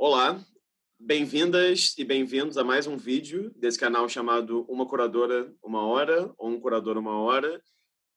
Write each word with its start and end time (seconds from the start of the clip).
Olá, 0.00 0.40
bem-vindas 0.96 1.92
e 1.98 2.04
bem-vindos 2.04 2.56
a 2.56 2.62
mais 2.62 2.86
um 2.86 2.96
vídeo 2.96 3.52
desse 3.56 3.76
canal 3.76 4.08
chamado 4.08 4.64
Uma 4.68 4.86
Curadora 4.86 5.52
Uma 5.60 5.84
Hora 5.84 6.32
ou 6.38 6.50
Um 6.50 6.60
Curador 6.60 6.96
Uma 6.96 7.20
Hora. 7.20 7.60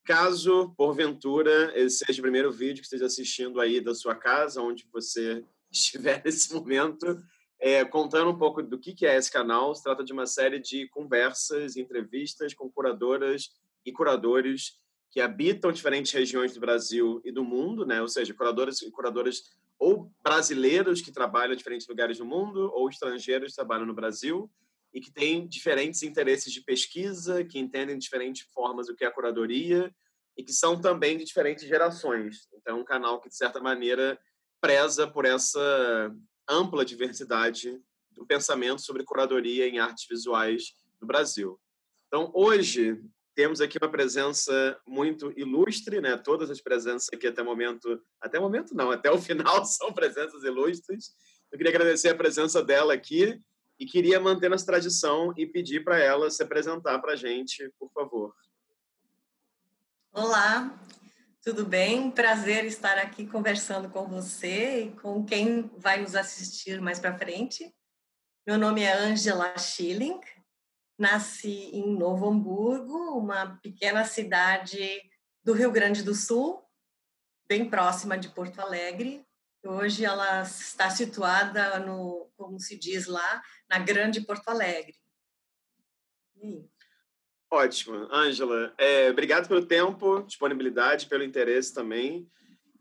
Caso, 0.05 0.75
porventura, 0.78 1.73
esse 1.75 2.05
seja 2.05 2.20
o 2.20 2.21
primeiro 2.21 2.52
vídeo 2.52 2.81
que 2.81 2.86
esteja 2.86 3.07
assistindo 3.07 3.59
aí 3.59 3.81
da 3.81 3.96
sua 3.96 4.13
casa, 4.13 4.62
onde 4.62 4.88
você 4.94 5.44
estiver 5.73 6.21
nesse 6.23 6.54
momento, 6.54 7.20
é, 7.59 7.84
contando 7.84 8.29
um 8.29 8.38
pouco 8.38 8.61
do 8.61 8.77
que 8.77 9.04
é 9.04 9.18
esse 9.18 9.32
canal, 9.32 9.73
se 9.73 9.82
trata 9.82 10.04
de 10.04 10.13
uma 10.13 10.27
série 10.27 10.59
de 10.59 10.88
conversas, 10.89 11.75
entrevistas 11.75 12.54
com 12.54 12.70
curadoras 12.70 13.50
e 13.84 13.91
curadores 13.91 14.73
que 15.09 15.20
habitam 15.20 15.71
diferentes 15.71 16.11
regiões 16.11 16.54
do 16.54 16.59
Brasil 16.59 17.20
e 17.25 17.32
do 17.32 17.43
mundo, 17.43 17.88
né? 17.88 18.04
ou 18.04 18.07
seja, 18.07 18.36
curadoras 18.36 18.84
e 18.84 18.91
curadoras 18.91 19.41
ou 19.82 20.13
brasileiros 20.21 21.02
que 21.02 21.11
trabalham 21.11 21.54
em 21.54 21.57
diferentes 21.57 21.88
lugares 21.88 22.20
do 22.20 22.25
mundo, 22.25 22.71
ou 22.71 22.87
estrangeiros 22.87 23.50
que 23.50 23.56
trabalham 23.56 23.83
no 23.83 23.96
Brasil 23.96 24.47
e 24.93 25.01
que 25.01 25.11
têm 25.11 25.47
diferentes 25.47 26.04
interesses 26.04 26.54
de 26.54 26.61
pesquisa, 26.61 27.43
que 27.43 27.57
entendem 27.57 27.97
de 27.97 28.04
diferentes 28.04 28.47
formas 28.54 28.87
o 28.87 28.96
que 28.96 29.04
é 29.04 29.07
a 29.07 29.11
curadoria 29.11 29.92
e 30.37 30.43
que 30.43 30.54
são 30.54 30.79
também 30.79 31.18
de 31.18 31.23
diferentes 31.23 31.68
gerações. 31.68 32.47
Então, 32.53 32.78
é 32.78 32.80
um 32.80 32.86
canal 32.86 33.20
que, 33.20 33.28
de 33.28 33.36
certa 33.36 33.59
maneira, 33.59 34.20
preza 34.61 35.08
por 35.08 35.25
essa 35.25 36.16
ampla 36.48 36.86
diversidade 36.86 37.81
do 38.11 38.23
pensamento 38.23 38.81
sobre 38.81 39.03
curadoria 39.03 39.67
em 39.67 39.80
artes 39.80 40.06
visuais 40.08 40.75
no 41.02 41.08
Brasil. 41.08 41.59
Então, 42.06 42.31
hoje, 42.36 43.02
temos 43.36 43.62
aqui 43.62 43.78
uma 43.81 43.90
presença 43.90 44.80
muito 44.86 45.31
ilustre, 45.38 46.02
né? 46.02 46.17
Todas 46.17 46.50
as 46.50 46.62
presenças 46.62 47.09
aqui 47.14 47.28
até 47.28 47.42
o 47.42 47.45
momento, 47.45 48.02
até 48.20 48.40
o 48.40 48.42
momento 48.42 48.76
não, 48.76 48.92
até 48.92 49.12
o 49.12 49.22
final 49.22 49.64
são 49.66 49.94
presenças 49.94 50.44
ilustres. 50.44 51.14
Eu 51.52 51.58
queria 51.58 51.72
agradecer 51.72 52.09
a 52.09 52.16
presença 52.16 52.64
dela 52.64 52.94
aqui 52.94 53.40
e 53.80 53.86
queria 53.86 54.20
manter 54.20 54.50
nossa 54.50 54.66
tradição 54.66 55.34
e 55.38 55.46
pedir 55.46 55.84
para 55.84 55.98
ela 55.98 56.30
se 56.30 56.44
apresentar 56.44 57.00
para 57.00 57.14
a 57.14 57.16
gente, 57.16 57.72
por 57.80 57.92
favor. 57.92 58.34
Olá, 60.14 60.78
tudo 61.42 61.66
bem? 61.66 62.12
Prazer 62.12 62.66
estar 62.66 62.98
aqui 62.98 63.26
conversando 63.26 63.90
com 63.90 64.08
você 64.08 64.84
e 64.84 64.92
com 64.92 65.26
quem 65.26 65.72
vai 65.78 66.02
nos 66.02 66.16
assistir 66.16 66.80
mais 66.80 67.00
para 67.00 67.18
frente. 67.18 67.73
Meu 68.45 68.58
nome 68.58 68.82
é 68.82 68.94
Angela 68.94 69.58
Schilling, 69.58 70.20
Nasci 71.02 71.72
em 71.74 71.98
Novo 71.98 72.30
Hamburgo, 72.30 73.18
uma 73.18 73.58
pequena 73.58 74.06
cidade 74.06 75.02
do 75.44 75.52
Rio 75.52 75.72
Grande 75.72 76.04
do 76.04 76.14
Sul, 76.14 76.64
bem 77.48 77.68
próxima 77.68 78.16
de 78.16 78.30
Porto 78.30 78.62
Alegre. 78.62 79.26
Hoje 79.66 80.06
ela 80.06 80.44
está 80.44 80.92
situada 80.92 81.80
no, 81.80 82.32
como 82.38 82.60
se 82.60 82.78
diz 82.78 83.08
lá, 83.08 83.42
na 83.68 83.80
Grande 83.80 84.22
Porto 84.22 84.48
Alegre. 84.50 84.96
Ótimo, 87.50 88.08
Ângela. 88.14 88.72
É, 88.78 89.10
obrigado 89.10 89.48
pelo 89.48 89.66
tempo, 89.66 90.22
disponibilidade, 90.22 91.08
pelo 91.08 91.24
interesse 91.24 91.74
também. 91.74 92.30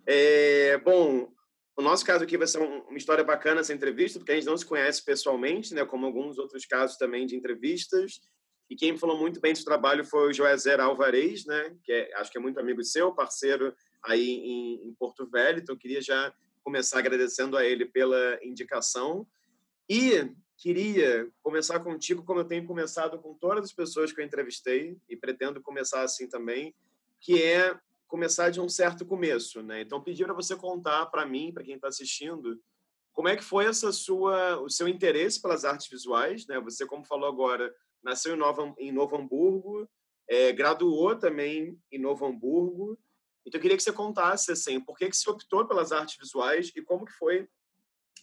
É, 0.07 0.77
bom, 0.77 1.33
o 1.81 1.83
nosso 1.83 2.05
caso 2.05 2.25
aqui 2.25 2.36
vai 2.36 2.47
ser 2.47 2.59
uma 2.59 2.97
história 2.97 3.25
bacana 3.25 3.61
essa 3.61 3.73
entrevista, 3.73 4.19
porque 4.19 4.33
a 4.33 4.34
gente 4.34 4.47
não 4.47 4.56
se 4.56 4.67
conhece 4.67 5.03
pessoalmente, 5.03 5.75
né, 5.75 5.84
como 5.84 6.06
alguns 6.06 6.39
outros 6.39 6.67
casos 6.67 6.97
também 6.97 7.27
de 7.27 7.34
entrevistas. 7.34 8.20
E 8.69 8.77
quem 8.77 8.97
falou 8.97 9.19
muito 9.19 9.41
bem 9.41 9.53
do 9.53 9.64
trabalho 9.64 10.05
foi 10.05 10.28
o 10.28 10.33
Joézer 10.33 10.78
Alvarez, 10.78 11.47
né, 11.47 11.75
que 11.83 11.91
é, 11.91 12.14
acho 12.17 12.31
que 12.31 12.39
é 12.39 12.41
muito 12.41 12.61
amigo 12.61 12.84
seu, 12.84 13.12
parceiro 13.12 13.75
aí 14.03 14.28
em, 14.28 14.89
em 14.89 14.95
Porto 14.95 15.27
Velho. 15.27 15.61
Então, 15.61 15.77
queria 15.77 16.03
já 16.03 16.33
começar 16.62 16.98
agradecendo 16.98 17.56
a 17.56 17.64
ele 17.64 17.86
pela 17.86 18.39
indicação. 18.45 19.27
E 19.89 20.31
queria 20.58 21.28
começar 21.42 21.81
contigo, 21.81 22.23
como 22.23 22.41
eu 22.41 22.45
tenho 22.45 22.67
começado 22.67 23.19
com 23.19 23.34
todas 23.34 23.64
as 23.64 23.73
pessoas 23.73 24.12
que 24.12 24.20
eu 24.20 24.25
entrevistei, 24.25 24.98
e 25.08 25.17
pretendo 25.17 25.62
começar 25.62 26.02
assim 26.02 26.29
também, 26.29 26.74
que 27.18 27.42
é 27.42 27.74
começar 28.11 28.51
de 28.51 28.61
um 28.61 28.69
certo 28.69 29.07
começo, 29.07 29.63
né? 29.63 29.81
Então 29.81 30.03
pedir 30.03 30.25
para 30.25 30.35
você 30.35 30.57
contar 30.57 31.07
para 31.07 31.25
mim, 31.25 31.53
para 31.53 31.63
quem 31.63 31.77
está 31.77 31.87
assistindo, 31.87 32.61
como 33.13 33.29
é 33.29 33.37
que 33.37 33.45
foi 33.45 33.67
essa 33.67 33.93
sua, 33.93 34.61
o 34.61 34.69
seu 34.69 34.89
interesse 34.89 35.41
pelas 35.41 35.65
artes 35.65 35.89
visuais, 35.89 36.45
né? 36.47 36.59
Você, 36.61 36.85
como 36.85 37.05
falou 37.05 37.29
agora, 37.29 37.73
nasceu 38.03 38.35
em, 38.35 38.37
Nova, 38.37 38.75
em 38.79 38.91
Novo 38.91 39.17
Hamburgo, 39.17 39.89
é, 40.29 40.53
graduou 40.53 41.17
também 41.17 41.81
em 41.91 41.98
Novo 42.01 42.27
Hamburgo. 42.27 42.98
Então 43.47 43.59
eu 43.59 43.63
queria 43.63 43.77
que 43.77 43.83
você 43.83 43.93
contasse 43.93 44.51
assim, 44.51 44.81
por 44.81 44.98
que 44.98 45.09
que 45.09 45.17
você 45.17 45.31
optou 45.31 45.65
pelas 45.67 45.92
artes 45.92 46.17
visuais 46.19 46.73
e 46.75 46.83
como 46.83 47.07
que 47.07 47.13
foi 47.13 47.48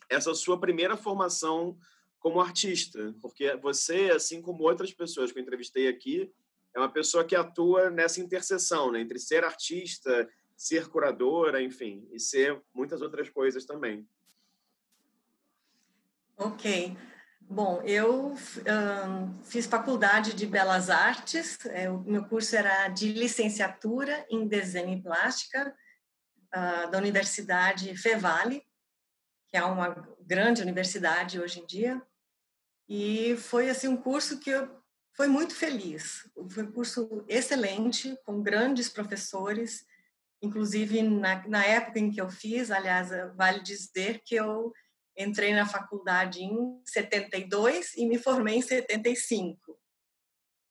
essa 0.09 0.33
sua 0.35 0.59
primeira 0.59 0.97
formação 0.97 1.77
como 2.19 2.41
artista, 2.41 3.15
porque 3.21 3.55
você, 3.57 4.11
assim 4.11 4.41
como 4.41 4.63
outras 4.63 4.91
pessoas 4.91 5.31
que 5.31 5.39
eu 5.39 5.43
entrevistei 5.43 5.87
aqui, 5.87 6.29
é 6.77 6.79
uma 6.79 6.91
pessoa 6.91 7.25
que 7.25 7.35
atua 7.35 7.89
nessa 7.89 8.21
interseção 8.21 8.91
né, 8.91 9.01
entre 9.01 9.17
ser 9.17 9.43
artista, 9.43 10.29
ser 10.55 10.87
curadora, 10.87 11.59
enfim, 11.59 12.07
e 12.11 12.19
ser 12.19 12.61
muitas 12.71 13.01
outras 13.01 13.29
coisas 13.29 13.65
também. 13.65 14.07
Ok. 16.37 16.95
Bom, 17.41 17.81
eu 17.81 18.35
fiz 19.43 19.65
faculdade 19.65 20.33
de 20.33 20.45
Belas 20.45 20.91
Artes, 20.91 21.57
é, 21.65 21.89
o 21.89 22.01
meu 22.01 22.25
curso 22.25 22.55
era 22.55 22.89
de 22.89 23.11
licenciatura 23.11 24.25
em 24.29 24.47
desenho 24.47 24.99
e 24.99 25.01
plástica 25.01 25.75
uh, 26.53 26.91
da 26.91 26.97
Universidade 26.99 27.95
Fevale, 27.97 28.61
que 29.47 29.57
é 29.57 29.63
uma 29.63 30.07
grande 30.21 30.61
universidade 30.61 31.39
hoje 31.39 31.61
em 31.61 31.65
dia, 31.65 31.99
e 32.87 33.35
foi 33.37 33.69
assim 33.69 33.87
um 33.87 33.97
curso 33.97 34.39
que 34.39 34.49
eu 34.49 34.76
foi 35.17 35.27
muito 35.27 35.55
feliz. 35.55 36.29
Foi 36.51 36.63
um 36.63 36.71
curso 36.71 37.25
excelente, 37.27 38.15
com 38.23 38.43
grandes 38.43 38.87
professores, 38.87 39.83
inclusive 40.39 41.01
na, 41.01 41.45
na 41.47 41.65
época 41.65 41.97
em 41.97 42.11
que 42.11 42.21
eu 42.21 42.29
fiz, 42.29 42.69
aliás, 42.69 43.09
vale 43.35 43.63
dizer 43.63 44.21
que 44.23 44.35
eu 44.35 44.71
entrei 45.17 45.55
na 45.55 45.65
faculdade 45.65 46.43
em 46.43 46.79
72 46.85 47.95
e 47.97 48.05
me 48.05 48.19
formei 48.19 48.57
em 48.57 48.61
75. 48.61 49.75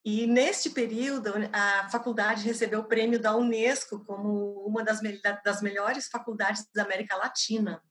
E 0.04 0.28
neste 0.28 0.70
período, 0.70 1.32
a 1.52 1.88
faculdade 1.88 2.44
recebeu 2.44 2.78
o 2.78 2.88
prêmio 2.88 3.18
da 3.18 3.34
Unesco 3.34 4.04
como 4.04 4.64
uma 4.64 4.84
das, 4.84 5.00
das 5.44 5.60
melhores 5.60 6.06
faculdades 6.06 6.64
da 6.72 6.84
América 6.84 7.16
Latina. 7.16 7.82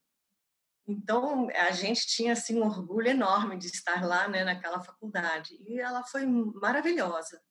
Então, 0.88 1.50
a 1.50 1.72
gente 1.72 2.06
tinha 2.06 2.34
assim 2.34 2.60
um 2.60 2.66
orgulho 2.66 3.08
enorme 3.08 3.58
de 3.58 3.68
estar 3.68 4.06
lá, 4.06 4.28
né, 4.28 4.44
naquela 4.44 4.80
faculdade. 4.80 5.58
E 5.68 5.80
ela 5.80 6.04
foi 6.04 6.26
maravilhosa. 6.26 7.42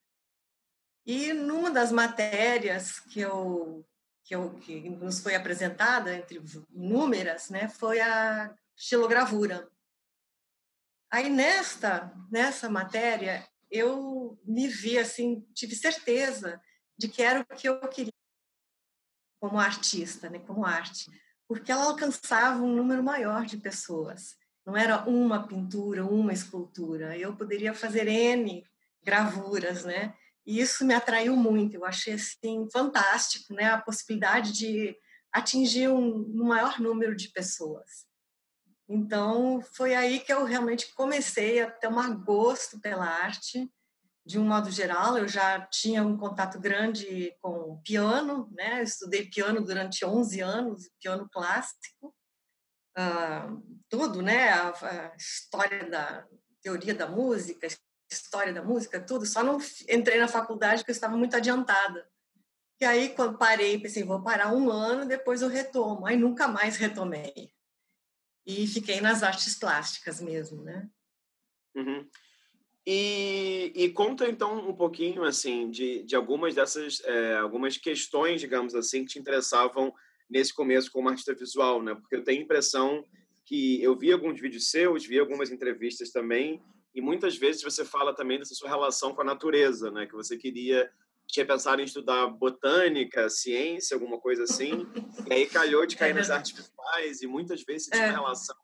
E 1.05 1.33
numa 1.33 1.69
das 1.69 1.91
matérias 1.91 2.99
que 2.99 3.19
eu 3.19 3.85
que, 4.23 4.33
eu, 4.33 4.55
que 4.55 4.89
nos 4.89 5.19
foi 5.19 5.35
apresentada 5.35 6.15
entre 6.15 6.41
inúmeras, 6.71 7.49
né, 7.51 7.69
foi 7.69 7.99
a 7.99 8.55
xilogravura. 8.75 9.69
Aí 11.11 11.29
nesta 11.29 12.11
nessa 12.31 12.69
matéria 12.69 13.47
eu 13.69 14.39
me 14.43 14.67
vi 14.67 14.97
assim, 14.97 15.41
tive 15.53 15.75
certeza 15.75 16.59
de 16.97 17.07
que 17.07 17.21
era 17.21 17.41
o 17.41 17.45
que 17.45 17.67
eu 17.69 17.79
queria 17.87 18.13
como 19.39 19.59
artista, 19.59 20.29
né, 20.29 20.39
como 20.39 20.65
arte 20.65 21.11
porque 21.47 21.71
ela 21.71 21.85
alcançava 21.85 22.61
um 22.61 22.75
número 22.75 23.03
maior 23.03 23.45
de 23.45 23.57
pessoas. 23.57 24.35
Não 24.65 24.75
era 24.75 25.07
uma 25.07 25.47
pintura, 25.47 26.05
uma 26.05 26.33
escultura. 26.33 27.17
Eu 27.17 27.35
poderia 27.35 27.73
fazer 27.73 28.07
N 28.07 28.65
gravuras, 29.03 29.83
né? 29.85 30.15
E 30.45 30.59
isso 30.59 30.85
me 30.85 30.93
atraiu 30.93 31.35
muito. 31.35 31.75
Eu 31.75 31.85
achei 31.85 32.13
assim 32.13 32.67
fantástico, 32.71 33.53
né? 33.53 33.65
A 33.65 33.81
possibilidade 33.81 34.51
de 34.51 34.95
atingir 35.31 35.89
um, 35.89 36.45
maior 36.45 36.79
número 36.79 37.15
de 37.15 37.29
pessoas. 37.29 38.05
Então, 38.87 39.61
foi 39.73 39.95
aí 39.95 40.19
que 40.19 40.31
eu 40.31 40.45
realmente 40.45 40.93
comecei 40.93 41.61
a 41.61 41.69
ter 41.69 41.87
um 41.87 42.23
gosto 42.23 42.79
pela 42.79 43.05
arte 43.05 43.69
de 44.25 44.39
um 44.39 44.43
modo 44.43 44.71
geral, 44.71 45.17
eu 45.17 45.27
já 45.27 45.61
tinha 45.67 46.03
um 46.03 46.17
contato 46.17 46.59
grande 46.59 47.31
com 47.41 47.79
piano, 47.83 48.49
né? 48.53 48.79
Eu 48.79 48.83
estudei 48.83 49.29
piano 49.29 49.63
durante 49.63 50.03
11 50.03 50.41
anos, 50.41 50.89
piano 50.99 51.29
clássico, 51.31 52.15
uh, 52.97 53.81
tudo, 53.87 54.23
né? 54.23 54.49
A, 54.49 54.69
a, 54.69 55.15
história 55.15 55.87
da 55.87 56.27
teoria 56.59 56.95
da 56.95 57.07
música, 57.07 57.67
história 58.11 58.51
da 58.51 58.63
música, 58.63 58.99
tudo. 58.99 59.27
Só 59.27 59.43
não 59.43 59.59
entrei 59.87 60.19
na 60.19 60.27
faculdade 60.27 60.81
porque 60.81 60.91
eu 60.91 60.95
estava 60.95 61.15
muito 61.15 61.35
adiantada. 61.35 62.09
E 62.81 62.85
aí, 62.85 63.15
quando 63.15 63.37
parei, 63.37 63.79
pensei, 63.79 64.03
vou 64.03 64.23
parar 64.23 64.51
um 64.51 64.71
ano, 64.71 65.07
depois 65.07 65.43
eu 65.43 65.49
retomo. 65.49 66.07
Aí 66.07 66.17
nunca 66.17 66.47
mais 66.47 66.77
retomei. 66.77 67.53
E 68.43 68.67
fiquei 68.67 68.99
nas 68.99 69.21
artes 69.21 69.55
plásticas 69.55 70.19
mesmo, 70.19 70.63
né? 70.63 70.89
Uhum. 71.75 72.09
E, 72.87 73.71
e, 73.75 73.89
conta 73.89 74.29
então 74.29 74.69
um 74.69 74.73
pouquinho 74.73 75.23
assim 75.23 75.71
de, 75.71 76.03
de 76.03 76.15
algumas 76.15 76.53
dessas 76.53 77.01
é, 77.03 77.35
algumas 77.37 77.77
questões, 77.77 78.39
digamos 78.39 78.75
assim, 78.75 79.03
que 79.03 79.13
te 79.13 79.19
interessavam 79.19 79.91
nesse 80.29 80.53
começo 80.53 80.91
como 80.91 81.09
artista 81.09 81.33
visual, 81.33 81.81
né? 81.81 81.95
Porque 81.95 82.15
eu 82.15 82.23
tenho 82.23 82.41
a 82.41 82.43
impressão 82.43 83.03
que 83.43 83.81
eu 83.81 83.97
vi 83.97 84.11
alguns 84.11 84.39
vídeos 84.39 84.69
seus, 84.69 85.05
vi 85.05 85.17
algumas 85.17 85.51
entrevistas 85.51 86.11
também, 86.11 86.61
e 86.93 87.01
muitas 87.01 87.35
vezes 87.35 87.63
você 87.63 87.83
fala 87.83 88.13
também 88.13 88.37
dessa 88.37 88.53
sua 88.53 88.69
relação 88.69 89.15
com 89.15 89.21
a 89.21 89.25
natureza, 89.25 89.89
né? 89.89 90.05
Que 90.05 90.13
você 90.13 90.37
queria 90.37 90.89
tinha 91.27 91.45
pensado 91.45 91.81
em 91.81 91.85
estudar 91.85 92.27
botânica, 92.27 93.29
ciência, 93.31 93.95
alguma 93.95 94.19
coisa 94.19 94.43
assim, 94.43 94.85
e 95.27 95.33
aí 95.33 95.47
calhou 95.47 95.83
de 95.87 95.95
cair 95.95 96.11
é 96.11 96.13
nas 96.13 96.29
artes 96.29 96.51
visuais 96.51 97.21
e 97.23 97.27
muitas 97.27 97.63
vezes 97.63 97.87
tinha 97.87 98.03
é. 98.03 98.09
uma 98.09 98.19
relação 98.19 98.55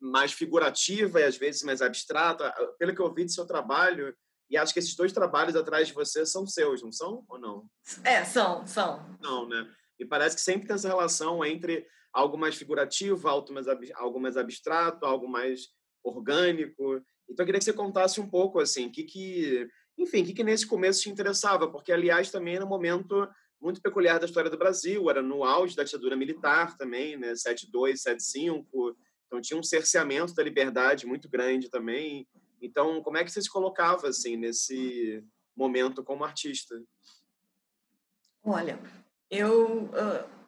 mais 0.00 0.32
figurativa 0.32 1.20
e 1.20 1.24
às 1.24 1.36
vezes 1.36 1.62
mais 1.62 1.82
abstrata. 1.82 2.52
Pelo 2.78 2.94
que 2.94 3.00
eu 3.00 3.12
vi 3.12 3.24
do 3.24 3.32
seu 3.32 3.46
trabalho, 3.46 4.14
e 4.50 4.56
acho 4.56 4.72
que 4.72 4.78
esses 4.78 4.96
dois 4.96 5.12
trabalhos 5.12 5.56
atrás 5.56 5.88
de 5.88 5.94
você 5.94 6.24
são 6.24 6.46
seus, 6.46 6.82
não 6.82 6.90
são 6.90 7.24
ou 7.28 7.38
não? 7.38 7.66
É, 8.04 8.24
são, 8.24 8.66
são. 8.66 9.18
Não, 9.20 9.46
né? 9.48 9.70
E 9.98 10.04
parece 10.04 10.36
que 10.36 10.42
sempre 10.42 10.66
tem 10.66 10.74
essa 10.74 10.88
relação 10.88 11.44
entre 11.44 11.86
algo 12.12 12.38
mais 12.38 12.56
figurativo, 12.56 13.28
algo 13.28 13.52
mais, 13.52 14.36
abstrato, 14.36 15.04
algo 15.04 15.28
mais 15.28 15.68
orgânico. 16.02 16.96
Então, 17.28 17.42
eu 17.42 17.46
queria 17.46 17.58
que 17.58 17.64
você 17.64 17.72
contasse 17.72 18.20
um 18.20 18.28
pouco, 18.28 18.58
assim, 18.58 18.88
que 18.90 19.04
que, 19.04 19.68
enfim, 19.98 20.24
que 20.24 20.32
que 20.32 20.44
nesse 20.44 20.66
começo 20.66 21.02
te 21.02 21.10
interessava, 21.10 21.70
porque, 21.70 21.92
aliás, 21.92 22.30
também 22.30 22.56
era 22.56 22.64
um 22.64 22.68
momento 22.68 23.28
muito 23.60 23.82
peculiar 23.82 24.18
da 24.18 24.24
história 24.24 24.48
do 24.48 24.56
Brasil, 24.56 25.10
era 25.10 25.20
no 25.20 25.44
auge 25.44 25.76
da 25.76 25.82
ditadura 25.82 26.16
militar 26.16 26.76
também, 26.76 27.16
né, 27.16 27.34
72, 27.34 28.00
75, 28.00 28.96
então 29.28 29.40
tinha 29.40 29.60
um 29.60 29.62
cerceamento 29.62 30.34
da 30.34 30.42
liberdade 30.42 31.06
muito 31.06 31.28
grande 31.28 31.70
também. 31.70 32.26
Então, 32.60 33.00
como 33.02 33.16
é 33.16 33.22
que 33.22 33.30
você 33.30 33.40
se 33.40 33.48
colocava, 33.48 34.08
assim, 34.08 34.36
nesse 34.36 35.24
momento 35.56 36.02
como 36.02 36.24
artista? 36.24 36.74
Olha, 38.42 38.80
eu... 39.30 39.84
Uh 39.84 40.38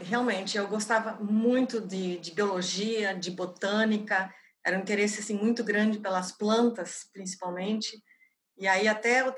realmente 0.00 0.58
eu 0.58 0.66
gostava 0.68 1.14
muito 1.22 1.80
de, 1.80 2.18
de, 2.18 2.32
biologia, 2.32 3.14
de 3.14 3.30
botânica, 3.30 4.32
era 4.64 4.76
um 4.76 4.80
interesse 4.80 5.20
assim 5.20 5.36
muito 5.36 5.62
grande 5.62 5.98
pelas 5.98 6.32
plantas, 6.32 7.08
principalmente. 7.12 8.02
E 8.58 8.66
aí 8.66 8.88
até 8.88 9.20
eu 9.20 9.34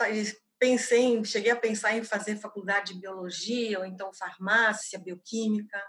pensei, 0.58 1.22
cheguei 1.24 1.50
a 1.50 1.56
pensar 1.56 1.96
em 1.96 2.04
fazer 2.04 2.36
faculdade 2.36 2.94
de 2.94 3.00
biologia 3.00 3.78
ou 3.78 3.84
então 3.84 4.12
farmácia, 4.14 4.98
bioquímica. 4.98 5.80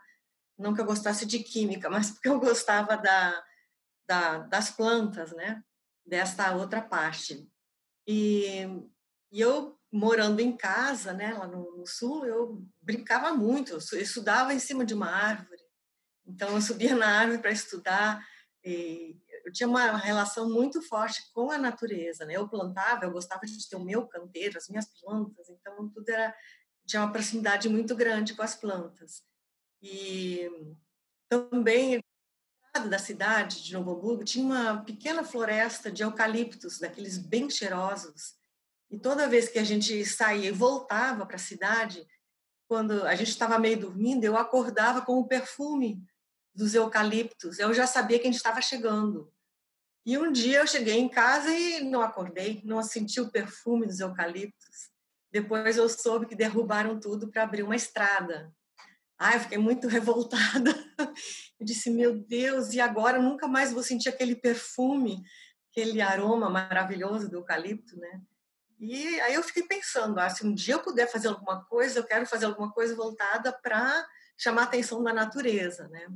Não 0.57 0.73
que 0.73 0.81
eu 0.81 0.85
gostasse 0.85 1.25
de 1.25 1.39
química, 1.39 1.89
mas 1.91 2.11
porque 2.11 2.29
eu 2.29 2.39
gostava 2.39 2.97
da, 2.97 3.43
da 4.07 4.39
das 4.39 4.71
plantas, 4.71 5.31
né? 5.31 5.63
Desta 6.05 6.55
outra 6.55 6.81
parte. 6.81 7.49
E, 8.07 8.61
e 9.31 9.41
eu 9.41 9.77
morando 9.91 10.39
em 10.39 10.55
casa, 10.55 11.13
né, 11.13 11.33
lá 11.33 11.47
no, 11.47 11.77
no 11.77 11.85
sul, 11.85 12.25
eu 12.25 12.65
brincava 12.81 13.33
muito. 13.33 13.73
Eu 13.73 14.01
estudava 14.01 14.53
em 14.53 14.59
cima 14.59 14.85
de 14.85 14.93
uma 14.93 15.09
árvore. 15.09 15.61
Então 16.25 16.49
eu 16.49 16.61
subia 16.61 16.95
na 16.95 17.19
árvore 17.19 17.39
para 17.39 17.51
estudar. 17.51 18.25
Eu 18.63 19.51
tinha 19.53 19.67
uma 19.67 19.95
relação 19.97 20.49
muito 20.49 20.81
forte 20.81 21.21
com 21.33 21.51
a 21.51 21.57
natureza, 21.57 22.25
né? 22.25 22.33
Eu 22.35 22.49
plantava, 22.49 23.05
eu 23.05 23.11
gostava 23.11 23.45
de 23.45 23.69
ter 23.69 23.77
o 23.77 23.83
meu 23.83 24.05
canteiro, 24.07 24.57
as 24.57 24.67
minhas 24.67 24.87
plantas, 24.99 25.49
então 25.49 25.89
tudo 25.89 26.09
era 26.09 26.35
tinha 26.85 27.01
uma 27.01 27.11
proximidade 27.11 27.67
muito 27.67 27.93
grande 27.95 28.33
com 28.33 28.41
as 28.41 28.55
plantas. 28.55 29.21
E 29.81 30.49
também 31.29 32.01
da 32.89 32.99
cidade 32.99 33.63
de 33.63 33.73
Novo 33.73 33.91
Hamburgo 33.91 34.23
tinha 34.23 34.45
uma 34.45 34.83
pequena 34.83 35.23
floresta 35.23 35.91
de 35.91 36.03
eucaliptos, 36.03 36.79
daqueles 36.79 37.17
bem 37.17 37.49
cheirosos. 37.49 38.35
E 38.89 38.99
toda 38.99 39.27
vez 39.27 39.49
que 39.49 39.57
a 39.57 39.63
gente 39.63 40.05
saía 40.05 40.49
e 40.49 40.51
voltava 40.51 41.25
para 41.25 41.37
a 41.37 41.39
cidade, 41.39 42.07
quando 42.67 43.03
a 43.03 43.15
gente 43.15 43.29
estava 43.29 43.57
meio 43.57 43.79
dormindo, 43.79 44.23
eu 44.23 44.37
acordava 44.37 45.01
com 45.01 45.17
o 45.19 45.27
perfume 45.27 46.03
dos 46.53 46.75
eucaliptos. 46.75 47.59
Eu 47.59 47.73
já 47.73 47.87
sabia 47.87 48.19
que 48.19 48.27
a 48.27 48.31
gente 48.31 48.37
estava 48.37 48.61
chegando. 48.61 49.31
E 50.05 50.17
um 50.17 50.31
dia 50.31 50.59
eu 50.59 50.67
cheguei 50.67 50.97
em 50.97 51.09
casa 51.09 51.49
e 51.49 51.81
não 51.81 52.01
acordei, 52.01 52.61
não 52.63 52.81
senti 52.81 53.19
o 53.19 53.31
perfume 53.31 53.85
dos 53.85 53.99
eucaliptos. 53.99 54.89
Depois 55.31 55.77
eu 55.77 55.89
soube 55.89 56.25
que 56.25 56.35
derrubaram 56.35 56.99
tudo 56.99 57.29
para 57.29 57.43
abrir 57.43 57.63
uma 57.63 57.75
estrada. 57.75 58.53
Ai, 59.19 59.37
eu 59.37 59.39
fiquei 59.41 59.57
muito 59.57 59.87
revoltada. 59.89 60.71
Eu 61.59 61.65
disse, 61.65 61.89
meu 61.89 62.17
Deus, 62.17 62.73
e 62.73 62.79
agora 62.79 63.21
nunca 63.21 63.47
mais 63.47 63.73
vou 63.73 63.83
sentir 63.83 64.09
aquele 64.09 64.35
perfume, 64.35 65.23
aquele 65.71 66.01
aroma 66.01 66.49
maravilhoso 66.49 67.29
do 67.29 67.37
eucalipto, 67.37 67.97
né? 67.97 68.21
E 68.79 69.19
aí 69.21 69.33
eu 69.33 69.41
fiquei 69.41 69.63
pensando, 69.63 70.19
ah, 70.19 70.29
se 70.29 70.45
um 70.45 70.53
dia 70.53 70.75
eu 70.75 70.83
puder 70.83 71.11
fazer 71.11 71.29
alguma 71.29 71.65
coisa, 71.65 71.99
eu 71.99 72.03
quero 72.03 72.27
fazer 72.27 72.45
alguma 72.45 72.71
coisa 72.71 72.95
voltada 72.95 73.51
para 73.51 74.07
chamar 74.37 74.61
a 74.61 74.65
atenção 74.65 75.03
da 75.03 75.11
natureza, 75.11 75.87
né? 75.87 76.07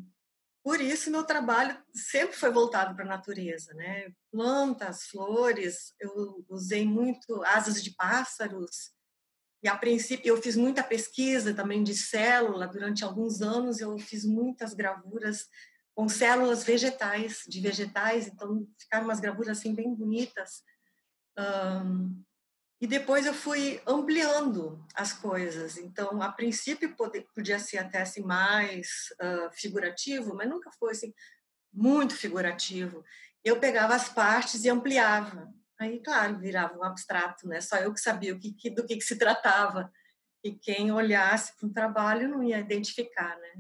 Por 0.64 0.80
isso, 0.80 1.10
meu 1.10 1.24
trabalho 1.24 1.76
sempre 1.92 2.36
foi 2.36 2.52
voltado 2.52 2.96
para 2.96 3.04
a 3.04 3.08
natureza, 3.08 3.74
né? 3.74 4.14
Plantas, 4.32 5.08
flores, 5.08 5.96
eu 6.00 6.46
usei 6.48 6.86
muito 6.86 7.44
asas 7.46 7.84
de 7.84 7.96
pássaros. 7.96 8.92
E, 9.64 9.68
a 9.68 9.76
princípio, 9.76 10.28
eu 10.28 10.42
fiz 10.42 10.56
muita 10.56 10.84
pesquisa 10.84 11.54
também 11.54 11.84
de 11.84 11.94
célula. 11.94 12.68
Durante 12.68 13.04
alguns 13.04 13.42
anos, 13.42 13.80
eu 13.80 13.98
fiz 14.00 14.26
muitas 14.26 14.74
gravuras 14.74 15.48
com 15.94 16.10
células 16.10 16.64
vegetais, 16.64 17.44
de 17.48 17.60
vegetais. 17.60 18.28
Então, 18.28 18.68
ficaram 18.80 19.06
umas 19.06 19.20
gravuras, 19.20 19.60
assim, 19.60 19.76
bem 19.76 19.94
bonitas. 19.94 20.64
Um, 21.38 22.24
e 22.82 22.88
depois 22.88 23.28
eu 23.28 23.34
fui 23.34 23.80
ampliando 23.86 24.84
as 24.96 25.14
coisas. 25.14 25.78
Então, 25.78 26.20
a 26.24 26.32
princípio 26.32 26.96
podia 27.36 27.60
ser 27.60 27.78
até 27.78 28.02
assim 28.02 28.24
mais 28.24 29.14
uh, 29.22 29.52
figurativo, 29.54 30.34
mas 30.34 30.50
nunca 30.50 30.72
foi 30.80 30.92
assim 30.92 31.14
muito 31.72 32.16
figurativo. 32.16 33.04
Eu 33.44 33.60
pegava 33.60 33.94
as 33.94 34.10
partes 34.10 34.66
e 34.66 34.70
ampliava. 34.70 35.48
Aí, 35.82 36.00
claro, 36.00 36.38
virava 36.38 36.78
um 36.78 36.84
abstrato, 36.84 37.48
né? 37.48 37.60
Só 37.60 37.76
eu 37.78 37.92
que 37.92 38.00
sabia 38.00 38.36
o 38.36 38.40
que, 38.40 38.54
que 38.54 38.70
do 38.70 38.86
que, 38.86 38.98
que 38.98 39.04
se 39.04 39.18
tratava. 39.18 39.92
E 40.44 40.54
quem 40.54 40.92
olhasse 40.92 41.58
para 41.58 41.68
o 41.68 41.74
trabalho 41.74 42.30
não 42.30 42.44
ia 42.44 42.60
identificar, 42.60 43.36
né? 43.40 43.54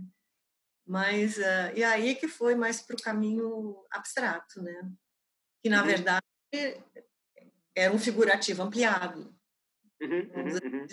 Mas 0.86 1.40
uh, 1.40 1.74
e 1.76 1.84
aí 1.84 2.14
que 2.14 2.28
foi 2.28 2.54
mais 2.54 2.80
para 2.80 2.96
o 2.96 3.02
caminho 3.02 3.84
abstrato, 3.90 4.62
né? 4.62 4.88
Que 5.64 5.70
na 5.70 5.82
uhum. 5.82 5.88
verdade 5.88 6.22
era 7.76 7.92
um 7.92 7.98
figurativo 7.98 8.62
ampliado. 8.62 9.36
Uhum, 10.00 10.30
uhum, 10.36 10.86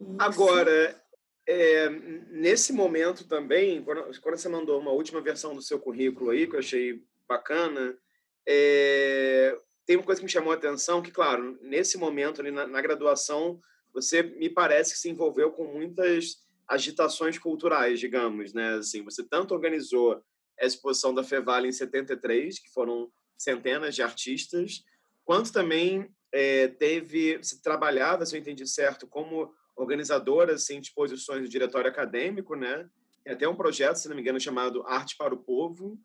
uhum. 0.00 0.16
Agora, 0.18 0.98
é, 1.46 1.90
nesse 1.90 2.72
momento 2.72 3.28
também, 3.28 3.84
quando, 3.84 4.18
quando, 4.22 4.38
você 4.38 4.48
mandou 4.48 4.80
uma 4.80 4.92
última 4.92 5.20
versão 5.20 5.54
do 5.54 5.60
seu 5.60 5.78
currículo 5.78 6.30
aí, 6.30 6.46
que 6.46 6.54
eu 6.54 6.60
achei 6.60 7.04
bacana, 7.28 7.98
é, 8.46 9.54
tem 9.88 9.96
uma 9.96 10.04
coisa 10.04 10.20
que 10.20 10.26
me 10.26 10.30
chamou 10.30 10.52
a 10.52 10.54
atenção, 10.54 11.00
que, 11.00 11.10
claro, 11.10 11.58
nesse 11.62 11.96
momento, 11.96 12.42
ali 12.42 12.50
na, 12.50 12.66
na 12.66 12.82
graduação, 12.82 13.58
você 13.90 14.22
me 14.22 14.50
parece 14.50 14.92
que 14.92 14.98
se 14.98 15.08
envolveu 15.08 15.50
com 15.50 15.64
muitas 15.64 16.46
agitações 16.68 17.38
culturais, 17.38 17.98
digamos, 17.98 18.52
né? 18.52 18.74
Assim, 18.74 19.02
você 19.02 19.24
tanto 19.24 19.54
organizou 19.54 20.22
a 20.60 20.66
exposição 20.66 21.14
da 21.14 21.24
Fevale 21.24 21.68
em 21.68 21.72
73, 21.72 22.58
que 22.58 22.68
foram 22.70 23.10
centenas 23.38 23.94
de 23.94 24.02
artistas, 24.02 24.84
quanto 25.24 25.54
também 25.54 26.14
é, 26.32 26.68
teve, 26.68 27.42
se 27.42 27.62
trabalhava, 27.62 28.26
se 28.26 28.36
eu 28.36 28.40
entendi 28.40 28.66
certo, 28.66 29.06
como 29.06 29.50
organizadora 29.74 30.52
assim, 30.52 30.82
de 30.82 30.88
exposições 30.88 31.40
do 31.40 31.48
diretório 31.48 31.88
acadêmico, 31.88 32.54
né? 32.54 32.86
Tem 33.24 33.32
até 33.32 33.48
um 33.48 33.56
projeto, 33.56 33.96
se 33.96 34.06
não 34.06 34.14
me 34.14 34.20
engano, 34.20 34.38
chamado 34.38 34.82
Arte 34.86 35.16
para 35.16 35.34
o 35.34 35.42
Povo, 35.42 35.98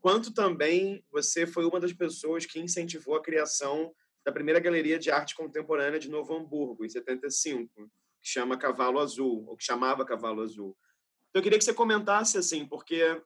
quanto 0.00 0.32
também 0.32 1.04
você 1.10 1.46
foi 1.46 1.64
uma 1.64 1.80
das 1.80 1.92
pessoas 1.92 2.46
que 2.46 2.60
incentivou 2.60 3.14
a 3.14 3.22
criação 3.22 3.94
da 4.24 4.32
primeira 4.32 4.58
galeria 4.58 4.98
de 4.98 5.10
arte 5.10 5.34
contemporânea 5.34 6.00
de 6.00 6.10
Novo 6.10 6.34
Hamburgo, 6.34 6.84
em 6.84 6.88
75, 6.88 7.88
que 8.20 8.28
chama 8.28 8.58
Cavalo 8.58 8.98
Azul, 8.98 9.44
ou 9.46 9.56
que 9.56 9.64
chamava 9.64 10.04
Cavalo 10.04 10.42
Azul. 10.42 10.76
Então, 11.30 11.40
eu 11.40 11.42
queria 11.42 11.58
que 11.58 11.64
você 11.64 11.72
comentasse, 11.72 12.36
assim, 12.36 12.66
porque 12.66 13.22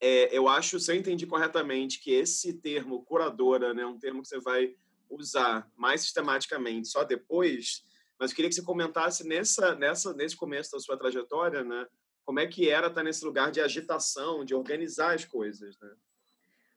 é, 0.00 0.36
eu 0.36 0.48
acho, 0.48 0.78
se 0.78 0.92
eu 0.92 0.96
entendi 0.96 1.26
corretamente, 1.26 2.00
que 2.00 2.12
esse 2.12 2.52
termo 2.54 3.04
curadora 3.04 3.74
né, 3.74 3.84
um 3.86 3.98
termo 3.98 4.22
que 4.22 4.28
você 4.28 4.38
vai 4.38 4.74
usar 5.10 5.70
mais 5.76 6.02
sistematicamente 6.02 6.88
só 6.88 7.04
depois, 7.04 7.82
mas 8.18 8.30
eu 8.30 8.36
queria 8.36 8.48
que 8.48 8.54
você 8.54 8.62
comentasse 8.62 9.26
nessa, 9.26 9.74
nessa, 9.74 10.12
nesse 10.12 10.36
começo 10.36 10.72
da 10.72 10.80
sua 10.80 10.96
trajetória, 10.96 11.64
né, 11.64 11.86
como 12.28 12.40
é 12.40 12.46
que 12.46 12.68
era 12.68 12.88
estar 12.88 13.02
nesse 13.02 13.24
lugar 13.24 13.50
de 13.50 13.58
agitação, 13.58 14.44
de 14.44 14.54
organizar 14.54 15.14
as 15.14 15.24
coisas, 15.24 15.78
né? 15.80 15.90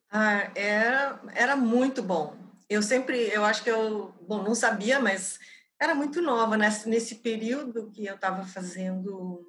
Ah, 0.09 0.49
era, 0.55 1.21
era 1.35 1.57
muito 1.57 2.01
bom. 2.01 2.37
Eu 2.69 2.81
sempre, 2.81 3.27
eu 3.33 3.43
acho 3.43 3.61
que 3.61 3.69
eu, 3.69 4.15
bom, 4.21 4.41
não 4.41 4.55
sabia, 4.55 4.97
mas 5.01 5.41
era 5.77 5.93
muito 5.93 6.21
nova 6.21 6.55
nesse, 6.55 6.87
nesse 6.87 7.15
período 7.15 7.91
que 7.91 8.05
eu 8.05 8.15
estava 8.15 8.45
fazendo 8.45 9.45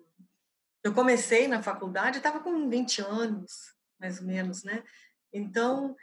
eu 0.83 0.93
comecei 0.93 1.47
na 1.47 1.63
faculdade, 1.63 2.19
estava 2.19 2.41
com 2.41 2.69
20 2.69 3.01
anos, 3.03 3.73
mais 4.01 4.19
ou 4.19 4.27
menos, 4.27 4.65
né? 4.65 4.83
Então, 5.33 5.95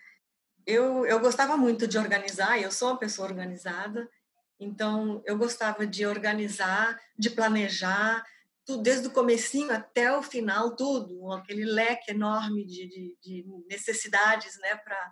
eu, 0.66 1.06
eu 1.06 1.20
gostava 1.20 1.58
muito 1.58 1.86
de 1.86 1.98
organizar, 1.98 2.58
eu 2.58 2.72
sou 2.72 2.88
uma 2.88 2.98
pessoa 2.98 3.28
organizada, 3.28 4.10
então 4.58 5.22
eu 5.26 5.38
gostava 5.38 5.86
de 5.86 6.06
organizar, 6.06 6.98
de 7.18 7.30
planejar 7.30 8.24
tudo, 8.70 8.84
desde 8.84 9.08
o 9.08 9.12
comecinho 9.12 9.74
até 9.74 10.16
o 10.16 10.22
final, 10.22 10.76
tudo, 10.76 11.32
aquele 11.32 11.66
leque 11.66 12.12
enorme 12.12 12.64
de, 12.64 12.88
de, 12.88 13.18
de 13.20 13.46
necessidades 13.68 14.60
né, 14.60 14.76
para 14.76 15.12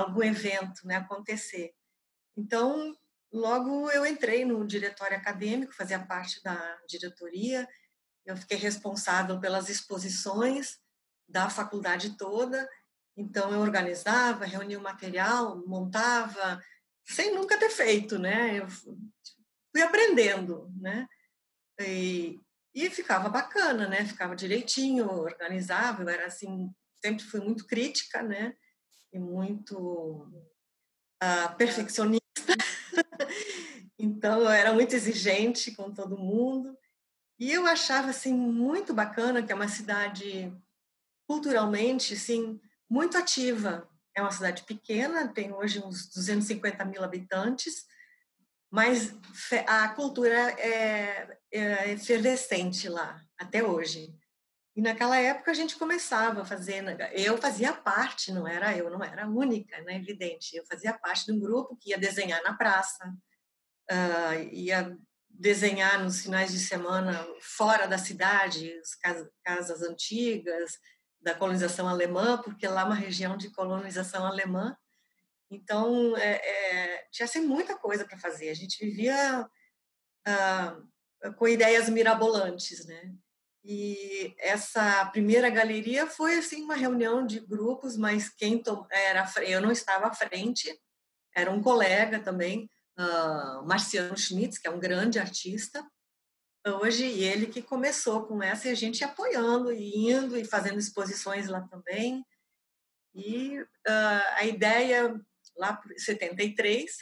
algum 0.00 0.24
evento 0.24 0.84
né, 0.84 0.96
acontecer. 0.96 1.72
Então, 2.36 2.92
logo 3.32 3.88
eu 3.92 4.04
entrei 4.04 4.44
no 4.44 4.66
diretório 4.66 5.16
acadêmico, 5.16 5.72
fazia 5.72 6.04
parte 6.04 6.42
da 6.42 6.76
diretoria, 6.88 7.68
eu 8.24 8.36
fiquei 8.36 8.58
responsável 8.58 9.38
pelas 9.38 9.68
exposições 9.68 10.80
da 11.28 11.48
faculdade 11.48 12.16
toda, 12.16 12.68
então 13.16 13.52
eu 13.52 13.60
organizava, 13.60 14.44
reunia 14.44 14.80
o 14.80 14.82
material, 14.82 15.64
montava, 15.64 16.60
sem 17.04 17.32
nunca 17.32 17.56
ter 17.56 17.70
feito, 17.70 18.18
né? 18.18 18.58
Eu 18.58 18.68
fui 18.68 19.80
aprendendo, 19.80 20.68
né? 20.76 21.06
E, 21.80 22.40
e 22.76 22.90
ficava 22.90 23.30
bacana, 23.30 23.88
né? 23.88 24.04
Ficava 24.04 24.36
direitinho, 24.36 25.10
organizável, 25.10 26.06
era 26.10 26.26
assim, 26.26 26.70
sempre 27.02 27.24
fui 27.24 27.40
muito 27.40 27.66
crítica, 27.66 28.22
né? 28.22 28.54
E 29.10 29.18
muito 29.18 30.30
uh, 31.24 31.56
perfeccionista. 31.56 32.20
então 33.98 34.42
eu 34.42 34.50
era 34.50 34.74
muito 34.74 34.94
exigente 34.94 35.74
com 35.74 35.90
todo 35.90 36.18
mundo. 36.18 36.76
E 37.38 37.50
eu 37.50 37.66
achava 37.66 38.10
assim 38.10 38.34
muito 38.34 38.92
bacana 38.92 39.42
que 39.42 39.50
é 39.50 39.54
uma 39.54 39.68
cidade 39.68 40.52
culturalmente 41.26 42.12
assim 42.12 42.60
muito 42.90 43.16
ativa. 43.16 43.88
É 44.14 44.20
uma 44.20 44.32
cidade 44.32 44.64
pequena, 44.64 45.28
tem 45.28 45.50
hoje 45.50 45.82
uns 45.82 46.10
250 46.10 46.84
mil 46.84 47.02
habitantes, 47.02 47.86
mas 48.70 49.14
a 49.66 49.88
cultura 49.90 50.50
é, 50.60 51.38
é 51.52 51.92
efervescente 51.92 52.88
lá 52.88 53.20
até 53.38 53.62
hoje. 53.62 54.14
E 54.74 54.82
naquela 54.82 55.16
época 55.16 55.50
a 55.50 55.54
gente 55.54 55.76
começava 55.76 56.42
a 56.42 56.44
fazer, 56.44 56.84
eu 57.12 57.38
fazia 57.38 57.72
parte, 57.72 58.30
não 58.30 58.46
era 58.46 58.76
eu, 58.76 58.90
não 58.90 59.02
era 59.02 59.24
a 59.24 59.28
única, 59.28 59.80
né, 59.82 59.96
evidente. 59.96 60.54
Eu 60.54 60.66
fazia 60.66 60.92
parte 60.92 61.24
de 61.24 61.32
um 61.32 61.40
grupo 61.40 61.76
que 61.80 61.90
ia 61.90 61.98
desenhar 61.98 62.42
na 62.42 62.52
praça, 62.52 63.08
uh, 63.90 64.42
ia 64.52 64.94
desenhar 65.30 66.02
nos 66.02 66.20
finais 66.20 66.52
de 66.52 66.58
semana 66.58 67.26
fora 67.40 67.86
da 67.86 67.96
cidade, 67.96 68.70
as 69.02 69.24
casas 69.42 69.82
antigas 69.82 70.78
da 71.20 71.34
colonização 71.34 71.88
alemã, 71.88 72.40
porque 72.42 72.68
lá 72.68 72.82
é 72.82 72.84
uma 72.84 72.94
região 72.94 73.36
de 73.36 73.50
colonização 73.50 74.26
alemã. 74.26 74.76
Então, 75.50 76.16
é, 76.16 76.36
é, 76.36 77.06
tinha 77.10 77.24
assim, 77.24 77.40
muita 77.40 77.76
coisa 77.76 78.04
para 78.04 78.18
fazer. 78.18 78.48
A 78.48 78.54
gente 78.54 78.84
vivia 78.84 79.48
ah, 80.26 80.76
com 81.36 81.46
ideias 81.46 81.88
mirabolantes, 81.88 82.84
né? 82.86 83.14
E 83.64 84.34
essa 84.38 85.06
primeira 85.06 85.50
galeria 85.50 86.06
foi 86.06 86.38
assim 86.38 86.62
uma 86.62 86.76
reunião 86.76 87.26
de 87.26 87.40
grupos, 87.40 87.96
mas 87.96 88.28
quem 88.28 88.62
era 88.90 89.28
eu 89.44 89.60
não 89.60 89.72
estava 89.72 90.06
à 90.06 90.14
frente, 90.14 90.72
era 91.34 91.50
um 91.50 91.60
colega 91.60 92.20
também, 92.20 92.70
uh, 92.96 93.66
Marciano 93.66 94.16
Schmitz, 94.16 94.58
que 94.58 94.68
é 94.68 94.70
um 94.70 94.78
grande 94.78 95.18
artista 95.18 95.84
hoje, 96.74 97.04
ele 97.04 97.46
que 97.46 97.62
começou 97.62 98.26
com 98.26 98.42
essa, 98.42 98.68
e 98.68 98.70
a 98.70 98.74
gente 98.74 99.04
apoiando, 99.04 99.72
e 99.72 100.10
indo, 100.10 100.36
e 100.36 100.44
fazendo 100.44 100.78
exposições 100.78 101.48
lá 101.48 101.60
também. 101.68 102.24
E 103.14 103.60
uh, 103.60 104.24
a 104.34 104.44
ideia, 104.44 105.14
lá 105.56 105.74
por 105.74 105.92
73, 105.96 106.92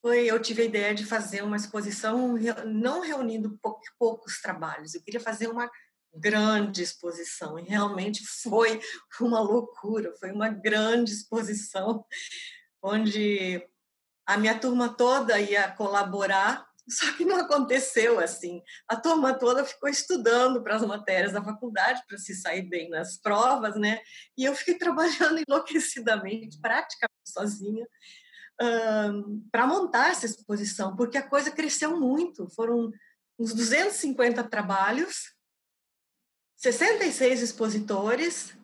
foi, 0.00 0.26
eu 0.26 0.40
tive 0.40 0.62
a 0.62 0.66
ideia 0.66 0.94
de 0.94 1.04
fazer 1.04 1.42
uma 1.42 1.56
exposição 1.56 2.36
não 2.64 3.00
reunindo 3.00 3.58
poucos 3.98 4.40
trabalhos, 4.40 4.94
eu 4.94 5.02
queria 5.02 5.20
fazer 5.20 5.48
uma 5.48 5.70
grande 6.14 6.82
exposição, 6.82 7.58
e 7.58 7.62
realmente 7.62 8.24
foi 8.42 8.80
uma 9.20 9.40
loucura, 9.40 10.14
foi 10.18 10.32
uma 10.32 10.48
grande 10.48 11.12
exposição, 11.12 12.04
onde 12.82 13.62
a 14.24 14.36
minha 14.36 14.58
turma 14.58 14.88
toda 14.88 15.38
ia 15.40 15.70
colaborar, 15.72 16.66
só 16.88 17.12
que 17.14 17.24
não 17.24 17.36
aconteceu 17.36 18.20
assim. 18.20 18.62
A 18.86 18.96
turma 18.96 19.34
toda 19.34 19.64
ficou 19.64 19.88
estudando 19.88 20.62
para 20.62 20.76
as 20.76 20.82
matérias 20.82 21.32
da 21.32 21.42
faculdade, 21.42 22.02
para 22.06 22.16
se 22.18 22.34
sair 22.34 22.62
bem 22.62 22.88
nas 22.88 23.18
provas, 23.18 23.74
né? 23.76 24.00
E 24.36 24.44
eu 24.44 24.54
fiquei 24.54 24.78
trabalhando 24.78 25.42
enlouquecidamente, 25.46 26.60
praticamente 26.60 27.26
sozinha, 27.26 27.86
um, 28.60 29.46
para 29.50 29.66
montar 29.66 30.10
essa 30.10 30.26
exposição, 30.26 30.94
porque 30.94 31.18
a 31.18 31.28
coisa 31.28 31.50
cresceu 31.50 31.98
muito. 31.98 32.48
Foram 32.50 32.92
uns 33.38 33.52
250 33.52 34.44
trabalhos, 34.44 35.34
66 36.56 37.42
expositores, 37.42 38.56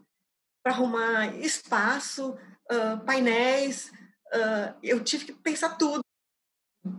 para 0.63 0.73
arrumar 0.73 1.37
espaço, 1.39 2.31
uh, 2.71 3.05
painéis, 3.05 3.91
uh, 4.33 4.79
eu 4.81 5.03
tive 5.03 5.27
que 5.27 5.33
pensar 5.33 5.77
tudo 5.77 6.03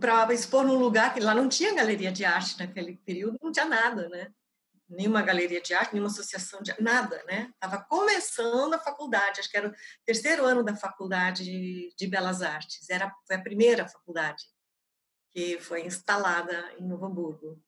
para 0.00 0.32
expor 0.32 0.64
num 0.64 0.78
lugar 0.78 1.12
que 1.12 1.20
lá 1.20 1.34
não 1.34 1.48
tinha 1.48 1.74
galeria 1.74 2.10
de 2.10 2.24
arte 2.24 2.58
naquele 2.58 2.96
período, 3.04 3.38
não 3.42 3.52
tinha 3.52 3.66
nada, 3.66 4.08
né? 4.08 4.32
Nenhuma 4.88 5.22
galeria 5.22 5.60
de 5.60 5.74
arte, 5.74 5.92
nenhuma 5.92 6.10
associação 6.10 6.62
de 6.62 6.74
nada, 6.80 7.22
né? 7.26 7.50
Estava 7.54 7.82
começando 7.84 8.74
a 8.74 8.78
faculdade, 8.78 9.40
acho 9.40 9.50
que 9.50 9.56
era 9.56 9.68
o 9.68 9.74
terceiro 10.06 10.44
ano 10.44 10.62
da 10.62 10.74
faculdade 10.74 11.94
de 11.96 12.06
Belas 12.06 12.42
Artes, 12.42 12.88
era 12.88 13.14
foi 13.26 13.36
a 13.36 13.42
primeira 13.42 13.88
faculdade 13.88 14.44
que 15.34 15.58
foi 15.58 15.84
instalada 15.84 16.72
em 16.78 16.86
Novo 16.86 17.06
Hamburgo. 17.06 17.60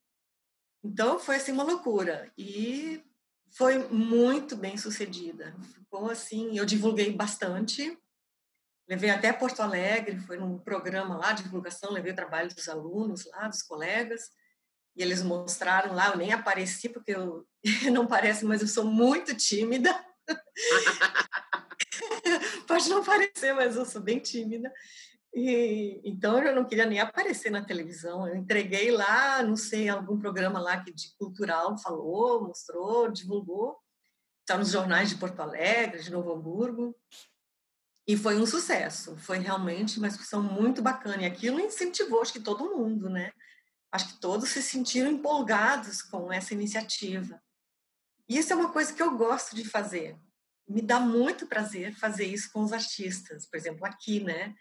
Então 0.83 1.19
foi 1.19 1.35
assim 1.35 1.51
uma 1.51 1.63
loucura 1.63 2.31
e 2.37 3.03
foi 3.49 3.77
muito 3.89 4.55
bem 4.55 4.77
sucedida. 4.77 5.55
Ficou 5.73 6.09
assim, 6.09 6.57
eu 6.57 6.65
divulguei 6.65 7.11
bastante, 7.11 7.97
Levei 8.87 9.09
até 9.09 9.33
Porto 9.33 9.61
Alegre, 9.61 10.19
foi 10.19 10.37
num 10.37 10.57
programa 10.57 11.17
lá 11.17 11.33
de 11.33 11.43
divulgação, 11.43 11.91
levei 11.91 12.13
o 12.13 12.15
trabalho 12.15 12.53
dos 12.53 12.69
alunos 12.69 13.25
lá, 13.25 13.47
dos 13.47 13.61
colegas, 13.61 14.29
e 14.95 15.03
eles 15.03 15.21
mostraram 15.21 15.93
lá, 15.93 16.09
eu 16.09 16.17
nem 16.17 16.31
apareci 16.31 16.87
porque 16.87 17.11
eu 17.11 17.45
não 17.91 18.07
parece, 18.07 18.45
mas 18.45 18.61
eu 18.61 18.67
sou 18.67 18.85
muito 18.85 19.35
tímida. 19.35 19.93
Pode 22.67 22.89
não 22.89 23.03
parecer, 23.03 23.53
mas 23.53 23.75
eu 23.75 23.85
sou 23.85 24.01
bem 24.01 24.19
tímida. 24.19 24.71
E, 25.33 26.01
então 26.03 26.41
eu 26.41 26.55
não 26.55 26.65
queria 26.65 26.85
nem 26.85 26.99
aparecer 26.99 27.51
na 27.51 27.63
televisão. 27.63 28.27
Eu 28.27 28.35
entreguei 28.35 28.89
lá, 28.89 29.43
não 29.43 29.55
sei, 29.55 29.89
algum 29.89 30.17
programa 30.17 30.59
lá 30.59 30.83
que 30.83 30.91
de 30.91 31.15
cultural 31.17 31.77
falou, 31.77 32.47
mostrou, 32.47 33.11
divulgou. 33.11 33.77
Está 34.41 34.57
nos 34.57 34.71
jornais 34.71 35.09
de 35.09 35.17
Porto 35.17 35.41
Alegre, 35.41 36.01
de 36.01 36.11
Novo 36.11 36.33
Hamburgo. 36.33 36.95
E 38.07 38.15
foi 38.15 38.37
um 38.37 38.45
sucesso, 38.45 39.17
foi 39.17 39.37
realmente 39.39 39.97
uma 39.97 40.07
exposição 40.07 40.41
muito 40.41 40.81
bacana. 40.81 41.23
E 41.23 41.25
aquilo 41.25 41.59
incentivou, 41.59 42.21
acho 42.21 42.31
que 42.31 42.39
todo 42.39 42.73
mundo, 42.73 43.09
né? 43.09 43.33
Acho 43.91 44.13
que 44.13 44.21
todos 44.21 44.49
se 44.49 44.63
sentiram 44.63 45.11
empolgados 45.11 46.01
com 46.01 46.31
essa 46.31 46.53
iniciativa. 46.53 47.41
E 48.29 48.37
isso 48.37 48.53
é 48.53 48.55
uma 48.55 48.71
coisa 48.71 48.93
que 48.93 49.03
eu 49.03 49.17
gosto 49.17 49.55
de 49.55 49.65
fazer. 49.65 50.17
Me 50.67 50.81
dá 50.81 50.99
muito 51.01 51.47
prazer 51.47 51.93
fazer 51.95 52.25
isso 52.25 52.51
com 52.51 52.61
os 52.61 52.71
artistas, 52.71 53.45
por 53.45 53.57
exemplo, 53.57 53.85
aqui, 53.85 54.21
né? 54.21 54.55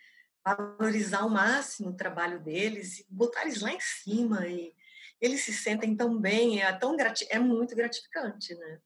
Valorizar 0.44 1.20
ao 1.20 1.30
máximo 1.30 1.90
o 1.90 1.96
trabalho 1.96 2.40
deles 2.40 2.98
e 2.98 3.06
botar 3.08 3.42
eles 3.42 3.60
lá 3.60 3.72
em 3.72 3.80
cima 3.80 4.46
e 4.46 4.72
eles 5.20 5.42
se 5.42 5.52
sentem 5.52 5.96
tão 5.96 6.18
bem, 6.20 6.62
é 6.62 6.72
tão 6.72 6.96
grati 6.96 7.26
é 7.30 7.38
muito 7.38 7.74
gratificante, 7.74 8.54
né? 8.54 8.80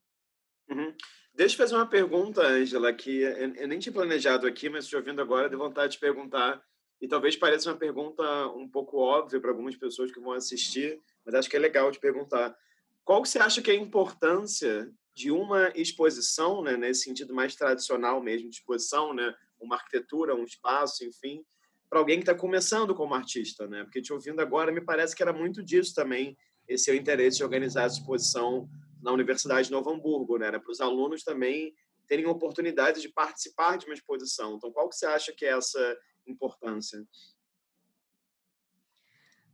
Uhum. 0.71 0.97
Deixa 1.41 1.55
eu 1.55 1.57
fazer 1.57 1.75
uma 1.75 1.87
pergunta, 1.87 2.43
Angela, 2.43 2.93
que 2.93 3.23
eu 3.23 3.67
nem 3.67 3.79
tinha 3.79 3.95
planejado 3.95 4.47
aqui, 4.47 4.69
mas 4.69 4.87
te 4.87 4.95
ouvindo 4.95 5.23
agora, 5.23 5.49
de 5.49 5.57
vontade 5.57 5.93
de 5.95 5.99
perguntar. 5.99 6.63
E 7.01 7.09
talvez 7.09 7.35
pareça 7.35 7.71
uma 7.71 7.79
pergunta 7.79 8.23
um 8.49 8.69
pouco 8.69 8.99
óbvia 8.99 9.41
para 9.41 9.49
algumas 9.49 9.75
pessoas 9.75 10.13
que 10.13 10.21
vão 10.21 10.33
assistir, 10.33 11.01
mas 11.25 11.35
acho 11.35 11.49
que 11.49 11.57
é 11.57 11.59
legal 11.59 11.91
de 11.91 11.99
perguntar. 11.99 12.55
Qual 13.03 13.25
você 13.25 13.39
acha 13.39 13.63
que 13.63 13.71
é 13.71 13.73
a 13.73 13.79
importância 13.79 14.93
de 15.15 15.31
uma 15.31 15.73
exposição, 15.75 16.63
né, 16.63 16.77
nesse 16.77 17.05
sentido 17.05 17.33
mais 17.33 17.57
tradicional 17.57 18.23
mesmo 18.23 18.51
de 18.51 18.57
exposição, 18.57 19.15
né, 19.15 19.35
uma 19.59 19.77
arquitetura, 19.77 20.35
um 20.35 20.45
espaço, 20.45 21.07
enfim, 21.07 21.43
para 21.89 22.01
alguém 22.01 22.19
que 22.19 22.25
está 22.25 22.35
começando 22.35 22.95
como 22.95 23.15
artista, 23.15 23.67
né? 23.67 23.83
Porque 23.85 24.03
te 24.03 24.13
ouvindo 24.13 24.41
agora, 24.41 24.71
me 24.71 24.83
parece 24.83 25.17
que 25.17 25.23
era 25.23 25.33
muito 25.33 25.63
disso 25.63 25.95
também, 25.95 26.37
esse 26.69 26.85
seu 26.85 26.95
interesse 26.95 27.39
de 27.39 27.45
organizar 27.45 27.85
essa 27.85 27.99
exposição 27.99 28.69
na 29.03 29.13
Universidade 29.13 29.69
de 29.69 29.73
Novo 29.73 29.91
Hamburgo, 29.91 30.39
né? 30.39 30.51
Para 30.51 30.71
os 30.71 30.81
alunos 30.81 31.23
também 31.23 31.75
terem 32.07 32.27
oportunidade 32.27 33.01
de 33.01 33.09
participar 33.09 33.79
de 33.79 33.87
uma 33.87 33.95
exposição. 33.95 34.57
Então, 34.57 34.73
qual 34.73 34.89
que 34.89 34.97
você 34.97 35.07
acha 35.07 35.33
que 35.33 35.45
é 35.45 35.57
essa 35.57 35.97
importância? 36.27 37.05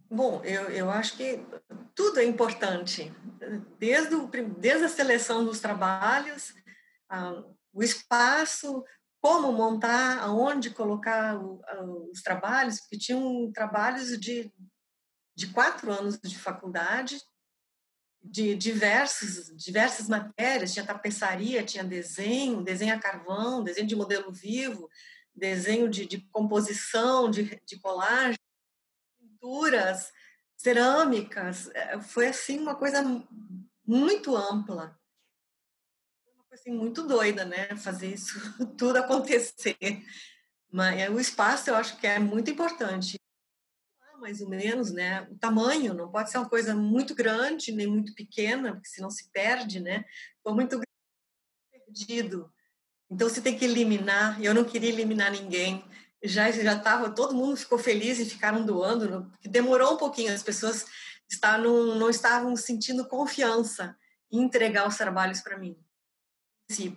Bom, 0.08 0.42
eu, 0.44 0.70
eu 0.70 0.90
acho 0.90 1.16
que 1.16 1.44
tudo 1.94 2.20
é 2.20 2.24
importante, 2.24 3.12
desde, 3.78 4.14
o, 4.14 4.28
desde 4.58 4.84
a 4.84 4.88
seleção 4.88 5.44
dos 5.44 5.58
trabalhos, 5.60 6.54
ah, 7.08 7.42
o 7.72 7.82
espaço, 7.82 8.84
como 9.20 9.52
montar, 9.52 10.20
aonde 10.20 10.70
colocar 10.70 11.36
o, 11.36 11.60
os 12.10 12.22
trabalhos, 12.22 12.80
porque 12.80 12.96
tinham 12.96 13.50
trabalhos 13.52 14.18
de, 14.18 14.52
de 15.34 15.48
quatro 15.48 15.90
anos 15.90 16.18
de 16.20 16.38
faculdade, 16.38 17.20
de 18.30 18.54
diversos, 18.54 19.56
diversas 19.56 20.08
matérias, 20.08 20.72
tinha 20.72 20.84
tapeçaria, 20.84 21.64
tinha 21.64 21.84
desenho, 21.84 22.62
desenho 22.62 22.94
a 22.94 22.98
carvão, 22.98 23.62
desenho 23.62 23.86
de 23.86 23.96
modelo 23.96 24.32
vivo, 24.32 24.90
desenho 25.34 25.88
de, 25.88 26.06
de 26.06 26.20
composição, 26.32 27.30
de, 27.30 27.60
de 27.64 27.78
colagem, 27.78 28.38
pinturas, 29.18 30.12
cerâmicas. 30.56 31.68
É, 31.74 32.00
foi 32.00 32.28
assim 32.28 32.58
uma 32.58 32.74
coisa 32.74 33.02
muito 33.86 34.36
ampla. 34.36 34.98
Assim, 36.50 36.70
muito 36.70 37.06
doida, 37.06 37.44
né? 37.44 37.76
Fazer 37.76 38.14
isso 38.14 38.38
tudo 38.76 38.96
acontecer. 38.96 39.76
Mas 40.72 41.00
é, 41.00 41.10
o 41.10 41.20
espaço 41.20 41.70
eu 41.70 41.76
acho 41.76 41.98
que 41.98 42.06
é 42.06 42.18
muito 42.18 42.50
importante. 42.50 43.16
Mais 44.20 44.40
ou 44.40 44.48
menos, 44.48 44.90
né? 44.92 45.22
O 45.30 45.36
tamanho 45.36 45.94
não 45.94 46.10
pode 46.10 46.30
ser 46.30 46.38
uma 46.38 46.48
coisa 46.48 46.74
muito 46.74 47.14
grande 47.14 47.72
nem 47.72 47.86
muito 47.86 48.14
pequena, 48.14 48.72
porque 48.72 48.88
senão 48.88 49.10
se 49.10 49.30
perde, 49.30 49.80
né? 49.80 50.04
Foi 50.42 50.54
muito 50.54 50.80
perdido. 51.70 52.52
Então 53.10 53.28
você 53.28 53.40
tem 53.40 53.56
que 53.56 53.64
eliminar. 53.64 54.42
Eu 54.42 54.54
não 54.54 54.64
queria 54.64 54.88
eliminar 54.88 55.30
ninguém. 55.30 55.84
Já 56.22 56.50
já 56.50 56.74
estava, 56.74 57.10
todo 57.10 57.34
mundo 57.34 57.56
ficou 57.56 57.78
feliz 57.78 58.18
e 58.18 58.24
ficaram 58.24 58.64
doando. 58.64 59.30
Demorou 59.44 59.94
um 59.94 59.98
pouquinho. 59.98 60.32
As 60.32 60.42
pessoas 60.42 60.86
estavam, 61.28 61.94
não 61.96 62.10
estavam 62.10 62.56
sentindo 62.56 63.06
confiança 63.06 63.96
em 64.32 64.42
entregar 64.42 64.88
os 64.88 64.96
trabalhos 64.96 65.40
para 65.40 65.58
mim. 65.58 65.78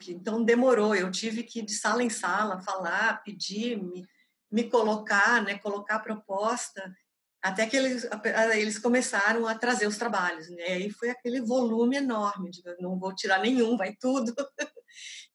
Então 0.08 0.44
demorou. 0.44 0.96
Eu 0.96 1.12
tive 1.12 1.44
que 1.44 1.60
ir 1.60 1.66
de 1.66 1.74
sala 1.74 2.02
em 2.02 2.10
sala 2.10 2.62
falar, 2.62 3.22
pedir, 3.24 3.78
me, 3.78 4.08
me 4.52 4.64
colocar, 4.64 5.44
né? 5.44 5.60
Colocar 5.60 5.96
a 5.96 6.00
proposta 6.00 6.92
até 7.42 7.66
que 7.66 7.78
eles, 7.78 8.08
eles 8.56 8.78
começaram 8.78 9.48
a 9.48 9.56
trazer 9.56 9.88
os 9.88 9.98
trabalhos, 9.98 10.50
né? 10.50 10.62
E 10.62 10.72
aí 10.72 10.92
foi 10.92 11.10
aquele 11.10 11.42
volume 11.42 11.98
enorme, 11.98 12.52
de 12.52 12.62
não 12.80 13.00
vou 13.00 13.16
tirar 13.16 13.40
nenhum, 13.40 13.78
vai 13.78 13.96
tudo. 13.96 14.34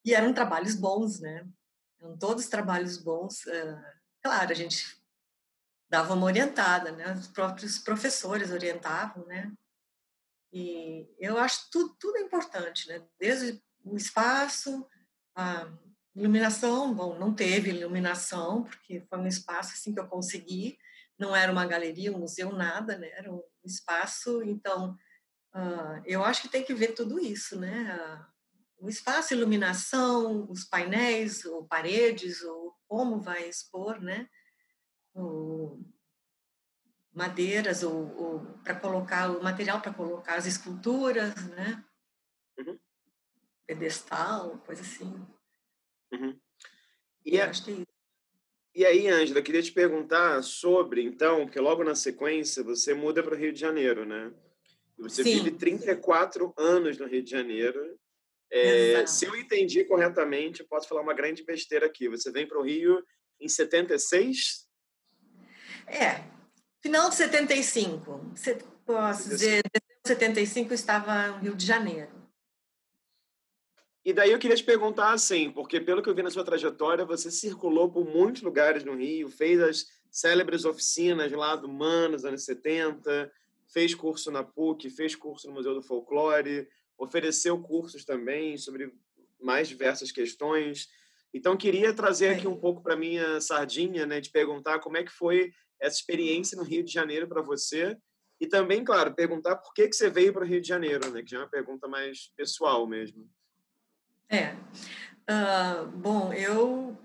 E 0.06 0.12
eram 0.12 0.34
trabalhos 0.34 0.74
bons, 0.74 1.18
né? 1.18 1.46
Eram 1.98 2.18
todos 2.18 2.46
trabalhos 2.46 2.98
bons. 2.98 3.44
Claro, 4.22 4.50
a 4.50 4.54
gente 4.54 5.00
dava 5.88 6.12
uma 6.12 6.26
orientada, 6.26 6.92
né? 6.92 7.14
Os 7.14 7.28
próprios 7.28 7.78
professores 7.78 8.50
orientavam, 8.50 9.24
né? 9.26 9.50
E 10.52 11.08
eu 11.18 11.38
acho 11.38 11.70
tudo, 11.70 11.96
tudo 11.98 12.18
é 12.18 12.20
importante, 12.20 12.86
né? 12.88 13.02
Desde 13.18 13.62
o 13.82 13.96
espaço, 13.96 14.86
a 15.34 15.72
iluminação, 16.14 16.94
bom, 16.94 17.18
não 17.18 17.34
teve 17.34 17.70
iluminação, 17.70 18.64
porque 18.64 19.00
foi 19.08 19.18
um 19.18 19.26
espaço 19.26 19.72
assim 19.72 19.94
que 19.94 20.00
eu 20.00 20.06
consegui, 20.06 20.78
não 21.18 21.34
era 21.34 21.50
uma 21.50 21.66
galeria, 21.66 22.12
um 22.12 22.20
museu, 22.20 22.52
nada, 22.52 22.98
né? 22.98 23.08
Era 23.12 23.32
um 23.32 23.42
espaço, 23.64 24.42
então, 24.42 24.96
uh, 25.54 26.02
eu 26.04 26.24
acho 26.24 26.42
que 26.42 26.48
tem 26.48 26.64
que 26.64 26.74
ver 26.74 26.94
tudo 26.94 27.18
isso, 27.18 27.58
né? 27.58 27.96
Uh, 27.96 28.86
o 28.86 28.88
espaço, 28.88 29.32
iluminação, 29.32 30.50
os 30.50 30.64
painéis, 30.64 31.44
ou 31.44 31.66
paredes, 31.66 32.42
ou 32.42 32.76
como 32.86 33.20
vai 33.20 33.48
expor, 33.48 34.00
né? 34.00 34.28
Madeiras, 37.14 37.84
ou, 37.84 38.14
ou 38.16 38.40
para 38.64 38.74
colocar 38.74 39.30
o 39.30 39.42
material 39.42 39.80
para 39.80 39.94
colocar 39.94 40.34
as 40.34 40.46
esculturas, 40.46 41.34
né? 41.50 41.84
Uhum. 42.58 42.78
Pedestal, 43.66 44.58
coisa 44.58 44.82
assim. 44.82 45.26
Uhum. 46.12 46.38
E, 47.24 47.40
a, 47.40 47.46
é 47.46 47.50
e 48.74 48.84
aí, 48.84 49.08
Ângela, 49.08 49.42
queria 49.42 49.62
te 49.62 49.72
perguntar 49.72 50.42
sobre, 50.42 51.02
então, 51.02 51.46
que 51.46 51.58
logo 51.60 51.84
na 51.84 51.94
sequência 51.94 52.62
você 52.62 52.94
muda 52.94 53.22
para 53.22 53.34
o 53.34 53.38
Rio 53.38 53.52
de 53.52 53.60
Janeiro, 53.60 54.04
né? 54.04 54.32
Você 54.98 55.22
Sim. 55.22 55.34
vive 55.34 55.52
34 55.52 56.52
anos 56.56 56.98
no 56.98 57.06
Rio 57.06 57.22
de 57.22 57.30
Janeiro 57.30 57.98
é, 58.56 59.04
se 59.04 59.26
eu 59.26 59.34
entendi 59.34 59.84
corretamente, 59.84 60.62
posso 60.62 60.88
falar 60.88 61.00
uma 61.00 61.12
grande 61.12 61.42
besteira 61.42 61.86
aqui. 61.86 62.08
Você 62.08 62.30
vem 62.30 62.46
para 62.46 62.56
o 62.56 62.62
Rio 62.62 63.04
em 63.40 63.48
76? 63.48 64.68
É, 65.88 66.22
final 66.80 67.08
de 67.08 67.16
75. 67.16 68.32
Posso 68.86 69.28
dizer, 69.28 69.60
em 69.74 70.06
75 70.08 70.70
eu 70.70 70.74
estava 70.76 71.28
no 71.32 71.38
Rio 71.38 71.56
de 71.56 71.66
Janeiro. 71.66 72.13
E 74.04 74.12
daí 74.12 74.32
eu 74.32 74.38
queria 74.38 74.56
te 74.56 74.62
perguntar 74.62 75.12
assim, 75.12 75.50
porque 75.50 75.80
pelo 75.80 76.02
que 76.02 76.10
eu 76.10 76.14
vi 76.14 76.22
na 76.22 76.30
sua 76.30 76.44
trajetória, 76.44 77.06
você 77.06 77.30
circulou 77.30 77.90
por 77.90 78.04
muitos 78.04 78.42
lugares 78.42 78.84
no 78.84 78.94
Rio, 78.94 79.30
fez 79.30 79.58
as 79.60 79.86
célebres 80.10 80.66
oficinas 80.66 81.32
lá 81.32 81.56
do 81.56 81.68
Manos, 81.68 82.24
anos 82.26 82.44
70, 82.44 83.32
fez 83.72 83.94
curso 83.94 84.30
na 84.30 84.44
PUC, 84.44 84.90
fez 84.90 85.16
curso 85.16 85.48
no 85.48 85.54
Museu 85.54 85.72
do 85.74 85.82
Folclore, 85.82 86.68
ofereceu 86.98 87.58
cursos 87.58 88.04
também 88.04 88.58
sobre 88.58 88.92
mais 89.40 89.68
diversas 89.68 90.12
questões. 90.12 90.86
Então, 91.32 91.56
queria 91.56 91.94
trazer 91.94 92.28
aqui 92.28 92.46
um 92.46 92.60
pouco 92.60 92.82
para 92.82 92.96
minha 92.96 93.40
sardinha, 93.40 94.04
né, 94.04 94.20
de 94.20 94.30
perguntar 94.30 94.80
como 94.80 94.98
é 94.98 95.02
que 95.02 95.10
foi 95.10 95.50
essa 95.80 95.96
experiência 95.96 96.56
no 96.56 96.62
Rio 96.62 96.84
de 96.84 96.92
Janeiro 96.92 97.26
para 97.26 97.40
você 97.40 97.96
e 98.38 98.46
também, 98.46 98.84
claro, 98.84 99.14
perguntar 99.14 99.56
por 99.56 99.72
que 99.72 99.88
que 99.88 99.96
você 99.96 100.10
veio 100.10 100.32
para 100.32 100.44
o 100.44 100.46
Rio 100.46 100.60
de 100.60 100.68
Janeiro, 100.68 101.10
né, 101.10 101.22
que 101.22 101.30
já 101.30 101.38
é 101.38 101.40
uma 101.40 101.48
pergunta 101.48 101.88
mais 101.88 102.30
pessoal 102.36 102.86
mesmo. 102.86 103.28
É. 104.34 104.56
Uh, 105.30 105.86
bom, 105.88 106.32
eu 106.32 106.98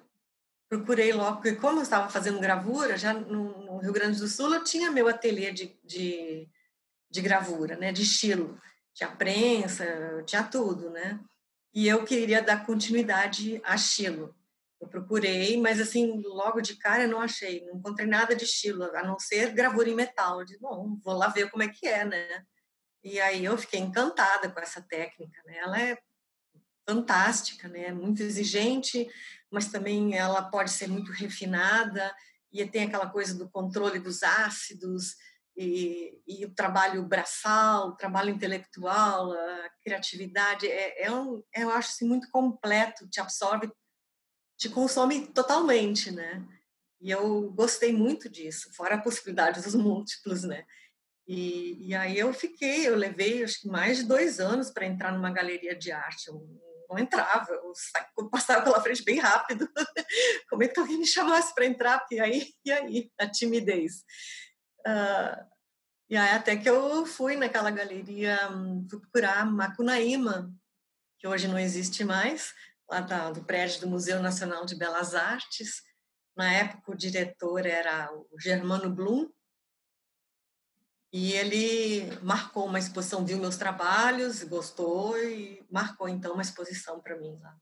procurei 0.67 1.13
logo, 1.13 1.37
porque 1.37 1.55
como 1.55 1.79
eu 1.79 1.83
estava 1.83 2.09
fazendo 2.09 2.39
gravura, 2.39 2.97
já 2.97 3.13
no, 3.13 3.65
no, 3.65 3.77
Rio 3.77 3.93
Grande 3.93 4.19
do 4.19 4.27
Sul, 4.27 4.53
eu 4.53 4.63
tinha 4.63 4.91
meu 4.91 5.07
ateliê 5.07 5.51
de, 5.51 5.79
de, 5.83 6.47
de 7.09 7.21
gravura, 7.21 7.75
né, 7.75 7.91
de 7.91 8.03
estilo 8.03 8.59
tinha 8.99 9.09
prensa, 9.09 9.85
tinha 10.25 10.43
tudo, 10.43 10.89
né? 10.89 11.19
E 11.73 11.87
eu 11.87 12.03
queria 12.03 12.41
dar 12.41 12.65
continuidade 12.65 13.61
a 13.63 13.75
estilo. 13.75 14.35
Eu 14.81 14.89
procurei, 14.89 15.57
mas 15.57 15.79
assim, 15.79 16.21
logo 16.25 16.59
de 16.59 16.75
cara 16.75 17.03
eu 17.03 17.09
não 17.09 17.21
achei, 17.21 17.65
não 17.65 17.75
encontrei 17.77 18.07
nada 18.07 18.35
de 18.35 18.43
estilo, 18.43 18.83
a 18.95 19.03
não 19.03 19.17
ser 19.17 19.53
gravura 19.53 19.89
em 19.89 19.95
metal. 19.95 20.39
Eu 20.39 20.45
disse, 20.45 20.59
bom, 20.59 20.97
vou 21.01 21.13
lá 21.13 21.29
ver 21.29 21.49
como 21.49 21.63
é 21.63 21.69
que 21.69 21.87
é, 21.87 22.03
né? 22.03 22.45
E 23.01 23.19
aí 23.21 23.45
eu 23.45 23.57
fiquei 23.57 23.79
encantada 23.79 24.49
com 24.49 24.59
essa 24.59 24.81
técnica, 24.81 25.41
né? 25.45 25.57
Ela 25.59 25.81
é 25.81 25.97
fantástica, 26.87 27.67
né? 27.67 27.91
Muito 27.91 28.21
exigente, 28.21 29.07
mas 29.51 29.67
também 29.67 30.15
ela 30.15 30.43
pode 30.43 30.71
ser 30.71 30.87
muito 30.87 31.11
refinada 31.11 32.13
e 32.51 32.65
tem 32.65 32.83
aquela 32.83 33.09
coisa 33.09 33.35
do 33.35 33.49
controle 33.49 33.99
dos 33.99 34.23
ácidos, 34.23 35.15
e, 35.61 36.21
e, 36.25 36.45
o 36.45 36.53
trabalho 36.55 37.03
braçal, 37.03 37.89
o 37.89 37.95
trabalho 37.95 38.29
intelectual, 38.29 39.33
a 39.33 39.69
criatividade, 39.83 40.65
é, 40.65 41.03
é 41.03 41.11
um, 41.11 41.43
eu 41.53 41.69
acho 41.71 41.89
assim, 41.89 42.07
muito 42.07 42.31
completo, 42.31 43.09
te 43.09 43.19
absorve, 43.19 43.69
te 44.57 44.69
consome 44.69 45.27
totalmente, 45.27 46.11
né? 46.11 46.47
E 47.01 47.11
eu 47.11 47.51
gostei 47.51 47.91
muito 47.91 48.29
disso, 48.29 48.73
fora 48.73 48.95
a 48.95 49.01
possibilidade 49.01 49.61
dos 49.61 49.75
múltiplos, 49.75 50.43
né? 50.43 50.65
E, 51.27 51.89
e 51.89 51.93
aí 51.93 52.17
eu 52.17 52.33
fiquei, 52.33 52.87
eu 52.87 52.95
levei 52.95 53.43
acho 53.43 53.59
que 53.59 53.67
mais 53.67 53.97
de 53.97 54.05
dois 54.05 54.39
anos 54.39 54.71
para 54.71 54.85
entrar 54.85 55.11
numa 55.11 55.29
galeria 55.29 55.75
de 55.75 55.91
arte. 55.91 56.29
Eu 56.29 56.47
não 56.89 56.97
entrava, 56.97 57.51
eu, 57.51 57.71
eu 58.17 58.29
passava 58.29 58.63
pela 58.63 58.81
frente 58.81 59.03
bem 59.03 59.19
rápido. 59.19 59.69
Como 60.49 60.63
é 60.63 60.67
que 60.67 60.79
alguém 60.79 60.97
me 60.97 61.05
chamasse 61.05 61.53
para 61.53 61.65
entrar? 61.65 61.99
Porque 61.99 62.19
aí, 62.19 62.51
e 62.65 62.71
aí, 62.71 63.11
a 63.19 63.29
timidez. 63.29 64.03
Uh, 64.79 65.45
e 66.09 66.17
aí 66.17 66.31
até 66.31 66.57
que 66.57 66.67
eu 66.67 67.05
fui 67.05 67.35
naquela 67.35 67.69
galeria, 67.69 68.37
fui 68.89 68.99
procurar 68.99 69.45
Macunaíma, 69.45 70.51
que 71.19 71.27
hoje 71.27 71.47
não 71.47 71.59
existe 71.59 72.03
mais, 72.03 72.53
lá 72.89 73.01
da, 73.01 73.29
do 73.29 73.43
prédio 73.43 73.81
do 73.81 73.87
Museu 73.87 74.19
Nacional 74.19 74.65
de 74.65 74.75
Belas 74.75 75.13
Artes. 75.13 75.83
Na 76.35 76.51
época 76.51 76.91
o 76.91 76.97
diretor 76.97 77.65
era 77.65 78.11
o 78.11 78.39
Germano 78.39 78.89
Blum, 78.89 79.29
e 81.11 81.33
ele 81.33 82.19
marcou 82.21 82.65
uma 82.65 82.77
exposição, 82.77 83.25
viu 83.25 83.37
meus 83.37 83.57
trabalhos, 83.57 84.43
gostou 84.43 85.17
e 85.17 85.65
marcou 85.69 86.07
então 86.07 86.33
uma 86.33 86.41
exposição 86.41 86.99
para 86.99 87.17
mim 87.17 87.37
lá. 87.41 87.57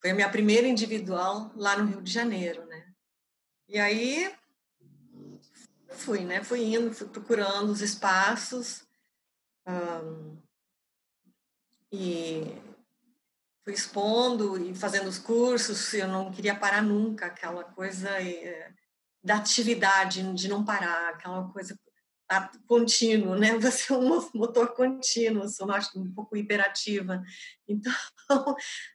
Foi 0.00 0.10
a 0.10 0.14
minha 0.14 0.30
primeira 0.30 0.66
individual 0.66 1.52
lá 1.54 1.76
no 1.76 1.86
Rio 1.86 2.02
de 2.02 2.12
Janeiro, 2.12 2.66
né? 2.66 2.92
E 3.68 3.78
aí 3.78 4.34
fui, 5.88 6.24
né? 6.24 6.42
Fui 6.42 6.62
indo, 6.64 6.92
fui 6.92 7.08
procurando 7.08 7.70
os 7.70 7.82
espaços 7.82 8.84
um, 9.66 10.36
e 11.92 12.42
fui 13.64 13.74
expondo 13.74 14.58
e 14.58 14.74
fazendo 14.74 15.08
os 15.08 15.18
cursos. 15.18 15.94
Eu 15.94 16.08
não 16.08 16.32
queria 16.32 16.58
parar 16.58 16.82
nunca, 16.82 17.26
aquela 17.26 17.64
coisa 17.64 18.08
é, 18.20 18.72
da 19.22 19.36
atividade, 19.36 20.32
de 20.34 20.48
não 20.48 20.64
parar, 20.64 21.10
aquela 21.10 21.48
coisa 21.50 21.78
contínuo, 22.66 23.36
né? 23.36 23.56
Você 23.58 23.92
é 23.92 23.96
um 23.96 24.28
motor 24.34 24.74
contínuo, 24.74 25.44
eu 25.44 25.48
sou 25.48 25.70
acho, 25.70 25.98
um 25.98 26.12
pouco 26.12 26.36
hiperativa. 26.36 27.22
Então, 27.70 27.92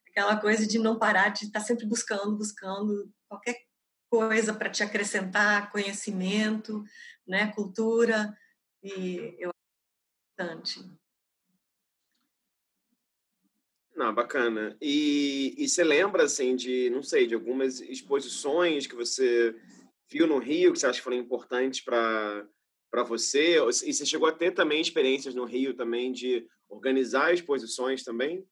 aquela 0.10 0.38
coisa 0.38 0.65
de 0.65 0.78
não 0.78 0.98
parar, 0.98 1.30
de 1.30 1.46
estar 1.46 1.60
sempre 1.60 1.86
buscando, 1.86 2.36
buscando 2.36 3.12
qualquer 3.28 3.56
coisa 4.10 4.54
para 4.54 4.69
te 4.69 4.84
acrescentar 4.84 5.72
conhecimento, 5.72 6.84
né, 7.28 7.52
cultura, 7.54 8.36
e 8.84 9.36
eu 9.39 9.54
importante. 10.34 10.80
Não, 13.96 14.13
bacana. 14.13 14.76
E, 14.82 15.56
e 15.58 15.69
você 15.69 15.84
lembra, 15.84 16.24
assim, 16.24 16.56
de, 16.56 16.89
não 16.89 17.04
sei, 17.04 17.28
de 17.28 17.36
algumas 17.36 17.80
exposições 17.80 18.88
que 18.88 18.96
você 18.96 19.56
viu 20.10 20.28
no 20.28 20.39
Rio 20.39 20.74
que 20.74 20.80
você 20.80 20.88
acha 20.88 21.00
que 21.00 21.04
foram 21.04 21.17
importantes 21.17 21.82
para 21.82 22.48
para 22.94 23.02
você? 23.02 23.58
E 23.58 23.92
você 23.92 24.06
chegou 24.06 24.30
a 24.30 24.32
ter 24.32 24.52
também 24.52 24.80
experiências 24.80 25.34
no 25.34 25.46
Rio 25.46 25.74
também 25.74 26.12
de 26.12 26.48
organizar 26.70 27.34
exposições 27.34 28.04
também? 28.04 28.46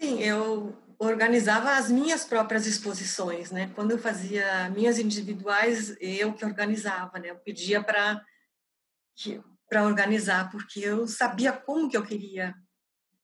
Sim, 0.00 0.20
eu 0.20 0.76
organizava 0.98 1.76
as 1.76 1.88
minhas 1.88 2.24
próprias 2.24 2.66
exposições, 2.66 3.52
né? 3.52 3.70
Quando 3.76 3.92
eu 3.92 3.98
fazia 3.98 4.68
minhas 4.70 4.98
individuais, 4.98 5.96
eu 6.00 6.32
que 6.34 6.44
organizava, 6.44 7.16
né? 7.20 7.30
Eu 7.30 7.36
pedia 7.36 7.80
para 7.80 8.20
para 9.68 9.86
organizar, 9.86 10.50
porque 10.50 10.80
eu 10.80 11.06
sabia 11.06 11.52
como 11.52 11.88
que 11.88 11.96
eu 11.96 12.02
queria 12.04 12.54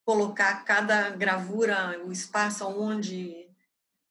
colocar 0.04 0.64
cada 0.64 1.10
gravura, 1.10 2.00
o 2.06 2.12
espaço 2.12 2.64
onde 2.66 3.50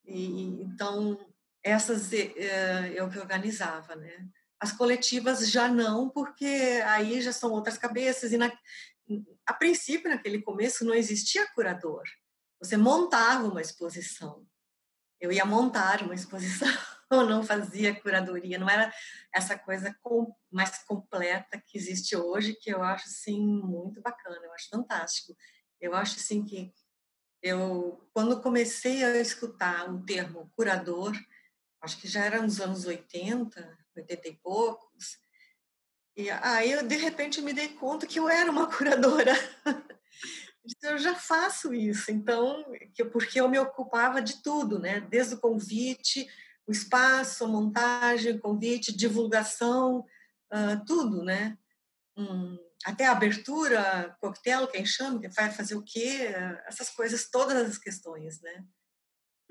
e, 0.05 0.61
então 0.61 1.17
essas 1.63 2.11
eh, 2.13 2.93
eu 2.93 3.09
que 3.09 3.17
organizava, 3.17 3.95
né? 3.95 4.27
As 4.59 4.71
coletivas 4.71 5.49
já 5.49 5.67
não, 5.67 6.09
porque 6.09 6.81
aí 6.85 7.21
já 7.21 7.31
são 7.31 7.51
outras 7.51 7.77
cabeças 7.77 8.31
e 8.31 8.37
na, 8.37 8.51
a 9.45 9.53
princípio 9.53 10.09
naquele 10.09 10.41
começo 10.41 10.83
não 10.83 10.93
existia 10.93 11.47
curador. 11.53 12.03
Você 12.59 12.75
montava 12.75 13.47
uma 13.47 13.61
exposição. 13.61 14.45
Eu 15.19 15.31
ia 15.31 15.45
montar 15.45 16.03
uma 16.03 16.13
exposição, 16.13 16.67
não 17.09 17.43
fazia 17.43 17.99
curadoria, 17.99 18.59
não 18.59 18.69
era 18.69 18.93
essa 19.33 19.57
coisa 19.57 19.95
com, 20.01 20.33
mais 20.51 20.83
completa 20.83 21.61
que 21.65 21.77
existe 21.77 22.15
hoje, 22.15 22.55
que 22.55 22.69
eu 22.69 22.83
acho 22.83 23.07
assim 23.07 23.39
muito 23.39 24.01
bacana, 24.01 24.43
eu 24.43 24.53
acho 24.53 24.69
fantástico. 24.69 25.35
Eu 25.79 25.95
acho 25.95 26.17
assim 26.17 26.43
que 26.43 26.73
eu 27.41 28.09
quando 28.13 28.41
comecei 28.41 29.03
a 29.03 29.15
escutar 29.17 29.89
o 29.89 30.03
termo 30.03 30.51
curador, 30.55 31.15
acho 31.81 31.99
que 31.99 32.07
já 32.07 32.25
era 32.25 32.41
nos 32.41 32.59
anos 32.59 32.85
80, 32.85 33.77
80 33.97 34.27
e 34.27 34.35
poucos, 34.35 35.19
e 36.17 36.31
aí 36.31 36.71
eu 36.71 36.81
de 36.85 36.95
repente 36.95 37.41
me 37.43 37.53
dei 37.53 37.69
conta 37.69 38.07
que 38.07 38.19
eu 38.19 38.27
era 38.27 38.49
uma 38.49 38.65
curadora. 38.75 39.33
eu 40.81 40.97
já 40.97 41.13
faço 41.13 41.73
isso, 41.73 42.11
então, 42.11 42.65
porque 43.11 43.39
eu 43.39 43.47
me 43.47 43.59
ocupava 43.59 44.19
de 44.19 44.41
tudo, 44.41 44.79
né? 44.79 44.99
Desde 45.01 45.35
o 45.35 45.39
convite, 45.39 46.27
o 46.65 46.71
espaço, 46.71 47.43
a 47.43 47.47
montagem, 47.47 48.39
convite, 48.39 48.97
divulgação, 48.97 49.99
uh, 50.51 50.83
tudo, 50.87 51.23
né? 51.23 51.55
Hum, 52.17 52.57
até 52.83 53.05
a 53.05 53.11
abertura, 53.11 54.17
coquetel, 54.19 54.67
quem 54.67 54.85
chama, 54.85 55.21
vai 55.35 55.51
fazer 55.51 55.75
o 55.75 55.83
quê, 55.83 56.33
essas 56.65 56.89
coisas, 56.89 57.29
todas 57.29 57.69
as 57.69 57.77
questões, 57.77 58.41
né? 58.41 58.65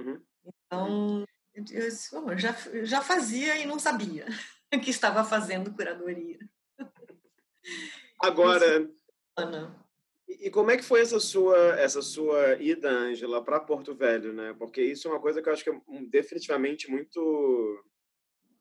Uhum. 0.00 0.22
Então, 0.44 1.24
eu, 1.71 1.85
eu 2.31 2.38
já, 2.38 2.57
já 2.83 3.01
fazia 3.01 3.57
e 3.59 3.66
não 3.66 3.79
sabia 3.79 4.27
que 4.83 4.90
estava 4.90 5.25
fazendo 5.25 5.73
curadoria. 5.73 6.38
Agora, 8.21 8.88
Ana. 9.37 9.87
E, 10.29 10.51
como 10.51 10.71
é 10.71 10.77
que 10.77 10.83
foi 10.83 11.01
essa 11.01 11.21
sua 11.21 11.57
essa 11.79 12.03
sua 12.03 12.57
ida, 12.57 12.90
Ângela, 12.90 13.42
para 13.42 13.61
Porto 13.61 13.95
Velho, 13.95 14.33
né? 14.33 14.55
Porque 14.59 14.83
isso 14.83 15.07
é 15.07 15.11
uma 15.11 15.21
coisa 15.21 15.40
que 15.40 15.49
eu 15.49 15.53
acho 15.53 15.62
que 15.62 15.71
é 15.71 15.81
definitivamente 16.11 16.90
muito 16.90 17.85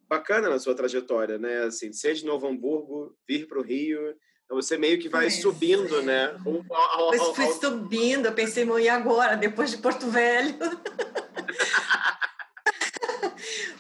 bacana 0.08 0.50
na 0.50 0.60
sua 0.60 0.76
trajetória, 0.76 1.38
né? 1.38 1.64
Assim, 1.64 1.92
ser 1.92 2.14
de 2.14 2.26
Novo 2.26 2.48
Hamburgo, 2.48 3.18
vir 3.28 3.48
para 3.48 3.60
o 3.60 3.64
Rio, 3.64 4.16
então 4.46 4.62
você 4.62 4.78
meio 4.78 5.00
que 5.00 5.10
vai 5.10 5.26
é, 5.26 5.30
subindo, 5.30 6.04
né? 6.04 6.36
Ao, 6.46 6.76
ao, 6.76 7.14
ao... 7.20 7.36
fui 7.36 7.48
subindo, 7.54 8.28
eu 8.28 8.34
pensei, 8.34 8.64
e 8.64 8.90
agora, 8.90 9.36
depois 9.36 9.72
de 9.72 9.78
Porto 9.78 10.08
Velho? 10.08 10.56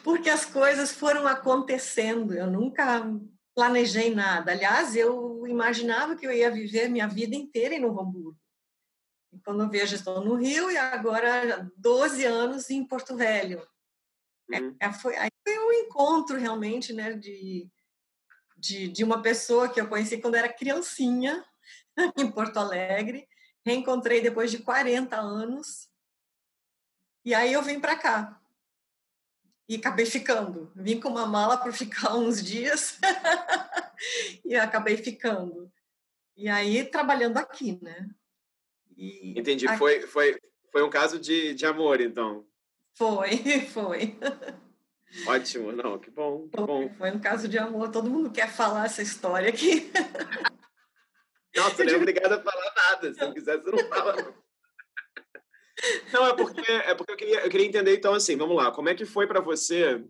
Porque 0.05 0.29
as 0.29 0.45
coisas 0.45 0.91
foram 0.91 1.25
acontecendo, 1.25 2.31
eu 2.31 2.45
nunca 2.45 3.11
planejei 3.55 4.13
nada. 4.13 4.51
Aliás, 4.51 4.95
eu 4.95 5.47
imaginava 5.47 6.15
que 6.15 6.27
eu 6.27 6.31
ia 6.31 6.51
viver 6.51 6.89
minha 6.89 7.07
vida 7.07 7.35
inteira 7.35 7.73
em 7.73 7.79
Novo 7.79 7.99
Hamburgo. 7.99 8.39
E 9.33 9.39
quando 9.39 9.63
eu 9.63 9.69
vejo, 9.69 9.95
estou 9.95 10.23
no 10.23 10.35
Rio 10.35 10.69
e 10.69 10.77
agora 10.77 11.67
12 11.75 12.23
anos 12.23 12.69
em 12.69 12.85
Porto 12.85 13.15
Velho. 13.15 13.67
É, 14.53 14.59
uhum. 14.61 14.75
É, 14.79 14.93
foi, 14.93 15.15
aí 15.17 15.31
foi 15.43 15.57
um 15.57 15.71
encontro 15.71 16.37
realmente 16.37 16.93
né, 16.93 17.13
de, 17.13 17.67
de, 18.55 18.87
de 18.87 19.03
uma 19.03 19.23
pessoa 19.23 19.67
que 19.67 19.81
eu 19.81 19.89
conheci 19.89 20.21
quando 20.21 20.35
era 20.35 20.53
criancinha, 20.53 21.43
em 22.15 22.29
Porto 22.29 22.57
Alegre. 22.57 23.27
Reencontrei 23.65 24.21
depois 24.21 24.51
de 24.51 24.59
40 24.59 25.17
anos. 25.17 25.89
E 27.25 27.33
aí 27.33 27.51
eu 27.51 27.63
vim 27.63 27.79
para 27.79 27.97
cá 27.97 28.39
e 29.67 29.75
acabei 29.75 30.05
ficando. 30.05 30.71
Vim 30.75 30.99
com 30.99 31.09
uma 31.09 31.25
mala 31.25 31.57
para 31.57 31.71
ficar 31.71 32.15
uns 32.17 32.43
dias 32.43 32.99
e 34.45 34.55
acabei 34.55 34.97
ficando. 34.97 35.71
E 36.35 36.49
aí 36.49 36.83
trabalhando 36.83 37.37
aqui, 37.37 37.79
né? 37.81 38.09
E 38.97 39.39
Entendi. 39.39 39.67
Aqui... 39.67 39.77
Foi, 39.77 40.01
foi, 40.01 40.39
foi 40.71 40.83
um 40.83 40.89
caso 40.89 41.19
de, 41.19 41.53
de 41.53 41.65
amor, 41.65 42.01
então. 42.01 42.45
Foi, 42.93 43.37
foi. 43.73 44.17
Ótimo, 45.27 45.71
não, 45.71 45.97
que 45.97 46.11
bom, 46.11 46.47
que 46.49 46.57
bom. 46.57 46.89
Foi 46.97 47.11
um 47.11 47.19
caso 47.19 47.47
de 47.47 47.57
amor, 47.57 47.89
todo 47.89 48.09
mundo 48.09 48.31
quer 48.31 48.51
falar 48.51 48.85
essa 48.85 49.01
história 49.01 49.49
aqui. 49.49 49.91
Nossa, 51.55 51.85
não 51.85 51.93
é 51.93 51.95
obrigada 51.95 52.35
a 52.35 52.43
falar 52.43 52.73
nada. 52.75 53.13
Se 53.13 53.21
não 53.21 53.33
quiser, 53.33 53.61
você 53.61 53.71
não 53.71 53.87
fala. 53.87 54.21
Não, 54.21 54.33
é 56.25 56.33
porque, 56.33 56.71
é 56.71 56.95
porque 56.95 57.11
eu, 57.11 57.17
queria, 57.17 57.39
eu 57.41 57.49
queria 57.49 57.67
entender, 57.67 57.95
então, 57.95 58.13
assim, 58.13 58.35
vamos 58.35 58.55
lá, 58.55 58.71
como 58.71 58.89
é 58.89 58.95
que 58.95 59.05
foi 59.05 59.27
para 59.27 59.41
você 59.41 60.03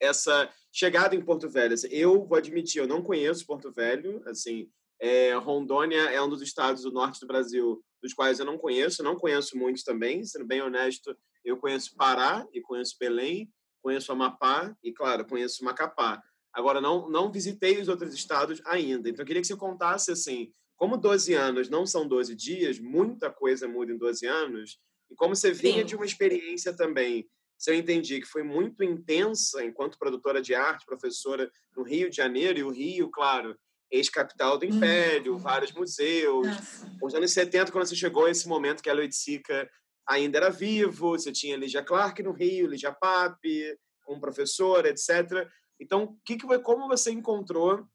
essa 0.00 0.48
chegada 0.72 1.14
em 1.14 1.24
Porto 1.24 1.48
Velho? 1.48 1.74
Assim, 1.74 1.88
eu 1.90 2.24
vou 2.26 2.36
admitir, 2.36 2.80
eu 2.80 2.88
não 2.88 3.02
conheço 3.02 3.46
Porto 3.46 3.70
Velho, 3.72 4.22
assim, 4.26 4.68
é, 5.00 5.34
Rondônia 5.34 6.02
é 6.10 6.20
um 6.22 6.28
dos 6.28 6.42
estados 6.42 6.82
do 6.82 6.92
norte 6.92 7.20
do 7.20 7.26
Brasil 7.26 7.82
dos 8.02 8.12
quais 8.12 8.38
eu 8.38 8.44
não 8.44 8.58
conheço, 8.58 9.02
não 9.02 9.16
conheço 9.16 9.56
muitos 9.56 9.82
também, 9.82 10.22
sendo 10.24 10.44
bem 10.44 10.60
honesto, 10.60 11.16
eu 11.44 11.56
conheço 11.56 11.96
Pará 11.96 12.46
e 12.52 12.60
conheço 12.60 12.96
Belém, 13.00 13.50
conheço 13.82 14.12
Amapá 14.12 14.76
e, 14.82 14.92
claro, 14.92 15.26
conheço 15.26 15.64
Macapá. 15.64 16.22
Agora, 16.52 16.80
não, 16.80 17.08
não 17.08 17.32
visitei 17.32 17.80
os 17.80 17.88
outros 17.88 18.14
estados 18.14 18.60
ainda, 18.64 19.08
então 19.08 19.22
eu 19.22 19.26
queria 19.26 19.42
que 19.42 19.48
você 19.48 19.56
contasse, 19.56 20.10
assim, 20.10 20.50
como 20.76 20.96
12 20.96 21.34
anos 21.34 21.68
não 21.68 21.86
são 21.86 22.06
12 22.06 22.34
dias, 22.34 22.78
muita 22.78 23.30
coisa 23.30 23.66
muda 23.66 23.92
em 23.92 23.96
12 23.96 24.26
anos, 24.26 24.78
e 25.14 25.16
como 25.16 25.36
você 25.36 25.52
vinha 25.52 25.82
Sim. 25.82 25.84
de 25.84 25.94
uma 25.94 26.04
experiência 26.04 26.76
também, 26.76 27.24
se 27.56 27.70
eu 27.70 27.74
entendi 27.76 28.20
que 28.20 28.26
foi 28.26 28.42
muito 28.42 28.82
intensa 28.82 29.64
enquanto 29.64 29.96
produtora 29.96 30.42
de 30.42 30.56
arte, 30.56 30.84
professora 30.84 31.48
no 31.76 31.84
Rio 31.84 32.10
de 32.10 32.16
Janeiro, 32.16 32.58
e 32.58 32.64
o 32.64 32.70
Rio, 32.70 33.08
claro, 33.10 33.56
ex-capital 33.92 34.58
do 34.58 34.64
Império, 34.64 35.34
uhum. 35.34 35.38
vários 35.38 35.70
museus. 35.72 36.48
Nossa. 36.48 36.98
Os 37.00 37.14
anos 37.14 37.32
70, 37.32 37.70
quando 37.70 37.86
você 37.86 37.94
chegou 37.94 38.26
a 38.26 38.30
esse 38.30 38.48
momento 38.48 38.82
que 38.82 38.90
a 38.90 38.92
Loitsica 38.92 39.70
ainda 40.04 40.38
era 40.38 40.50
vivo, 40.50 41.10
você 41.10 41.30
tinha 41.30 41.56
Lígia 41.56 41.82
Clark 41.82 42.20
no 42.24 42.32
Rio, 42.32 42.66
Lígia 42.66 42.92
Pape, 42.92 43.78
como 44.02 44.20
professora, 44.20 44.88
etc. 44.88 45.48
Então, 45.78 46.18
que 46.24 46.36
que, 46.36 46.58
como 46.58 46.88
você 46.88 47.12
encontrou 47.12 47.86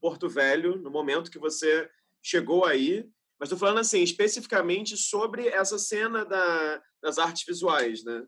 Porto 0.00 0.26
Velho 0.26 0.76
no 0.76 0.90
momento 0.90 1.30
que 1.30 1.38
você 1.38 1.86
chegou 2.22 2.64
aí 2.64 3.06
mas 3.38 3.48
estou 3.48 3.58
falando 3.58 3.80
assim, 3.80 4.02
especificamente 4.02 4.96
sobre 4.96 5.48
essa 5.48 5.78
cena 5.78 6.24
da, 6.24 6.82
das 7.02 7.18
artes 7.18 7.44
visuais, 7.46 8.02
né? 8.04 8.24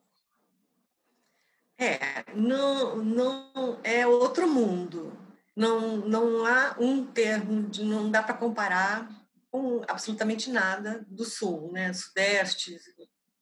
É, 1.78 2.24
não, 2.34 2.96
não 2.96 3.80
é 3.84 4.06
outro 4.06 4.48
mundo. 4.48 5.16
Não, 5.54 5.96
não 5.96 6.44
há 6.44 6.76
um 6.78 7.04
termo, 7.06 7.68
de, 7.68 7.84
não 7.84 8.10
dá 8.10 8.22
para 8.22 8.36
comparar 8.36 9.08
com 9.50 9.82
absolutamente 9.88 10.50
nada 10.50 11.04
do 11.08 11.24
sul, 11.24 11.72
né? 11.72 11.92
Sudeste, 11.92 12.78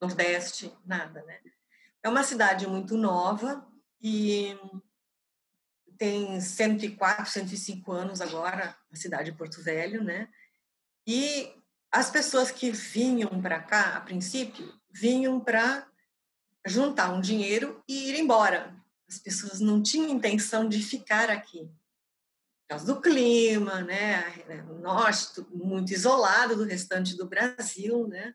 Nordeste, 0.00 0.72
nada, 0.85 1.22
né? 1.24 1.40
É 2.02 2.09
uma 2.09 2.22
cidade 2.22 2.66
muito 2.66 2.96
nova 2.96 3.66
e 4.00 4.57
tem 5.98 6.40
104, 6.40 7.26
105 7.26 7.90
anos 7.90 8.20
agora, 8.20 8.76
a 8.92 8.96
cidade 8.96 9.31
de 9.31 9.37
Porto 9.37 9.62
Velho, 9.62 10.05
né? 10.05 10.29
E 11.07 11.55
as 11.92 12.11
pessoas 12.11 12.51
que 12.51 12.71
vinham 12.71 13.40
para 13.40 13.61
cá, 13.61 13.97
a 13.97 14.01
princípio, 14.01 14.75
vinham 14.90 15.38
para 15.38 15.87
juntar 16.66 17.12
um 17.12 17.21
dinheiro 17.21 17.83
e 17.87 18.11
ir 18.11 18.19
embora. 18.19 18.75
As 19.09 19.19
pessoas 19.19 19.61
não 19.61 19.81
tinham 19.81 20.11
intenção 20.11 20.69
de 20.69 20.83
ficar 20.83 21.31
aqui. 21.31 21.61
Por 21.61 22.71
causa 22.71 22.87
do 22.87 23.01
clima, 23.01 23.83
né? 23.83 24.25
Nós, 24.81 25.33
muito 25.53 25.92
isolado 25.92 26.57
do 26.57 26.64
restante 26.64 27.16
do 27.16 27.29
Brasil, 27.29 28.09
né? 28.09 28.35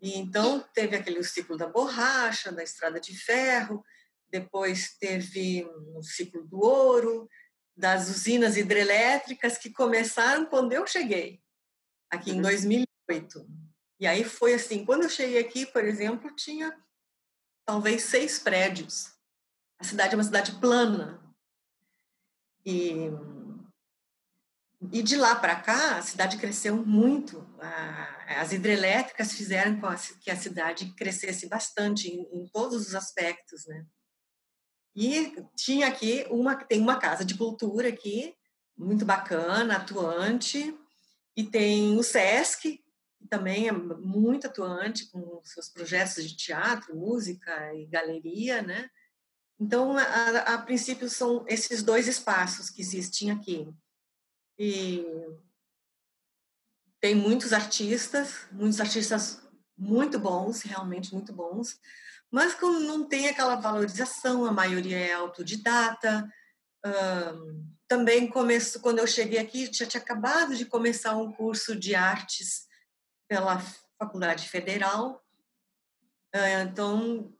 E 0.00 0.18
então 0.18 0.58
teve 0.74 0.96
aquele 0.96 1.22
ciclo 1.22 1.56
da 1.56 1.68
borracha, 1.68 2.50
da 2.50 2.64
estrada 2.64 2.98
de 2.98 3.16
ferro, 3.16 3.84
depois 4.28 4.96
teve 4.98 5.64
o 5.94 6.02
ciclo 6.02 6.44
do 6.44 6.58
ouro, 6.58 7.28
das 7.76 8.08
usinas 8.10 8.56
hidrelétricas 8.56 9.56
que 9.56 9.70
começaram 9.70 10.44
quando 10.46 10.72
eu 10.72 10.84
cheguei 10.84 11.40
aqui 12.12 12.30
em 12.30 12.42
2008. 12.42 13.38
Uhum. 13.38 13.68
E 13.98 14.06
aí 14.06 14.22
foi 14.22 14.54
assim, 14.54 14.84
quando 14.84 15.04
eu 15.04 15.08
cheguei 15.08 15.38
aqui, 15.38 15.64
por 15.64 15.84
exemplo, 15.84 16.34
tinha 16.36 16.76
talvez 17.64 18.02
seis 18.02 18.38
prédios. 18.38 19.12
A 19.78 19.84
cidade 19.84 20.14
é 20.14 20.16
uma 20.16 20.24
cidade 20.24 20.52
plana. 20.60 21.20
E, 22.64 23.10
e 24.92 25.02
de 25.02 25.16
lá 25.16 25.34
para 25.34 25.60
cá, 25.60 25.96
a 25.96 26.02
cidade 26.02 26.36
cresceu 26.36 26.76
muito. 26.76 27.48
As 28.26 28.52
hidrelétricas 28.52 29.32
fizeram 29.32 29.80
com 29.80 29.88
que 30.20 30.30
a 30.30 30.36
cidade 30.36 30.92
crescesse 30.94 31.48
bastante 31.48 32.08
em, 32.08 32.22
em 32.32 32.46
todos 32.48 32.88
os 32.88 32.94
aspectos, 32.94 33.66
né? 33.66 33.86
E 34.94 35.34
tinha 35.56 35.88
aqui 35.88 36.26
uma, 36.28 36.54
tem 36.54 36.80
uma 36.80 36.98
casa 36.98 37.24
de 37.24 37.36
cultura 37.36 37.88
aqui, 37.88 38.36
muito 38.76 39.04
bacana, 39.06 39.76
atuante, 39.76 40.76
e 41.36 41.44
tem 41.44 41.96
o 41.96 42.02
SESC, 42.02 42.82
que 43.18 43.28
também 43.28 43.68
é 43.68 43.72
muito 43.72 44.46
atuante 44.46 45.06
com 45.10 45.40
seus 45.44 45.68
projetos 45.68 46.28
de 46.28 46.36
teatro, 46.36 46.96
música 46.96 47.74
e 47.74 47.86
galeria, 47.86 48.62
né? 48.62 48.90
Então, 49.58 49.96
a, 49.96 50.54
a 50.54 50.58
princípio, 50.58 51.08
são 51.08 51.44
esses 51.48 51.82
dois 51.82 52.08
espaços 52.08 52.68
que 52.68 52.82
existem 52.82 53.30
aqui. 53.30 53.72
E 54.58 55.06
tem 57.00 57.14
muitos 57.14 57.52
artistas, 57.52 58.46
muitos 58.50 58.80
artistas 58.80 59.40
muito 59.76 60.18
bons, 60.18 60.62
realmente 60.62 61.12
muito 61.12 61.32
bons, 61.32 61.80
mas 62.30 62.54
como 62.54 62.80
não 62.80 63.06
tem 63.06 63.28
aquela 63.28 63.56
valorização, 63.56 64.46
a 64.46 64.52
maioria 64.52 64.98
é 64.98 65.12
autodidata. 65.12 66.28
Também 67.92 68.26
começo, 68.26 68.80
quando 68.80 69.00
eu 69.00 69.06
cheguei 69.06 69.38
aqui, 69.38 69.68
já 69.70 69.84
tinha 69.84 70.00
acabado 70.00 70.56
de 70.56 70.64
começar 70.64 71.14
um 71.14 71.30
curso 71.30 71.76
de 71.76 71.94
artes 71.94 72.66
pela 73.28 73.62
Faculdade 73.98 74.48
Federal. 74.48 75.22
então, 76.62 77.30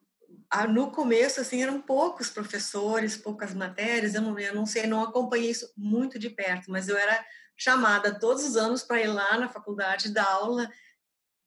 no 0.68 0.90
começo, 0.90 1.40
assim, 1.40 1.62
eram 1.62 1.80
poucos 1.80 2.28
professores, 2.28 3.16
poucas 3.16 3.54
matérias, 3.54 4.14
eu 4.14 4.20
não, 4.20 4.38
eu 4.38 4.54
não 4.54 4.66
sei, 4.66 4.86
não 4.86 5.02
acompanhei 5.02 5.50
isso 5.50 5.72
muito 5.74 6.18
de 6.18 6.28
perto, 6.28 6.70
mas 6.70 6.86
eu 6.86 6.98
era 6.98 7.24
chamada 7.56 8.20
todos 8.20 8.44
os 8.44 8.54
anos 8.54 8.82
para 8.82 9.00
ir 9.00 9.06
lá 9.06 9.38
na 9.38 9.48
faculdade 9.48 10.12
dar 10.12 10.30
aula 10.30 10.70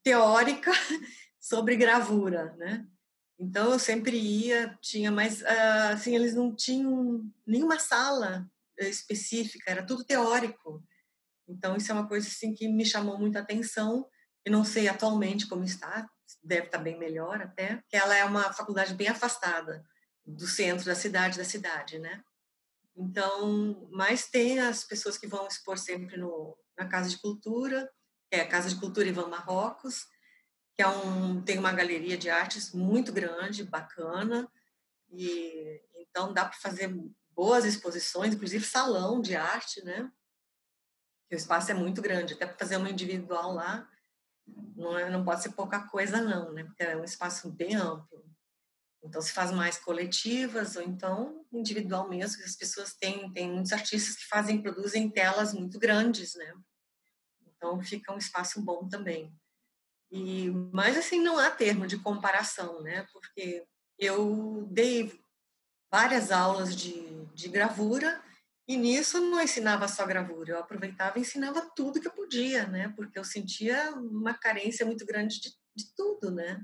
teórica 0.04 0.72
sobre 1.40 1.76
gravura, 1.76 2.56
né? 2.58 2.84
Então 3.38 3.72
eu 3.72 3.78
sempre 3.78 4.18
ia, 4.18 4.76
tinha 4.82 5.12
mais, 5.12 5.46
ah, 5.46 5.90
assim, 5.90 6.16
eles 6.16 6.34
não 6.34 6.56
tinham 6.56 7.24
nenhuma 7.46 7.78
sala 7.78 8.50
específica, 8.78 9.72
era 9.72 9.86
tudo 9.86 10.06
teórico. 10.06 10.84
Então 11.48 11.76
isso 11.76 11.92
é 11.92 11.96
uma 11.96 12.08
coisa 12.08 12.28
assim 12.28 12.54
que 12.54 12.68
me 12.68 12.86
chamou 12.86 13.18
muita 13.18 13.40
atenção. 13.40 14.08
E 14.46 14.50
não 14.50 14.64
sei 14.64 14.88
atualmente 14.88 15.48
como 15.48 15.64
está, 15.64 16.08
deve 16.44 16.68
estar 16.68 16.78
bem 16.78 16.98
melhor 16.98 17.42
até, 17.42 17.82
que 17.90 17.98
ela 17.98 18.16
é 18.16 18.24
uma 18.24 18.54
faculdade 18.54 18.94
bem 18.94 19.08
afastada 19.08 19.84
do 20.26 20.48
centro 20.48 20.86
da 20.86 20.96
cidade 20.96 21.38
da 21.38 21.44
cidade, 21.44 22.00
né? 22.00 22.24
Então, 22.96 23.88
mas 23.92 24.28
tem 24.28 24.60
as 24.60 24.84
pessoas 24.84 25.18
que 25.18 25.28
vão 25.28 25.48
expor 25.48 25.78
sempre 25.78 26.18
no, 26.18 26.58
na 26.78 26.88
Casa 26.88 27.10
de 27.10 27.18
Cultura, 27.18 27.90
que 28.30 28.38
é 28.38 28.42
a 28.42 28.48
Casa 28.48 28.70
de 28.70 28.76
Cultura 28.76 29.08
Ivan 29.08 29.28
Marrocos, 29.28 30.06
que 30.76 30.82
é 30.82 30.88
um, 30.88 31.42
tem 31.42 31.58
uma 31.58 31.72
galeria 31.72 32.18
de 32.18 32.30
artes 32.30 32.72
muito 32.72 33.12
grande, 33.12 33.64
bacana, 33.64 34.50
e 35.12 35.82
então 35.96 36.34
dá 36.34 36.46
para 36.46 36.58
fazer 36.58 36.94
boas 37.36 37.66
exposições, 37.66 38.34
inclusive 38.34 38.66
salão 38.66 39.22
de 39.22 39.36
arte, 39.36 39.84
né? 39.84 40.12
O 41.32 41.36
espaço 41.36 41.72
é 41.72 41.74
muito 41.74 42.02
grande, 42.02 42.34
até 42.34 42.46
para 42.46 42.58
fazer 42.58 42.78
uma 42.78 42.90
individual 42.90 43.54
lá, 43.54 43.90
não, 44.76 44.98
é, 44.98 45.10
não 45.10 45.26
pode 45.26 45.42
ser 45.44 45.52
pouca 45.52 45.88
coisa 45.88 46.22
não, 46.22 46.54
né? 46.54 46.64
Porque 46.64 46.84
é 46.84 46.96
um 46.96 47.04
espaço 47.04 47.52
bem 47.52 47.76
amplo. 47.76 48.24
Então 49.04 49.22
se 49.22 49.32
faz 49.32 49.52
mais 49.52 49.78
coletivas 49.78 50.76
ou 50.76 50.82
então 50.82 51.46
individual 51.52 52.10
mesmo, 52.10 52.44
as 52.44 52.56
pessoas 52.56 52.94
têm, 52.96 53.32
tem 53.32 53.52
muitos 53.52 53.72
artistas 53.72 54.16
que 54.16 54.28
fazem, 54.28 54.62
produzem 54.62 55.10
telas 55.10 55.54
muito 55.54 55.78
grandes, 55.78 56.36
né? 56.36 56.54
Então 57.46 57.82
fica 57.82 58.14
um 58.14 58.18
espaço 58.18 58.62
bom 58.62 58.88
também. 58.88 59.34
E, 60.12 60.50
mas 60.72 60.98
assim, 60.98 61.20
não 61.22 61.38
há 61.38 61.52
termo 61.52 61.86
de 61.86 62.00
comparação, 62.00 62.82
né? 62.82 63.06
Porque 63.12 63.66
eu 63.98 64.68
dei 64.72 65.25
várias 65.96 66.30
aulas 66.30 66.76
de, 66.76 67.26
de 67.34 67.48
gravura 67.48 68.22
e 68.68 68.76
nisso 68.76 69.22
não 69.22 69.42
ensinava 69.42 69.88
só 69.88 70.06
gravura, 70.06 70.52
eu 70.52 70.60
aproveitava 70.60 71.18
e 71.18 71.22
ensinava 71.22 71.72
tudo 71.74 72.02
que 72.02 72.08
eu 72.08 72.12
podia, 72.12 72.68
né? 72.68 72.92
Porque 72.98 73.18
eu 73.18 73.24
sentia 73.24 73.92
uma 73.92 74.34
carência 74.34 74.86
muito 74.86 75.06
grande 75.06 75.40
de, 75.40 75.52
de 75.74 75.96
tudo, 75.96 76.32
né? 76.32 76.62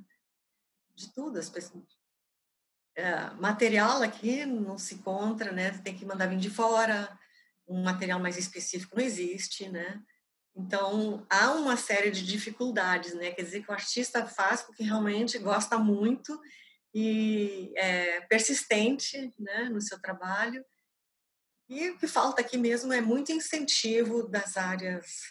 De 0.94 1.14
tudo. 1.14 1.40
As 1.40 1.50
pessoas, 1.50 1.82
é, 2.94 3.30
material 3.36 4.04
aqui 4.04 4.46
não 4.46 4.78
se 4.78 4.96
encontra, 4.96 5.54
né? 5.54 5.72
Tem 5.78 5.96
que 5.98 6.06
mandar 6.06 6.26
vir 6.26 6.38
de 6.38 6.50
fora. 6.50 7.18
Um 7.66 7.84
material 7.84 8.20
mais 8.20 8.36
específico 8.36 8.98
não 8.98 9.04
existe, 9.04 9.70
né? 9.70 10.04
Então, 10.54 11.26
há 11.30 11.54
uma 11.54 11.78
série 11.78 12.12
de 12.12 12.26
dificuldades, 12.26 13.14
né? 13.14 13.32
Quer 13.32 13.44
dizer, 13.44 13.64
que 13.64 13.72
o 13.72 13.74
artista 13.74 14.26
faz 14.26 14.62
porque 14.62 14.84
realmente 14.84 15.40
gosta 15.40 15.78
muito 15.78 16.38
e 16.94 17.74
é 17.76 18.22
persistente 18.22 19.34
né, 19.40 19.70
no 19.70 19.82
seu 19.82 20.00
trabalho. 20.00 20.64
E 21.70 21.90
o 21.90 21.98
que 21.98 22.08
falta 22.08 22.42
aqui 22.42 22.58
mesmo 22.58 22.92
é 22.92 23.00
muito 23.00 23.32
incentivo 23.32 24.28
das 24.28 24.58
áreas 24.58 25.30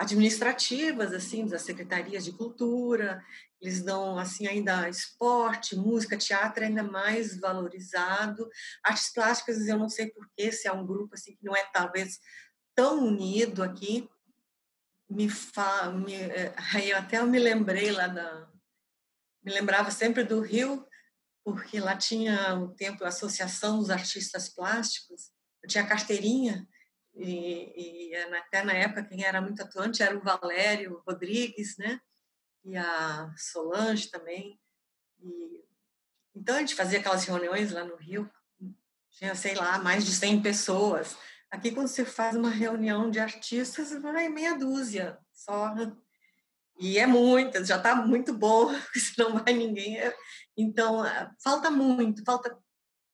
administrativas, 0.00 1.12
assim, 1.12 1.46
das 1.46 1.60
secretarias 1.60 2.24
de 2.24 2.32
cultura. 2.32 3.22
Eles 3.60 3.82
dão, 3.82 4.18
assim, 4.18 4.46
ainda 4.46 4.88
esporte, 4.88 5.76
música, 5.76 6.16
teatro 6.16 6.64
ainda 6.64 6.82
mais 6.82 7.38
valorizado. 7.38 8.48
Artes 8.82 9.12
plásticas, 9.12 9.68
eu 9.68 9.76
não 9.76 9.90
sei 9.90 10.10
porquê, 10.10 10.50
se 10.50 10.66
é 10.66 10.72
um 10.72 10.86
grupo, 10.86 11.14
assim, 11.14 11.36
que 11.36 11.44
não 11.44 11.54
é, 11.54 11.62
talvez, 11.70 12.18
tão 12.74 13.04
unido 13.04 13.62
aqui. 13.62 14.08
Me 15.08 15.28
fa... 15.28 15.90
me... 15.90 16.14
Eh, 16.14 16.54
aí 16.72 16.92
até 16.92 17.18
eu 17.18 17.26
me 17.26 17.38
lembrei 17.38 17.90
lá 17.90 18.06
da... 18.06 18.49
Me 19.42 19.52
lembrava 19.52 19.90
sempre 19.90 20.24
do 20.24 20.40
Rio, 20.40 20.86
porque 21.44 21.80
lá 21.80 21.96
tinha 21.96 22.54
o 22.56 22.68
tempo 22.68 23.04
a 23.04 23.08
Associação 23.08 23.78
dos 23.78 23.90
Artistas 23.90 24.48
Plásticos, 24.48 25.30
eu 25.62 25.68
tinha 25.68 25.86
carteirinha, 25.86 26.66
e, 27.14 28.10
e, 28.10 28.16
até 28.16 28.62
na 28.62 28.72
época 28.72 29.04
quem 29.04 29.24
era 29.24 29.40
muito 29.40 29.62
atuante 29.62 30.02
era 30.02 30.16
o 30.16 30.22
Valério 30.22 31.02
Rodrigues, 31.06 31.76
né? 31.76 32.00
E 32.64 32.76
a 32.76 33.32
Solange 33.36 34.10
também. 34.10 34.60
E, 35.20 35.64
então 36.34 36.56
a 36.56 36.60
gente 36.60 36.74
fazia 36.74 37.00
aquelas 37.00 37.24
reuniões 37.24 37.72
lá 37.72 37.84
no 37.84 37.96
Rio, 37.96 38.30
tinha, 39.10 39.34
sei 39.34 39.54
lá, 39.54 39.78
mais 39.78 40.04
de 40.04 40.12
100 40.12 40.42
pessoas. 40.42 41.16
Aqui, 41.50 41.72
quando 41.72 41.88
você 41.88 42.04
faz 42.04 42.36
uma 42.36 42.50
reunião 42.50 43.10
de 43.10 43.18
artistas, 43.18 43.92
vai 44.00 44.28
meia 44.28 44.56
dúzia 44.56 45.18
só. 45.32 45.74
E 46.80 46.98
é 46.98 47.06
muita, 47.06 47.62
já 47.62 47.76
está 47.76 47.94
muito 47.94 48.32
bom, 48.32 48.68
se 48.96 49.18
não 49.18 49.38
vai 49.38 49.52
ninguém. 49.52 49.98
Então, 50.56 51.02
ah, 51.02 51.30
falta 51.42 51.70
muito, 51.70 52.24
falta 52.24 52.58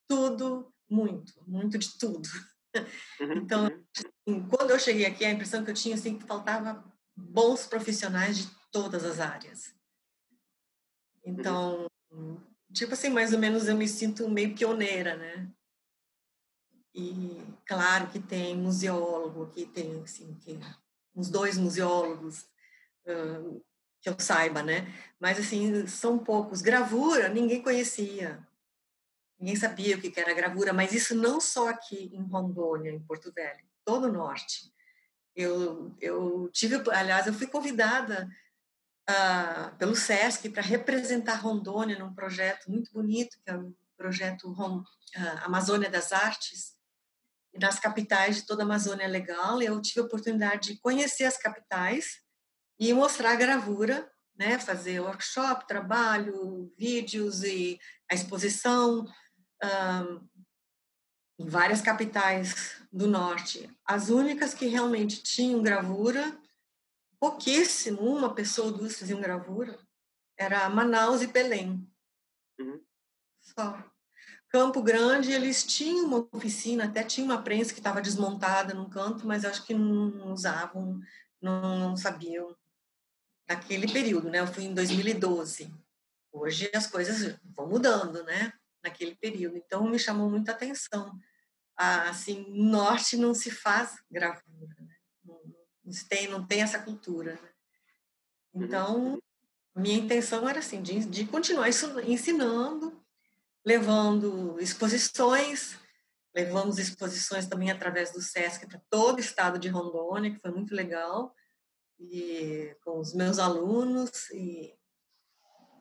tudo, 0.08 0.72
muito, 0.88 1.32
muito 1.48 1.76
de 1.76 1.98
tudo. 1.98 2.28
Uhum. 3.20 3.32
Então, 3.38 3.64
uhum. 3.64 3.84
assim, 3.96 4.48
quando 4.48 4.70
eu 4.70 4.78
cheguei 4.78 5.04
aqui, 5.04 5.24
a 5.24 5.32
impressão 5.32 5.64
que 5.64 5.70
eu 5.70 5.74
tinha 5.74 5.96
assim 5.96 6.16
que 6.16 6.24
faltava 6.24 6.84
bons 7.16 7.66
profissionais 7.66 8.38
de 8.38 8.48
todas 8.70 9.04
as 9.04 9.18
áreas. 9.18 9.74
Então, 11.24 11.86
tipo 12.72 12.92
assim, 12.92 13.08
mais 13.08 13.32
ou 13.32 13.38
menos 13.40 13.66
eu 13.66 13.76
me 13.76 13.88
sinto 13.88 14.28
meio 14.28 14.54
pioneira, 14.54 15.16
né? 15.16 15.50
E 16.94 17.42
claro 17.66 18.10
que 18.10 18.20
tem 18.20 18.56
museólogo, 18.56 19.50
que 19.50 19.66
tem 19.66 20.02
assim, 20.02 20.34
que, 20.34 20.56
uns 21.16 21.28
dois 21.28 21.58
museólogos 21.58 22.46
que 24.00 24.08
eu 24.08 24.16
saiba, 24.18 24.62
né? 24.62 24.86
Mas 25.18 25.38
assim, 25.38 25.86
são 25.86 26.18
poucos. 26.18 26.62
Gravura, 26.62 27.28
ninguém 27.28 27.62
conhecia. 27.62 28.46
Ninguém 29.38 29.56
sabia 29.56 29.96
o 29.96 30.00
que 30.00 30.12
era 30.18 30.32
gravura, 30.32 30.72
mas 30.72 30.92
isso 30.92 31.14
não 31.14 31.40
só 31.40 31.68
aqui 31.68 32.10
em 32.12 32.22
Rondônia, 32.22 32.90
em 32.90 33.00
Porto 33.00 33.32
Velho, 33.32 33.64
todo 33.84 34.04
o 34.04 34.12
norte. 34.12 34.72
Eu, 35.34 35.94
eu 36.00 36.48
tive, 36.52 36.82
aliás, 36.90 37.26
eu 37.26 37.34
fui 37.34 37.46
convidada 37.46 38.30
uh, 39.10 39.76
pelo 39.76 39.94
SESC 39.94 40.48
para 40.48 40.62
representar 40.62 41.34
Rondônia 41.34 41.98
num 41.98 42.14
projeto 42.14 42.70
muito 42.70 42.90
bonito, 42.92 43.38
que 43.44 43.50
é 43.50 43.56
o 43.56 43.76
projeto 43.96 44.50
uh, 44.50 44.84
Amazônia 45.42 45.90
das 45.90 46.12
Artes, 46.12 46.74
nas 47.52 47.78
capitais 47.78 48.36
de 48.36 48.46
toda 48.46 48.62
a 48.62 48.64
Amazônia 48.66 49.06
Legal. 49.06 49.60
Eu 49.60 49.80
tive 49.82 50.00
a 50.00 50.04
oportunidade 50.04 50.72
de 50.72 50.80
conhecer 50.80 51.24
as 51.24 51.36
capitais 51.36 52.24
e 52.78 52.92
mostrar 52.92 53.32
a 53.32 53.36
gravura, 53.36 54.10
né, 54.38 54.58
fazer 54.58 55.00
workshop, 55.00 55.66
trabalho, 55.66 56.72
vídeos 56.76 57.42
e 57.42 57.78
a 58.10 58.14
exposição 58.14 59.06
um, 59.62 60.28
em 61.38 61.48
várias 61.48 61.80
capitais 61.80 62.82
do 62.92 63.06
norte. 63.06 63.70
As 63.84 64.08
únicas 64.08 64.54
que 64.54 64.66
realmente 64.66 65.22
tinham 65.22 65.62
gravura 65.62 66.38
pouquíssimo, 67.18 68.00
uma 68.00 68.34
pessoa 68.34 68.68
ou 68.68 68.78
duas 68.78 68.98
faziam 68.98 69.20
gravura. 69.20 69.78
Era 70.38 70.68
Manaus 70.68 71.22
e 71.22 71.26
Belém. 71.26 71.86
Uhum. 72.58 72.80
Só. 73.40 73.82
Campo 74.48 74.82
Grande, 74.82 75.32
eles 75.32 75.64
tinham 75.64 76.06
uma 76.06 76.28
oficina, 76.32 76.84
até 76.84 77.02
tinha 77.02 77.24
uma 77.24 77.42
prensa 77.42 77.72
que 77.72 77.80
estava 77.80 78.00
desmontada 78.00 78.72
num 78.72 78.88
canto, 78.88 79.26
mas 79.26 79.44
acho 79.44 79.64
que 79.64 79.74
não 79.74 80.32
usavam, 80.32 81.00
não, 81.40 81.78
não 81.80 81.96
sabiam. 81.96 82.56
Naquele 83.48 83.92
período, 83.92 84.28
né? 84.28 84.40
Eu 84.40 84.46
fui 84.46 84.64
em 84.64 84.74
2012. 84.74 85.72
Hoje 86.32 86.70
as 86.74 86.86
coisas 86.86 87.38
vão 87.56 87.68
mudando, 87.68 88.22
né? 88.24 88.52
Naquele 88.82 89.14
período. 89.14 89.56
Então 89.56 89.88
me 89.88 89.98
chamou 89.98 90.28
muita 90.28 90.52
atenção. 90.52 91.18
Ah, 91.76 92.08
assim, 92.10 92.46
norte 92.48 93.16
não 93.16 93.34
se 93.34 93.50
faz 93.50 94.02
gravura, 94.10 94.74
né? 94.80 94.94
não, 95.24 95.40
não, 95.84 95.92
tem, 96.08 96.28
não 96.28 96.46
tem 96.46 96.62
essa 96.62 96.78
cultura. 96.78 97.34
Né? 97.34 97.48
Uhum. 98.54 98.64
Então, 98.64 99.22
minha 99.74 99.98
intenção 99.98 100.48
era 100.48 100.60
assim, 100.60 100.80
de, 100.80 101.04
de 101.04 101.26
continuar 101.26 101.68
ensinando, 101.68 102.98
levando 103.64 104.58
exposições, 104.58 105.76
levamos 106.34 106.78
exposições 106.78 107.46
também 107.46 107.70
através 107.70 108.10
do 108.10 108.22
SESC 108.22 108.66
para 108.66 108.80
todo 108.88 109.18
o 109.18 109.20
estado 109.20 109.58
de 109.58 109.68
Rondônia, 109.68 110.30
que 110.30 110.40
foi 110.40 110.50
muito 110.50 110.74
legal, 110.74 111.34
e 111.98 112.74
com 112.84 112.98
os 113.00 113.14
meus 113.14 113.38
alunos 113.38 114.30
e 114.30 114.74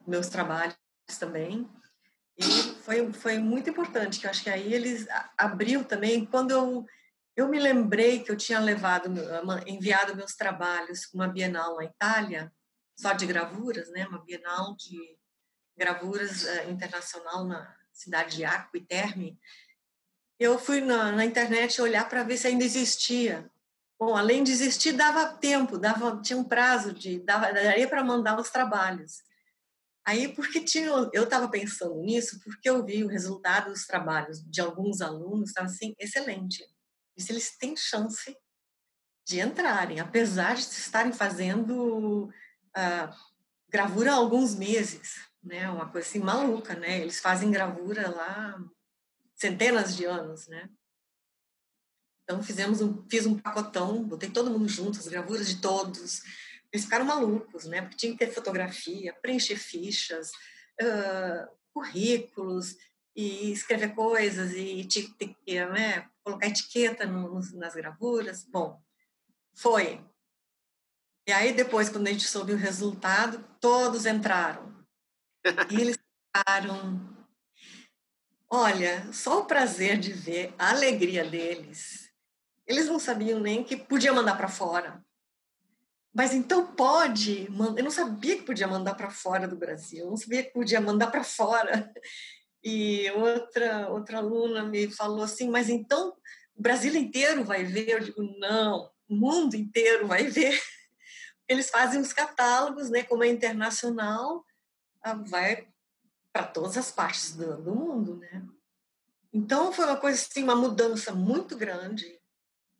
meus 0.06 0.28
trabalhos 0.28 0.76
também. 1.18 1.68
E 2.38 2.42
foi, 2.82 3.12
foi 3.12 3.38
muito 3.38 3.70
importante, 3.70 4.20
que 4.20 4.26
eu 4.26 4.30
acho 4.30 4.42
que 4.42 4.50
aí 4.50 4.72
eles 4.72 5.06
abriu 5.36 5.84
também, 5.84 6.24
quando 6.26 6.50
eu, 6.50 6.86
eu 7.34 7.48
me 7.48 7.58
lembrei 7.58 8.22
que 8.22 8.30
eu 8.30 8.36
tinha 8.36 8.60
levado, 8.60 9.10
enviado 9.66 10.16
meus 10.16 10.34
trabalhos 10.34 11.06
para 11.06 11.18
uma 11.18 11.28
Bienal 11.28 11.76
na 11.76 11.84
Itália, 11.84 12.52
só 12.94 13.12
de 13.12 13.26
gravuras, 13.26 13.90
né? 13.90 14.06
Uma 14.06 14.22
Bienal 14.22 14.74
de 14.76 15.18
gravuras 15.76 16.44
uh, 16.44 16.70
internacional 16.70 17.44
na 17.44 17.74
cidade 17.92 18.36
de 18.36 18.44
Acqui 18.44 18.80
Terme. 18.80 19.38
Eu 20.38 20.58
fui 20.58 20.80
na, 20.80 21.12
na 21.12 21.24
internet 21.24 21.80
olhar 21.80 22.08
para 22.08 22.22
ver 22.22 22.36
se 22.36 22.46
ainda 22.46 22.64
existia. 22.64 23.50
Bom, 23.98 24.14
além 24.14 24.44
de 24.44 24.52
existir, 24.52 24.92
dava 24.92 25.34
tempo, 25.38 25.78
dava 25.78 26.20
tinha 26.20 26.38
um 26.38 26.44
prazo 26.44 26.92
de 26.92 27.18
dava 27.20 27.52
daria 27.52 27.88
para 27.88 28.04
mandar 28.04 28.38
os 28.38 28.50
trabalhos. 28.50 29.22
Aí, 30.06 30.28
porque 30.34 30.60
tinha, 30.60 30.86
eu 31.12 31.24
estava 31.24 31.48
pensando 31.50 31.96
nisso, 32.02 32.38
porque 32.44 32.68
eu 32.68 32.84
vi 32.84 33.02
o 33.02 33.08
resultado 33.08 33.70
dos 33.70 33.86
trabalhos 33.86 34.40
de 34.44 34.60
alguns 34.60 35.00
alunos, 35.00 35.48
estava 35.48 35.66
assim, 35.66 35.94
excelente. 35.98 36.64
E 37.16 37.22
se 37.22 37.32
eles 37.32 37.56
têm 37.56 37.74
chance 37.76 38.36
de 39.26 39.40
entrarem, 39.40 39.98
apesar 39.98 40.54
de 40.54 40.60
estarem 40.60 41.12
fazendo 41.12 42.30
gravura 43.68 44.12
há 44.12 44.16
alguns 44.16 44.54
meses, 44.54 45.16
né? 45.42 45.68
Uma 45.70 45.90
coisa 45.90 46.06
assim 46.06 46.20
maluca, 46.20 46.74
né? 46.74 47.00
Eles 47.00 47.18
fazem 47.18 47.50
gravura 47.50 48.08
lá 48.10 48.58
centenas 49.34 49.96
de 49.96 50.04
anos, 50.04 50.46
né? 50.46 50.68
Então 52.26 52.42
fizemos 52.42 52.80
um, 52.80 53.04
fiz 53.08 53.24
um 53.24 53.38
pacotão, 53.38 54.02
botei 54.02 54.28
todo 54.28 54.50
mundo 54.50 54.68
junto, 54.68 54.98
as 54.98 55.06
gravuras 55.06 55.48
de 55.48 55.60
todos. 55.60 56.22
Eles 56.72 56.84
ficaram 56.84 57.04
malucos, 57.04 57.64
né? 57.66 57.80
Porque 57.80 57.96
tinha 57.96 58.12
que 58.12 58.18
ter 58.18 58.32
fotografia, 58.32 59.14
preencher 59.22 59.56
fichas, 59.56 60.30
uh, 60.82 61.48
currículos 61.72 62.76
e 63.14 63.52
escrever 63.52 63.94
coisas 63.94 64.52
e 64.52 64.84
tinha 64.84 65.08
que 65.18 65.64
né, 65.66 66.08
colocar 66.24 66.48
etiqueta 66.48 67.06
no, 67.06 67.40
nas 67.54 67.74
gravuras. 67.74 68.44
Bom, 68.44 68.82
foi 69.54 70.04
e 71.28 71.32
aí, 71.32 71.52
depois, 71.52 71.88
quando 71.88 72.06
a 72.06 72.12
gente 72.12 72.28
soube 72.28 72.52
o 72.52 72.56
resultado, 72.56 73.44
todos 73.60 74.06
entraram. 74.06 74.72
E 75.68 75.80
eles 75.80 75.98
ficaram. 76.32 77.16
Olha, 78.48 79.12
só 79.12 79.40
o 79.40 79.44
prazer 79.44 79.98
de 79.98 80.12
ver 80.12 80.54
a 80.56 80.70
alegria 80.70 81.28
deles. 81.28 82.05
Eles 82.66 82.86
não 82.86 82.98
sabiam 82.98 83.38
nem 83.40 83.62
que 83.62 83.76
podia 83.76 84.12
mandar 84.12 84.36
para 84.36 84.48
fora. 84.48 85.04
Mas 86.12 86.32
então 86.32 86.66
pode. 86.74 87.46
Eu 87.76 87.84
não 87.84 87.90
sabia 87.90 88.36
que 88.36 88.42
podia 88.42 88.66
mandar 88.66 88.94
para 88.94 89.10
fora 89.10 89.46
do 89.46 89.56
Brasil. 89.56 90.04
Eu 90.04 90.10
não 90.10 90.16
sabia 90.16 90.42
que 90.42 90.52
podia 90.52 90.80
mandar 90.80 91.08
para 91.08 91.22
fora. 91.22 91.92
E 92.64 93.10
outra 93.12 93.88
outra 93.90 94.18
aluna 94.18 94.64
me 94.64 94.90
falou 94.90 95.22
assim, 95.22 95.48
mas 95.48 95.68
então 95.68 96.16
o 96.56 96.62
Brasil 96.62 96.94
inteiro 96.96 97.44
vai 97.44 97.64
ver? 97.64 97.90
Eu 97.90 98.00
digo, 98.00 98.22
não, 98.38 98.90
o 99.08 99.14
mundo 99.14 99.54
inteiro 99.54 100.06
vai 100.06 100.24
ver 100.24 100.60
eles 101.48 101.70
fazem 101.70 102.00
os 102.00 102.12
catálogos, 102.12 102.90
né, 102.90 103.02
como 103.04 103.24
é 103.24 103.28
internacional, 103.28 104.44
ah, 105.02 105.14
vai 105.14 105.68
para 106.32 106.44
todas 106.44 106.76
as 106.76 106.90
partes 106.90 107.34
do, 107.36 107.56
do, 107.62 107.74
mundo, 107.74 108.16
né? 108.16 108.44
Então 109.32 109.72
foi 109.72 109.84
uma 109.84 109.96
coisa 109.96 110.20
assim, 110.20 110.42
uma 110.42 110.56
mudança 110.56 111.14
muito 111.14 111.56
grande 111.56 112.20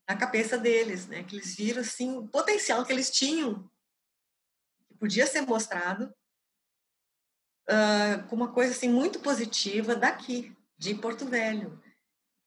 na 0.09 0.17
cabeça 0.17 0.57
deles, 0.57 1.07
né? 1.07 1.25
Que 1.25 1.37
eles 1.37 1.55
viram 1.57 1.81
assim 1.81 2.17
o 2.17 2.29
potencial 2.29 2.85
que 2.85 2.93
eles 2.93 3.11
tinham, 3.11 3.69
que 4.87 4.95
podia 4.99 5.27
ser 5.27 5.43
mostrado 5.43 6.15
uh, 7.69 8.27
com 8.29 8.37
uma 8.37 8.53
coisa 8.53 8.73
assim 8.73 8.89
muito 8.89 9.21
positiva 9.21 9.95
daqui, 9.97 10.57
de 10.79 10.95
Porto 10.95 11.27
Velho, 11.27 11.83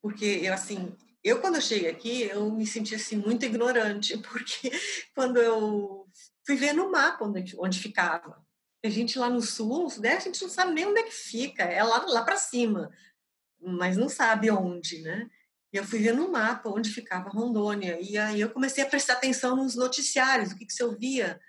porque 0.01 0.25
eu 0.43 0.53
assim 0.53 0.95
eu 1.23 1.41
quando 1.41 1.55
eu 1.55 1.61
cheguei 1.61 1.89
aqui 1.89 2.21
eu 2.23 2.49
me 2.51 2.65
senti 2.65 2.95
assim 2.95 3.17
muito 3.17 3.43
ignorante 3.43 4.17
porque 4.23 4.71
quando 5.13 5.37
eu 5.37 6.07
fui 6.45 6.55
ver 6.55 6.73
no 6.73 6.91
mapa 6.91 7.25
onde, 7.25 7.55
onde 7.59 7.79
ficava. 7.79 8.43
A 8.83 8.89
gente 8.89 9.19
lá 9.19 9.29
no 9.29 9.41
sul, 9.41 9.83
no 9.83 9.89
sudeste, 9.89 10.29
a 10.29 10.31
gente 10.31 10.41
não 10.41 10.49
sabe 10.49 10.71
nem 10.71 10.85
onde 10.85 11.01
é 11.01 11.03
que 11.03 11.11
fica, 11.11 11.63
é 11.63 11.83
lá, 11.83 12.05
lá 12.05 12.23
para 12.23 12.37
cima, 12.37 12.89
mas 13.59 13.97
não 13.97 14.07
sabe 14.07 14.49
onde, 14.49 15.01
né? 15.01 15.29
E 15.71 15.77
eu 15.77 15.83
fui 15.83 15.99
ver 15.99 16.13
no 16.13 16.31
mapa 16.31 16.69
onde 16.69 16.89
ficava 16.91 17.29
Rondônia, 17.29 17.99
e 18.01 18.17
aí 18.17 18.41
eu 18.41 18.49
comecei 18.49 18.83
a 18.83 18.87
prestar 18.87 19.13
atenção 19.13 19.55
nos 19.55 19.75
noticiários, 19.75 20.51
o 20.51 20.57
que, 20.57 20.65
que 20.65 20.73
se 20.73 20.83
ouvia. 20.83 21.39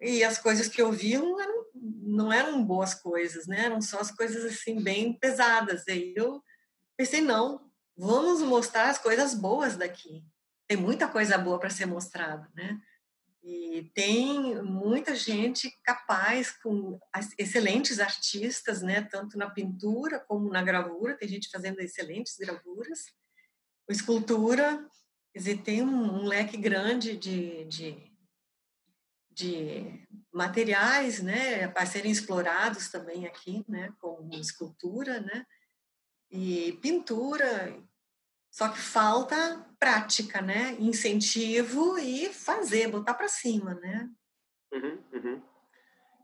E 0.00 0.24
as 0.24 0.38
coisas 0.38 0.66
que 0.66 0.80
eu 0.80 0.90
via 0.90 1.18
não 1.18 1.40
eram, 1.40 1.66
não 1.74 2.32
eram 2.32 2.64
boas 2.64 2.94
coisas, 2.94 3.46
né? 3.46 3.66
Eram 3.66 3.82
só 3.82 4.00
as 4.00 4.10
coisas 4.10 4.44
assim 4.46 4.82
bem 4.82 5.12
pesadas. 5.12 5.86
E 5.86 5.90
aí 5.90 6.14
eu 6.16 6.42
pensei, 6.96 7.20
não, 7.20 7.70
vamos 7.96 8.40
mostrar 8.40 8.88
as 8.88 8.98
coisas 8.98 9.34
boas 9.34 9.76
daqui. 9.76 10.24
Tem 10.66 10.76
muita 10.78 11.06
coisa 11.06 11.36
boa 11.36 11.58
para 11.58 11.68
ser 11.68 11.84
mostrada, 11.84 12.48
né? 12.54 12.80
E 13.42 13.90
tem 13.94 14.62
muita 14.62 15.14
gente 15.14 15.70
capaz, 15.82 16.50
com 16.50 16.98
excelentes 17.38 17.98
artistas, 17.98 18.82
né? 18.82 19.02
tanto 19.02 19.38
na 19.38 19.48
pintura 19.48 20.20
como 20.20 20.50
na 20.50 20.62
gravura, 20.62 21.16
tem 21.16 21.28
gente 21.28 21.48
fazendo 21.50 21.80
excelentes 21.80 22.36
gravuras. 22.36 23.06
Escultura, 23.92 24.88
tem 25.64 25.82
um, 25.82 26.22
um 26.22 26.26
leque 26.26 26.56
grande 26.56 27.16
de, 27.16 27.64
de, 27.64 28.12
de, 29.30 30.06
materiais 30.32 31.20
né? 31.20 31.68
para 31.68 31.86
serem 31.86 32.10
explorados 32.10 32.90
também 32.90 33.26
aqui, 33.26 33.64
né? 33.68 33.92
como 33.98 34.34
escultura, 34.34 35.20
né? 35.20 35.46
e 36.30 36.78
pintura, 36.80 37.76
só 38.50 38.68
que 38.68 38.78
falta 38.78 39.66
prática, 39.78 40.40
né? 40.40 40.76
Incentivo 40.78 41.98
e 41.98 42.32
fazer, 42.32 42.88
botar 42.88 43.14
para 43.14 43.28
cima, 43.28 43.74
né? 43.74 44.08
Uhum, 44.72 44.98
uhum. 45.12 45.42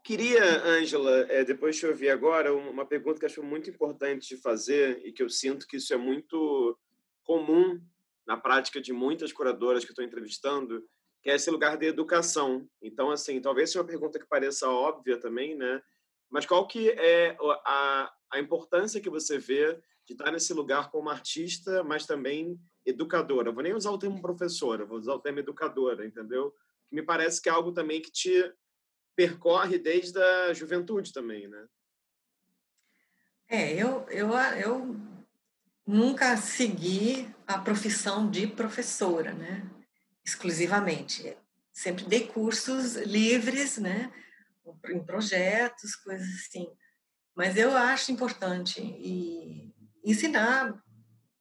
Queria, 0.05 0.63
Ângela, 0.65 1.27
é, 1.29 1.45
depois 1.45 1.77
de 1.77 1.87
ouvir 1.87 2.11
agora, 2.11 2.55
uma 2.55 2.87
pergunta 2.87 3.19
que 3.19 3.27
acho 3.27 3.43
muito 3.43 3.69
importante 3.69 4.29
de 4.29 4.41
fazer 4.41 5.05
e 5.05 5.13
que 5.13 5.23
eu 5.23 5.29
sinto 5.29 5.67
que 5.67 5.79
isso 5.79 5.93
é 5.93 5.97
muito 5.97 6.79
comum 7.27 7.81
na 8.27 8.37
prática 8.37 8.81
de 8.81 8.93
muitas 8.93 9.33
curadoras 9.33 9.85
que 9.85 9.91
estou 9.91 10.05
entrevistando, 10.05 10.83
que 11.23 11.31
é 11.31 11.35
esse 11.35 11.51
lugar 11.51 11.77
de 11.77 11.87
educação. 11.87 12.69
Então, 12.81 13.11
assim, 13.11 13.41
talvez 13.41 13.71
seja 13.71 13.81
uma 13.81 13.87
pergunta 13.87 14.19
que 14.19 14.27
pareça 14.27 14.69
óbvia 14.69 15.19
também, 15.21 15.57
né? 15.57 15.83
Mas 16.31 16.47
qual 16.47 16.67
que 16.67 16.91
é 16.91 17.37
a, 17.67 18.13
a 18.33 18.39
importância 18.41 19.01
que 19.01 19.11
você 19.11 19.39
vê 19.39 19.81
de 20.07 20.13
estar 20.13 20.31
nesse 20.31 20.55
lugar 20.55 20.91
como 20.91 21.11
artista, 21.11 21.83
mas 21.83 22.07
também 22.07 22.59
educadora. 22.85 23.49
Eu 23.49 23.53
vou 23.53 23.63
nem 23.63 23.75
usar 23.75 23.91
o 23.91 23.99
termo 23.99 24.23
professora, 24.23 24.85
vou 24.85 24.99
usar 24.99 25.15
o 25.15 25.21
termo 25.21 25.41
educadora, 25.41 26.07
entendeu? 26.07 26.55
Me 26.91 27.03
parece 27.03 27.43
que 27.43 27.49
é 27.49 27.53
algo 27.53 27.73
também 27.73 28.01
que 28.01 28.13
te 28.13 28.55
percorre 29.17 29.79
desde 29.79 30.23
a 30.23 30.53
juventude 30.53 31.13
também, 31.13 31.49
né? 31.49 31.67
É, 33.49 33.73
eu, 33.73 34.07
eu, 34.11 34.31
eu 34.61 34.97
nunca 35.87 36.37
segui 36.37 37.33
a 37.47 37.59
profissão 37.59 38.29
de 38.29 38.47
professora, 38.47 39.33
né? 39.33 39.71
Exclusivamente. 40.25 41.37
Sempre 41.73 42.05
dei 42.05 42.27
cursos 42.27 42.97
livres, 42.97 43.79
né? 43.79 44.11
Em 44.89 45.05
projetos, 45.05 45.95
coisas 45.95 46.29
assim. 46.41 46.69
Mas 47.37 47.57
eu 47.57 47.77
acho 47.77 48.11
importante 48.11 48.81
e 48.81 49.73
ensinar 50.05 50.75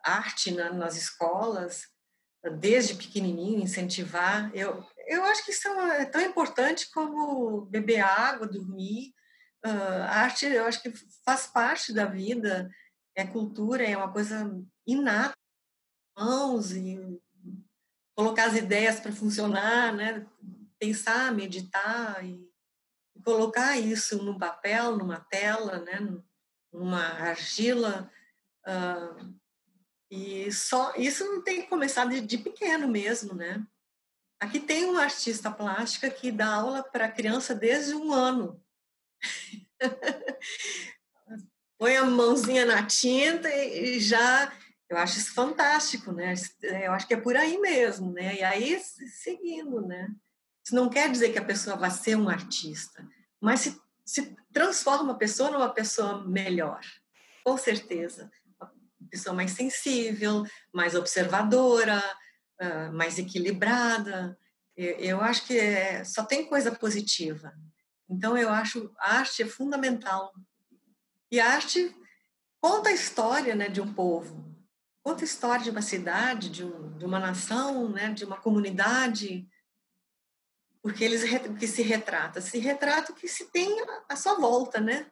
arte 0.03 0.51
na, 0.51 0.71
nas 0.71 0.95
escolas, 0.95 1.87
desde 2.59 2.95
pequenininho, 2.95 3.63
incentivar. 3.63 4.51
Eu, 4.53 4.85
eu 5.07 5.23
acho 5.25 5.43
que 5.43 5.51
isso 5.51 5.67
é 5.67 6.05
tão 6.05 6.21
importante 6.21 6.91
como 6.91 7.61
beber 7.65 8.01
água, 8.01 8.47
dormir. 8.47 9.13
Uh, 9.65 10.03
arte, 10.07 10.45
eu 10.45 10.65
acho 10.65 10.83
que 10.83 10.93
faz 11.25 11.47
parte 11.47 11.91
da 11.91 12.05
vida, 12.05 12.69
é 13.15 13.25
cultura, 13.25 13.83
é 13.83 13.95
uma 13.95 14.11
coisa 14.11 14.51
inata. 14.85 15.33
Mãos 16.17 16.71
e 16.71 17.21
colocar 18.15 18.45
as 18.45 18.55
ideias 18.55 18.99
para 18.99 19.11
funcionar, 19.11 19.93
né? 19.93 20.25
pensar, 20.79 21.33
meditar 21.33 22.23
e 22.23 22.49
colocar 23.23 23.77
isso 23.77 24.23
num 24.23 24.37
papel, 24.37 24.97
numa 24.97 25.19
tela, 25.19 25.79
né? 25.79 25.99
numa 26.71 27.03
argila. 27.03 28.11
Uh, 28.65 29.35
e 30.09 30.51
só 30.51 30.93
isso 30.95 31.25
não 31.25 31.41
tem 31.41 31.61
que 31.61 31.67
começar 31.67 32.05
de, 32.05 32.21
de 32.21 32.37
pequeno 32.37 32.87
mesmo, 32.87 33.33
né? 33.33 33.65
Aqui 34.39 34.59
tem 34.59 34.85
uma 34.85 35.03
artista 35.03 35.49
plástica 35.49 36.09
que 36.09 36.31
dá 36.31 36.53
aula 36.53 36.83
para 36.83 37.11
criança 37.11 37.55
desde 37.55 37.95
um 37.95 38.13
ano. 38.13 38.63
Põe 41.77 41.97
a 41.97 42.05
mãozinha 42.05 42.65
na 42.65 42.85
tinta 42.85 43.49
e, 43.49 43.97
e 43.97 43.99
já 43.99 44.51
eu 44.89 44.97
acho 44.97 45.17
isso 45.17 45.33
fantástico, 45.33 46.11
né? 46.11 46.33
Eu 46.61 46.91
acho 46.91 47.07
que 47.07 47.13
é 47.13 47.19
por 47.19 47.35
aí 47.35 47.57
mesmo, 47.57 48.11
né? 48.11 48.35
E 48.35 48.43
aí 48.43 48.79
seguindo, 48.79 49.81
né? 49.81 50.07
Isso 50.63 50.75
não 50.75 50.89
quer 50.89 51.11
dizer 51.11 51.31
que 51.31 51.39
a 51.39 51.45
pessoa 51.45 51.75
vai 51.75 51.91
ser 51.91 52.15
um 52.15 52.29
artista, 52.29 53.07
mas 53.39 53.61
se, 53.61 53.81
se 54.03 54.35
transforma 54.51 55.13
a 55.13 55.17
pessoa 55.17 55.51
numa 55.51 55.69
pessoa 55.69 56.25
melhor, 56.25 56.81
com 57.43 57.57
certeza. 57.57 58.31
Uma 58.59 58.71
pessoa 59.09 59.35
mais 59.35 59.51
sensível, 59.51 60.43
mais 60.73 60.95
observadora, 60.95 62.01
uh, 62.61 62.93
mais 62.93 63.19
equilibrada. 63.19 64.37
Eu, 64.75 64.97
eu 64.97 65.21
acho 65.21 65.45
que 65.45 65.57
é, 65.57 66.03
só 66.03 66.23
tem 66.23 66.47
coisa 66.47 66.71
positiva. 66.71 67.53
Então, 68.09 68.37
eu 68.37 68.49
acho 68.49 68.91
a 68.99 69.17
arte 69.17 69.43
é 69.43 69.47
fundamental. 69.47 70.31
E 71.31 71.39
a 71.39 71.51
arte 71.51 71.95
conta 72.61 72.89
a 72.89 72.93
história 72.93 73.55
né, 73.55 73.69
de 73.69 73.81
um 73.81 73.93
povo, 73.93 74.55
conta 75.03 75.23
a 75.23 75.25
história 75.25 75.63
de 75.63 75.69
uma 75.69 75.81
cidade, 75.81 76.49
de, 76.49 76.63
um, 76.63 76.97
de 76.97 77.05
uma 77.05 77.19
nação, 77.19 77.89
né, 77.89 78.13
de 78.13 78.25
uma 78.25 78.37
comunidade 78.37 79.47
porque 80.85 81.03
eles 81.03 81.23
que 81.57 81.67
se 81.67 81.81
retrata, 81.81 82.39
se 82.39 82.59
retrata 82.59 83.11
o 83.11 83.15
que 83.15 83.27
se 83.27 83.45
tem 83.45 83.75
à 84.07 84.15
sua 84.15 84.35
volta, 84.35 84.79
né? 84.79 85.09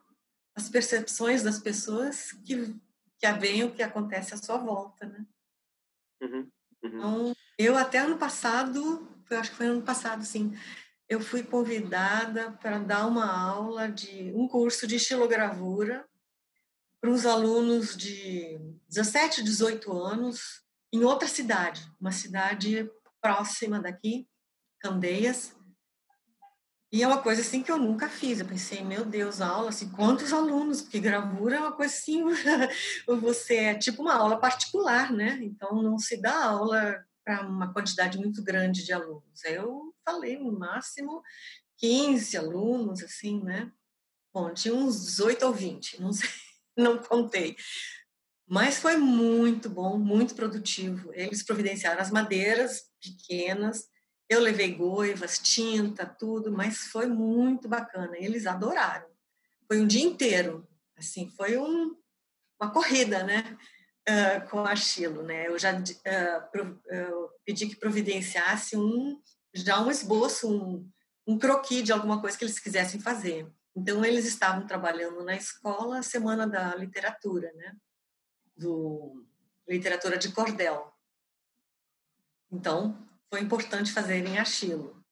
As 0.56 0.70
percepções 0.70 1.42
das 1.42 1.58
pessoas 1.58 2.32
que 2.46 2.80
que 3.18 3.34
veem 3.40 3.64
o 3.64 3.72
que 3.72 3.82
acontece 3.82 4.36
à 4.36 4.38
sua 4.38 4.58
volta, 4.58 5.08
né? 5.08 5.26
Uhum, 6.22 6.40
uhum. 6.40 6.50
Então, 6.84 7.36
eu 7.58 7.76
até 7.76 7.98
ano 7.98 8.20
passado, 8.20 9.08
eu 9.28 9.40
acho 9.40 9.50
que 9.50 9.58
foi 9.58 9.66
ano 9.66 9.82
passado, 9.82 10.24
sim, 10.24 10.56
eu 11.10 11.20
fui 11.20 11.44
convidada 11.44 12.52
para 12.62 12.80
dar 12.80 13.08
uma 13.08 13.32
aula 13.32 13.90
de 13.90 14.32
um 14.36 14.48
curso 14.48 14.88
de 14.88 14.96
estilogravura 14.96 16.06
para 17.00 17.10
uns 17.10 17.26
alunos 17.26 17.96
de 17.96 18.60
17, 18.90 19.44
18 19.44 19.92
anos 19.92 20.64
em 20.92 21.04
outra 21.04 21.28
cidade, 21.28 21.92
uma 22.00 22.12
cidade 22.12 22.90
próxima 23.22 23.80
daqui, 23.80 24.28
Candeias, 24.80 25.56
e 26.94 27.02
é 27.02 27.08
uma 27.08 27.24
coisa 27.24 27.42
assim 27.42 27.64
que 27.64 27.72
eu 27.72 27.80
nunca 27.80 28.08
fiz. 28.08 28.40
Eu 28.40 28.46
pensei, 28.46 28.84
meu 28.84 29.04
Deus, 29.04 29.42
aula, 29.42 29.70
assim, 29.70 29.90
quantos 29.90 30.32
alunos? 30.32 30.84
Porque 30.84 31.00
gravura 31.00 31.56
é 31.56 31.60
uma 31.60 31.72
coisa 31.72 31.92
assim, 31.92 32.24
você 33.20 33.56
é 33.56 33.76
tipo 33.76 34.04
uma 34.04 34.14
aula 34.14 34.40
particular, 34.40 35.12
né? 35.12 35.40
Então 35.42 35.82
não 35.82 35.98
se 35.98 36.22
dá 36.22 36.46
aula 36.46 37.04
para 37.26 37.48
uma 37.48 37.74
quantidade 37.74 38.20
muito 38.20 38.44
grande 38.44 38.86
de 38.86 38.94
alunos. 38.94 39.44
Eu 39.44 39.93
falei, 40.04 40.38
no 40.38 40.52
máximo 40.58 41.22
15 41.78 42.38
alunos, 42.38 43.04
assim, 43.04 43.42
né? 43.44 43.72
Bom, 44.34 44.54
tinha 44.54 44.74
uns 44.74 45.06
18 45.06 45.46
ou 45.46 45.54
20, 45.54 46.02
não 46.02 46.12
sei, 46.14 46.30
não 46.78 46.98
contei. 46.98 47.56
Mas 48.48 48.80
foi 48.80 48.98
muito 48.98 49.70
bom, 49.70 49.98
muito 49.98 50.36
produtivo. 50.36 51.12
Eles 51.14 51.44
providenciaram 51.44 52.02
as 52.02 52.12
madeiras 52.12 52.84
pequenas, 53.02 53.88
eu 54.30 54.40
levei 54.40 54.74
goivas, 54.74 55.40
tinta, 55.40 56.06
tudo, 56.06 56.52
mas 56.52 56.88
foi 56.88 57.08
muito 57.08 57.68
bacana. 57.68 58.18
Eles 58.18 58.46
adoraram. 58.46 59.08
Foi 59.68 59.80
um 59.80 59.88
dia 59.88 60.04
inteiro, 60.04 60.68
assim, 60.98 61.30
foi 61.30 61.58
um, 61.58 61.96
uma 62.60 62.72
corrida, 62.72 63.24
né? 63.24 63.58
Uh, 64.08 64.50
com 64.50 64.60
a 64.60 64.76
Chilo, 64.76 65.24
né? 65.24 65.48
Eu 65.48 65.58
já 65.58 65.74
uh, 65.74 66.52
pro, 66.52 66.72
uh, 66.72 67.30
pedi 67.46 67.68
que 67.68 67.76
providenciasse 67.76 68.76
um 68.76 69.22
já 69.54 69.82
um 69.82 69.92
esboço, 69.92 70.52
um, 70.52 70.90
um 71.28 71.38
croquis 71.38 71.84
de 71.84 71.92
alguma 71.92 72.20
coisa 72.20 72.38
que 72.38 72.44
eles 72.44 72.60
quisessem 72.60 73.00
fazer. 73.00 73.52
Então 73.76 74.04
eles 74.04 74.26
estavam 74.26 74.66
trabalhando 74.66 75.24
na 75.24 75.36
escola 75.36 76.00
a 76.00 76.04
semana 76.04 76.48
da 76.48 76.76
literatura, 76.76 77.52
né? 77.54 77.76
Do 78.56 79.26
literatura 79.68 80.18
de 80.18 80.32
cordel. 80.32 80.94
Então 82.52 82.98
foi 83.30 83.42
importante 83.42 83.92
fazerem 83.92 84.38
Achilo. 84.38 85.04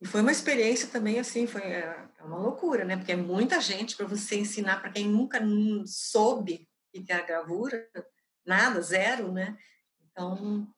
E 0.00 0.06
foi 0.06 0.20
uma 0.20 0.32
experiência 0.32 0.88
também, 0.88 1.20
assim, 1.20 1.46
foi 1.46 1.62
é, 1.62 2.08
é 2.18 2.22
uma 2.24 2.38
loucura, 2.38 2.84
né? 2.84 2.96
Porque 2.96 3.12
é 3.12 3.16
muita 3.16 3.60
gente 3.60 3.96
para 3.96 4.06
você 4.06 4.36
ensinar 4.36 4.80
para 4.80 4.90
quem 4.90 5.08
nunca 5.08 5.40
soube 5.86 6.68
o 6.94 7.02
que 7.02 7.12
é 7.12 7.16
a 7.16 7.22
gravura, 7.22 7.88
nada, 8.44 8.80
zero, 8.82 9.32
né? 9.32 9.56
Então, 10.10 10.68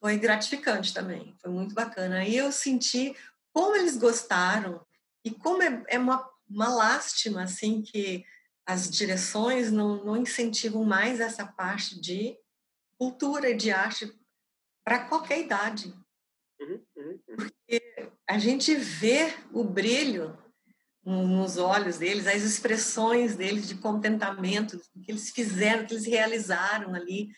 foi 0.00 0.16
gratificante 0.18 0.94
também, 0.94 1.34
foi 1.40 1.50
muito 1.50 1.74
bacana. 1.74 2.24
E 2.24 2.36
eu 2.36 2.52
senti 2.52 3.14
como 3.52 3.76
eles 3.76 3.96
gostaram 3.96 4.84
e 5.24 5.30
como 5.30 5.62
é, 5.62 5.82
é 5.88 5.98
uma, 5.98 6.28
uma 6.48 6.68
lástima, 6.68 7.42
assim, 7.42 7.82
que 7.82 8.24
as 8.66 8.90
direções 8.90 9.72
não, 9.72 10.04
não 10.04 10.16
incentivam 10.16 10.84
mais 10.84 11.20
essa 11.20 11.46
parte 11.46 12.00
de 12.00 12.36
cultura 12.98 13.50
e 13.50 13.56
de 13.56 13.70
arte 13.70 14.12
para 14.84 15.06
qualquer 15.06 15.40
idade. 15.40 15.94
Uhum, 16.60 16.84
uhum, 16.96 17.20
uhum. 17.28 17.36
Porque 17.36 18.12
a 18.28 18.38
gente 18.38 18.74
vê 18.74 19.34
o 19.52 19.64
brilho 19.64 20.36
nos 21.04 21.56
olhos 21.56 21.96
deles, 21.96 22.26
as 22.26 22.42
expressões 22.42 23.34
deles 23.34 23.66
de 23.66 23.76
contentamento, 23.76 24.76
o 24.94 25.00
que 25.00 25.10
eles 25.10 25.30
fizeram, 25.30 25.84
o 25.84 25.86
que 25.86 25.94
eles 25.94 26.04
realizaram 26.04 26.94
ali. 26.94 27.30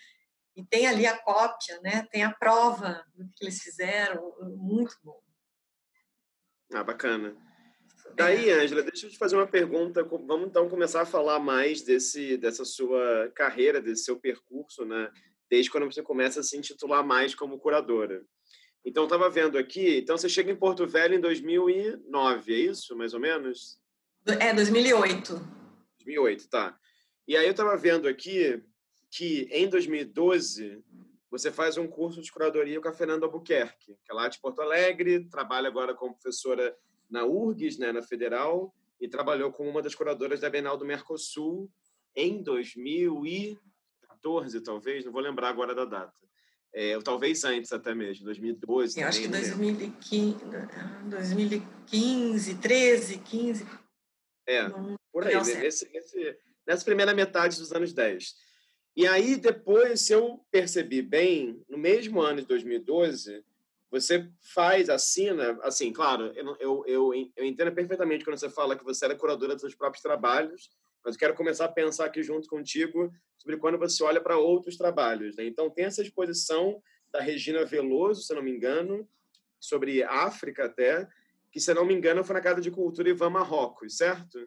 E 0.61 0.67
tem 0.67 0.87
ali 0.87 1.07
a 1.07 1.17
cópia, 1.17 1.81
né? 1.83 2.07
tem 2.11 2.23
a 2.23 2.33
prova 2.33 3.05
do 3.15 3.29
que 3.35 3.45
eles 3.45 3.61
fizeram, 3.61 4.35
muito 4.57 4.97
bom. 5.03 5.21
Ah, 6.73 6.85
bacana. 6.85 7.37
Daí, 8.15 8.51
é. 8.51 8.63
Ângela, 8.63 8.83
deixa 8.83 9.07
eu 9.07 9.11
te 9.11 9.19
fazer 9.19 9.37
uma 9.37 9.47
pergunta. 9.47 10.03
Vamos 10.05 10.49
então 10.49 10.69
começar 10.69 11.03
a 11.03 11.07
falar 11.07 11.39
mais 11.39 11.83
desse, 11.83 12.37
dessa 12.37 12.65
sua 12.65 13.31
carreira, 13.35 13.81
desse 13.81 14.05
seu 14.05 14.19
percurso, 14.19 14.85
né? 14.85 15.11
desde 15.51 15.71
quando 15.71 15.87
você 15.87 16.01
começa 16.01 16.41
a 16.41 16.43
se 16.43 16.57
intitular 16.57 17.05
mais 17.05 17.35
como 17.35 17.59
curadora. 17.59 18.25
Então, 18.85 19.05
estava 19.05 19.29
vendo 19.29 19.59
aqui, 19.59 19.99
então 19.99 20.17
você 20.17 20.29
chega 20.29 20.51
em 20.51 20.57
Porto 20.57 20.87
Velho 20.87 21.17
em 21.17 21.21
2009, 21.21 22.55
é 22.55 22.57
isso, 22.57 22.97
mais 22.97 23.13
ou 23.13 23.21
menos? 23.21 23.79
É, 24.27 24.55
2008. 24.55 25.35
2008, 25.99 26.49
tá. 26.49 26.79
E 27.29 27.37
aí 27.37 27.45
eu 27.45 27.51
estava 27.51 27.77
vendo 27.77 28.09
aqui 28.09 28.63
que 29.11 29.49
em 29.51 29.69
2012 29.69 30.83
você 31.31 31.51
faz 31.51 31.77
um 31.77 31.87
curso 31.87 32.21
de 32.21 32.31
curadoria 32.31 32.81
com 32.81 32.89
a 32.89 32.93
Fernanda 32.93 33.27
Albuquerque, 33.27 33.97
que 34.03 34.11
é 34.11 34.15
lá 34.15 34.29
de 34.29 34.41
Porto 34.41 34.61
Alegre, 34.63 35.29
trabalha 35.29 35.69
agora 35.69 35.95
como 35.95 36.15
professora 36.15 36.77
na 37.09 37.25
URGS, 37.25 37.79
né, 37.79 37.93
na 37.93 38.03
Federal, 38.03 38.75
e 39.01 39.09
trabalhou 39.09 39.51
como 39.53 39.71
uma 39.71 39.83
das 39.83 39.95
curadoras 39.95 40.41
da 40.41 40.51
Bienal 40.51 40.77
do 40.77 40.85
Mercosul 40.85 41.71
em 42.15 42.43
2000 42.43 43.27
e 43.27 43.59
2014, 44.21 44.61
talvez, 44.61 45.05
não 45.05 45.13
vou 45.13 45.21
lembrar 45.21 45.49
agora 45.49 45.75
da 45.75 45.85
data. 45.85 46.15
É, 46.73 46.97
ou 46.97 47.03
talvez 47.03 47.43
antes 47.43 47.73
até 47.73 47.95
mesmo, 47.95 48.25
2012. 48.27 49.01
Eu 49.01 49.09
acho 49.09 49.21
que 49.21 49.29
2015, 49.29 50.39
2015, 51.09 52.55
13, 52.59 53.19
15. 53.19 53.67
É, 54.47 54.69
por 55.13 55.27
aí, 55.27 55.35
nesse, 55.35 55.91
nesse, 55.91 56.39
nessa 56.65 56.85
primeira 56.85 57.13
metade 57.13 57.59
dos 57.59 57.73
anos 57.73 57.93
10. 57.93 58.35
E 59.01 59.07
aí, 59.07 59.37
depois, 59.37 60.03
se 60.03 60.13
eu 60.13 60.45
percebi 60.51 61.01
bem, 61.01 61.65
no 61.67 61.79
mesmo 61.79 62.21
ano 62.21 62.43
de 62.43 62.47
2012, 62.47 63.43
você 63.91 64.29
faz, 64.43 64.91
assina, 64.91 65.59
assim, 65.63 65.91
claro, 65.91 66.31
eu, 66.37 66.55
eu, 66.61 66.85
eu, 66.87 67.31
eu 67.35 67.45
entendo 67.47 67.73
perfeitamente 67.73 68.27
quando 68.27 68.39
você 68.39 68.51
fala 68.51 68.77
que 68.77 68.85
você 68.85 69.07
era 69.07 69.17
curadora 69.17 69.55
dos 69.55 69.63
seus 69.63 69.75
próprios 69.75 70.03
trabalhos, 70.03 70.71
mas 71.03 71.15
eu 71.15 71.19
quero 71.19 71.33
começar 71.33 71.65
a 71.65 71.73
pensar 71.73 72.05
aqui 72.05 72.23
junto 72.23 72.47
contigo 72.47 73.11
sobre 73.39 73.57
quando 73.57 73.79
você 73.79 74.03
olha 74.05 74.21
para 74.21 74.37
outros 74.37 74.77
trabalhos. 74.77 75.35
Né? 75.35 75.47
Então, 75.47 75.71
tem 75.71 75.87
essa 75.87 76.03
exposição 76.03 76.83
da 77.11 77.23
Regina 77.23 77.65
Veloso, 77.65 78.21
se 78.21 78.35
não 78.35 78.43
me 78.43 78.51
engano, 78.51 79.09
sobre 79.59 80.03
África 80.03 80.67
até, 80.67 81.09
que, 81.51 81.59
se 81.59 81.73
não 81.73 81.87
me 81.87 81.95
engano, 81.95 82.23
foi 82.23 82.35
na 82.35 82.43
Casa 82.43 82.61
de 82.61 82.71
Cultura 82.71 83.09
Ivan 83.09 83.31
Marrocos, 83.31 83.97
certo? 83.97 84.47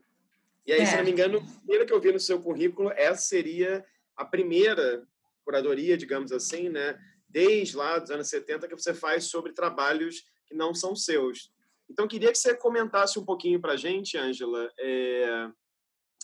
E 0.63 0.71
aí, 0.71 0.81
é. 0.81 0.85
se 0.85 0.95
não 0.95 1.03
me 1.03 1.09
engano, 1.09 1.43
pelo 1.65 1.87
que 1.87 1.91
eu 1.91 1.99
vi 1.99 2.11
no 2.11 2.19
seu 2.19 2.39
currículo, 2.39 2.91
essa 2.91 3.23
seria 3.23 3.83
a 4.15 4.25
primeira 4.25 5.07
curadoria, 5.43 5.97
digamos 5.97 6.31
assim, 6.31 6.69
né? 6.69 6.97
desde 7.33 7.75
lá 7.75 7.97
dos 7.97 8.11
anos 8.11 8.29
70, 8.29 8.67
que 8.67 8.75
você 8.75 8.93
faz 8.93 9.25
sobre 9.25 9.53
trabalhos 9.53 10.23
que 10.45 10.53
não 10.53 10.73
são 10.73 10.95
seus. 10.95 11.51
Então, 11.89 12.07
queria 12.07 12.31
que 12.31 12.37
você 12.37 12.55
comentasse 12.55 13.17
um 13.17 13.25
pouquinho 13.25 13.59
para 13.59 13.73
a 13.73 13.77
gente, 13.77 14.17
Ângela, 14.17 14.71
é, 14.79 15.49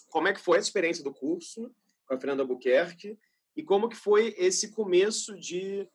como 0.10 0.28
é 0.28 0.34
que 0.34 0.40
foi 0.40 0.58
a 0.58 0.62
experiência 0.62 1.04
do 1.04 1.12
curso 1.12 1.74
com 2.06 2.14
a 2.14 2.20
Fernanda 2.20 2.46
Buquerque 2.46 3.18
e 3.58 3.64
como 3.64 3.90
que 3.90 3.96
foi 3.96 4.36
esse 4.38 4.72
começo 4.72 5.36
de 5.38 5.88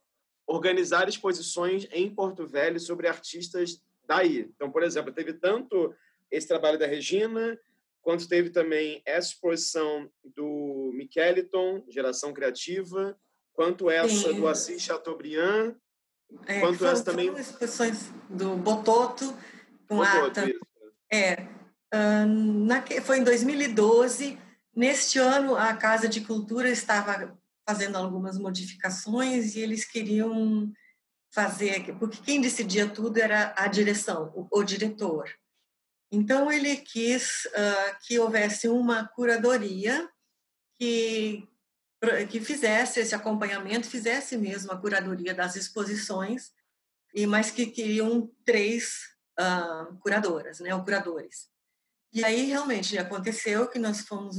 organizar 0.47 1.09
exposições 1.09 1.86
em 1.92 2.12
Porto 2.12 2.47
Velho 2.47 2.80
sobre 2.80 3.07
artistas 3.07 3.80
daí. 4.05 4.51
Então, 4.55 4.70
por 4.70 4.82
exemplo, 4.82 5.12
teve 5.12 5.32
tanto 5.34 5.95
esse 6.28 6.49
trabalho 6.49 6.78
da 6.78 6.86
Regina, 6.86 7.59
quanto 8.03 8.28
teve 8.28 8.51
também 8.51 9.01
essa 9.07 9.28
exposição 9.28 10.11
do 10.24 10.64
Micheliton, 10.95 11.84
Geração 11.88 12.32
Criativa, 12.32 13.18
quanto 13.53 13.90
essa 13.90 14.32
Sim. 14.32 14.40
do 14.40 14.49
Assis 14.49 14.82
Chateaubriand, 14.82 15.74
é, 16.47 16.61
quanto 16.61 16.78
foram, 16.78 16.92
essa 16.92 17.05
também... 17.05 17.32
exposições 17.36 18.11
do 18.28 18.57
Bototo, 18.57 19.36
com 19.88 19.97
Bototo, 19.97 20.40
ata. 20.40 20.49
Isso. 20.49 20.61
É, 21.12 21.47
na, 22.26 22.82
foi 23.03 23.18
em 23.18 23.24
2012, 23.24 24.38
neste 24.74 25.18
ano 25.18 25.57
a 25.57 25.74
Casa 25.74 26.09
de 26.09 26.20
Cultura 26.20 26.68
estava 26.68 27.38
fazendo 27.66 27.97
algumas 27.97 28.38
modificações 28.38 29.55
e 29.55 29.61
eles 29.61 29.84
queriam 29.84 30.72
fazer, 31.32 31.97
porque 31.99 32.22
quem 32.22 32.40
decidia 32.40 32.88
tudo 32.88 33.18
era 33.18 33.55
a 33.57 33.66
direção, 33.66 34.32
o, 34.34 34.61
o 34.61 34.62
diretor. 34.62 35.28
Então 36.12 36.51
ele 36.51 36.76
quis 36.76 37.47
uh, 37.47 37.97
que 38.07 38.18
houvesse 38.18 38.68
uma 38.68 39.09
curadoria 39.09 40.09
que 40.79 41.49
que 42.29 42.39
fizesse 42.39 43.01
esse 43.01 43.14
acompanhamento, 43.14 43.89
fizesse 43.89 44.37
mesmo 44.37 44.70
a 44.70 44.77
curadoria 44.77 45.33
das 45.33 45.57
exposições, 45.57 46.53
e 47.14 47.27
mas 47.27 47.51
que 47.51 47.64
queriam 47.66 48.31
três 48.45 49.14
uh, 49.41 49.97
curadoras, 50.01 50.61
né, 50.61 50.75
ou 50.75 50.85
curadores. 50.85 51.49
E 52.12 52.25
aí 52.25 52.45
realmente 52.45 52.97
aconteceu 52.99 53.66
que 53.68 53.79
nós 53.79 54.03
fomos 54.03 54.37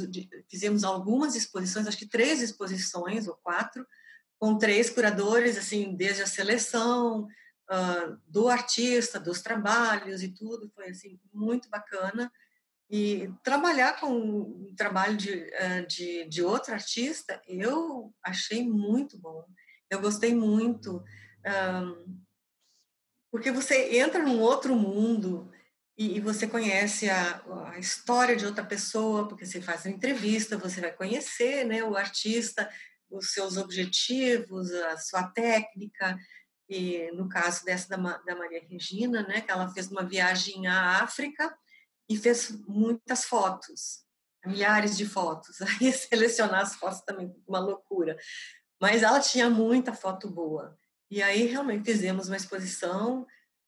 fizemos 0.47 0.83
algumas 0.83 1.35
exposições, 1.35 1.87
acho 1.87 1.97
que 1.97 2.07
três 2.07 2.41
exposições 2.41 3.27
ou 3.27 3.35
quatro, 3.35 3.85
com 4.37 4.57
três 4.57 4.89
curadores, 4.89 5.57
assim, 5.57 5.95
desde 5.95 6.21
a 6.21 6.27
seleção 6.27 7.23
uh, 7.23 8.17
do 8.27 8.47
artista, 8.47 9.19
dos 9.19 9.41
trabalhos 9.41 10.21
e 10.21 10.29
tudo, 10.29 10.69
foi 10.73 10.89
assim 10.89 11.19
muito 11.33 11.69
bacana. 11.69 12.31
E 12.89 13.31
trabalhar 13.43 13.99
com 13.99 14.13
o 14.15 14.73
trabalho 14.75 15.17
de, 15.17 15.31
uh, 15.31 15.87
de, 15.87 16.25
de 16.25 16.43
outro 16.43 16.73
artista, 16.73 17.41
eu 17.47 18.13
achei 18.23 18.67
muito 18.67 19.17
bom. 19.17 19.43
Eu 19.89 19.99
gostei 19.99 20.35
muito, 20.35 21.03
um, 21.83 22.21
porque 23.31 23.51
você 23.51 23.97
entra 23.97 24.23
num 24.23 24.39
outro 24.39 24.75
mundo, 24.75 25.51
e, 25.97 26.17
e 26.17 26.19
você 26.19 26.47
conhece 26.47 27.09
a, 27.09 27.41
a, 27.71 27.79
história 27.79 28.35
de 28.35 28.45
outra 28.45 28.65
pessoa, 28.65 29.27
porque 29.27 29.45
você 29.45 29.61
faz 29.61 29.85
uma 29.85 29.93
entrevista, 29.93 30.57
você 30.57 30.81
vai 30.81 30.91
conhecer 30.91 31.65
né, 31.65 31.83
o 31.83 31.95
artista, 31.95 32.69
os 33.09 33.31
seus 33.31 33.55
objetivos, 33.57 34.71
a 34.71 34.97
sua 34.97 35.23
técnica, 35.29 36.17
e 36.67 37.09
no 37.13 37.29
caso 37.29 37.63
dessa 37.63 37.87
da, 37.87 37.97
da 38.17 38.35
Maria 38.35 38.61
Regina, 38.67 39.23
né, 39.23 39.41
que 39.41 39.51
ela 39.51 39.71
fez 39.71 39.89
uma 39.89 40.03
viagem 40.03 40.67
à 40.67 41.01
África 41.01 41.55
e 42.09 42.17
fez 42.17 42.51
muitas 42.67 43.25
fotos, 43.25 44.05
milhares 44.45 44.97
de 44.97 45.05
fotos, 45.05 45.57
aí 45.61 45.91
selecionar 45.91 46.61
as 46.61 46.75
fotos 46.75 47.01
também 47.01 47.35
uma 47.47 47.59
loucura, 47.59 48.17
mas 48.81 49.03
ela 49.03 49.19
tinha 49.19 49.49
muita 49.49 49.93
foto 49.93 50.29
boa, 50.29 50.77
e 51.09 51.21
aí 51.21 51.45
realmente 51.45 51.85
fizemos 51.85 52.27
uma 52.27 52.37
exposição 52.37 53.25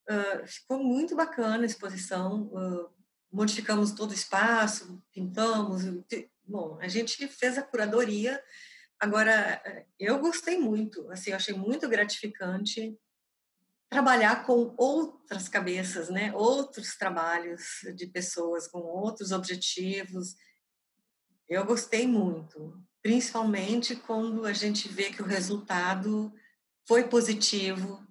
Uh, 0.10 0.48
ficou 0.48 0.82
muito 0.82 1.16
bacana 1.16 1.64
a 1.64 1.66
exposição. 1.66 2.44
Uh, 2.44 2.90
modificamos 3.32 3.92
todo 3.92 4.12
o 4.12 4.14
espaço, 4.14 5.04
pintamos. 5.12 5.84
Bom, 6.46 6.78
a 6.80 6.88
gente 6.88 7.28
fez 7.28 7.58
a 7.58 7.62
curadoria. 7.62 8.42
Agora, 9.00 9.62
eu 10.00 10.18
gostei 10.18 10.58
muito, 10.58 11.08
assim, 11.12 11.30
eu 11.30 11.36
achei 11.36 11.54
muito 11.54 11.88
gratificante 11.88 12.98
trabalhar 13.90 14.46
com 14.46 14.74
outras 14.78 15.48
cabeças, 15.48 16.10
né? 16.10 16.34
Outros 16.34 16.96
trabalhos 16.96 17.82
de 17.96 18.08
pessoas 18.08 18.68
com 18.68 18.80
outros 18.80 19.32
objetivos. 19.32 20.36
Eu 21.48 21.66
gostei 21.66 22.06
muito, 22.06 22.78
principalmente 23.02 23.96
quando 23.96 24.46
a 24.46 24.54
gente 24.54 24.90
vê 24.90 25.12
que 25.12 25.22
o 25.22 25.26
resultado 25.26 26.34
foi 26.86 27.08
positivo, 27.08 28.06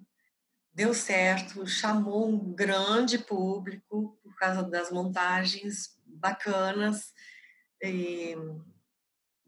deu 0.73 0.93
certo, 0.93 1.65
chamou 1.67 2.29
um 2.29 2.53
grande 2.53 3.17
público 3.17 4.19
por 4.23 4.35
causa 4.35 4.63
das 4.63 4.91
montagens 4.91 5.97
bacanas, 6.05 7.13
e, 7.81 8.35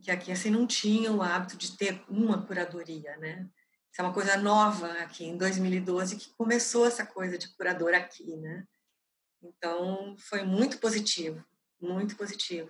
que 0.01 0.11
aqui 0.11 0.31
assim 0.31 0.49
não 0.49 0.67
tinha 0.67 1.11
o 1.11 1.21
hábito 1.21 1.57
de 1.57 1.75
ter 1.75 2.03
uma 2.07 2.45
curadoria, 2.45 3.17
né? 3.17 3.49
Isso 3.91 4.01
é 4.01 4.03
uma 4.03 4.13
coisa 4.13 4.37
nova 4.37 4.91
aqui 4.99 5.25
em 5.25 5.37
2012 5.37 6.15
que 6.15 6.33
começou 6.35 6.85
essa 6.85 7.05
coisa 7.05 7.37
de 7.37 7.47
curador 7.55 7.93
aqui, 7.93 8.35
né? 8.37 8.65
Então 9.41 10.15
foi 10.17 10.43
muito 10.43 10.77
positivo, 10.77 11.43
muito 11.81 12.15
positivo. 12.15 12.69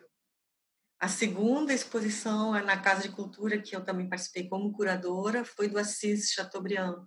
A 1.00 1.08
segunda 1.08 1.74
exposição 1.74 2.56
é 2.56 2.62
na 2.62 2.78
Casa 2.78 3.04
de 3.04 3.10
Cultura 3.10 3.62
que 3.62 3.76
eu 3.76 3.84
também 3.84 4.08
participei 4.08 4.48
como 4.48 4.72
curadora 4.74 5.44
foi 5.46 5.68
do 5.68 5.80
Assis 5.80 6.32
Chateaubriand 6.32 7.06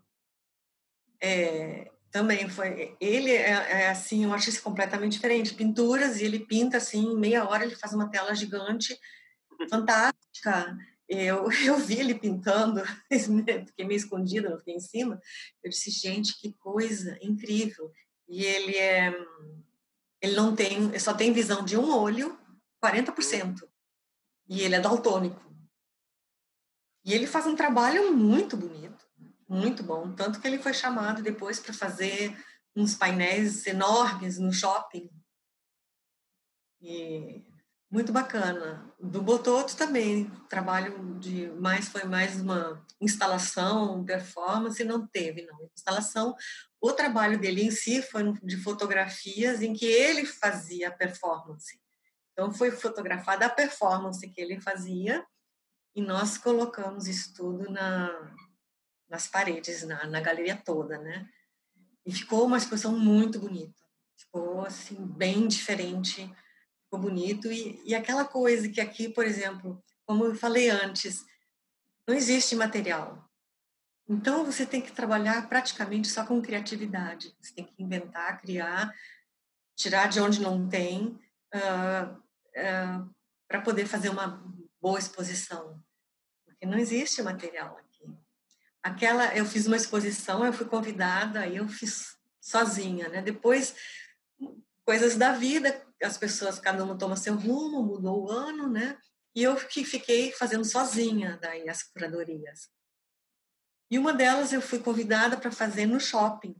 é, 1.22 1.90
também 2.10 2.48
foi 2.48 2.96
ele 3.00 3.30
é, 3.30 3.50
é, 3.50 3.88
assim 3.88 4.26
um 4.26 4.34
artista 4.34 4.60
completamente 4.60 5.12
diferente 5.12 5.54
pinturas 5.54 6.20
e 6.20 6.24
ele 6.24 6.40
pinta 6.40 6.78
assim 6.78 7.12
em 7.12 7.16
meia 7.16 7.48
hora 7.48 7.64
ele 7.64 7.76
faz 7.76 7.92
uma 7.92 8.10
tela 8.10 8.34
gigante 8.34 8.98
fantástica 9.70 10.76
eu 11.12 11.50
eu 11.66 11.78
vi 11.78 12.00
ele 12.00 12.14
pintando 12.14 12.82
fiquei 13.66 13.84
meio 13.84 13.96
escondida 13.96 14.50
não 14.50 14.58
fiquei 14.58 14.74
em 14.74 14.80
cima 14.80 15.20
eu 15.62 15.70
disse 15.70 15.90
gente 15.90 16.38
que 16.40 16.52
coisa 16.54 17.18
incrível 17.22 17.90
e 18.28 18.44
ele 18.44 18.76
é 18.76 19.12
ele 20.20 20.36
não 20.36 20.54
tem 20.54 20.98
só 20.98 21.12
tem 21.14 21.32
visão 21.32 21.64
de 21.64 21.76
um 21.76 21.94
olho 21.94 22.38
40% 22.82 23.68
e 24.48 24.62
ele 24.62 24.74
é 24.74 24.80
daltônico 24.80 25.40
e 27.04 27.12
ele 27.12 27.26
faz 27.26 27.46
um 27.46 27.56
trabalho 27.56 28.12
muito 28.12 28.56
bonito 28.56 29.02
muito 29.52 29.82
bom. 29.82 30.14
Tanto 30.14 30.40
que 30.40 30.46
ele 30.46 30.58
foi 30.58 30.72
chamado 30.72 31.22
depois 31.22 31.60
para 31.60 31.74
fazer 31.74 32.34
uns 32.74 32.94
painéis 32.94 33.66
enormes 33.66 34.38
no 34.38 34.50
shopping. 34.50 35.10
E 36.80 37.44
muito 37.92 38.10
bacana. 38.10 38.90
Do 38.98 39.20
Bototo 39.20 39.76
também, 39.76 40.30
trabalho 40.48 41.18
de 41.20 41.48
mais 41.60 41.88
foi 41.88 42.04
mais 42.04 42.40
uma 42.40 42.82
instalação, 42.98 44.02
performance, 44.02 44.82
não 44.82 45.06
teve 45.06 45.42
não 45.42 45.68
instalação. 45.76 46.34
O 46.80 46.92
trabalho 46.92 47.38
dele 47.38 47.62
em 47.62 47.70
si 47.70 48.00
foi 48.00 48.32
de 48.42 48.56
fotografias 48.56 49.60
em 49.60 49.74
que 49.74 49.84
ele 49.84 50.24
fazia 50.24 50.90
performance. 50.90 51.78
Então 52.32 52.50
foi 52.50 52.70
fotografada 52.70 53.44
a 53.44 53.50
performance 53.50 54.26
que 54.26 54.40
ele 54.40 54.58
fazia 54.58 55.24
e 55.94 56.00
nós 56.00 56.38
colocamos 56.38 57.06
isso 57.06 57.34
tudo 57.34 57.70
na 57.70 58.34
nas 59.10 59.28
paredes, 59.28 59.82
na, 59.82 60.06
na 60.06 60.20
galeria 60.22 60.56
toda, 60.56 60.96
né? 60.96 61.28
E 62.06 62.10
ficou 62.10 62.46
uma 62.46 62.56
exposição 62.56 62.98
muito 62.98 63.38
bonita. 63.38 63.82
Ficou, 64.16 64.64
assim, 64.64 64.96
bem 64.96 65.46
diferente, 65.46 66.34
ficou 66.92 66.98
bonito. 66.98 67.50
E, 67.50 67.80
e 67.86 67.94
aquela 67.94 68.24
coisa 68.24 68.68
que 68.68 68.80
aqui, 68.80 69.08
por 69.08 69.24
exemplo, 69.24 69.82
como 70.04 70.26
eu 70.26 70.34
falei 70.34 70.68
antes, 70.68 71.24
não 72.06 72.14
existe 72.14 72.54
material. 72.54 73.28
Então, 74.08 74.44
você 74.44 74.66
tem 74.66 74.82
que 74.82 74.92
trabalhar 74.92 75.48
praticamente 75.48 76.08
só 76.08 76.26
com 76.26 76.42
criatividade. 76.42 77.34
Você 77.40 77.54
tem 77.54 77.64
que 77.64 77.82
inventar, 77.82 78.40
criar, 78.40 78.92
tirar 79.74 80.08
de 80.08 80.20
onde 80.20 80.40
não 80.40 80.68
tem, 80.68 81.18
uh, 81.54 82.12
uh, 82.12 83.14
para 83.48 83.62
poder 83.62 83.86
fazer 83.86 84.10
uma 84.10 84.44
boa 84.80 84.98
exposição. 84.98 85.82
Porque 86.44 86.66
não 86.66 86.78
existe 86.78 87.22
material 87.22 87.82
aquela 88.82 89.34
eu 89.36 89.46
fiz 89.46 89.66
uma 89.66 89.76
exposição, 89.76 90.44
eu 90.44 90.52
fui 90.52 90.66
convidada, 90.66 91.40
aí 91.40 91.56
eu 91.56 91.68
fiz 91.68 92.16
sozinha, 92.40 93.08
né? 93.08 93.22
Depois 93.22 93.76
coisas 94.84 95.16
da 95.16 95.32
vida, 95.32 95.86
as 96.04 96.18
pessoas 96.18 96.58
cada 96.58 96.84
uma 96.84 96.96
toma 96.96 97.16
seu 97.16 97.34
rumo, 97.34 97.82
mudou 97.82 98.24
o 98.24 98.30
ano, 98.30 98.68
né? 98.68 98.98
E 99.34 99.42
eu 99.42 99.56
que 99.56 99.84
fiquei 99.84 100.32
fazendo 100.32 100.64
sozinha 100.64 101.38
daí 101.40 101.68
as 101.68 101.82
curadorias. 101.82 102.68
E 103.90 103.98
uma 103.98 104.12
delas 104.12 104.52
eu 104.52 104.62
fui 104.62 104.78
convidada 104.78 105.36
para 105.36 105.50
fazer 105.50 105.86
no 105.86 106.00
shopping. 106.00 106.54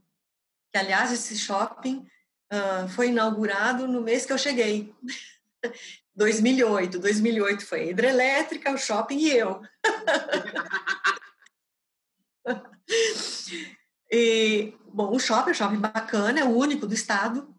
Que 0.71 0.77
aliás 0.77 1.11
esse 1.11 1.37
shopping 1.37 2.07
uh, 2.51 2.87
foi 2.89 3.09
inaugurado 3.09 3.87
no 3.87 4.01
mês 4.01 4.25
que 4.25 4.33
eu 4.33 4.37
cheguei. 4.37 4.93
2008. 6.15 6.99
2008 6.99 7.65
foi 7.65 7.89
hidrelétrica, 7.89 8.71
o 8.71 8.77
shopping 8.77 9.17
e 9.17 9.31
eu. 9.31 9.59
e 14.11 14.77
bom, 14.85 15.15
o 15.15 15.19
shopping 15.19 15.49
é 15.49 15.51
um 15.51 15.55
shopping 15.55 15.79
bacana, 15.79 16.39
é 16.39 16.43
o 16.43 16.55
único 16.55 16.85
do 16.85 16.93
estado. 16.93 17.51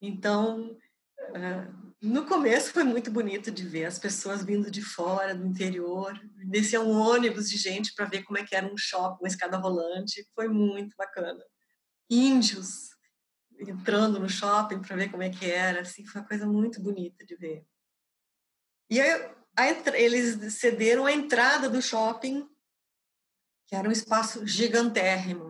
Então, 0.00 0.76
uh, 1.30 1.92
no 2.00 2.26
começo 2.26 2.72
foi 2.72 2.84
muito 2.84 3.10
bonito 3.10 3.50
de 3.50 3.66
ver 3.66 3.84
as 3.86 3.98
pessoas 3.98 4.44
vindo 4.44 4.70
de 4.70 4.82
fora, 4.82 5.34
do 5.34 5.46
interior, 5.46 6.18
descia 6.44 6.80
um 6.80 6.92
ônibus 6.92 7.48
de 7.48 7.56
gente 7.56 7.94
para 7.94 8.06
ver 8.06 8.22
como 8.22 8.38
é 8.38 8.44
que 8.44 8.54
era 8.54 8.66
um 8.66 8.76
shopping, 8.76 9.22
uma 9.22 9.28
escada 9.28 9.56
rolante, 9.56 10.26
foi 10.34 10.48
muito 10.48 10.94
bacana. 10.96 11.42
Índios 12.08 12.88
entrando 13.60 14.20
no 14.20 14.28
shopping 14.28 14.80
para 14.80 14.96
ver 14.96 15.10
como 15.10 15.22
é 15.22 15.30
que 15.30 15.50
era, 15.50 15.80
assim, 15.80 16.06
foi 16.06 16.20
uma 16.20 16.28
coisa 16.28 16.46
muito 16.46 16.80
bonita 16.80 17.24
de 17.24 17.34
ver. 17.34 17.66
E 18.90 19.00
aí, 19.00 19.34
eles 19.94 20.54
cederam 20.54 21.04
a 21.04 21.12
entrada 21.12 21.68
do 21.68 21.82
shopping, 21.82 22.48
que 23.66 23.74
era 23.74 23.88
um 23.88 23.92
espaço 23.92 24.46
gigantérrimo. 24.46 25.47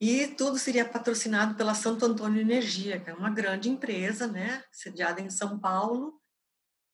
E 0.00 0.28
tudo 0.28 0.58
seria 0.58 0.84
patrocinado 0.84 1.54
pela 1.54 1.74
Santo 1.74 2.04
Antônio 2.04 2.40
Energia, 2.40 3.00
que 3.00 3.10
é 3.10 3.14
uma 3.14 3.30
grande 3.30 3.68
empresa, 3.68 4.26
né, 4.26 4.62
sediada 4.70 5.20
em 5.20 5.30
São 5.30 5.58
Paulo. 5.58 6.20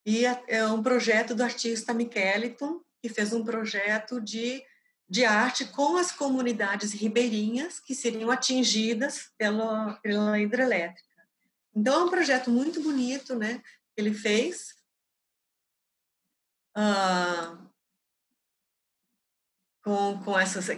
E 0.04 0.26
é, 0.26 0.42
é 0.48 0.66
um 0.66 0.82
projeto 0.82 1.34
do 1.34 1.42
artista 1.42 1.94
Micheliton, 1.94 2.80
que 3.02 3.08
fez 3.08 3.32
um 3.32 3.44
projeto 3.44 4.20
de, 4.20 4.62
de 5.08 5.24
arte 5.24 5.64
com 5.66 5.96
as 5.96 6.12
comunidades 6.12 6.92
ribeirinhas 6.92 7.80
que 7.80 7.94
seriam 7.94 8.30
atingidas 8.30 9.30
pela, 9.38 9.94
pela 10.02 10.38
hidrelétrica. 10.38 11.08
Então, 11.74 12.00
é 12.00 12.04
um 12.04 12.10
projeto 12.10 12.50
muito 12.50 12.82
bonito, 12.82 13.34
né, 13.34 13.62
que 13.94 14.00
ele 14.00 14.12
fez, 14.12 14.74
ah, 16.74 17.58
com, 19.82 20.22
com 20.22 20.38
essas 20.38 20.68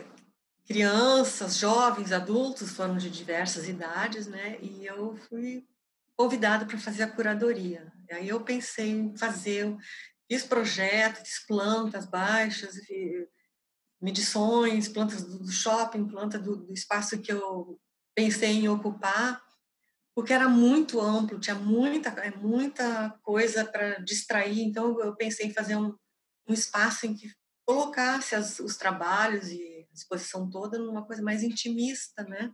crianças, 0.72 1.58
jovens, 1.58 2.12
adultos, 2.12 2.70
foram 2.70 2.96
de 2.96 3.10
diversas 3.10 3.68
idades, 3.68 4.26
né? 4.26 4.58
E 4.62 4.86
eu 4.86 5.14
fui 5.28 5.66
convidada 6.16 6.64
para 6.64 6.78
fazer 6.78 7.02
a 7.02 7.10
curadoria. 7.10 7.92
E 8.08 8.14
aí 8.14 8.28
eu 8.30 8.40
pensei 8.40 8.88
em 8.88 9.14
fazer, 9.14 9.76
fiz 10.26 10.44
projetos, 10.44 11.20
fiz 11.28 11.46
plantas 11.46 12.06
baixas, 12.06 12.76
medições, 14.00 14.88
plantas 14.88 15.22
do 15.22 15.52
shopping, 15.52 16.08
planta 16.08 16.38
do, 16.38 16.56
do 16.56 16.72
espaço 16.72 17.20
que 17.20 17.30
eu 17.30 17.78
pensei 18.14 18.52
em 18.52 18.68
ocupar 18.68 19.42
porque 20.14 20.32
era 20.32 20.48
muito 20.48 21.00
amplo, 21.00 21.40
tinha 21.40 21.56
muita, 21.56 22.10
é, 22.20 22.30
muita 22.36 23.18
coisa 23.22 23.64
para 23.64 23.98
distrair. 24.00 24.62
Então, 24.62 25.00
eu 25.00 25.16
pensei 25.16 25.46
em 25.46 25.54
fazer 25.54 25.76
um, 25.76 25.94
um 26.46 26.52
espaço 26.52 27.06
em 27.06 27.14
que 27.14 27.30
colocasse 27.66 28.34
as, 28.34 28.58
os 28.58 28.76
trabalhos 28.76 29.48
e 29.48 29.86
a 29.90 29.94
exposição 29.94 30.48
toda 30.48 30.78
numa 30.78 31.04
coisa 31.04 31.22
mais 31.22 31.42
intimista, 31.42 32.22
né? 32.24 32.52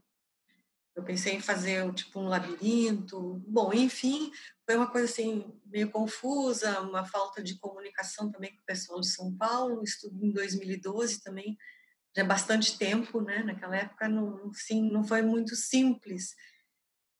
Eu 0.94 1.04
pensei 1.04 1.34
em 1.34 1.40
fazer 1.40 1.92
tipo 1.94 2.18
um 2.18 2.28
labirinto. 2.28 3.40
Bom, 3.46 3.72
enfim, 3.72 4.32
foi 4.66 4.76
uma 4.76 4.90
coisa 4.90 5.10
assim 5.10 5.52
meio 5.66 5.90
confusa, 5.90 6.80
uma 6.80 7.04
falta 7.04 7.42
de 7.42 7.56
comunicação 7.58 8.30
também 8.30 8.54
com 8.54 8.62
o 8.62 8.66
pessoal 8.66 9.00
de 9.00 9.08
São 9.08 9.34
Paulo. 9.36 9.84
Estudo 9.84 10.24
em 10.24 10.32
2012 10.32 11.22
também, 11.22 11.56
já 12.16 12.22
é 12.22 12.26
bastante 12.26 12.76
tempo, 12.76 13.20
né? 13.20 13.44
Naquela 13.44 13.76
época 13.76 14.08
não, 14.08 14.52
sim, 14.52 14.90
não 14.90 15.04
foi 15.04 15.22
muito 15.22 15.54
simples 15.54 16.34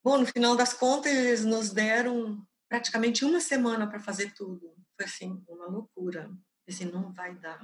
Bom, 0.08 0.16
no 0.16 0.26
final 0.26 0.56
das 0.56 0.72
contas, 0.72 1.12
eles 1.12 1.44
nos 1.44 1.70
deram 1.70 2.42
praticamente 2.68 3.26
uma 3.26 3.40
semana 3.40 3.86
para 3.86 4.00
fazer 4.00 4.32
tudo. 4.32 4.74
Foi 4.96 5.04
assim, 5.04 5.44
uma 5.46 5.66
loucura. 5.66 6.30
Assim, 6.68 6.84
não 6.84 7.12
vai 7.12 7.34
dar. 7.34 7.60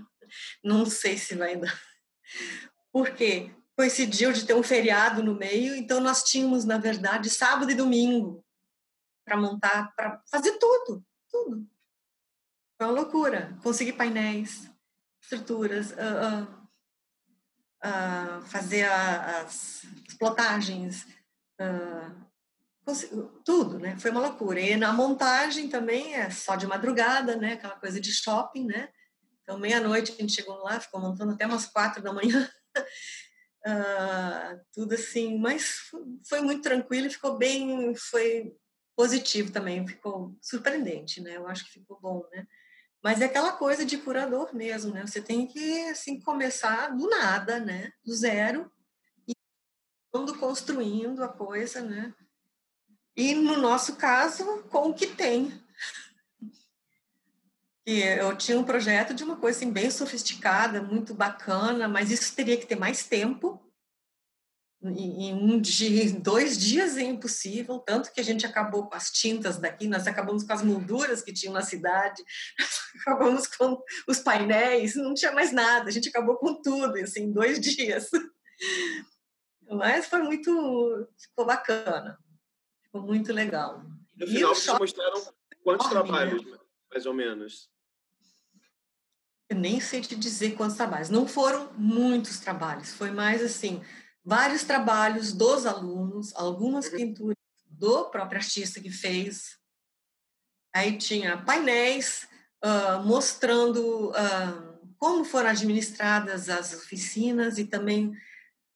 Não 0.63 0.87
sei 0.87 1.19
se 1.19 1.35
vai 1.35 1.57
dar. 1.57 1.79
Por 2.93 3.11
quê? 3.11 3.55
Coincidiu 3.77 4.33
de 4.33 4.47
ter 4.47 4.55
um 4.55 4.63
feriado 4.63 5.23
no 5.23 5.35
meio, 5.35 5.75
então 5.75 6.01
nós 6.01 6.23
tínhamos, 6.23 6.65
na 6.65 6.79
verdade, 6.79 7.29
sábado 7.29 7.71
e 7.71 7.75
domingo 7.75 8.45
para 9.25 9.37
montar, 9.37 9.93
para 9.97 10.23
fazer 10.31 10.59
tudo, 10.59 11.05
tudo. 11.31 11.67
Foi 12.77 12.87
uma 12.87 12.93
loucura. 12.93 13.59
Conseguir 13.63 13.95
painéis, 13.95 14.71
estruturas, 15.21 15.91
uh, 15.93 16.45
uh, 16.45 16.69
uh, 17.85 18.43
fazer 18.47 18.85
as, 18.85 19.85
as 20.09 20.15
plotagens, 20.19 21.07
tudo, 23.45 23.79
né? 23.79 23.97
Foi 23.99 24.11
uma 24.11 24.21
loucura. 24.21 24.61
E 24.61 24.77
na 24.77 24.93
montagem 24.93 25.69
também 25.69 26.15
é 26.15 26.31
só 26.31 26.55
de 26.55 26.67
madrugada, 26.67 27.37
né? 27.37 27.55
Aquela 27.55 27.77
coisa 27.77 28.01
de 28.01 28.13
shopping, 28.13 28.67
né? 28.67 28.89
Então, 29.43 29.59
meia-noite 29.59 30.13
a 30.13 30.15
gente 30.17 30.35
chegou 30.35 30.57
lá, 30.63 30.81
ficou 30.81 31.01
montando 31.01 31.33
até 31.33 31.47
umas 31.47 31.67
quatro 31.67 32.03
da 32.03 32.13
manhã. 32.13 32.51
uh, 33.67 34.61
tudo 34.73 34.95
assim, 34.95 35.39
mas 35.39 35.91
foi 36.27 36.41
muito 36.41 36.63
tranquilo 36.63 37.07
e 37.07 37.11
ficou 37.11 37.39
bem, 37.39 37.95
foi 37.95 38.55
positivo 38.97 39.53
também, 39.53 39.87
ficou 39.87 40.37
surpreendente, 40.41 41.21
né? 41.21 41.37
Eu 41.37 41.47
acho 41.47 41.65
que 41.65 41.73
ficou 41.73 41.99
bom, 42.01 42.27
né? 42.33 42.47
Mas 43.03 43.21
é 43.21 43.27
aquela 43.27 43.53
coisa 43.53 43.85
de 43.85 43.99
curador 43.99 44.55
mesmo, 44.55 44.93
né? 44.93 45.07
Você 45.07 45.21
tem 45.21 45.47
que, 45.47 45.89
assim, 45.89 46.21
começar 46.21 46.89
do 46.89 47.09
nada, 47.09 47.61
né? 47.61 47.93
Do 48.03 48.15
zero, 48.15 48.71
e 49.29 49.35
construindo 50.39 51.23
a 51.23 51.29
coisa, 51.29 51.83
né? 51.83 52.15
E 53.17 53.35
no 53.35 53.57
nosso 53.59 53.97
caso, 53.97 54.65
com 54.71 54.89
o 54.89 54.95
que 54.95 55.07
tem. 55.07 55.53
E 57.87 58.01
eu 58.01 58.35
tinha 58.37 58.59
um 58.59 58.65
projeto 58.65 59.13
de 59.13 59.23
uma 59.23 59.37
coisa 59.37 59.59
assim, 59.59 59.71
bem 59.71 59.91
sofisticada, 59.91 60.83
muito 60.83 61.13
bacana, 61.13 61.87
mas 61.87 62.11
isso 62.11 62.35
teria 62.35 62.57
que 62.57 62.67
ter 62.67 62.77
mais 62.77 63.05
tempo. 63.05 63.61
Em 64.83 65.33
um 65.33 65.59
dia, 65.61 66.13
dois 66.13 66.59
dias 66.59 66.97
é 66.97 67.03
impossível, 67.03 67.79
tanto 67.79 68.13
que 68.13 68.21
a 68.21 68.25
gente 68.25 68.45
acabou 68.45 68.87
com 68.87 68.95
as 68.95 69.11
tintas 69.11 69.57
daqui, 69.57 69.87
nós 69.87 70.07
acabamos 70.07 70.45
com 70.45 70.53
as 70.53 70.63
molduras 70.63 71.23
que 71.23 71.33
tinham 71.33 71.55
na 71.55 71.63
cidade, 71.63 72.23
acabamos 73.01 73.47
com 73.47 73.83
os 74.07 74.19
painéis, 74.19 74.95
não 74.95 75.15
tinha 75.15 75.33
mais 75.33 75.53
nada, 75.53 75.89
a 75.89 75.91
gente 75.91 76.11
acabou 76.11 76.37
com 76.37 76.61
tudo, 76.61 76.99
assim, 76.99 77.25
em 77.25 77.33
dois 77.33 77.61
dias. 77.61 78.11
Mas 79.71 80.07
foi 80.07 80.23
muito, 80.23 81.09
ficou 81.19 81.47
bacana. 81.47 82.19
Ficou 82.95 83.09
muito 83.09 83.33
legal. 83.33 83.83
No 84.17 84.25
final, 84.25 84.55
vocês 84.55 84.79
mostraram 84.79 85.21
quantos 85.65 85.89
trabalhos, 85.89 86.45
né? 86.45 86.59
mais 86.93 87.05
ou 87.07 87.13
menos? 87.13 87.69
Eu 89.51 89.57
nem 89.57 89.81
sei 89.81 90.01
te 90.01 90.15
dizer 90.15 90.53
quantos 90.53 90.77
trabalhos. 90.77 91.11
Não 91.11 91.27
foram 91.27 91.73
muitos 91.73 92.39
trabalhos, 92.39 92.95
foi 92.95 93.11
mais 93.11 93.43
assim, 93.43 93.83
vários 94.25 94.63
trabalhos 94.63 95.33
dos 95.33 95.67
alunos, 95.67 96.33
algumas 96.37 96.87
uhum. 96.87 96.97
pinturas 96.97 97.37
do 97.69 98.11
próprio 98.11 98.39
artista 98.39 98.81
que 98.81 98.91
fez. 98.91 99.59
Aí 100.73 100.97
tinha 100.97 101.43
painéis 101.43 102.29
uh, 102.65 103.03
mostrando 103.05 104.11
uh, 104.11 104.95
como 104.99 105.25
foram 105.25 105.51
administradas 105.51 106.49
as 106.49 106.73
oficinas 106.73 107.59
e 107.59 107.65
também 107.65 108.17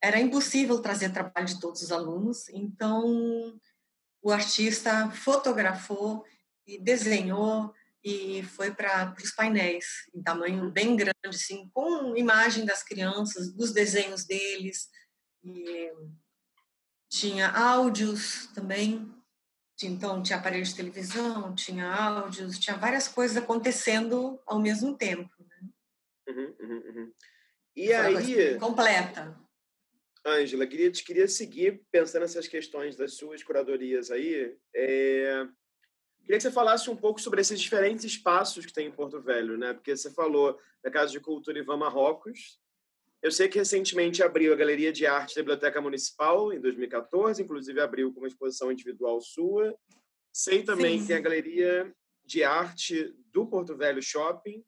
era 0.02 0.18
impossível 0.18 0.80
trazer 0.80 1.12
trabalho 1.12 1.46
de 1.46 1.60
todos 1.60 1.82
os 1.82 1.92
alunos, 1.92 2.48
então 2.48 3.56
o 4.22 4.30
artista 4.30 5.10
fotografou 5.10 6.24
e 6.66 6.78
desenhou 6.78 7.72
e 8.04 8.42
foi 8.42 8.72
para 8.72 9.14
os 9.22 9.32
painéis 9.32 9.84
em 10.14 10.22
tamanho 10.22 10.70
bem 10.70 10.96
grande, 10.96 11.14
assim, 11.26 11.68
com 11.72 12.16
imagem 12.16 12.64
das 12.64 12.82
crianças, 12.82 13.52
dos 13.52 13.72
desenhos 13.72 14.24
deles. 14.24 14.88
E 15.42 15.92
tinha 17.08 17.50
áudios 17.50 18.46
também, 18.54 19.12
então 19.82 20.22
tinha 20.22 20.38
aparelho 20.38 20.64
de 20.64 20.74
televisão, 20.74 21.54
tinha 21.54 21.90
áudios, 21.90 22.58
tinha 22.58 22.76
várias 22.76 23.08
coisas 23.08 23.36
acontecendo 23.36 24.40
ao 24.46 24.58
mesmo 24.58 24.96
tempo. 24.96 25.30
Né? 25.38 25.68
Uhum, 26.28 26.54
uhum, 26.60 26.82
uhum. 26.86 27.12
E 27.74 27.92
aí... 27.92 28.58
Completa. 28.58 29.47
Ângela, 30.24 30.66
queria, 30.66 30.90
queria 30.90 31.28
seguir 31.28 31.82
pensando 31.90 32.22
nessas 32.22 32.46
questões 32.46 32.96
das 32.96 33.14
suas 33.14 33.42
curadorias 33.42 34.10
aí. 34.10 34.56
É... 34.74 35.46
Queria 36.20 36.36
que 36.36 36.42
você 36.42 36.50
falasse 36.50 36.90
um 36.90 36.96
pouco 36.96 37.20
sobre 37.20 37.40
esses 37.40 37.58
diferentes 37.58 38.04
espaços 38.04 38.66
que 38.66 38.72
tem 38.72 38.86
em 38.86 38.92
Porto 38.92 39.20
Velho, 39.20 39.56
né? 39.56 39.72
Porque 39.72 39.96
você 39.96 40.10
falou 40.10 40.58
da 40.82 40.90
Casa 40.90 41.10
de 41.10 41.20
Cultura 41.20 41.58
Ivan 41.58 41.78
Marrocos. 41.78 42.60
Eu 43.22 43.32
sei 43.32 43.48
que 43.48 43.58
recentemente 43.58 44.22
abriu 44.22 44.52
a 44.52 44.56
Galeria 44.56 44.92
de 44.92 45.06
Arte 45.06 45.34
da 45.34 45.42
Biblioteca 45.42 45.80
Municipal, 45.80 46.52
em 46.52 46.60
2014, 46.60 47.42
inclusive 47.42 47.80
abriu 47.80 48.12
com 48.12 48.20
uma 48.20 48.28
exposição 48.28 48.70
individual 48.70 49.20
sua. 49.20 49.74
Sei 50.32 50.62
também 50.62 50.98
Sim. 50.98 51.00
que 51.00 51.06
tem 51.08 51.16
a 51.16 51.20
Galeria 51.20 51.92
de 52.24 52.44
Arte 52.44 53.14
do 53.32 53.46
Porto 53.46 53.74
Velho 53.74 54.02
Shopping 54.02 54.62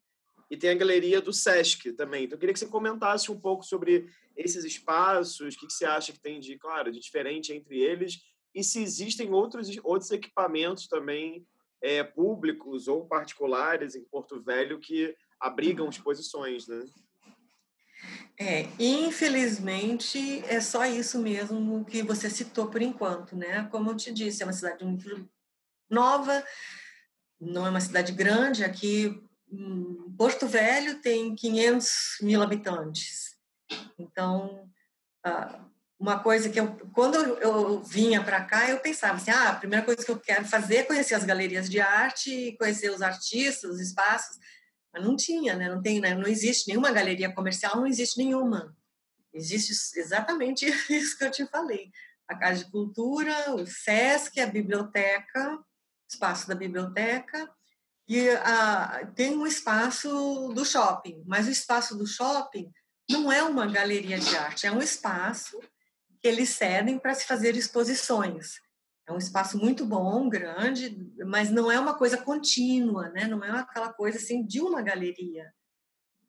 e 0.49 0.57
tem 0.57 0.71
a 0.71 0.75
Galeria 0.75 1.21
do 1.21 1.31
Sesc 1.31 1.93
também. 1.93 2.25
Então, 2.25 2.35
eu 2.35 2.39
queria 2.39 2.51
que 2.51 2.59
você 2.59 2.67
comentasse 2.67 3.31
um 3.31 3.39
pouco 3.39 3.63
sobre 3.63 4.09
esses 4.35 4.63
espaços, 4.63 5.55
o 5.55 5.59
que, 5.59 5.69
você 5.69 5.85
acha 5.85 6.11
que 6.11 6.19
tem 6.19 6.39
de, 6.39 6.57
claro, 6.57 6.91
de 6.91 6.99
diferente 6.99 7.53
entre 7.53 7.79
eles, 7.79 8.19
e 8.53 8.63
se 8.63 8.81
existem 8.81 9.31
outros, 9.31 9.69
outros 9.83 10.11
equipamentos 10.11 10.87
também 10.87 11.45
é, 11.81 12.03
públicos 12.03 12.87
ou 12.87 13.07
particulares 13.07 13.95
em 13.95 14.03
Porto 14.03 14.41
Velho 14.41 14.79
que 14.79 15.15
abrigam 15.39 15.89
exposições, 15.89 16.67
né? 16.67 16.85
É, 18.37 18.67
infelizmente, 18.79 20.43
é 20.45 20.59
só 20.59 20.85
isso 20.85 21.19
mesmo 21.19 21.85
que 21.85 22.01
você 22.01 22.29
citou 22.29 22.67
por 22.67 22.81
enquanto, 22.81 23.35
né? 23.35 23.67
Como 23.71 23.91
eu 23.91 23.95
te 23.95 24.11
disse, 24.11 24.41
é 24.41 24.45
uma 24.45 24.53
cidade 24.53 24.83
muito 24.83 25.29
nova, 25.89 26.43
não 27.39 27.65
é 27.67 27.69
uma 27.69 27.81
cidade 27.81 28.11
grande. 28.11 28.63
Aqui, 28.63 29.21
Porto 30.17 30.47
Velho 30.47 31.01
tem 31.01 31.35
500 31.35 31.89
mil 32.21 32.41
habitantes. 32.41 33.35
Então, 33.97 34.69
uma 35.99 36.19
coisa 36.19 36.49
que 36.49 36.59
eu, 36.59 36.75
quando 36.93 37.15
eu 37.15 37.83
vinha 37.83 38.23
para 38.23 38.43
cá, 38.43 38.69
eu 38.69 38.79
pensava 38.79 39.17
assim: 39.17 39.31
ah, 39.31 39.49
a 39.49 39.55
primeira 39.55 39.85
coisa 39.85 40.03
que 40.03 40.11
eu 40.11 40.19
quero 40.19 40.45
fazer 40.45 40.77
é 40.77 40.83
conhecer 40.83 41.13
as 41.13 41.23
galerias 41.23 41.69
de 41.69 41.79
arte, 41.79 42.55
conhecer 42.57 42.89
os 42.89 43.01
artistas, 43.01 43.69
os 43.69 43.79
espaços. 43.79 44.37
Mas 44.91 45.03
não 45.03 45.15
tinha, 45.15 45.55
né? 45.55 45.69
Não 45.69 45.81
tem, 45.81 46.01
né? 46.01 46.15
não 46.15 46.27
existe 46.27 46.67
nenhuma 46.67 46.91
galeria 46.91 47.31
comercial, 47.33 47.77
não 47.77 47.87
existe 47.87 48.17
nenhuma. 48.17 48.75
Existe 49.33 49.71
exatamente 49.97 50.65
isso 50.89 51.17
que 51.17 51.23
eu 51.23 51.31
te 51.31 51.45
falei. 51.45 51.91
A 52.27 52.35
Casa 52.35 52.65
de 52.65 52.71
Cultura, 52.71 53.53
o 53.53 53.65
SESC, 53.65 54.39
a 54.39 54.47
biblioteca, 54.47 55.59
espaço 56.09 56.47
da 56.47 56.55
biblioteca, 56.55 57.49
e 58.07 58.25
tem 59.15 59.37
um 59.37 59.47
espaço 59.47 60.51
do 60.53 60.65
shopping, 60.65 61.23
mas 61.25 61.47
o 61.47 61.51
espaço 61.51 61.97
do 61.97 62.05
shopping 62.05 62.69
não 63.11 63.31
é 63.31 63.43
uma 63.43 63.67
galeria 63.67 64.19
de 64.19 64.35
arte, 64.35 64.65
é 64.65 64.71
um 64.71 64.81
espaço 64.81 65.59
que 66.19 66.27
eles 66.27 66.49
cedem 66.49 66.97
para 66.97 67.13
se 67.13 67.25
fazer 67.25 67.55
exposições. 67.55 68.59
É 69.07 69.11
um 69.11 69.17
espaço 69.17 69.57
muito 69.57 69.85
bom, 69.85 70.29
grande, 70.29 71.11
mas 71.25 71.49
não 71.49 71.71
é 71.71 71.79
uma 71.79 71.95
coisa 71.95 72.17
contínua, 72.17 73.09
né? 73.09 73.27
Não 73.27 73.43
é 73.43 73.49
aquela 73.51 73.91
coisa 73.91 74.17
assim 74.17 74.45
de 74.45 74.61
uma 74.61 74.81
galeria, 74.81 75.53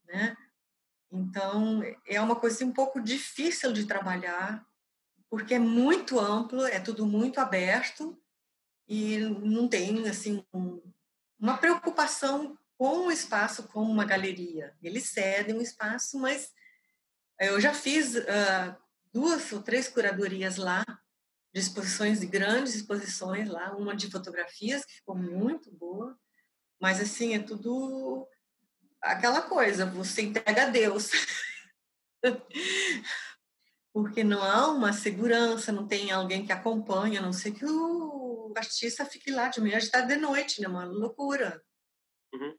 né? 0.07 0.37
Então 1.11 1.83
é 2.07 2.20
uma 2.20 2.35
coisa 2.35 2.57
assim, 2.57 2.64
um 2.64 2.72
pouco 2.72 3.01
difícil 3.01 3.72
de 3.72 3.85
trabalhar, 3.85 4.66
porque 5.28 5.55
é 5.55 5.59
muito 5.59 6.18
amplo, 6.18 6.64
é 6.64 6.80
tudo 6.80 7.07
muito 7.07 7.39
aberto 7.39 8.18
e 8.89 9.18
não 9.18 9.68
tem 9.68 10.09
assim 10.09 10.45
um, 10.53 10.83
uma 11.39 11.59
preocupação 11.59 12.59
com 12.76 13.07
o 13.07 13.12
espaço 13.12 13.64
como 13.64 13.91
uma 13.91 14.05
galeria. 14.05 14.74
Eles 14.83 15.05
cedem 15.05 15.57
o 15.57 15.62
espaço, 15.62 16.18
mas 16.18 16.53
eu 17.47 17.61
já 17.61 17.74
fiz 17.74 18.14
uh, 18.14 18.76
duas 19.12 19.53
ou 19.53 19.62
três 19.62 19.88
curadorias 19.88 20.57
lá 20.57 20.84
de 21.53 21.61
exposições, 21.61 22.20
de 22.20 22.26
grandes 22.26 22.74
exposições 22.74 23.49
lá, 23.49 23.76
uma 23.76 23.95
de 23.95 24.11
fotografias, 24.11 24.84
que 24.84 24.95
ficou 24.95 25.14
muito 25.14 25.70
boa, 25.70 26.18
mas 26.80 27.01
assim, 27.01 27.34
é 27.34 27.38
tudo 27.38 28.26
aquela 29.01 29.43
coisa, 29.43 29.84
você 29.84 30.22
entrega 30.22 30.64
a 30.64 30.70
Deus. 30.70 31.11
Porque 33.93 34.24
não 34.24 34.43
há 34.43 34.68
uma 34.68 34.93
segurança, 34.93 35.70
não 35.70 35.86
tem 35.86 36.11
alguém 36.11 36.47
que 36.47 36.53
acompanha, 36.53 37.20
a 37.20 37.22
não 37.22 37.32
sei 37.32 37.53
que 37.53 37.66
o 37.66 38.53
artista 38.57 39.05
fique 39.05 39.30
lá 39.30 39.49
de 39.49 39.61
manhã, 39.61 39.78
de 39.78 39.90
tarde, 39.90 40.14
de 40.14 40.20
noite, 40.20 40.62
né? 40.62 40.68
Uma 40.68 40.84
loucura. 40.84 41.62
Uhum. 42.32 42.57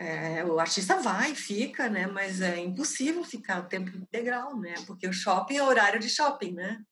É, 0.00 0.44
o 0.44 0.60
artista 0.60 1.00
vai, 1.00 1.34
fica, 1.34 1.88
né? 1.88 2.06
Mas 2.06 2.40
é 2.40 2.60
impossível 2.60 3.24
ficar 3.24 3.58
o 3.58 3.68
tempo 3.68 3.90
integral, 3.96 4.56
né? 4.56 4.74
Porque 4.86 5.08
o 5.08 5.12
shopping 5.12 5.56
é 5.56 5.62
horário 5.62 5.98
de 5.98 6.08
shopping, 6.08 6.52
né? 6.52 6.84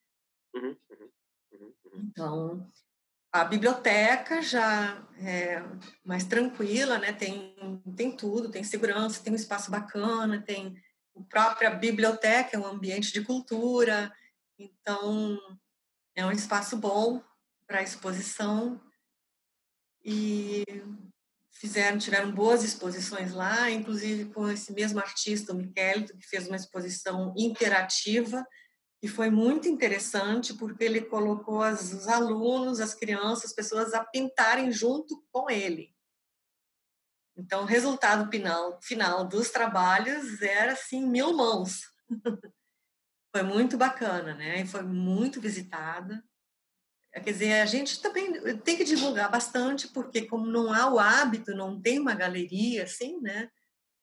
Uhum. 0.53 0.77
Então, 1.95 2.69
a 3.33 3.45
biblioteca 3.45 4.43
já 4.43 5.07
é 5.21 5.63
mais 6.05 6.25
tranquila, 6.25 6.99
né? 6.99 7.13
Tem, 7.13 7.55
tem 7.97 8.17
tudo, 8.17 8.51
tem 8.51 8.65
segurança, 8.65 9.23
tem 9.23 9.33
um 9.33 9.37
espaço 9.37 9.71
bacana, 9.71 10.43
tem 10.43 10.77
a 11.17 11.23
própria 11.23 11.71
biblioteca, 11.71 12.57
é 12.57 12.59
um 12.59 12.67
ambiente 12.67 13.13
de 13.13 13.23
cultura, 13.23 14.13
então 14.59 15.39
é 16.17 16.27
um 16.27 16.33
espaço 16.33 16.77
bom 16.77 17.23
para 17.69 17.85
exposição 17.85 18.81
e 20.05 20.65
fizeram 21.59 21.99
tiveram 21.99 22.33
boas 22.33 22.63
exposições 22.63 23.33
lá, 23.33 23.71
inclusive 23.71 24.33
com 24.33 24.49
esse 24.49 24.73
mesmo 24.73 24.99
artista, 24.99 25.53
o 25.53 25.57
Miquelito, 25.57 26.17
que 26.17 26.27
fez 26.27 26.47
uma 26.47 26.57
exposição 26.57 27.33
interativa 27.37 28.47
e 29.03 29.09
foi 29.09 29.31
muito 29.31 29.69
interessante 29.69 30.55
porque 30.55 30.85
ele 30.85 31.01
colocou 31.01 31.63
as, 31.63 31.93
os 31.93 32.09
alunos, 32.09 32.81
as 32.81 32.95
crianças, 32.95 33.47
as 33.47 33.53
pessoas 33.53 33.95
a 33.95 34.05
pintarem 34.05 34.73
junto 34.73 35.25
com 35.31 35.51
ele. 35.51 35.95
Então, 37.37 37.63
o 37.63 37.67
resultado 37.67 38.31
final, 38.31 38.81
final 38.83 39.25
dos 39.27 39.51
trabalhos 39.51 40.41
era 40.41 40.73
assim 40.73 41.07
mil 41.07 41.37
mãos. 41.37 41.83
foi 43.31 43.43
muito 43.43 43.77
bacana, 43.77 44.35
né? 44.35 44.63
E 44.63 44.67
foi 44.67 44.83
muito 44.83 45.41
visitada. 45.41 46.25
Quer 47.21 47.33
dizer, 47.33 47.61
a 47.61 47.67
gente 47.67 48.01
também 48.01 48.59
tem 48.59 48.77
que 48.77 48.85
divulgar 48.85 49.31
bastante, 49.31 49.89
porque 49.89 50.27
como 50.27 50.47
não 50.47 50.73
há 50.73 50.93
o 50.93 50.99
hábito, 50.99 51.55
não 51.55 51.81
tem 51.81 51.99
uma 51.99 52.14
galeria 52.14 52.85
assim, 52.85 53.19
né? 53.21 53.51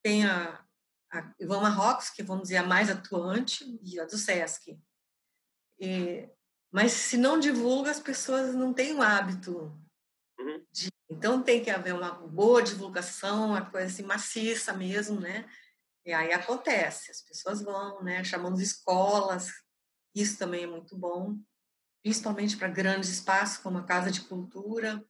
Tem 0.02 0.26
a, 0.26 0.66
a 1.12 1.34
Ivan 1.40 1.62
Marrocos, 1.62 2.10
que 2.10 2.24
vamos 2.24 2.44
dizer 2.44 2.58
a 2.58 2.66
mais 2.66 2.90
atuante, 2.90 3.80
e 3.84 4.00
a 4.00 4.06
do 4.06 4.18
Sesc. 4.18 4.80
E, 5.80 6.28
mas 6.72 6.92
se 6.92 7.16
não 7.16 7.40
divulga, 7.40 7.92
as 7.92 8.00
pessoas 8.00 8.56
não 8.56 8.74
têm 8.74 8.94
o 8.94 9.02
hábito. 9.02 9.72
Uhum. 10.40 10.66
De, 10.72 10.90
então 11.10 11.44
tem 11.44 11.64
que 11.64 11.70
haver 11.70 11.94
uma 11.94 12.12
boa 12.12 12.64
divulgação, 12.64 13.50
uma 13.50 13.70
coisa 13.70 13.88
assim 13.88 14.04
maciça 14.04 14.74
mesmo, 14.74 15.20
né? 15.20 15.48
E 16.04 16.12
aí 16.12 16.34
acontece, 16.34 17.12
as 17.12 17.22
pessoas 17.22 17.62
vão, 17.62 18.04
né? 18.04 18.24
Chamando 18.24 18.60
escolas, 18.60 19.52
isso 20.16 20.38
também 20.38 20.64
é 20.64 20.68
muito 20.68 20.98
bom, 20.98 21.38
principalmente 22.04 22.58
para 22.58 22.68
grandes 22.68 23.10
espaços 23.10 23.58
como 23.58 23.78
a 23.78 23.84
Casa 23.84 24.12
de 24.12 24.22
Cultura. 24.22 25.04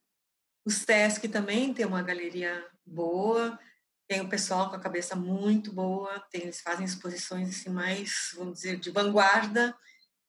O 0.63 0.69
SESC 0.69 1.27
também 1.27 1.73
tem 1.73 1.85
uma 1.85 2.03
galeria 2.03 2.65
boa, 2.85 3.59
tem 4.07 4.21
o 4.21 4.29
pessoal 4.29 4.69
com 4.69 4.75
a 4.75 4.79
cabeça 4.79 5.15
muito 5.15 5.73
boa, 5.73 6.19
tem, 6.31 6.43
eles 6.43 6.61
fazem 6.61 6.85
exposições 6.85 7.49
assim 7.49 7.69
mais, 7.69 8.31
vamos 8.35 8.59
dizer, 8.59 8.79
de 8.79 8.91
vanguarda, 8.91 9.75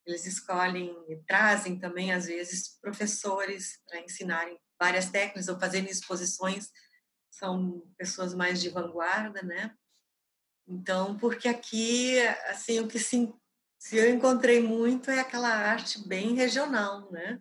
eles 0.06 0.26
escolhem 0.26 0.96
e 1.08 1.16
trazem 1.26 1.78
também, 1.78 2.12
às 2.12 2.26
vezes, 2.26 2.78
professores 2.80 3.80
para 3.86 4.00
ensinarem 4.00 4.58
várias 4.78 5.10
técnicas 5.10 5.48
ou 5.48 5.58
fazerem 5.58 5.90
exposições. 5.90 6.70
São 7.30 7.82
pessoas 7.96 8.34
mais 8.34 8.60
de 8.60 8.68
vanguarda, 8.68 9.42
né? 9.42 9.74
Então, 10.66 11.16
porque 11.18 11.48
aqui, 11.48 12.18
assim, 12.48 12.80
o 12.80 12.88
que 12.88 12.98
se, 12.98 13.32
se 13.84 13.98
eu 13.98 14.08
encontrei 14.08 14.62
muito 14.62 15.10
é 15.10 15.20
aquela 15.20 15.50
arte 15.50 16.08
bem 16.08 16.32
regional, 16.32 17.12
né? 17.12 17.38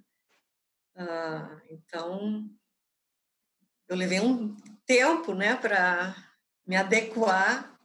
Ah, 0.93 1.61
então, 1.69 2.49
eu 3.87 3.95
levei 3.95 4.19
um 4.19 4.53
tempo, 4.85 5.33
né, 5.33 5.55
para 5.55 6.13
me 6.67 6.75
adequar 6.75 7.79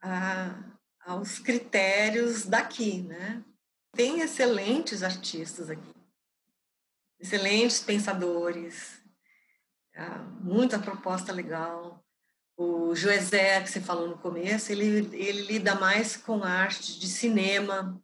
a, 0.00 0.62
aos 1.00 1.40
critérios 1.40 2.46
daqui, 2.46 3.02
né? 3.02 3.44
tem 3.90 4.20
excelentes 4.20 5.02
artistas 5.02 5.68
aqui, 5.68 5.92
excelentes 7.18 7.80
pensadores, 7.80 9.02
ah, 9.96 10.22
muita 10.40 10.78
proposta 10.78 11.32
legal. 11.32 12.00
O 12.56 12.94
Joesé, 12.94 13.60
que 13.62 13.70
você 13.70 13.80
falou 13.80 14.08
no 14.08 14.18
começo, 14.18 14.70
ele, 14.70 15.08
ele 15.16 15.42
lida 15.42 15.74
mais 15.74 16.16
com 16.16 16.44
arte 16.44 16.98
de 16.98 17.06
cinema, 17.06 18.00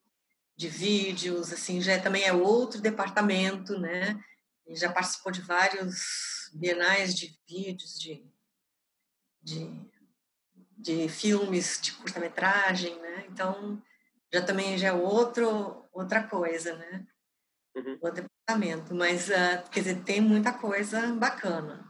de 0.57 0.69
vídeos, 0.69 1.53
assim, 1.53 1.81
já 1.81 1.93
é, 1.93 1.99
também 1.99 2.25
é 2.25 2.33
outro 2.33 2.81
departamento, 2.81 3.79
né? 3.79 4.19
Ele 4.67 4.77
já 4.77 4.93
participou 4.93 5.31
de 5.31 5.41
vários 5.41 6.51
bienais 6.53 7.15
de 7.15 7.39
vídeos, 7.49 7.99
de, 7.99 8.27
de, 9.43 9.71
de 10.77 11.09
filmes 11.09 11.81
de 11.81 11.93
curta-metragem, 11.93 12.99
né? 13.01 13.27
Então, 13.29 13.81
já 14.33 14.45
também 14.45 14.77
já 14.77 14.89
é 14.89 14.93
outro, 14.93 15.87
outra 15.93 16.23
coisa, 16.27 16.75
né? 16.77 17.07
Uhum. 17.77 17.99
Outro 18.01 18.25
departamento. 18.25 18.95
Mas, 18.95 19.29
uh, 19.29 19.71
quer 19.71 19.81
dizer, 19.81 20.03
tem 20.03 20.21
muita 20.21 20.53
coisa 20.53 21.15
bacana. 21.15 21.89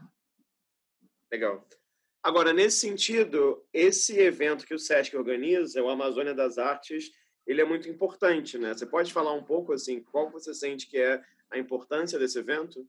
Legal. 1.32 1.66
Agora, 2.22 2.52
nesse 2.52 2.80
sentido, 2.80 3.64
esse 3.72 4.18
evento 4.18 4.66
que 4.66 4.74
o 4.74 4.78
SESC 4.78 5.16
organiza, 5.16 5.82
o 5.82 5.88
Amazônia 5.88 6.34
das 6.34 6.58
Artes, 6.58 7.10
ele 7.46 7.60
é 7.60 7.64
muito 7.64 7.88
importante, 7.88 8.58
né? 8.58 8.74
Você 8.74 8.84
pode 8.84 9.12
falar 9.12 9.32
um 9.32 9.42
pouco, 9.42 9.72
assim, 9.72 10.02
qual 10.02 10.30
você 10.30 10.52
sente 10.52 10.86
que 10.86 10.98
é 10.98 11.22
a 11.50 11.58
importância 11.58 12.18
desse 12.18 12.38
evento? 12.38 12.86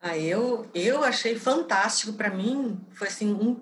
Ah, 0.00 0.16
eu, 0.16 0.70
eu 0.74 1.04
achei 1.04 1.38
fantástico 1.38 2.14
para 2.14 2.30
mim, 2.30 2.80
foi 2.92 3.08
assim, 3.08 3.34
um, 3.34 3.60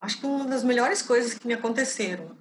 acho 0.00 0.20
que 0.20 0.26
uma 0.26 0.44
das 0.44 0.62
melhores 0.62 1.02
coisas 1.02 1.34
que 1.34 1.46
me 1.46 1.54
aconteceram 1.54 2.40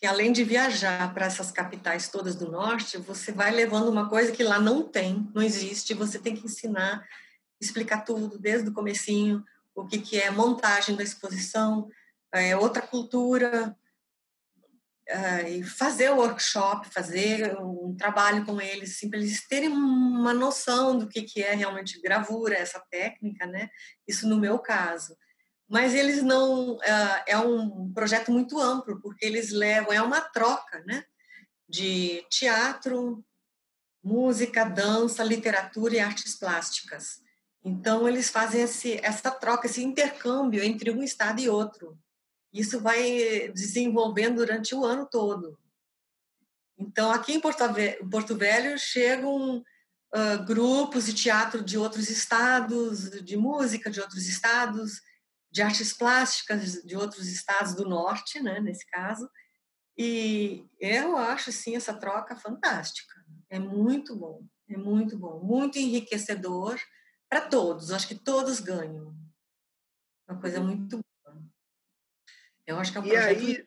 que 0.00 0.06
além 0.06 0.30
de 0.30 0.44
viajar 0.44 1.12
para 1.12 1.26
essas 1.26 1.50
capitais 1.50 2.08
todas 2.08 2.36
do 2.36 2.50
norte, 2.50 2.98
você 2.98 3.32
vai 3.32 3.50
levando 3.50 3.88
uma 3.88 4.08
coisa 4.08 4.30
que 4.30 4.44
lá 4.44 4.60
não 4.60 4.82
tem, 4.82 5.28
não 5.34 5.42
existe, 5.42 5.92
você 5.92 6.20
tem 6.20 6.36
que 6.36 6.46
ensinar, 6.46 7.04
explicar 7.60 8.04
tudo 8.04 8.38
desde 8.38 8.68
o 8.68 8.72
comecinho, 8.72 9.44
o 9.80 9.86
que, 9.86 9.98
que 9.98 10.20
é 10.20 10.30
montagem 10.30 10.96
da 10.96 11.02
exposição, 11.02 11.88
é 12.32 12.56
outra 12.56 12.82
cultura, 12.82 13.76
uh, 15.08 15.48
e 15.48 15.62
fazer 15.62 16.10
o 16.10 16.16
workshop, 16.16 16.88
fazer 16.88 17.56
um 17.58 17.94
trabalho 17.96 18.44
com 18.44 18.60
eles, 18.60 18.96
assim, 18.96 19.08
para 19.08 19.18
eles 19.18 19.46
terem 19.46 19.68
uma 19.68 20.34
noção 20.34 20.98
do 20.98 21.08
que, 21.08 21.22
que 21.22 21.42
é 21.42 21.54
realmente 21.54 22.00
gravura, 22.00 22.56
essa 22.56 22.80
técnica, 22.90 23.46
né? 23.46 23.70
Isso 24.06 24.28
no 24.28 24.38
meu 24.38 24.58
caso. 24.58 25.16
Mas 25.68 25.94
eles 25.94 26.22
não. 26.22 26.76
Uh, 26.76 27.22
é 27.26 27.38
um 27.38 27.92
projeto 27.92 28.32
muito 28.32 28.58
amplo, 28.58 29.00
porque 29.00 29.24
eles 29.24 29.50
levam, 29.52 29.92
é 29.92 30.02
uma 30.02 30.20
troca, 30.20 30.82
né? 30.86 31.04
De 31.68 32.24
teatro, 32.30 33.24
música, 34.02 34.64
dança, 34.64 35.22
literatura 35.22 35.94
e 35.94 36.00
artes 36.00 36.36
plásticas. 36.36 37.20
Então, 37.64 38.08
eles 38.08 38.30
fazem 38.30 38.62
esse, 38.62 38.98
essa 39.02 39.30
troca, 39.30 39.66
esse 39.66 39.82
intercâmbio 39.82 40.62
entre 40.62 40.90
um 40.90 41.02
estado 41.02 41.40
e 41.40 41.48
outro. 41.48 41.98
Isso 42.52 42.80
vai 42.80 43.50
desenvolvendo 43.52 44.36
durante 44.36 44.74
o 44.74 44.84
ano 44.84 45.06
todo. 45.06 45.58
Então, 46.78 47.10
aqui 47.10 47.32
em 47.32 47.40
Porto, 47.40 48.36
Velho 48.36 48.78
chegam 48.78 49.58
uh, 49.58 50.44
grupos 50.46 51.06
de 51.06 51.14
teatro 51.14 51.62
de 51.62 51.76
outros 51.76 52.08
estados, 52.08 53.10
de 53.22 53.36
música 53.36 53.90
de 53.90 54.00
outros 54.00 54.26
estados, 54.28 55.00
de 55.50 55.60
artes 55.60 55.92
plásticas 55.92 56.82
de 56.84 56.96
outros 56.96 57.26
estados 57.26 57.74
do 57.74 57.88
norte, 57.88 58.40
né, 58.40 58.60
nesse 58.60 58.86
caso. 58.86 59.28
E 59.96 60.64
eu 60.78 61.16
acho, 61.16 61.50
sim, 61.50 61.74
essa 61.74 61.92
troca 61.92 62.36
fantástica. 62.36 63.14
É 63.50 63.58
muito 63.58 64.14
bom, 64.14 64.44
é 64.68 64.76
muito 64.76 65.18
bom, 65.18 65.40
muito 65.42 65.78
enriquecedor 65.78 66.78
para 67.28 67.48
todos. 67.48 67.90
Acho 67.90 68.08
que 68.08 68.14
todos 68.14 68.60
ganham. 68.60 69.14
Uma 70.28 70.40
coisa 70.40 70.60
muito 70.60 71.00
eu 72.68 72.78
acho 72.78 72.92
que 72.92 72.98
é 72.98 73.00
um 73.00 73.06
e 73.06 73.08
projeto. 73.08 73.38
Aí... 73.38 73.66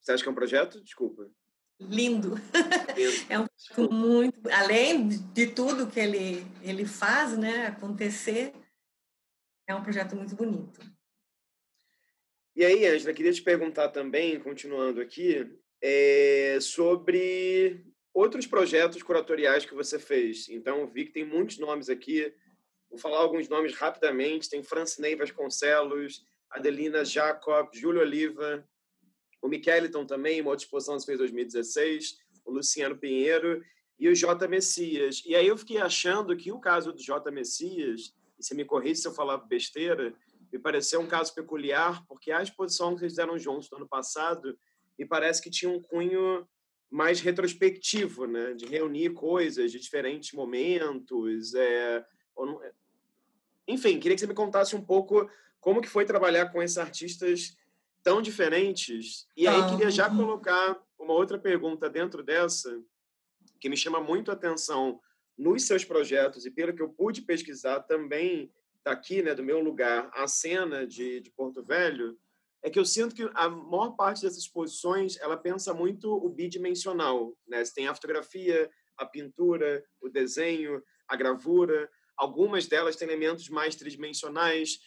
Você 0.00 0.12
acha 0.12 0.22
que 0.22 0.28
é 0.28 0.32
um 0.32 0.34
projeto? 0.34 0.82
Desculpa. 0.82 1.30
Lindo. 1.78 2.32
é 3.28 3.38
um 3.38 3.46
projeto 3.46 3.92
muito. 3.92 4.50
Além 4.50 5.08
de 5.08 5.46
tudo 5.48 5.86
que 5.86 6.00
ele, 6.00 6.46
ele 6.62 6.86
faz 6.86 7.36
né, 7.36 7.66
acontecer, 7.66 8.54
é 9.68 9.74
um 9.74 9.82
projeto 9.82 10.16
muito 10.16 10.34
bonito. 10.34 10.80
E 12.54 12.64
aí, 12.64 12.86
Angela, 12.86 13.12
queria 13.12 13.34
te 13.34 13.42
perguntar 13.42 13.90
também, 13.90 14.40
continuando 14.40 15.02
aqui, 15.02 15.60
é, 15.82 16.56
sobre 16.58 17.84
outros 18.16 18.46
projetos 18.46 19.02
curatoriais 19.02 19.66
que 19.66 19.74
você 19.74 19.98
fez. 19.98 20.48
Então, 20.48 20.86
vi 20.86 21.04
que 21.04 21.12
tem 21.12 21.24
muitos 21.24 21.58
nomes 21.58 21.90
aqui. 21.90 22.32
Vou 22.88 22.98
falar 22.98 23.18
alguns 23.18 23.46
nomes 23.46 23.74
rapidamente. 23.74 24.48
Tem 24.48 24.62
Francinei 24.62 25.14
Vasconcelos, 25.14 26.24
Adelina 26.50 27.04
Jacob, 27.04 27.68
Júlio 27.74 28.00
Oliva, 28.00 28.66
o 29.42 29.48
Miqueliton 29.48 30.06
também, 30.06 30.40
uma 30.40 30.48
outra 30.48 30.64
exposição 30.64 30.96
que 30.96 31.04
fez 31.04 31.16
em 31.16 31.24
2016, 31.24 32.18
o 32.46 32.52
Luciano 32.52 32.96
Pinheiro 32.96 33.62
e 33.98 34.08
o 34.08 34.14
J. 34.14 34.48
Messias. 34.48 35.22
E 35.26 35.34
aí 35.34 35.46
eu 35.46 35.58
fiquei 35.58 35.76
achando 35.76 36.34
que 36.34 36.50
o 36.50 36.58
caso 36.58 36.94
do 36.94 37.02
J. 37.02 37.30
Messias, 37.30 38.14
e 38.38 38.42
se 38.42 38.54
me 38.54 38.64
corrige 38.64 39.02
se 39.02 39.08
eu 39.08 39.12
falar 39.12 39.36
besteira, 39.36 40.14
me 40.50 40.58
pareceu 40.58 41.00
um 41.00 41.06
caso 41.06 41.34
peculiar, 41.34 42.02
porque 42.06 42.32
a 42.32 42.42
exposição 42.42 42.96
que 42.96 43.02
eles 43.02 43.12
fizeram 43.12 43.38
juntos 43.38 43.70
no 43.70 43.76
ano 43.76 43.88
passado 43.88 44.58
me 44.98 45.04
parece 45.04 45.42
que 45.42 45.50
tinha 45.50 45.70
um 45.70 45.82
cunho 45.82 46.48
mais 46.96 47.20
retrospectivo, 47.20 48.26
né? 48.26 48.54
de 48.54 48.64
reunir 48.64 49.10
coisas 49.10 49.70
de 49.70 49.78
diferentes 49.78 50.32
momentos. 50.32 51.54
É... 51.54 52.02
Enfim, 53.68 54.00
queria 54.00 54.14
que 54.14 54.20
você 54.20 54.26
me 54.26 54.32
contasse 54.32 54.74
um 54.74 54.80
pouco 54.80 55.30
como 55.60 55.82
que 55.82 55.90
foi 55.90 56.06
trabalhar 56.06 56.50
com 56.50 56.62
esses 56.62 56.78
artistas 56.78 57.54
tão 58.02 58.22
diferentes? 58.22 59.28
E 59.36 59.46
aí 59.46 59.68
queria 59.68 59.90
já 59.90 60.08
colocar 60.08 60.82
uma 60.98 61.12
outra 61.12 61.38
pergunta 61.38 61.90
dentro 61.90 62.22
dessa, 62.22 62.82
que 63.60 63.68
me 63.68 63.76
chama 63.76 64.00
muito 64.00 64.30
a 64.30 64.34
atenção 64.34 64.98
nos 65.36 65.64
seus 65.64 65.84
projetos 65.84 66.46
e 66.46 66.50
pelo 66.50 66.72
que 66.72 66.80
eu 66.80 66.88
pude 66.88 67.20
pesquisar 67.20 67.80
também 67.80 68.50
daqui, 68.82 69.20
né, 69.20 69.34
do 69.34 69.44
meu 69.44 69.60
lugar, 69.60 70.10
a 70.14 70.26
cena 70.26 70.86
de, 70.86 71.20
de 71.20 71.30
Porto 71.30 71.62
Velho, 71.62 72.16
é 72.62 72.70
que 72.70 72.78
eu 72.78 72.84
sinto 72.84 73.14
que 73.14 73.28
a 73.34 73.48
maior 73.48 73.90
parte 73.96 74.22
dessas 74.22 74.38
exposições 74.38 75.16
ela 75.20 75.36
pensa 75.36 75.72
muito 75.72 76.12
o 76.12 76.28
bidimensional, 76.28 77.36
né? 77.46 77.64
Você 77.64 77.74
tem 77.74 77.86
a 77.86 77.94
fotografia, 77.94 78.70
a 78.96 79.06
pintura, 79.06 79.84
o 80.00 80.08
desenho, 80.08 80.82
a 81.06 81.16
gravura. 81.16 81.88
Algumas 82.16 82.66
delas 82.66 82.96
têm 82.96 83.06
elementos 83.06 83.48
mais 83.48 83.76
tridimensionais, 83.76 84.78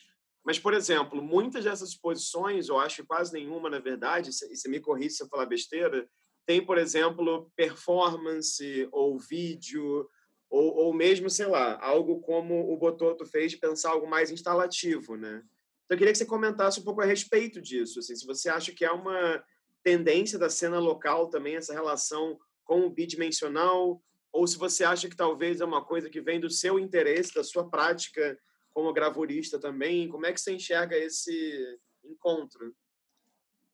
mas, 0.43 0.57
por 0.57 0.73
exemplo, 0.73 1.21
muitas 1.21 1.63
dessas 1.63 1.89
exposições, 1.89 2.69
eu 2.69 2.79
acho 2.79 3.05
quase 3.05 3.33
nenhuma, 3.33 3.69
na 3.69 3.79
verdade, 3.79 4.29
e 4.29 4.55
você 4.55 4.69
me 4.69 4.79
corrige 4.79 5.11
se 5.11 5.23
eu 5.23 5.27
falar 5.27 5.45
besteira, 5.45 6.09
tem, 6.45 6.65
por 6.65 6.77
exemplo, 6.77 7.51
performance 7.55 8.87
ou 8.91 9.19
vídeo, 9.19 10.09
ou, 10.49 10.75
ou 10.75 10.93
mesmo, 10.93 11.29
sei 11.29 11.45
lá, 11.45 11.77
algo 11.79 12.21
como 12.21 12.71
o 12.71 12.77
Bototo 12.77 13.25
fez 13.25 13.51
de 13.51 13.57
pensar 13.57 13.91
algo 13.91 14.09
mais 14.09 14.31
instalativo, 14.31 15.15
né? 15.15 15.43
Então, 15.89 15.95
eu 15.95 15.97
queria 15.97 16.11
que 16.11 16.19
você 16.19 16.25
comentasse 16.25 16.79
um 16.79 16.83
pouco 16.83 17.01
a 17.01 17.05
respeito 17.05 17.59
disso, 17.59 17.97
assim, 17.97 18.15
se 18.15 18.23
você 18.23 18.47
acha 18.47 18.71
que 18.71 18.85
é 18.85 18.91
uma 18.91 19.43
tendência 19.81 20.37
da 20.37 20.47
cena 20.47 20.77
local 20.77 21.29
também, 21.29 21.55
essa 21.55 21.73
relação 21.73 22.39
com 22.63 22.81
o 22.81 22.91
bidimensional, 22.91 23.99
ou 24.31 24.45
se 24.45 24.55
você 24.55 24.83
acha 24.83 25.09
que 25.09 25.15
talvez 25.15 25.61
é 25.61 25.65
uma 25.65 25.83
coisa 25.83 26.07
que 26.07 26.21
vem 26.21 26.39
do 26.39 26.47
seu 26.47 26.77
interesse, 26.77 27.33
da 27.33 27.43
sua 27.43 27.67
prática 27.67 28.37
como 28.69 28.93
gravurista 28.93 29.57
também. 29.57 30.07
Como 30.07 30.27
é 30.27 30.31
que 30.31 30.39
você 30.39 30.53
enxerga 30.53 30.95
esse 30.95 31.79
encontro? 32.03 32.71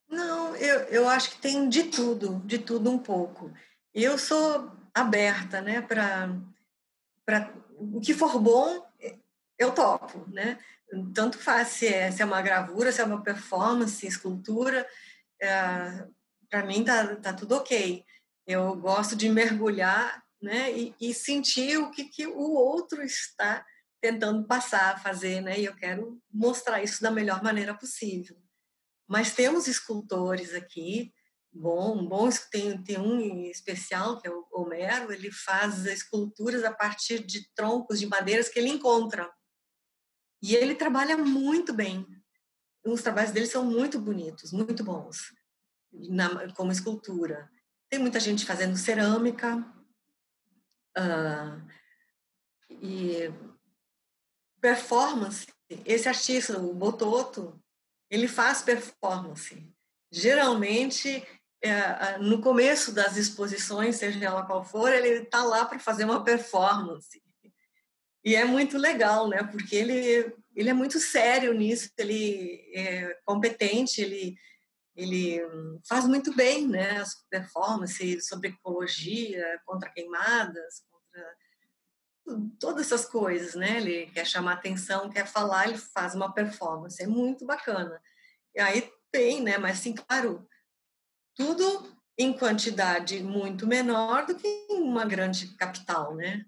Não, 0.08 0.56
eu, 0.56 0.80
eu 0.86 1.10
acho 1.10 1.32
que 1.32 1.42
tem 1.42 1.68
de 1.68 1.84
tudo, 1.84 2.42
de 2.46 2.60
tudo 2.60 2.90
um 2.90 2.98
pouco. 2.98 3.52
Eu 3.94 4.18
sou 4.18 4.72
aberta, 4.94 5.60
né, 5.60 5.82
para 5.82 6.32
o 7.78 8.00
que 8.00 8.14
for 8.14 8.40
bom, 8.40 8.86
eu 9.60 9.74
topo, 9.74 10.26
né? 10.32 10.58
Tanto 11.14 11.38
faz 11.38 11.70
se 11.70 11.88
é, 11.88 12.12
se 12.12 12.22
é 12.22 12.26
uma 12.26 12.42
gravura, 12.42 12.92
se 12.92 13.02
é 13.02 13.04
uma 13.04 13.24
performance, 13.24 14.06
escultura, 14.06 14.88
é, 15.42 16.08
para 16.50 16.66
mim 16.66 16.84
tá, 16.84 17.16
tá 17.16 17.34
tudo 17.34 17.56
ok. 17.56 18.04
Eu 18.48 18.76
gosto 18.76 19.16
de 19.16 19.28
mergulhar, 19.28 20.24
né, 20.42 20.72
e, 20.72 20.96
e 21.02 21.14
sentir 21.14 21.78
o 21.78 21.90
que, 21.90 22.06
que 22.06 22.28
o 22.28 22.54
outro 22.54 23.02
está 23.02 23.66
tentando 24.00 24.46
passar, 24.46 25.02
fazer, 25.02 25.42
né? 25.42 25.60
E 25.60 25.66
eu 25.66 25.76
quero 25.76 26.22
mostrar 26.32 26.84
isso 26.84 27.02
da 27.02 27.10
melhor 27.10 27.42
maneira 27.42 27.74
possível. 27.74 28.38
Mas 29.08 29.34
temos 29.34 29.68
escultores 29.68 30.54
aqui, 30.54 31.12
bom, 31.52 32.06
bons, 32.08 32.40
tem, 32.52 32.82
tem 32.84 33.00
um 33.00 33.20
especial, 33.50 34.20
que 34.22 34.28
é 34.28 34.32
o 34.32 34.46
Homero, 34.52 35.12
ele 35.12 35.32
faz 35.32 35.86
esculturas 35.86 36.64
a 36.64 36.72
partir 36.72 37.26
de 37.26 37.50
troncos 37.56 38.00
de 38.00 38.06
madeiras 38.06 38.50
que 38.50 38.60
ele 38.60 38.70
encontra. 38.70 39.28
E 40.42 40.56
ele 40.56 40.76
trabalha 40.76 41.18
muito 41.18 41.74
bem. 41.74 42.06
Os 42.86 43.02
trabalhos 43.02 43.32
dele 43.32 43.48
são 43.48 43.66
muito 43.66 44.00
bonitos, 44.00 44.52
muito 44.52 44.84
bons, 44.84 45.34
na, 45.92 46.52
como 46.54 46.72
escultura. 46.72 47.50
Tem 47.90 48.00
muita 48.00 48.20
gente 48.20 48.46
fazendo 48.46 48.78
cerâmica. 48.78 49.58
Uh, 50.98 51.68
e 52.70 53.34
performance, 54.62 55.48
esse 55.86 56.08
artista, 56.08 56.60
o 56.60 56.74
Bototo, 56.74 57.62
ele 58.10 58.28
faz 58.28 58.62
performance. 58.62 59.72
Geralmente, 60.12 61.24
é, 61.62 62.18
no 62.20 62.42
começo 62.42 62.92
das 62.92 63.18
exposições, 63.18 63.96
seja 63.98 64.24
ela 64.24 64.46
qual 64.46 64.64
for, 64.64 64.92
ele 64.92 65.24
está 65.24 65.44
lá 65.44 65.66
para 65.66 65.80
fazer 65.80 66.06
uma 66.06 66.24
performance. 66.24 67.22
E 68.26 68.36
é 68.36 68.44
muito 68.44 68.76
legal, 68.76 69.30
né? 69.30 69.44
Porque 69.44 69.76
ele, 69.76 70.34
ele 70.56 70.70
é 70.70 70.74
muito 70.74 71.00
sério 71.00 71.54
nisso, 71.54 71.92
ele 71.96 72.60
é 72.74 73.14
competente, 73.24 74.02
ele, 74.02 74.36
ele 74.96 75.40
faz 75.88 76.08
muito 76.08 76.36
bem 76.36 76.68
né? 76.68 76.98
as 76.98 77.24
performances 77.30 78.28
sobre 78.28 78.50
ecologia, 78.50 79.62
contra 79.64 79.92
queimadas, 79.92 80.84
contra 80.90 81.38
todas 82.60 82.88
essas 82.88 83.06
coisas, 83.06 83.54
né? 83.54 83.78
Ele 83.78 84.08
quer 84.08 84.26
chamar 84.26 84.54
atenção, 84.54 85.08
quer 85.12 85.28
falar, 85.28 85.68
ele 85.68 85.78
faz 85.78 86.16
uma 86.16 86.34
performance, 86.34 87.02
é 87.04 87.06
muito 87.06 87.46
bacana. 87.46 88.02
E 88.56 88.60
aí 88.60 88.92
tem, 89.12 89.44
né? 89.44 89.60
Mas, 89.60 89.78
assim, 89.80 89.94
claro, 89.94 90.50
tudo 91.36 91.96
em 92.18 92.34
quantidade 92.34 93.22
muito 93.22 93.68
menor 93.68 94.26
do 94.26 94.34
que 94.34 94.48
em 94.48 94.82
uma 94.82 95.06
grande 95.06 95.56
capital, 95.56 96.16
né? 96.16 96.44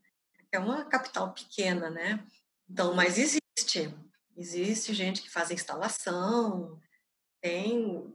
É 0.57 0.59
uma 0.59 0.83
capital 0.85 1.35
pequena, 1.35 1.91
né? 1.91 2.25
Então, 2.67 2.95
mas 2.95 3.19
existe. 3.19 3.93
Existe 4.35 4.91
gente 4.91 5.21
que 5.21 5.29
faz 5.29 5.51
instalação, 5.51 6.81
tem, 7.39 8.11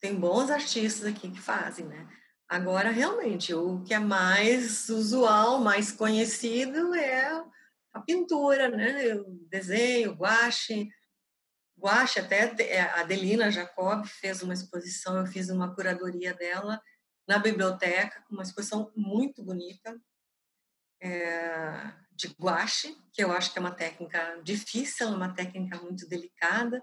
tem 0.00 0.14
bons 0.14 0.48
artistas 0.48 1.04
aqui 1.06 1.28
que 1.28 1.40
fazem, 1.40 1.84
né? 1.86 2.08
Agora, 2.48 2.90
realmente, 2.90 3.52
o 3.52 3.82
que 3.82 3.92
é 3.92 3.98
mais 3.98 4.88
usual, 4.88 5.58
mais 5.58 5.90
conhecido 5.90 6.94
é 6.94 7.44
a 7.92 8.00
pintura, 8.00 8.68
né? 8.68 9.16
O 9.16 9.24
desenho, 9.50 10.12
guache. 10.12 10.88
guache, 11.76 12.20
até 12.20 12.54
é, 12.62 12.80
a 12.80 13.00
Adelina 13.00 13.50
Jacob 13.50 14.06
fez 14.06 14.40
uma 14.40 14.54
exposição, 14.54 15.18
eu 15.18 15.26
fiz 15.26 15.50
uma 15.50 15.74
curadoria 15.74 16.32
dela 16.32 16.80
na 17.26 17.40
biblioteca, 17.40 18.24
uma 18.30 18.44
exposição 18.44 18.92
muito 18.94 19.42
bonita 19.42 20.00
é, 21.00 21.92
de 22.12 22.28
guache, 22.40 22.96
que 23.12 23.22
eu 23.22 23.32
acho 23.32 23.52
que 23.52 23.58
é 23.58 23.60
uma 23.60 23.74
técnica 23.74 24.40
difícil, 24.42 25.06
é 25.06 25.10
uma 25.10 25.34
técnica 25.34 25.80
muito 25.80 26.08
delicada. 26.08 26.82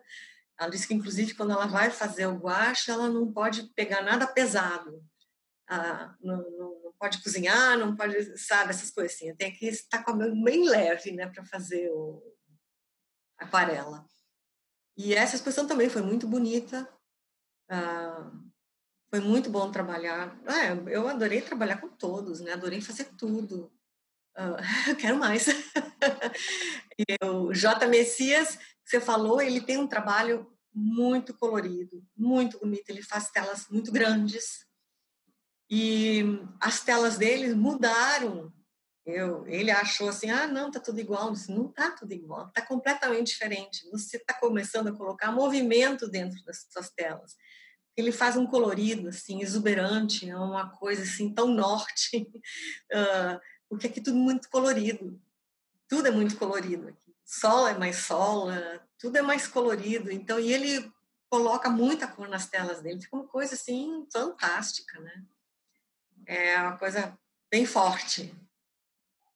Ela 0.60 0.70
disse 0.70 0.88
que, 0.88 0.94
inclusive, 0.94 1.34
quando 1.34 1.52
ela 1.52 1.66
vai 1.66 1.90
fazer 1.90 2.28
o 2.28 2.38
guache, 2.38 2.92
ela 2.92 3.10
não 3.10 3.32
pode 3.32 3.64
pegar 3.76 4.02
nada 4.02 4.28
pesado. 4.28 5.04
Ah, 5.68 6.16
não, 6.22 6.38
não, 6.52 6.82
não, 6.84 6.94
pode 7.00 7.22
cozinhar, 7.24 7.78
não 7.78 7.96
pode, 7.96 8.38
sabe, 8.38 8.70
essas 8.70 8.92
coisas 8.92 9.16
assim. 9.16 9.36
Tem 9.36 9.52
que 9.52 9.66
estar 9.66 10.04
com 10.04 10.12
a 10.12 10.16
mão 10.16 10.44
bem 10.44 10.68
leve, 10.68 11.12
né, 11.12 11.28
para 11.28 11.44
fazer 11.46 11.90
o 11.92 12.22
aquarela. 13.38 14.06
E 14.96 15.14
essa 15.14 15.36
exposição 15.36 15.68
também 15.68 15.90
foi 15.90 16.02
muito 16.02 16.28
bonita. 16.28 16.88
Ah, 17.70 18.32
foi 19.10 19.20
muito 19.20 19.50
bom 19.50 19.72
trabalhar. 19.72 20.40
É, 20.48 20.96
eu 20.96 21.08
adorei 21.08 21.42
trabalhar 21.42 21.78
com 21.78 21.90
todos, 21.90 22.40
né? 22.42 22.54
Adorei 22.54 22.82
fazer 22.82 23.06
tudo. 23.18 23.72
Uh, 24.38 24.58
quero 25.00 25.18
mais. 25.18 25.48
e 25.48 27.26
o 27.26 27.54
J. 27.54 27.88
Messias, 27.88 28.56
que 28.56 28.90
você 28.90 29.00
falou, 29.00 29.42
ele 29.42 29.62
tem 29.62 29.78
um 29.78 29.88
trabalho 29.88 30.48
muito 30.74 31.34
colorido, 31.34 32.04
muito 32.18 32.60
bonito. 32.60 32.90
Ele 32.90 33.04
faz 33.04 33.30
telas 33.30 33.68
muito 33.70 33.92
grandes. 33.92 34.66
E 35.70 36.24
as 36.60 36.82
telas 36.82 37.18
dele 37.18 37.54
mudaram. 37.54 38.52
Eu, 39.06 39.46
ele 39.48 39.70
achou 39.70 40.08
assim, 40.08 40.30
ah, 40.30 40.48
não, 40.48 40.72
tá 40.72 40.80
tudo 40.80 41.00
igual. 41.00 41.32
Disse, 41.32 41.52
não 41.52 41.68
tá 41.68 41.92
tudo 41.92 42.14
igual, 42.14 42.50
tá 42.52 42.62
completamente 42.62 43.28
diferente. 43.28 43.90
Você 43.92 44.18
está 44.18 44.34
começando 44.34 44.88
a 44.88 44.96
colocar 44.96 45.32
movimento 45.32 46.08
dentro 46.08 46.42
das 46.46 46.66
suas 46.72 46.90
telas. 46.90 47.36
Ele 47.96 48.12
faz 48.12 48.36
um 48.36 48.48
colorido, 48.48 49.10
assim, 49.10 49.42
exuberante, 49.42 50.28
é 50.28 50.36
uma 50.36 50.70
coisa, 50.70 51.04
assim, 51.04 51.34
tão 51.34 51.48
norte. 51.50 52.28
Uh, 52.92 53.40
porque 53.74 53.88
aqui 53.88 54.00
tudo 54.00 54.18
muito 54.18 54.50
colorido. 54.50 55.20
Tudo 55.88 56.08
é 56.08 56.12
muito 56.12 56.38
colorido 56.38 56.88
aqui. 56.88 57.16
Sol 57.26 57.68
é 57.68 57.76
mais 57.76 57.98
sol, 57.98 58.48
tudo 59.00 59.18
é 59.18 59.22
mais 59.24 59.48
colorido. 59.48 60.12
Então, 60.12 60.40
e 60.40 60.54
ele 60.54 60.94
coloca 61.28 61.72
muita 61.72 62.08
cor 62.08 62.28
nas 62.28 62.48
telas 62.48 62.82
dele. 62.82 63.02
Fica 63.02 63.16
uma 63.16 63.28
coisa 63.28 63.56
assim 63.56 64.06
fantástica, 64.14 65.00
né? 65.00 65.24
É 66.28 66.62
uma 66.62 66.78
coisa 66.78 67.18
bem 67.50 67.66
forte. 67.66 68.32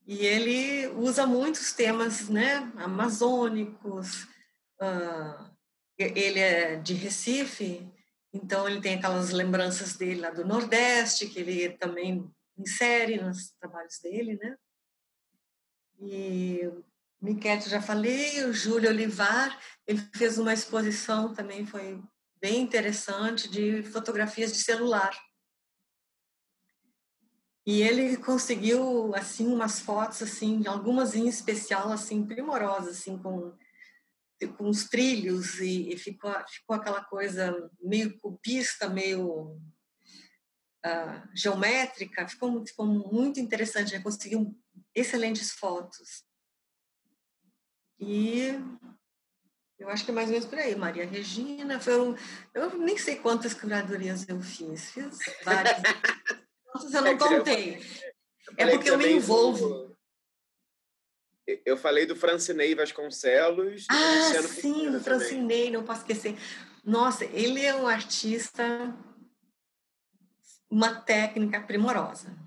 E 0.06 0.24
ele 0.24 0.88
usa 0.90 1.26
muitos 1.26 1.74
temas, 1.74 2.30
né, 2.30 2.72
amazônicos. 2.76 4.24
Uh, 4.80 5.50
ele 5.98 6.40
é 6.40 6.76
de 6.76 6.94
Recife, 6.94 7.92
então 8.32 8.70
ele 8.70 8.80
tem 8.80 8.96
aquelas 8.96 9.32
lembranças 9.32 9.96
dele 9.96 10.22
lá 10.22 10.30
do 10.30 10.46
Nordeste 10.46 11.26
que 11.26 11.40
ele 11.40 11.70
também 11.70 12.32
insere 12.58 13.22
nos 13.22 13.52
trabalhos 13.60 14.00
dele, 14.00 14.38
né? 14.38 14.58
E 16.00 16.62
Miquete 17.22 17.70
já 17.70 17.82
falei, 17.82 18.44
o 18.46 18.54
Júlio 18.54 18.90
Olivar, 18.90 19.60
ele 19.86 20.00
fez 20.14 20.38
uma 20.38 20.54
exposição 20.54 21.34
também, 21.34 21.66
foi 21.66 22.02
bem 22.40 22.62
interessante, 22.62 23.50
de 23.50 23.82
fotografias 23.84 24.52
de 24.52 24.60
celular. 24.60 25.12
E 27.66 27.82
ele 27.82 28.16
conseguiu, 28.18 29.14
assim, 29.16 29.48
umas 29.48 29.80
fotos, 29.80 30.22
assim, 30.22 30.66
algumas 30.68 31.16
em 31.16 31.28
especial, 31.28 31.92
assim, 31.92 32.26
primorosas, 32.26 33.00
assim, 33.00 33.18
com, 33.18 33.54
com 34.56 34.70
os 34.70 34.86
trilhos, 34.88 35.60
e, 35.60 35.90
e 35.92 35.98
ficou, 35.98 36.32
ficou 36.48 36.76
aquela 36.76 37.04
coisa 37.04 37.70
meio 37.82 38.18
cubista, 38.20 38.88
meio 38.88 39.60
uh, 40.88 41.30
geométrica, 41.34 42.28
ficou, 42.28 42.66
ficou 42.66 42.86
muito 42.86 43.40
interessante, 43.40 43.94
né? 43.94 44.02
conseguiu 44.02 44.56
excelentes 44.96 45.52
fotos. 45.52 46.24
E 48.00 48.54
eu 49.80 49.90
acho 49.90 50.06
que 50.06 50.12
é 50.12 50.14
mais 50.14 50.28
ou 50.28 50.34
menos 50.34 50.48
por 50.48 50.58
aí. 50.58 50.76
Maria 50.76 51.06
Regina, 51.06 51.80
foi 51.80 52.00
um, 52.00 52.16
eu 52.54 52.78
nem 52.78 52.98
sei 52.98 53.18
quantas 53.18 53.54
curadorias 53.54 54.28
eu 54.28 54.42
fiz, 54.42 54.92
fiz 54.92 55.20
várias. 55.44 55.78
Quantas 56.66 56.94
eu 56.94 57.02
não 57.02 57.12
é 57.12 57.18
contei. 57.18 57.82
É 58.56 58.70
porque 58.70 58.90
eu 58.90 58.98
me 58.98 59.12
envolvo. 59.12 59.96
Eu 61.66 61.78
falei 61.78 62.06
do 62.06 62.16
Francinei 62.16 62.76
Vasconcelos. 62.76 63.86
Ah, 63.90 64.42
sim, 64.44 64.90
o 64.90 65.00
Francinei, 65.00 65.72
não 65.72 65.84
posso 65.84 66.02
esquecer. 66.02 66.38
Nossa, 66.84 67.26
ele 67.26 67.62
é 67.62 67.74
um 67.76 67.88
artista 67.88 68.94
uma 70.70 71.02
técnica 71.02 71.62
primorosa. 71.62 72.38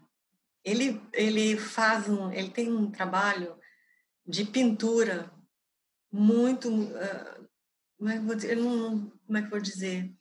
Ele, 0.64 1.00
ele 1.12 1.56
faz 1.56 2.08
um, 2.08 2.30
ele 2.32 2.50
tem 2.50 2.70
um 2.70 2.90
trabalho 2.90 3.58
de 4.26 4.44
pintura 4.44 5.32
muito, 6.12 6.68
uh, 6.68 7.48
como, 7.96 8.10
é 8.10 8.14
que 8.14 8.24
vou 8.24 8.34
dizer, 8.34 8.52
é 8.52 9.40
vou 9.48 9.60
dizer, 9.60 10.14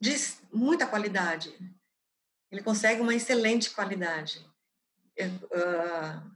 de 0.00 0.16
muita 0.52 0.86
qualidade. 0.86 1.52
Ele 2.50 2.62
consegue 2.62 3.00
uma 3.00 3.14
excelente 3.14 3.70
qualidade. 3.70 4.46
Uh, 5.18 6.32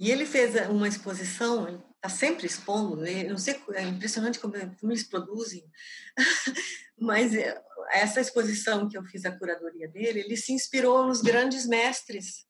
e 0.00 0.10
ele 0.10 0.24
fez 0.24 0.54
uma 0.68 0.88
exposição, 0.88 1.68
ele 1.68 1.82
está 1.96 2.08
sempre 2.08 2.46
expondo, 2.46 3.04
eu 3.04 3.30
não 3.30 3.38
sei, 3.38 3.60
é 3.74 3.82
impressionante 3.82 4.38
como, 4.38 4.54
como 4.76 4.92
eles 4.92 5.02
produzem, 5.02 5.68
mas 6.96 7.34
é, 7.34 7.60
essa 7.90 8.20
exposição 8.20 8.88
que 8.88 8.96
eu 8.96 9.04
fiz 9.04 9.24
a 9.24 9.36
curadoria 9.36 9.88
dele, 9.88 10.20
ele 10.20 10.36
se 10.36 10.52
inspirou 10.52 11.06
nos 11.06 11.20
grandes 11.20 11.66
mestres 11.66 12.46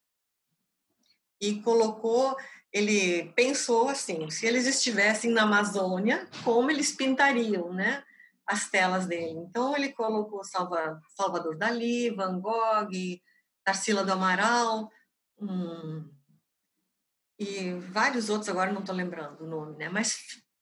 e 1.41 1.61
colocou, 1.63 2.37
ele 2.73 3.33
pensou 3.33 3.89
assim, 3.89 4.31
se 4.31 4.47
eles 4.47 4.67
estivessem 4.67 5.31
na 5.31 5.43
Amazônia, 5.43 6.29
como 6.45 6.71
eles 6.71 6.93
pintariam, 6.93 7.73
né? 7.73 8.03
As 8.47 8.69
telas 8.69 9.07
dele. 9.07 9.39
Então 9.39 9.77
ele 9.77 9.93
colocou 9.93 10.43
Salva, 10.43 11.01
Salvador 11.17 11.57
Dali, 11.57 12.11
Van 12.11 12.41
Gogh, 12.41 12.91
Tarsila 13.63 14.05
do 14.05 14.13
Amaral, 14.13 14.91
um, 15.41 16.11
e 17.39 17.73
vários 17.75 18.29
outros 18.29 18.49
agora 18.49 18.73
não 18.73 18.81
estou 18.81 18.95
lembrando 18.95 19.45
o 19.45 19.47
nome, 19.47 19.77
né? 19.77 19.89
Mas 19.89 20.17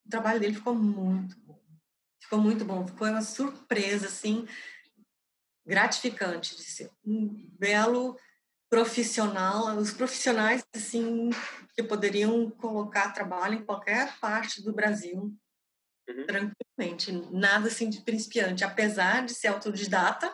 o 0.04 0.10
trabalho 0.10 0.38
dele 0.38 0.54
ficou 0.54 0.74
muito 0.74 1.36
Ficou 2.26 2.40
muito 2.40 2.64
bom, 2.64 2.84
ficou 2.84 3.06
uma 3.06 3.22
surpresa, 3.22 4.06
assim, 4.06 4.48
gratificante 5.64 6.56
de 6.56 6.62
ser 6.64 6.90
um 7.04 7.28
belo 7.56 8.18
profissional, 8.68 9.76
os 9.76 9.92
profissionais, 9.92 10.66
assim, 10.74 11.30
que 11.72 11.84
poderiam 11.84 12.50
colocar 12.50 13.12
trabalho 13.12 13.54
em 13.54 13.64
qualquer 13.64 14.18
parte 14.18 14.60
do 14.60 14.72
Brasil, 14.72 15.32
uhum. 16.08 16.26
tranquilamente, 16.26 17.12
nada 17.32 17.68
assim 17.68 17.88
de 17.88 18.00
principiante, 18.00 18.64
apesar 18.64 19.24
de 19.24 19.32
ser 19.32 19.46
autodidata, 19.46 20.26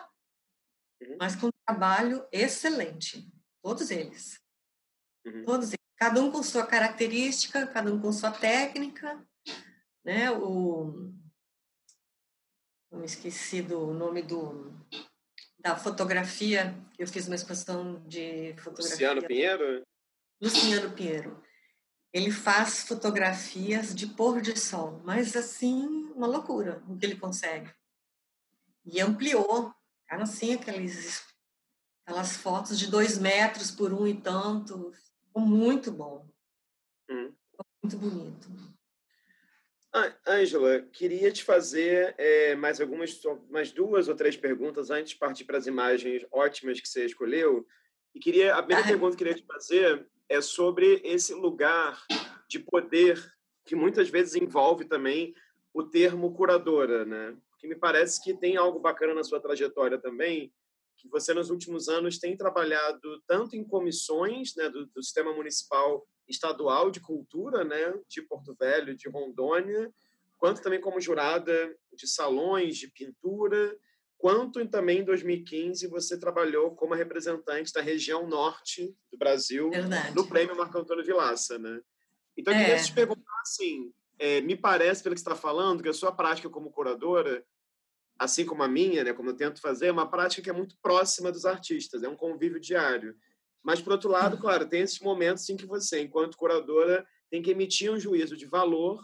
uhum. 0.99 1.17
mas 1.19 1.35
com 1.35 1.51
trabalho 1.63 2.27
excelente, 2.31 3.31
todos 3.61 3.91
eles. 3.91 4.39
Uhum. 5.27 5.45
Todos 5.45 5.67
eles. 5.67 5.77
Cada 5.95 6.19
um 6.19 6.31
com 6.31 6.41
sua 6.41 6.65
característica, 6.65 7.67
cada 7.67 7.93
um 7.93 8.01
com 8.01 8.11
sua 8.11 8.31
técnica, 8.31 9.23
né? 10.03 10.31
O 10.31 11.13
me 12.99 13.05
esqueci 13.05 13.61
do 13.61 13.93
nome 13.93 14.21
do 14.21 14.71
da 15.59 15.77
fotografia. 15.77 16.75
Eu 16.99 17.07
fiz 17.07 17.25
uma 17.25 17.35
exposição 17.35 18.03
de 18.05 18.53
fotografia. 18.57 19.13
Luciano 19.13 19.27
Pinheiro? 19.27 19.83
Luciano 20.41 20.91
Pinheiro. 20.91 21.43
Ele 22.11 22.29
faz 22.29 22.83
fotografias 22.83 23.95
de 23.95 24.05
pôr 24.05 24.41
de 24.41 24.59
sol, 24.59 25.01
mas 25.03 25.35
assim, 25.35 26.11
uma 26.13 26.27
loucura 26.27 26.83
o 26.87 26.95
que 26.95 27.05
ele 27.05 27.15
consegue. 27.15 27.73
E 28.85 28.99
ampliou, 28.99 29.73
cara, 30.05 30.23
assim, 30.23 30.53
aqueles, 30.53 31.23
aquelas 32.05 32.35
fotos 32.35 32.77
de 32.77 32.87
dois 32.87 33.17
metros 33.17 33.71
por 33.71 33.93
um 33.93 34.05
e 34.05 34.19
tanto. 34.19 34.91
Ficou 35.25 35.41
muito 35.41 35.91
bom. 35.91 36.27
Hum. 37.09 37.33
Ficou 37.49 37.65
muito 37.81 37.97
bonito. 37.97 38.72
Ângela, 40.25 40.81
queria 40.91 41.31
te 41.31 41.43
fazer 41.43 42.15
é, 42.17 42.55
mais 42.55 42.81
algumas, 42.81 43.21
mais 43.49 43.71
duas 43.71 44.07
ou 44.07 44.15
três 44.15 44.35
perguntas 44.35 44.89
antes 44.89 45.11
de 45.11 45.19
partir 45.19 45.45
para 45.45 45.57
as 45.57 45.67
imagens 45.67 46.25
ótimas 46.31 46.81
que 46.81 46.87
você 46.87 47.05
escolheu. 47.05 47.67
E 48.15 48.19
queria 48.19 48.55
a 48.55 48.63
primeira 48.63 48.87
pergunta 48.87 49.15
que 49.15 49.23
eu 49.23 49.27
queria 49.27 49.41
te 49.41 49.45
fazer 49.45 50.07
é 50.27 50.41
sobre 50.41 50.99
esse 51.03 51.33
lugar 51.33 52.03
de 52.47 52.59
poder 52.59 53.23
que 53.65 53.75
muitas 53.75 54.09
vezes 54.09 54.35
envolve 54.35 54.85
também 54.85 55.35
o 55.73 55.83
termo 55.83 56.33
curadora, 56.33 57.05
né? 57.05 57.35
Que 57.59 57.67
me 57.67 57.75
parece 57.75 58.21
que 58.23 58.33
tem 58.33 58.57
algo 58.57 58.79
bacana 58.79 59.13
na 59.13 59.23
sua 59.23 59.39
trajetória 59.39 59.97
também, 59.97 60.51
que 60.97 61.07
você 61.09 61.33
nos 61.33 61.49
últimos 61.49 61.89
anos 61.89 62.17
tem 62.17 62.35
trabalhado 62.37 63.21
tanto 63.27 63.55
em 63.55 63.63
comissões 63.63 64.55
né, 64.55 64.69
do, 64.69 64.85
do 64.87 65.03
sistema 65.03 65.33
municipal 65.33 66.05
estadual 66.27 66.89
de 66.89 66.99
cultura, 67.01 67.63
né, 67.63 67.93
de 68.07 68.21
Porto 68.21 68.55
Velho, 68.55 68.95
de 68.95 69.09
Rondônia, 69.09 69.93
quanto 70.37 70.61
também 70.61 70.79
como 70.79 70.99
jurada 71.01 71.75
de 71.93 72.07
salões 72.07 72.77
de 72.77 72.89
pintura, 72.89 73.77
quanto 74.17 74.65
também 74.67 74.99
em 74.99 75.03
2015 75.03 75.87
você 75.87 76.17
trabalhou 76.17 76.73
como 76.75 76.93
representante 76.93 77.73
da 77.73 77.81
região 77.81 78.27
norte 78.27 78.95
do 79.11 79.17
Brasil 79.17 79.69
Verdade. 79.69 80.15
no 80.15 80.27
Prêmio 80.27 80.55
Marco 80.55 80.77
Antônio 80.77 81.03
Vilaça, 81.03 81.59
né? 81.59 81.81
Então, 82.37 82.53
eu 82.53 82.59
queria 82.59 82.75
É. 82.75 82.81
te 82.83 82.93
perguntar 82.93 83.41
assim, 83.41 83.93
é, 84.17 84.41
me 84.41 84.55
parece, 84.55 85.03
pelo 85.03 85.13
que 85.13 85.19
você 85.21 85.29
está 85.29 85.35
falando, 85.35 85.83
que 85.83 85.89
a 85.89 85.93
sua 85.93 86.11
prática 86.11 86.49
como 86.49 86.71
curadora, 86.71 87.45
assim 88.17 88.45
como 88.45 88.63
a 88.63 88.67
minha, 88.67 89.03
né, 89.03 89.13
como 89.13 89.29
eu 89.29 89.35
tento 89.35 89.61
fazer, 89.61 89.87
é 89.87 89.91
uma 89.91 90.09
prática 90.09 90.41
que 90.41 90.49
é 90.49 90.53
muito 90.53 90.77
próxima 90.81 91.31
dos 91.31 91.45
artistas, 91.45 92.03
é 92.03 92.09
um 92.09 92.15
convívio 92.15 92.59
diário. 92.59 93.15
Mas, 93.63 93.81
por 93.81 93.93
outro 93.93 94.09
lado, 94.09 94.37
claro, 94.37 94.67
tem 94.67 94.81
esses 94.81 94.99
momentos 94.99 95.47
em 95.49 95.55
que 95.55 95.65
você, 95.65 96.01
enquanto 96.01 96.37
curadora, 96.37 97.05
tem 97.29 97.41
que 97.41 97.51
emitir 97.51 97.91
um 97.91 97.99
juízo 97.99 98.35
de 98.35 98.45
valor 98.45 99.01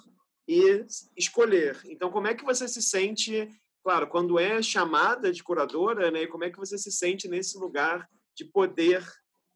e 0.47 0.85
escolher. 1.15 1.79
Então, 1.85 2.11
como 2.11 2.27
é 2.27 2.33
que 2.33 2.43
você 2.43 2.67
se 2.67 2.81
sente, 2.81 3.49
claro, 3.83 4.07
quando 4.07 4.37
é 4.37 4.61
chamada 4.61 5.31
de 5.31 5.43
curadora, 5.43 6.11
né, 6.11 6.23
e 6.23 6.27
como 6.27 6.43
é 6.43 6.49
que 6.49 6.57
você 6.57 6.77
se 6.77 6.91
sente 6.91 7.27
nesse 7.27 7.57
lugar 7.57 8.07
de 8.35 8.45
poder, 8.45 9.03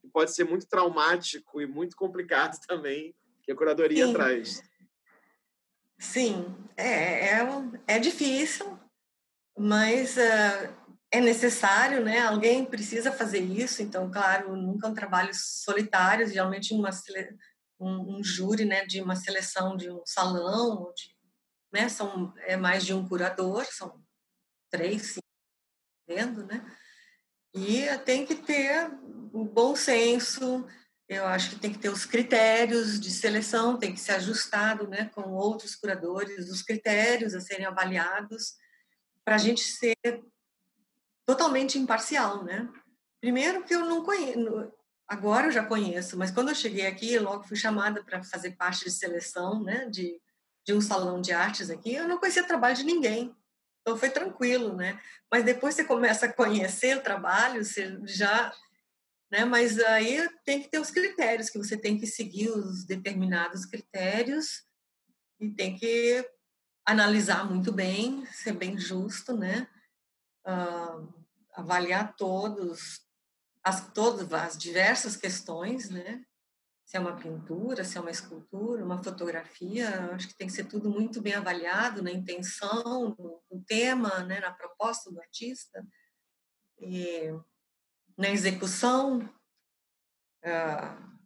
que 0.01 0.07
pode 0.07 0.33
ser 0.33 0.45
muito 0.45 0.67
traumático 0.67 1.61
e 1.61 1.67
muito 1.67 1.95
complicado 1.95 2.57
também, 2.67 3.13
que 3.43 3.51
a 3.51 3.55
curadoria 3.55 4.07
Sim. 4.07 4.13
traz? 4.13 4.63
Sim, 5.99 6.55
é, 6.75 7.37
é, 7.37 7.47
é 7.87 7.99
difícil, 7.99 8.77
mas 9.57 10.17
ah, 10.17 10.73
é 11.11 11.21
necessário, 11.21 12.03
né? 12.03 12.19
Alguém 12.21 12.65
precisa 12.65 13.11
fazer 13.11 13.39
isso, 13.39 13.81
então, 13.83 14.09
claro, 14.09 14.55
nunca 14.55 14.87
é 14.87 14.89
um 14.89 14.95
trabalho 14.95 15.31
solitário, 15.33 16.27
geralmente 16.27 16.73
uma, 16.73 16.91
sele- 16.91 17.37
um, 17.79 18.17
um 18.17 18.23
júri, 18.23 18.65
né, 18.65 18.85
de 18.85 19.01
uma 19.01 19.15
seleção 19.15 19.77
de 19.77 19.89
um 19.91 20.01
salão, 20.05 20.91
de, 20.95 21.15
né, 21.71 21.87
são, 21.89 22.33
é 22.47 22.57
mais 22.57 22.85
de 22.85 22.93
um 22.93 23.07
curador, 23.07 23.65
são 23.65 24.01
três, 24.71 25.13
cinco, 25.13 25.21
vendo, 26.07 26.45
né? 26.45 26.65
E 27.53 27.85
tem 27.99 28.25
que 28.25 28.35
ter 28.35 28.89
um 29.33 29.45
bom 29.45 29.75
senso, 29.75 30.65
eu 31.07 31.25
acho 31.27 31.51
que 31.51 31.59
tem 31.59 31.71
que 31.71 31.77
ter 31.77 31.89
os 31.89 32.05
critérios 32.05 32.99
de 32.99 33.11
seleção, 33.11 33.77
tem 33.77 33.93
que 33.93 33.99
ser 33.99 34.13
ajustado 34.13 34.87
né, 34.87 35.11
com 35.13 35.31
outros 35.33 35.75
curadores, 35.75 36.49
os 36.49 36.63
critérios 36.63 37.35
a 37.35 37.41
serem 37.41 37.65
avaliados, 37.67 38.55
para 39.25 39.35
a 39.35 39.37
gente 39.37 39.61
ser 39.61 39.95
totalmente 41.25 41.77
imparcial. 41.77 42.43
Né? 42.43 42.69
Primeiro 43.21 43.63
que 43.63 43.73
eu 43.73 43.85
não 43.85 44.03
conheço, 44.03 44.71
agora 45.07 45.47
eu 45.47 45.51
já 45.51 45.65
conheço, 45.65 46.17
mas 46.17 46.31
quando 46.31 46.49
eu 46.49 46.55
cheguei 46.55 46.85
aqui, 46.85 47.17
logo 47.19 47.43
fui 47.43 47.57
chamada 47.57 48.03
para 48.03 48.23
fazer 48.23 48.51
parte 48.51 48.85
de 48.85 48.91
seleção 48.91 49.63
né, 49.63 49.87
de, 49.89 50.19
de 50.65 50.73
um 50.73 50.81
salão 50.81 51.21
de 51.21 51.31
artes 51.31 51.69
aqui, 51.69 51.93
eu 51.93 52.07
não 52.07 52.17
conhecia 52.17 52.47
trabalho 52.47 52.75
de 52.75 52.83
ninguém. 52.83 53.35
Então 53.81 53.97
foi 53.97 54.09
tranquilo, 54.09 54.77
né? 54.77 54.97
Mas 55.29 55.43
depois 55.43 55.75
você 55.75 55.83
começa 55.83 56.25
a 56.25 56.31
conhecer 56.31 56.97
o 56.97 57.03
trabalho, 57.03 57.65
você 57.65 57.99
já 58.05 58.49
né? 59.33 59.45
Mas 59.45 59.79
aí 59.79 60.29
tem 60.45 60.61
que 60.61 60.69
ter 60.69 60.77
os 60.77 60.91
critérios, 60.91 61.49
que 61.49 61.57
você 61.57 61.75
tem 61.75 61.97
que 61.97 62.05
seguir 62.05 62.49
os 62.49 62.85
determinados 62.85 63.65
critérios 63.65 64.63
e 65.39 65.49
tem 65.49 65.75
que 65.75 66.23
analisar 66.85 67.49
muito 67.49 67.71
bem, 67.71 68.25
ser 68.27 68.53
bem 68.53 68.77
justo, 68.77 69.35
né? 69.35 69.67
Ah, 70.45 71.01
avaliar 71.53 72.15
todos 72.15 73.01
as 73.63 73.93
todas 73.93 74.31
as 74.33 74.57
diversas 74.57 75.15
questões, 75.15 75.89
né? 75.89 76.25
Se 76.85 76.97
é 76.97 76.99
uma 76.99 77.15
pintura, 77.15 77.83
se 77.83 77.97
é 77.97 78.01
uma 78.01 78.11
escultura, 78.11 78.83
uma 78.83 79.01
fotografia, 79.01 80.11
acho 80.11 80.27
que 80.27 80.35
tem 80.35 80.47
que 80.47 80.53
ser 80.53 80.65
tudo 80.65 80.89
muito 80.89 81.21
bem 81.21 81.33
avaliado 81.33 82.03
na 82.03 82.11
intenção, 82.11 83.15
no, 83.17 83.41
no 83.49 83.63
tema, 83.65 84.23
né? 84.23 84.39
Na 84.41 84.51
proposta 84.51 85.09
do 85.11 85.19
artista. 85.21 85.85
Na 88.17 88.29
execução, 88.29 89.27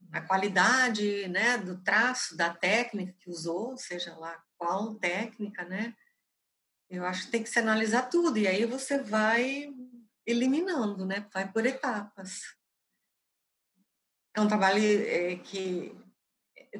na 0.10 0.22
qualidade 0.22 1.28
né, 1.28 1.58
do 1.58 1.82
traço, 1.82 2.38
da 2.38 2.54
técnica 2.54 3.14
que 3.20 3.30
usou, 3.30 3.76
seja 3.78 4.16
lá 4.16 4.42
qual 4.58 4.96
técnica, 4.96 5.64
né? 5.66 5.96
Eu 6.90 7.06
acho 7.06 7.26
que 7.26 7.32
tem 7.32 7.44
que 7.44 7.50
se 7.50 7.60
analisar 7.60 8.04
tudo, 8.10 8.38
e 8.38 8.48
aí 8.48 8.66
você 8.66 9.02
vai 9.02 9.74
eliminando, 10.26 11.06
né? 11.06 11.28
Vai 11.34 11.52
por 11.52 11.66
etapas. 11.66 12.42
É 14.36 14.42
um 14.42 14.48
trabalho 14.48 14.82
é, 14.84 15.36
que 15.38 15.96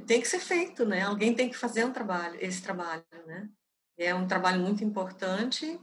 tem 0.06 0.22
que 0.22 0.28
ser 0.28 0.40
feito, 0.40 0.86
né? 0.86 1.02
Alguém 1.02 1.34
tem 1.34 1.50
que 1.50 1.58
fazer 1.58 1.86
um 1.86 1.94
trabalho, 1.94 2.38
esse 2.42 2.62
trabalho, 2.62 3.06
né? 3.26 3.50
É 3.98 4.14
um 4.14 4.28
trabalho 4.28 4.62
muito 4.62 4.84
importante, 4.84 5.80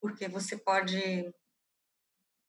porque 0.00 0.28
você 0.28 0.56
pode 0.56 1.32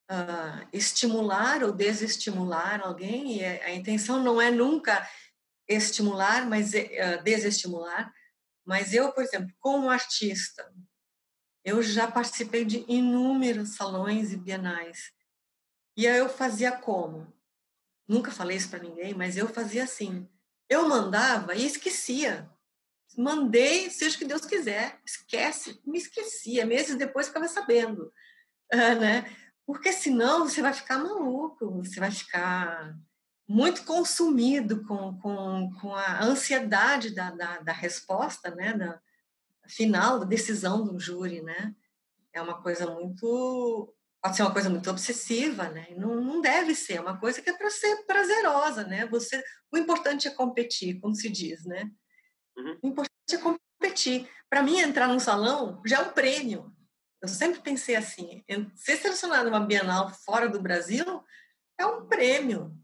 Uh, 0.09 0.63
estimular 0.71 1.61
ou 1.65 1.71
desestimular 1.73 2.79
alguém, 2.79 3.39
e 3.39 3.43
a 3.43 3.75
intenção 3.75 4.23
não 4.23 4.41
é 4.41 4.49
nunca 4.49 5.05
estimular, 5.67 6.47
mas 6.47 6.71
uh, 6.73 7.21
desestimular. 7.25 8.09
Mas 8.67 8.93
eu, 8.93 9.13
por 9.13 9.23
exemplo, 9.23 9.55
como 9.59 9.89
artista, 9.89 10.69
eu 11.63 11.81
já 11.81 12.11
participei 12.11 12.65
de 12.65 12.83
inúmeros 12.87 13.75
salões 13.75 14.33
e 14.33 14.37
bienais. 14.37 15.11
E 15.95 16.05
aí 16.05 16.17
eu 16.17 16.27
fazia 16.27 16.73
como? 16.73 17.33
Nunca 18.07 18.29
falei 18.29 18.57
isso 18.57 18.69
para 18.69 18.83
ninguém, 18.83 19.13
mas 19.13 19.37
eu 19.37 19.47
fazia 19.47 19.85
assim. 19.85 20.29
Eu 20.69 20.87
mandava 20.87 21.55
e 21.55 21.65
esquecia. 21.65 22.49
Mandei, 23.17 23.89
seja 23.89 24.15
o 24.15 24.19
que 24.19 24.25
Deus 24.25 24.45
quiser. 24.45 24.99
Esquece. 25.05 25.81
Me 25.85 25.97
esquecia. 25.97 26.65
Meses 26.65 26.97
depois 26.97 27.27
ficava 27.27 27.47
sabendo. 27.47 28.13
Né? 28.69 29.23
porque 29.67 29.91
senão 29.91 30.47
você 30.47 30.61
vai 30.61 30.73
ficar 30.73 30.97
maluco, 30.97 31.69
você 31.83 31.99
vai 31.99 32.09
ficar 32.09 32.97
muito 33.47 33.83
consumido 33.83 34.83
com, 34.85 35.17
com, 35.19 35.71
com 35.79 35.95
a 35.95 36.23
ansiedade 36.23 37.15
da, 37.15 37.31
da, 37.31 37.59
da 37.59 37.71
resposta, 37.71 38.53
né, 38.53 38.73
da 38.73 38.99
final, 39.67 40.19
da 40.19 40.25
decisão 40.25 40.83
do 40.83 40.99
júri, 40.99 41.41
né? 41.41 41.73
É 42.33 42.41
uma 42.41 42.61
coisa 42.61 42.85
muito 42.89 43.93
pode 44.21 44.35
ser 44.35 44.41
uma 44.41 44.51
coisa 44.53 44.69
muito 44.69 44.89
obsessiva, 44.89 45.69
né? 45.69 45.87
Não, 45.95 46.21
não 46.21 46.41
deve 46.41 46.75
ser, 46.75 46.95
é 46.95 47.01
uma 47.01 47.19
coisa 47.19 47.41
que 47.41 47.49
é 47.49 47.57
para 47.57 47.69
ser 47.69 48.05
prazerosa, 48.05 48.83
né? 48.83 49.05
Você, 49.07 49.41
o 49.71 49.77
importante 49.77 50.27
é 50.27 50.31
competir, 50.31 50.99
como 50.99 51.15
se 51.15 51.29
diz, 51.29 51.63
né? 51.65 51.89
Uhum. 52.57 52.79
O 52.83 52.87
importante 52.87 53.13
é 53.33 53.37
competir. 53.37 54.29
Para 54.49 54.63
mim, 54.63 54.79
entrar 54.79 55.07
num 55.07 55.19
salão 55.19 55.81
já 55.85 55.99
é 55.99 56.01
um 56.01 56.11
prêmio. 56.11 56.73
Eu 57.21 57.27
sempre 57.27 57.61
pensei 57.61 57.95
assim, 57.95 58.43
ser 58.75 58.97
selecionado 58.97 59.49
numa 59.49 59.65
Bienal 59.65 60.13
fora 60.25 60.47
do 60.49 60.61
Brasil 60.61 61.05
é 61.77 61.85
um 61.85 62.07
prêmio. 62.07 62.77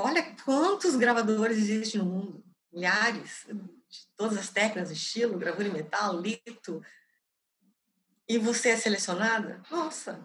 Olha 0.00 0.32
quantos 0.44 0.94
gravadores 0.94 1.58
existem 1.58 2.00
no 2.00 2.06
mundo, 2.06 2.44
milhares, 2.72 3.44
de 3.48 4.06
todas 4.16 4.38
as 4.38 4.48
técnicas, 4.48 4.92
estilo, 4.92 5.36
gravura 5.36 5.66
em 5.66 5.72
metal, 5.72 6.20
lito. 6.20 6.80
E 8.28 8.38
você 8.38 8.68
é 8.68 8.76
selecionada? 8.76 9.60
Nossa, 9.68 10.24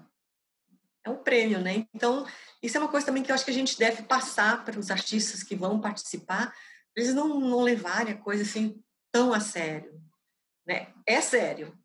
é 1.03 1.09
um 1.09 1.17
prêmio, 1.17 1.59
né? 1.59 1.87
Então, 1.91 2.23
isso 2.61 2.77
é 2.77 2.79
uma 2.79 2.87
coisa 2.87 3.07
também 3.07 3.23
que 3.23 3.31
eu 3.31 3.33
acho 3.33 3.43
que 3.43 3.49
a 3.49 3.53
gente 3.53 3.75
deve 3.75 4.03
passar 4.03 4.63
para 4.63 4.79
os 4.79 4.91
artistas 4.91 5.41
que 5.41 5.55
vão 5.55 5.81
participar, 5.81 6.55
eles 6.95 7.11
não, 7.11 7.39
não 7.39 7.61
levarem 7.63 8.13
a 8.13 8.17
coisa 8.17 8.43
assim 8.43 8.79
tão 9.11 9.33
a 9.33 9.39
sério. 9.39 9.99
Né? 10.67 10.93
É 11.03 11.19
sério, 11.19 11.75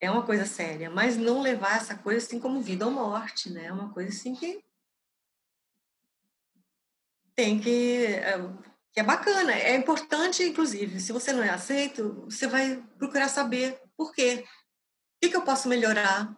é 0.00 0.10
uma 0.10 0.24
coisa 0.24 0.46
séria, 0.46 0.88
mas 0.88 1.18
não 1.18 1.42
levar 1.42 1.76
essa 1.76 1.94
coisa 1.94 2.24
assim 2.24 2.40
como 2.40 2.62
vida 2.62 2.86
ou 2.86 2.90
morte, 2.90 3.50
né? 3.50 3.66
É 3.66 3.72
uma 3.72 3.92
coisa 3.92 4.08
assim 4.08 4.34
que 4.34 4.64
tem 7.40 7.58
que 7.58 8.06
que 8.92 9.00
é 9.00 9.02
bacana, 9.02 9.52
é 9.52 9.74
importante, 9.76 10.42
inclusive, 10.42 11.00
se 11.00 11.12
você 11.12 11.32
não 11.32 11.42
é 11.42 11.48
aceito, 11.48 12.24
você 12.24 12.46
vai 12.46 12.84
procurar 12.98 13.28
saber 13.28 13.80
por 13.96 14.12
quê, 14.12 14.44
o 14.44 15.20
que, 15.22 15.30
que 15.30 15.36
eu 15.36 15.42
posso 15.42 15.68
melhorar, 15.68 16.36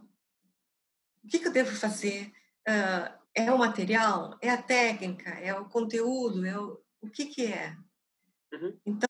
o 1.24 1.28
que, 1.28 1.38
que 1.38 1.48
eu 1.48 1.52
devo 1.52 1.74
fazer, 1.74 2.30
uh, 2.68 3.18
é 3.34 3.50
o 3.50 3.58
material, 3.58 4.36
é 4.42 4.50
a 4.50 4.62
técnica, 4.62 5.30
é 5.30 5.54
o 5.54 5.64
conteúdo, 5.64 6.44
é 6.44 6.58
o, 6.58 6.78
o 7.00 7.08
que 7.08 7.24
que 7.24 7.46
é. 7.46 7.74
Uhum. 8.52 8.78
Então, 8.84 9.08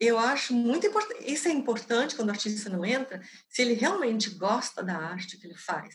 eu 0.00 0.18
acho 0.18 0.54
muito 0.54 0.86
importante, 0.86 1.30
isso 1.30 1.48
é 1.48 1.52
importante 1.52 2.16
quando 2.16 2.28
o 2.28 2.32
artista 2.32 2.70
não 2.70 2.82
entra, 2.82 3.20
se 3.46 3.60
ele 3.60 3.74
realmente 3.74 4.30
gosta 4.30 4.82
da 4.82 4.96
arte 4.96 5.36
que 5.36 5.46
ele 5.46 5.56
faz, 5.56 5.94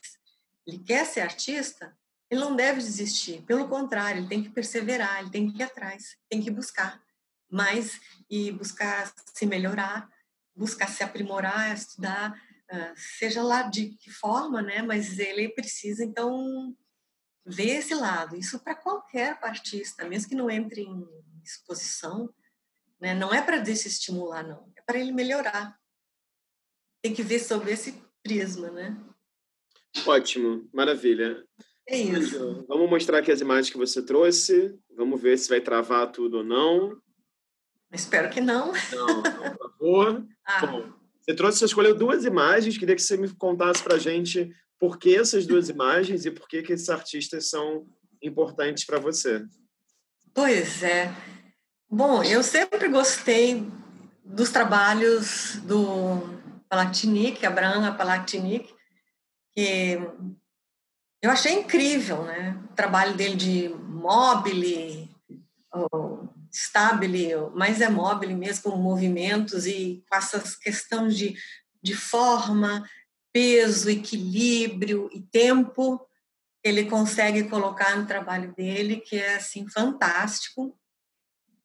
ele 0.67 0.77
quer 0.77 1.03
ser 1.03 1.21
artista, 1.21 1.97
ele 2.29 2.41
não 2.41 2.55
deve 2.55 2.79
desistir, 2.79 3.41
pelo 3.43 3.67
contrário, 3.67 4.21
ele 4.21 4.27
tem 4.27 4.43
que 4.43 4.49
perseverar, 4.49 5.19
ele 5.19 5.29
tem 5.29 5.51
que 5.51 5.59
ir 5.59 5.63
atrás, 5.63 6.17
tem 6.29 6.41
que 6.41 6.49
buscar 6.49 7.01
mais 7.49 7.99
e 8.29 8.51
buscar 8.51 9.13
se 9.33 9.45
melhorar, 9.45 10.09
buscar 10.55 10.87
se 10.87 11.03
aprimorar, 11.03 11.73
estudar, 11.73 12.33
seja 12.95 13.43
lá 13.43 13.63
de 13.63 13.89
que 13.97 14.09
forma, 14.09 14.61
né? 14.61 14.81
Mas 14.81 15.19
ele 15.19 15.49
precisa, 15.49 16.03
então, 16.03 16.75
ver 17.45 17.77
esse 17.77 17.93
lado. 17.93 18.35
Isso 18.35 18.59
para 18.59 18.75
qualquer 18.75 19.37
artista, 19.41 20.07
mesmo 20.07 20.29
que 20.29 20.35
não 20.35 20.49
entre 20.49 20.81
em 20.81 21.07
exposição, 21.43 22.33
né? 22.99 23.13
Não 23.13 23.33
é 23.33 23.41
para 23.41 23.57
desestimular, 23.57 24.45
não. 24.45 24.71
É 24.75 24.81
para 24.81 24.97
ele 24.97 25.11
melhorar. 25.11 25.79
Tem 27.01 27.13
que 27.13 27.21
ver 27.21 27.39
sobre 27.39 27.71
esse 27.71 28.03
prisma, 28.23 28.71
né? 28.71 28.97
Ótimo, 30.07 30.67
maravilha. 30.73 31.45
É 31.87 31.97
isso. 31.97 32.65
Vamos 32.67 32.89
mostrar 32.89 33.19
aqui 33.19 33.31
as 33.31 33.41
imagens 33.41 33.69
que 33.69 33.77
você 33.77 34.01
trouxe. 34.01 34.73
Vamos 34.95 35.21
ver 35.21 35.37
se 35.37 35.49
vai 35.49 35.61
travar 35.61 36.11
tudo 36.11 36.37
ou 36.37 36.43
não. 36.43 36.97
Espero 37.91 38.29
que 38.29 38.41
não. 38.41 38.73
Não, 38.91 39.23
por 39.23 39.57
favor. 39.57 40.25
ah. 40.45 40.65
Bom, 40.65 40.93
você 41.21 41.35
trouxe, 41.35 41.59
você 41.59 41.65
escolheu 41.65 41.95
duas 41.95 42.25
imagens. 42.25 42.77
Queria 42.77 42.95
que 42.95 43.01
você 43.01 43.15
me 43.17 43.29
contasse 43.35 43.83
para 43.83 43.95
a 43.95 43.99
gente 43.99 44.51
por 44.79 44.97
que 44.97 45.15
essas 45.15 45.45
duas 45.45 45.69
imagens 45.69 46.25
e 46.25 46.31
por 46.31 46.47
que, 46.47 46.61
que 46.61 46.73
esses 46.73 46.89
artistas 46.89 47.49
são 47.49 47.87
importantes 48.21 48.83
para 48.83 48.99
você. 48.99 49.45
Pois 50.33 50.83
é. 50.83 51.13
Bom, 51.89 52.23
eu 52.23 52.41
sempre 52.43 52.87
gostei 52.89 53.65
dos 54.23 54.49
trabalhos 54.49 55.57
do 55.63 56.19
Palatinic, 56.67 57.45
Abraham 57.45 57.95
Palatinic, 57.95 58.73
que 59.55 59.99
eu 61.25 61.31
achei 61.31 61.53
incrível, 61.53 62.23
né? 62.23 62.57
O 62.71 62.75
trabalho 62.75 63.15
dele 63.15 63.35
de 63.35 63.69
mobile, 63.69 65.09
stabile, 66.51 67.29
mas 67.53 67.81
é 67.81 67.89
mobile 67.89 68.35
mesmo, 68.35 68.71
com 68.71 68.77
movimentos 68.77 69.65
e 69.65 70.03
com 70.07 70.15
essas 70.15 70.55
questões 70.55 71.17
de, 71.17 71.35
de 71.81 71.95
forma, 71.95 72.87
peso, 73.33 73.89
equilíbrio 73.89 75.09
e 75.11 75.19
tempo, 75.19 75.99
ele 76.63 76.85
consegue 76.85 77.43
colocar 77.49 77.97
no 77.97 78.05
trabalho 78.05 78.53
dele, 78.55 78.97
que 78.97 79.17
é 79.17 79.35
assim 79.35 79.67
fantástico. 79.67 80.77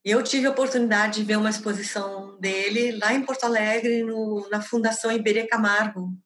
Eu 0.02 0.22
tive 0.22 0.46
a 0.46 0.50
oportunidade 0.50 1.20
de 1.20 1.26
ver 1.26 1.36
uma 1.36 1.50
exposição 1.50 2.38
dele 2.40 2.92
lá 2.92 3.12
em 3.12 3.22
Porto 3.22 3.44
Alegre, 3.44 4.02
no, 4.02 4.48
na 4.50 4.62
Fundação 4.62 5.12
Iberê 5.12 5.46
Camargo. 5.46 6.16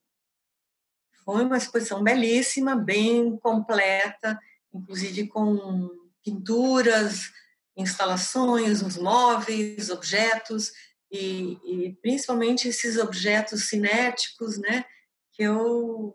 Foi 1.25 1.45
uma 1.45 1.57
exposição 1.57 2.03
belíssima, 2.03 2.77
bem 2.77 3.37
completa, 3.39 4.39
inclusive 4.73 5.27
com 5.29 5.91
pinturas, 6.25 7.33
instalações, 7.77 8.83
os 8.83 8.97
móveis, 8.97 9.91
objetos, 9.91 10.73
e, 11.11 11.59
e 11.65 11.93
principalmente 12.03 12.69
esses 12.69 12.97
objetos 12.99 13.69
cinéticos, 13.69 14.59
né, 14.59 14.85
que 15.33 15.43
eu, 15.43 16.15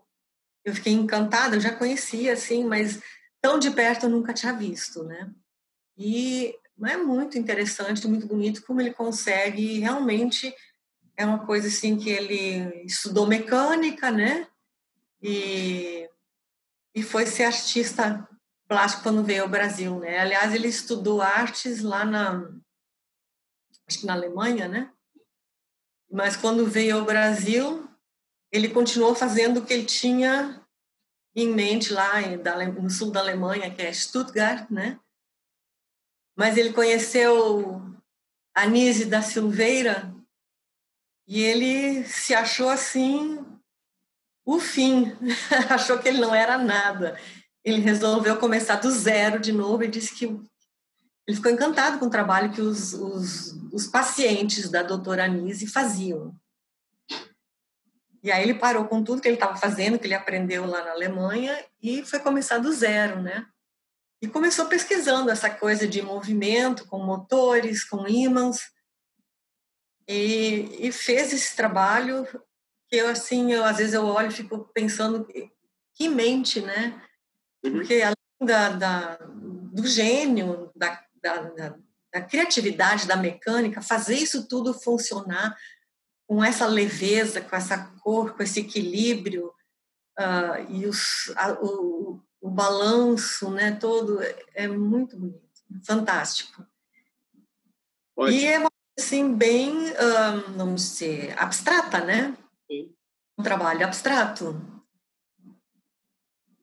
eu 0.64 0.74
fiquei 0.74 0.92
encantada, 0.92 1.56
eu 1.56 1.60
já 1.60 1.74
conhecia, 1.74 2.32
assim, 2.32 2.64
mas 2.64 3.00
tão 3.40 3.58
de 3.58 3.70
perto 3.70 4.06
eu 4.06 4.10
nunca 4.10 4.32
tinha 4.32 4.52
visto, 4.52 5.04
né. 5.04 5.30
E 5.96 6.54
é 6.84 6.96
muito 6.96 7.36
interessante, 7.38 8.06
muito 8.08 8.26
bonito 8.26 8.62
como 8.62 8.80
ele 8.80 8.92
consegue 8.92 9.80
realmente 9.80 10.54
é 11.16 11.26
uma 11.26 11.44
coisa 11.44 11.68
assim 11.68 11.98
que 11.98 12.08
ele 12.08 12.84
estudou 12.86 13.26
mecânica, 13.26 14.10
né? 14.10 14.46
E, 15.22 16.08
e 16.94 17.02
foi 17.02 17.26
ser 17.26 17.44
artista 17.44 18.28
plástico 18.68 19.02
quando 19.02 19.24
veio 19.24 19.42
ao 19.42 19.48
Brasil, 19.48 19.98
né? 19.98 20.18
Aliás, 20.18 20.54
ele 20.54 20.68
estudou 20.68 21.20
artes 21.20 21.82
lá 21.82 22.04
na 22.04 22.48
acho 23.88 24.00
que 24.00 24.06
na 24.06 24.14
Alemanha, 24.14 24.68
né? 24.68 24.92
Mas 26.10 26.36
quando 26.36 26.66
veio 26.66 26.98
ao 26.98 27.04
Brasil, 27.04 27.88
ele 28.52 28.68
continuou 28.68 29.14
fazendo 29.14 29.58
o 29.58 29.66
que 29.66 29.72
ele 29.72 29.84
tinha 29.84 30.64
em 31.34 31.48
mente 31.48 31.92
lá 31.92 32.20
no 32.66 32.90
sul 32.90 33.10
da 33.10 33.20
Alemanha, 33.20 33.72
que 33.74 33.82
é 33.82 33.92
Stuttgart, 33.92 34.70
né? 34.70 34.98
mas 36.40 36.56
ele 36.56 36.72
conheceu 36.72 37.82
Anise 38.54 39.04
da 39.04 39.20
Silveira 39.20 40.10
e 41.26 41.42
ele 41.42 42.02
se 42.04 42.32
achou 42.32 42.70
assim 42.70 43.44
o 44.44 44.58
fim, 44.58 45.12
achou 45.70 45.98
que 45.98 46.08
ele 46.08 46.20
não 46.20 46.34
era 46.34 46.58
nada. 46.58 47.18
Ele 47.64 47.80
resolveu 47.80 48.36
começar 48.38 48.76
do 48.76 48.90
zero 48.90 49.38
de 49.38 49.52
novo 49.52 49.84
e 49.84 49.88
disse 49.88 50.14
que 50.14 50.24
ele 50.24 51.36
ficou 51.36 51.50
encantado 51.50 51.98
com 51.98 52.06
o 52.06 52.10
trabalho 52.10 52.52
que 52.52 52.60
os, 52.60 52.94
os, 52.94 53.52
os 53.72 53.86
pacientes 53.86 54.70
da 54.70 54.82
doutora 54.82 55.24
Anise 55.24 55.66
faziam. 55.66 56.34
E 58.22 58.30
aí 58.30 58.42
ele 58.42 58.54
parou 58.54 58.86
com 58.86 59.02
tudo 59.02 59.20
que 59.22 59.28
ele 59.28 59.36
estava 59.36 59.56
fazendo, 59.56 59.98
que 59.98 60.06
ele 60.06 60.14
aprendeu 60.14 60.66
lá 60.66 60.84
na 60.84 60.90
Alemanha, 60.92 61.56
e 61.82 62.04
foi 62.04 62.18
começar 62.18 62.58
do 62.58 62.72
zero, 62.72 63.22
né? 63.22 63.46
e 64.22 64.28
começou 64.28 64.66
pesquisando 64.66 65.30
essa 65.30 65.48
coisa 65.48 65.88
de 65.88 66.02
movimento 66.02 66.86
com 66.86 66.98
motores, 66.98 67.84
com 67.84 68.06
ímãs 68.06 68.70
e, 70.06 70.86
e 70.86 70.92
fez 70.92 71.32
esse 71.32 71.56
trabalho 71.56 72.26
eu 72.90 73.08
assim, 73.08 73.52
eu 73.52 73.64
às 73.64 73.78
vezes 73.78 73.94
eu 73.94 74.04
olho 74.04 74.28
e 74.28 74.34
fico 74.34 74.58
pensando 74.74 75.26
que 75.94 76.08
mente, 76.08 76.60
né? 76.60 77.00
Uhum. 77.62 77.72
Porque 77.72 78.02
além 78.02 78.14
da, 78.40 78.70
da 78.70 79.16
do 79.72 79.86
gênio, 79.86 80.70
da, 80.74 81.04
da, 81.22 81.76
da, 82.12 82.22
criatividade, 82.22 83.06
da 83.06 83.16
mecânica, 83.16 83.80
fazer 83.80 84.16
isso 84.16 84.48
tudo 84.48 84.74
funcionar 84.74 85.56
com 86.26 86.42
essa 86.42 86.66
leveza, 86.66 87.40
com 87.40 87.54
essa 87.54 87.78
cor, 88.02 88.34
com 88.34 88.42
esse 88.42 88.60
equilíbrio 88.60 89.52
uh, 90.18 90.70
e 90.70 90.86
os, 90.86 91.32
a, 91.36 91.52
o, 91.52 92.20
o 92.40 92.50
balanço, 92.50 93.50
né, 93.50 93.72
todo 93.72 94.20
é 94.54 94.66
muito 94.66 95.16
bonito, 95.16 95.40
fantástico. 95.84 96.66
Ótimo. 98.16 98.36
E 98.36 98.46
é 98.46 98.58
uma 98.58 98.70
assim 98.98 99.34
bem, 99.34 99.72
um, 99.72 100.56
vamos 100.56 100.82
dizer, 100.82 101.34
abstrata, 101.38 102.04
né? 102.04 102.36
Um 103.38 103.42
trabalho 103.42 103.84
abstrato 103.84 104.60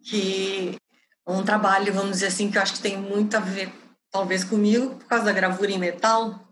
que 0.03 0.77
um 1.25 1.43
trabalho, 1.43 1.93
vamos 1.93 2.11
dizer 2.11 2.27
assim, 2.27 2.49
que 2.49 2.57
eu 2.57 2.61
acho 2.61 2.75
que 2.75 2.81
tem 2.81 2.97
muito 2.97 3.35
a 3.35 3.41
ver, 3.41 3.73
talvez 4.09 4.43
comigo, 4.43 4.95
por 4.95 5.05
causa 5.05 5.25
da 5.25 5.33
gravura 5.33 5.71
em 5.71 5.77
metal, 5.77 6.47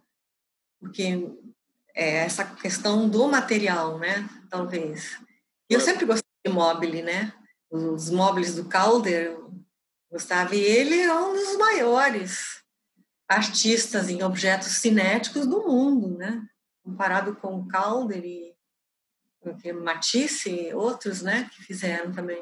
porque 0.80 1.32
é 1.94 2.18
essa 2.18 2.44
questão 2.44 3.07
do 3.07 3.27
material, 3.27 3.98
né? 3.98 4.30
Talvez. 4.49 5.18
Eu 5.69 5.80
sempre 5.80 6.06
gostei 6.06 6.30
de 6.45 6.52
mobile, 6.52 7.02
né? 7.02 7.34
os 7.76 8.10
móveis 8.10 8.56
do 8.56 8.65
Calder, 8.65 9.38
Gustavo, 10.11 10.53
e 10.53 10.60
ele 10.60 11.02
é 11.02 11.14
um 11.14 11.34
dos 11.34 11.57
maiores 11.57 12.64
artistas 13.27 14.10
em 14.10 14.23
objetos 14.23 14.68
cinéticos 14.68 15.48
do 15.48 15.64
mundo, 15.64 16.18
né? 16.18 16.48
Comparado 16.84 17.36
com 17.36 17.60
o 17.60 17.68
Calder 17.68 18.23
e 18.23 18.55
Matisse 19.74 20.50
e 20.50 20.74
outros, 20.74 21.22
né? 21.22 21.50
Que 21.54 21.64
fizeram 21.64 22.12
também. 22.12 22.42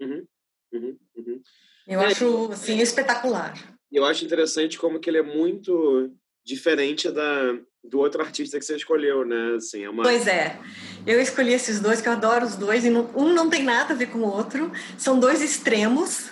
Uhum, 0.00 0.26
uhum, 0.72 0.98
uhum. 1.16 1.42
Eu 1.86 2.00
é, 2.00 2.06
acho, 2.06 2.50
assim, 2.52 2.78
espetacular. 2.78 3.54
Eu 3.92 4.04
acho 4.04 4.24
interessante 4.24 4.78
como 4.78 4.98
que 4.98 5.08
ele 5.08 5.18
é 5.18 5.22
muito 5.22 6.10
diferente 6.44 7.10
da, 7.10 7.56
do 7.82 7.98
outro 7.98 8.22
artista 8.22 8.58
que 8.58 8.64
você 8.64 8.76
escolheu, 8.76 9.24
né? 9.24 9.54
Assim, 9.56 9.84
é 9.84 9.90
uma... 9.90 10.02
Pois 10.02 10.26
é. 10.26 10.58
Eu 11.06 11.20
escolhi 11.20 11.52
esses 11.52 11.80
dois, 11.80 12.00
que 12.00 12.08
eu 12.08 12.12
adoro 12.12 12.44
os 12.44 12.56
dois, 12.56 12.84
e 12.84 12.90
não, 12.90 13.10
um 13.14 13.32
não 13.32 13.48
tem 13.48 13.62
nada 13.62 13.94
a 13.94 13.96
ver 13.96 14.06
com 14.06 14.18
o 14.18 14.30
outro. 14.30 14.70
São 14.98 15.18
dois 15.18 15.42
extremos 15.42 16.30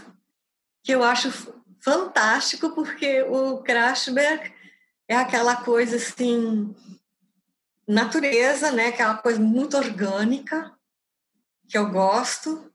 que 0.83 0.93
eu 0.93 1.03
acho 1.03 1.31
fantástico, 1.81 2.75
porque 2.75 3.23
o 3.23 3.59
Krashberg 3.59 4.53
é 5.09 5.17
aquela 5.17 5.57
coisa 5.57 5.97
assim, 5.97 6.75
natureza, 7.93 8.73
né? 8.73 8.91
Que 8.93 9.03
é 9.03 9.15
coisa 9.15 9.41
muito 9.41 9.77
orgânica, 9.77 10.73
que 11.69 11.77
eu 11.77 11.91
gosto. 11.91 12.71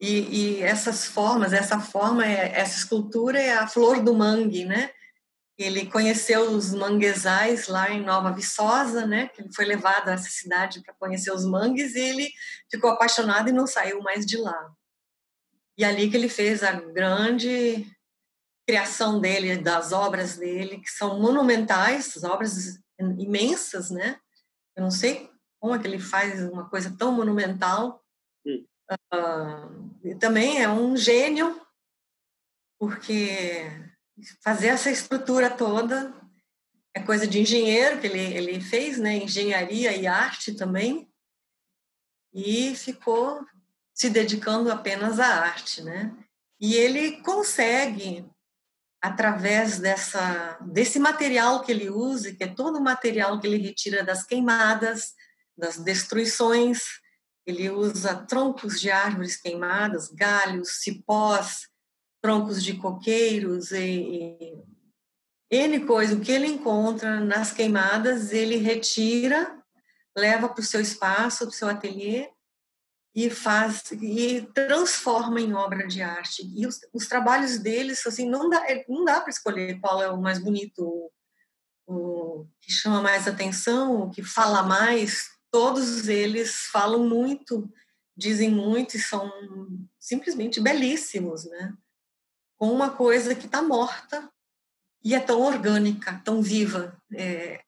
E, 0.00 0.58
e 0.58 0.62
essas 0.62 1.04
formas, 1.06 1.52
essa 1.52 1.78
forma, 1.78 2.24
é, 2.24 2.58
essa 2.58 2.78
escultura 2.78 3.38
é 3.38 3.52
a 3.52 3.66
flor 3.66 4.02
do 4.02 4.14
mangue, 4.14 4.64
né? 4.64 4.90
Ele 5.58 5.84
conheceu 5.84 6.52
os 6.52 6.72
manguezais 6.72 7.68
lá 7.68 7.90
em 7.90 8.02
Nova 8.02 8.32
Viçosa, 8.32 9.06
né? 9.06 9.28
Que 9.28 9.42
ele 9.42 9.52
foi 9.52 9.66
levado 9.66 10.08
a 10.08 10.12
essa 10.12 10.30
cidade 10.30 10.82
para 10.82 10.94
conhecer 10.94 11.30
os 11.32 11.44
mangues 11.44 11.94
e 11.94 12.00
ele 12.00 12.32
ficou 12.70 12.90
apaixonado 12.90 13.50
e 13.50 13.52
não 13.52 13.66
saiu 13.66 14.00
mais 14.00 14.24
de 14.24 14.38
lá. 14.38 14.70
E 15.76 15.84
ali 15.84 16.10
que 16.10 16.16
ele 16.16 16.30
fez 16.30 16.62
a 16.62 16.72
grande 16.72 17.86
criação 18.66 19.20
dele, 19.20 19.58
das 19.58 19.92
obras 19.92 20.36
dele, 20.36 20.78
que 20.78 20.90
são 20.90 21.20
monumentais, 21.20 22.22
obras 22.24 22.78
imensas, 23.18 23.90
né? 23.90 24.18
Eu 24.80 24.84
não 24.84 24.90
sei 24.90 25.30
como 25.60 25.74
é 25.74 25.78
que 25.78 25.86
ele 25.86 25.98
faz 25.98 26.42
uma 26.42 26.66
coisa 26.70 26.90
tão 26.96 27.12
monumental. 27.12 28.02
Hum. 28.46 28.64
Uh, 29.12 30.00
e 30.02 30.14
também 30.14 30.62
é 30.62 30.68
um 30.70 30.96
gênio, 30.96 31.60
porque 32.78 33.70
fazer 34.42 34.68
essa 34.68 34.90
estrutura 34.90 35.50
toda 35.50 36.14
é 36.94 37.02
coisa 37.02 37.26
de 37.26 37.40
engenheiro 37.40 38.00
que 38.00 38.06
ele, 38.06 38.20
ele 38.34 38.58
fez, 38.58 38.98
né? 38.98 39.18
Engenharia 39.18 39.94
e 39.94 40.06
arte 40.06 40.54
também. 40.54 41.12
E 42.32 42.74
ficou 42.74 43.44
se 43.92 44.08
dedicando 44.08 44.72
apenas 44.72 45.20
à 45.20 45.26
arte, 45.26 45.82
né? 45.82 46.16
E 46.58 46.74
ele 46.74 47.20
consegue 47.20 48.29
através 49.00 49.78
dessa 49.78 50.58
desse 50.60 50.98
material 50.98 51.62
que 51.62 51.72
ele 51.72 51.88
usa, 51.88 52.34
que 52.34 52.44
é 52.44 52.48
todo 52.48 52.78
o 52.78 52.82
material 52.82 53.40
que 53.40 53.46
ele 53.46 53.56
retira 53.56 54.04
das 54.04 54.24
queimadas, 54.24 55.14
das 55.56 55.78
destruições, 55.78 56.82
ele 57.46 57.70
usa 57.70 58.14
troncos 58.26 58.80
de 58.80 58.90
árvores 58.90 59.36
queimadas, 59.36 60.08
galhos, 60.08 60.80
cipós, 60.82 61.68
troncos 62.22 62.62
de 62.62 62.74
coqueiros 62.74 63.70
e, 63.72 64.54
e 65.50 65.56
N 65.56 65.80
coisa, 65.86 66.14
o 66.14 66.20
que 66.20 66.30
ele 66.30 66.46
encontra 66.46 67.18
nas 67.18 67.52
queimadas, 67.52 68.32
ele 68.32 68.56
retira, 68.56 69.58
leva 70.16 70.48
para 70.48 70.60
o 70.60 70.64
seu 70.64 70.80
espaço, 70.80 71.38
para 71.38 71.48
o 71.48 71.52
seu 71.52 71.68
ateliê 71.68 72.28
e 73.14 73.28
faz 73.28 73.90
e 73.92 74.42
transforma 74.54 75.40
em 75.40 75.52
obra 75.52 75.86
de 75.86 76.00
arte. 76.00 76.48
E 76.54 76.66
os, 76.66 76.80
os 76.92 77.06
trabalhos 77.06 77.58
deles, 77.58 78.06
assim, 78.06 78.28
não 78.28 78.48
dá, 78.48 78.70
é, 78.70 78.84
não 78.88 79.04
dá 79.04 79.20
para 79.20 79.30
escolher 79.30 79.80
qual 79.80 80.02
é 80.02 80.08
o 80.10 80.20
mais 80.20 80.38
bonito, 80.38 80.78
o, 80.78 81.10
o 81.86 82.46
que 82.60 82.72
chama 82.72 83.02
mais 83.02 83.26
atenção, 83.26 84.02
o 84.02 84.10
que 84.10 84.22
fala 84.22 84.62
mais. 84.62 85.28
Todos 85.50 86.08
eles 86.08 86.66
falam 86.70 87.08
muito, 87.08 87.68
dizem 88.16 88.50
muito 88.50 88.96
e 88.96 89.00
são 89.00 89.30
simplesmente 89.98 90.60
belíssimos, 90.60 91.44
né? 91.46 91.74
Com 92.56 92.70
uma 92.70 92.90
coisa 92.90 93.34
que 93.34 93.46
está 93.46 93.60
morta 93.60 94.30
e 95.02 95.14
é 95.14 95.20
tão 95.20 95.40
orgânica, 95.40 96.20
tão 96.24 96.40
viva. 96.40 96.96
É, 97.12 97.60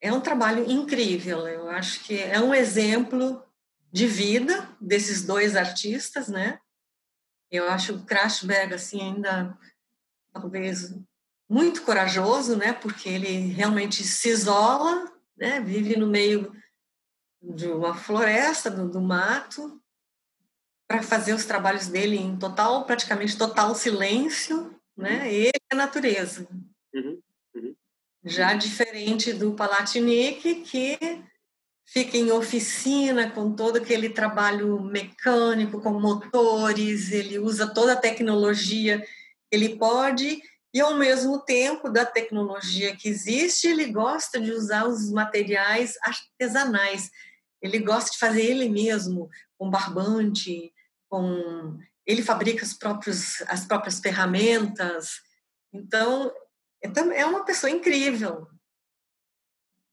é 0.00 0.12
um 0.12 0.20
trabalho 0.20 0.70
incrível. 0.70 1.48
Eu 1.48 1.68
acho 1.68 2.04
que 2.04 2.16
é 2.16 2.38
um 2.38 2.54
exemplo 2.54 3.42
de 3.92 4.06
vida 4.06 4.68
desses 4.80 5.24
dois 5.24 5.56
artistas, 5.56 6.28
né? 6.28 6.60
Eu 7.50 7.68
acho 7.68 7.94
o 7.94 8.04
Krashberg 8.04 8.74
assim 8.74 9.00
ainda 9.00 9.58
talvez 10.32 10.94
muito 11.48 11.82
corajoso, 11.82 12.56
né? 12.56 12.72
Porque 12.72 13.08
ele 13.08 13.52
realmente 13.52 14.04
se 14.04 14.28
isola, 14.28 15.12
né? 15.36 15.60
Vive 15.60 15.96
no 15.96 16.06
meio 16.06 16.54
de 17.42 17.66
uma 17.66 17.94
floresta, 17.94 18.70
do, 18.70 18.88
do 18.88 19.00
mato, 19.00 19.80
para 20.86 21.02
fazer 21.02 21.34
os 21.34 21.44
trabalhos 21.44 21.88
dele 21.88 22.16
em 22.16 22.36
total, 22.36 22.84
praticamente 22.84 23.36
total 23.36 23.74
silêncio, 23.74 24.78
né? 24.96 25.20
Uhum. 25.20 25.26
Ele 25.26 25.48
é 25.48 25.74
a 25.74 25.76
natureza. 25.76 26.48
Uhum. 26.94 27.20
Uhum. 27.54 27.74
Já 28.24 28.54
diferente 28.54 29.32
do 29.32 29.54
Palatinic, 29.54 30.56
que 30.62 30.98
fica 31.92 32.16
em 32.16 32.30
oficina 32.30 33.30
com 33.30 33.52
todo 33.52 33.76
aquele 33.76 34.10
trabalho 34.10 34.80
mecânico, 34.80 35.80
com 35.80 35.98
motores, 35.98 37.10
ele 37.10 37.38
usa 37.38 37.66
toda 37.66 37.94
a 37.94 37.96
tecnologia 37.96 39.04
ele 39.50 39.76
pode 39.76 40.40
e 40.72 40.80
ao 40.80 40.94
mesmo 40.94 41.40
tempo 41.40 41.90
da 41.90 42.06
tecnologia 42.06 42.96
que 42.96 43.08
existe, 43.08 43.66
ele 43.66 43.86
gosta 43.86 44.40
de 44.40 44.52
usar 44.52 44.86
os 44.86 45.10
materiais 45.10 45.96
artesanais. 46.02 47.10
Ele 47.60 47.80
gosta 47.80 48.12
de 48.12 48.18
fazer 48.18 48.42
ele 48.42 48.68
mesmo, 48.68 49.28
com 49.58 49.68
barbante, 49.68 50.72
com 51.08 51.76
ele 52.06 52.22
fabrica 52.22 52.64
os 52.64 52.72
próprios, 52.72 53.42
as 53.48 53.66
próprias 53.66 53.98
ferramentas. 53.98 55.20
Então, 55.72 56.32
é, 56.82 57.20
é 57.20 57.26
uma 57.26 57.44
pessoa 57.44 57.70
incrível. 57.70 58.46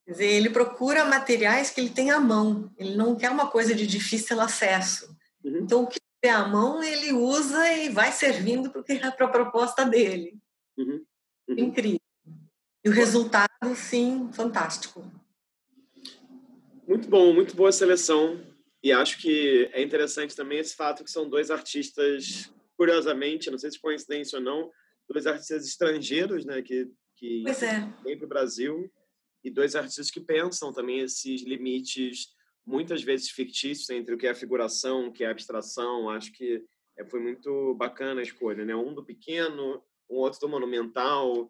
Quer 0.08 0.14
dizer, 0.14 0.26
ele 0.28 0.50
procura 0.50 1.04
materiais 1.04 1.70
que 1.70 1.82
ele 1.82 1.90
tem 1.90 2.12
à 2.12 2.18
mão, 2.18 2.72
ele 2.78 2.96
não 2.96 3.14
quer 3.14 3.30
uma 3.30 3.52
coisa 3.52 3.76
de 3.76 3.86
difícil 3.86 4.40
acesso. 4.40 5.14
Uhum. 5.44 5.58
Então, 5.58 5.84
o 5.84 5.88
que 5.88 6.00
tem 6.22 6.32
à 6.32 6.48
mão, 6.48 6.82
ele 6.82 7.12
usa 7.12 7.74
e 7.74 7.90
vai 7.90 8.14
servindo 8.14 8.72
para 8.72 8.84
a 9.26 9.28
proposta 9.28 9.84
dele. 9.84 10.40
Uhum. 10.78 11.06
Uhum. 11.50 11.60
Incrível. 11.60 12.00
E 12.86 12.90
o 12.90 12.94
resultado, 12.94 13.76
sim, 13.76 14.30
fantástico. 14.32 15.06
Muito 16.88 17.10
bom, 17.10 17.34
muito 17.34 17.54
boa 17.54 17.74
seleção. 17.74 18.40
E 18.82 18.94
acho 18.94 19.18
que 19.18 19.70
é 19.74 19.84
interessante 19.84 20.34
também 20.34 20.60
esse 20.60 20.74
fato 20.74 21.04
que 21.04 21.12
são 21.12 21.28
dois 21.28 21.52
artistas, 21.52 22.50
curiosamente, 22.78 23.52
não 23.52 23.58
sei 23.58 23.72
se 23.72 23.82
coincidência 23.82 24.40
ou 24.40 24.46
não, 24.46 24.72
dois 25.10 25.28
artistas 25.28 25.68
estrangeiros, 25.68 26.46
né, 26.46 26.62
que, 26.62 26.90
que 27.18 27.42
pois 27.44 27.62
é. 27.62 27.86
vêm 28.06 28.18
para 28.18 28.26
o 28.26 28.30
Brasil 28.30 28.90
e 29.48 29.52
dois 29.52 29.76
artistas 29.76 30.12
que 30.12 30.20
pensam 30.20 30.74
também 30.74 31.00
esses 31.00 31.42
limites 31.42 32.28
muitas 32.66 33.02
vezes 33.02 33.30
fictícios 33.30 33.90
entre 33.90 34.14
o 34.14 34.18
que 34.18 34.28
é 34.28 34.36
figuração, 34.36 35.08
o 35.08 35.12
que 35.12 35.24
é 35.24 35.30
abstração. 35.30 36.10
Acho 36.10 36.34
que 36.34 36.66
é, 36.98 37.06
foi 37.06 37.22
muito 37.22 37.74
bacana 37.76 38.20
a 38.20 38.24
escolha, 38.24 38.66
né? 38.66 38.76
Um 38.76 38.94
do 38.94 39.06
pequeno, 39.06 39.82
um 40.10 40.18
outro 40.18 40.42
do 40.42 40.50
monumental. 40.50 41.50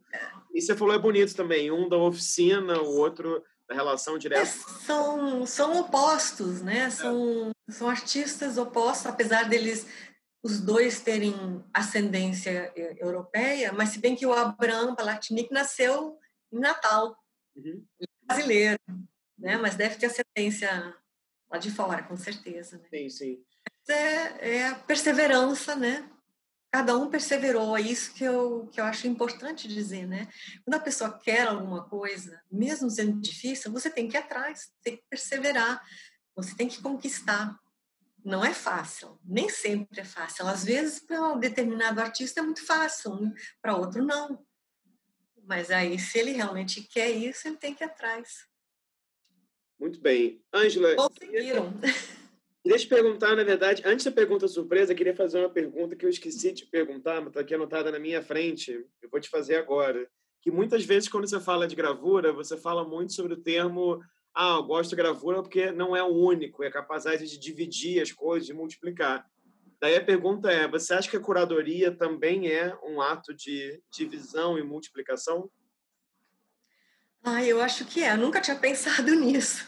E 0.54 0.62
você 0.62 0.76
falou 0.76 0.94
é 0.94 1.00
bonito 1.00 1.36
também, 1.36 1.72
um 1.72 1.90
da 1.90 1.98
oficina, 1.98 2.80
o 2.80 2.98
outro 2.98 3.44
da 3.68 3.74
relação 3.74 4.18
direta. 4.20 4.44
É, 4.44 4.46
são 4.46 5.46
são 5.46 5.80
opostos, 5.80 6.62
né? 6.62 6.82
É. 6.82 6.90
São 6.92 7.52
é. 7.68 7.72
são 7.72 7.90
artistas 7.90 8.60
opostos, 8.60 9.08
apesar 9.08 9.50
deles 9.50 9.88
os 10.44 10.62
dois 10.62 11.02
terem 11.02 11.34
ascendência 11.74 12.72
europeia, 13.00 13.74
mas 13.74 13.90
se 13.90 14.00
bem 14.00 14.16
que 14.16 14.26
o 14.26 14.32
Abraham 14.32 14.94
Palatinic 14.94 15.52
nasceu 15.52 16.16
em 16.54 16.60
Natal 16.60 17.18
uhum. 17.58 17.84
brasileiro, 18.26 18.80
né? 19.38 19.58
Mas 19.58 19.76
deve 19.76 19.96
ter 19.96 20.08
ascendência 20.08 20.96
lá 21.50 21.58
de 21.58 21.72
fora, 21.72 22.04
com 22.04 22.18
certeza. 22.18 22.78
Né? 22.78 22.84
Sim, 22.90 23.10
sim. 23.10 23.44
É, 23.90 24.58
é, 24.58 24.68
a 24.68 24.76
perseverança, 24.76 25.76
né? 25.76 26.10
Cada 26.70 26.98
um 26.98 27.10
perseverou, 27.10 27.78
é 27.78 27.82
isso 27.82 28.14
que 28.14 28.24
eu, 28.24 28.68
que 28.72 28.80
eu 28.80 28.86
acho 28.86 29.08
importante 29.08 29.68
dizer, 29.68 30.06
né? 30.06 30.28
Quando 30.66 30.76
a 30.76 30.80
pessoa 30.80 31.18
quer 31.18 31.48
alguma 31.48 31.86
coisa, 31.86 32.42
mesmo 32.52 32.90
sendo 32.90 33.22
difícil, 33.22 33.72
você 33.72 33.90
tem 33.90 34.10
que 34.10 34.18
ir 34.18 34.20
atrás, 34.20 34.70
tem 34.84 34.98
que 34.98 35.04
perseverar, 35.10 35.82
você 36.36 36.54
tem 36.56 36.68
que 36.68 36.82
conquistar. 36.82 37.58
Não 38.24 38.44
é 38.44 38.54
fácil, 38.54 39.18
nem 39.24 39.50
sempre 39.50 40.02
é 40.02 40.04
fácil. 40.04 40.46
Às 40.46 40.66
vezes, 40.66 41.00
para 41.00 41.30
um 41.30 41.40
determinado 41.40 42.02
artista 42.02 42.42
é 42.42 42.44
muito 42.44 42.66
fácil, 42.66 43.18
para 43.62 43.78
outro 43.78 44.04
não. 44.04 44.46
Mas 45.48 45.72
aí, 45.72 45.98
se 45.98 46.20
ele 46.20 46.32
realmente 46.32 46.82
quer 46.82 47.10
isso, 47.10 47.48
ele 47.48 47.58
tem 47.58 47.74
que 47.74 47.84
ir 47.84 47.86
atrás. 47.86 48.46
Muito 49.80 50.00
bem. 50.00 50.44
Ângela. 50.54 50.96
Conseguiram. 50.96 51.74
Queria 52.62 52.78
te 52.80 52.88
perguntar, 52.88 53.36
na 53.36 53.46
verdade, 53.46 53.82
antes 53.86 54.06
da 54.06 54.12
pergunta 54.12 54.46
surpresa, 54.46 54.94
queria 54.94 55.16
fazer 55.16 55.40
uma 55.40 55.50
pergunta 55.50 55.96
que 55.96 56.06
eu 56.06 56.10
esqueci 56.10 56.52
de 56.52 56.66
perguntar, 56.66 57.22
mas 57.22 57.28
está 57.28 57.40
aqui 57.40 57.56
anotada 57.56 57.90
na 57.90 57.98
minha 57.98 58.22
frente. 58.22 58.86
Eu 59.02 59.10
vou 59.10 59.22
te 59.22 59.30
fazer 59.30 59.56
agora. 59.56 60.06
Que 60.42 60.52
muitas 60.52 60.84
vezes, 60.84 61.08
quando 61.08 61.30
você 61.30 61.40
fala 61.40 61.66
de 61.66 61.78
gravura, 61.78 62.34
você 62.34 62.58
fala 62.58 62.84
muito 62.84 63.14
sobre 63.14 63.36
o 63.36 63.42
termo 63.42 64.04
ah, 64.40 64.58
eu 64.58 64.64
gosto 64.64 64.92
de 64.92 64.96
gravura 64.96 65.42
porque 65.42 65.72
não 65.72 65.96
é 65.96 66.04
o 66.04 66.14
único, 66.14 66.64
é 66.64 66.70
capaz 66.70 67.06
de 67.06 67.40
dividir 67.40 68.00
as 68.00 68.12
coisas, 68.12 68.46
de 68.46 68.54
multiplicar. 68.54 69.28
Daí 69.80 69.96
a 69.96 70.04
pergunta 70.04 70.52
é: 70.52 70.68
você 70.68 70.94
acha 70.94 71.10
que 71.10 71.18
a 71.18 71.22
curadoria 71.22 71.96
também 71.96 72.48
é 72.48 72.76
um 72.84 73.02
ato 73.02 73.34
de 73.34 73.82
divisão 73.92 74.58
e 74.58 74.64
multiplicação? 74.64 75.50
Ah, 77.24 77.44
eu 77.44 77.62
acho 77.62 77.86
que 77.86 78.04
é. 78.04 78.14
Eu 78.14 78.18
nunca 78.18 78.42
tinha 78.42 78.56
pensado 78.60 79.14
nisso, 79.14 79.66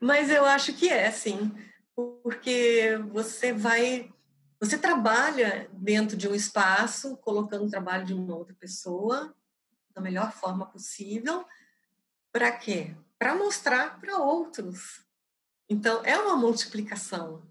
mas 0.00 0.30
eu 0.30 0.44
acho 0.44 0.72
que 0.74 0.88
é, 0.88 1.10
sim, 1.10 1.52
porque 2.22 2.98
você 3.10 3.52
vai, 3.52 4.12
você 4.60 4.78
trabalha 4.78 5.68
dentro 5.72 6.16
de 6.16 6.28
um 6.28 6.34
espaço, 6.34 7.16
colocando 7.16 7.66
o 7.66 7.70
trabalho 7.70 8.04
de 8.04 8.14
uma 8.14 8.36
outra 8.36 8.54
pessoa 8.54 9.34
da 9.94 10.00
melhor 10.00 10.32
forma 10.32 10.66
possível. 10.66 11.44
Para 12.32 12.52
quê? 12.52 12.94
Para 13.18 13.34
mostrar 13.34 14.00
para 14.00 14.18
outros. 14.18 15.04
Então, 15.68 16.02
é 16.04 16.16
uma 16.16 16.36
multiplicação. 16.36 17.49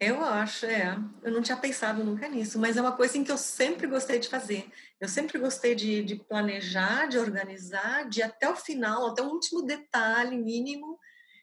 Eu 0.00 0.24
acho, 0.24 0.64
é. 0.64 0.96
Eu 1.22 1.30
não 1.30 1.42
tinha 1.42 1.58
pensado 1.58 2.02
nunca 2.02 2.26
nisso, 2.26 2.58
mas 2.58 2.78
é 2.78 2.80
uma 2.80 2.96
coisa 2.96 3.18
em 3.18 3.22
que 3.22 3.30
eu 3.30 3.36
sempre 3.36 3.86
gostei 3.86 4.18
de 4.18 4.30
fazer. 4.30 4.66
Eu 4.98 5.06
sempre 5.06 5.38
gostei 5.38 5.74
de, 5.74 6.02
de 6.02 6.16
planejar, 6.16 7.06
de 7.06 7.18
organizar, 7.18 8.08
de 8.08 8.22
até 8.22 8.48
o 8.48 8.56
final, 8.56 9.08
até 9.08 9.20
o 9.20 9.28
último 9.28 9.62
detalhe 9.62 10.38
mínimo, 10.38 10.98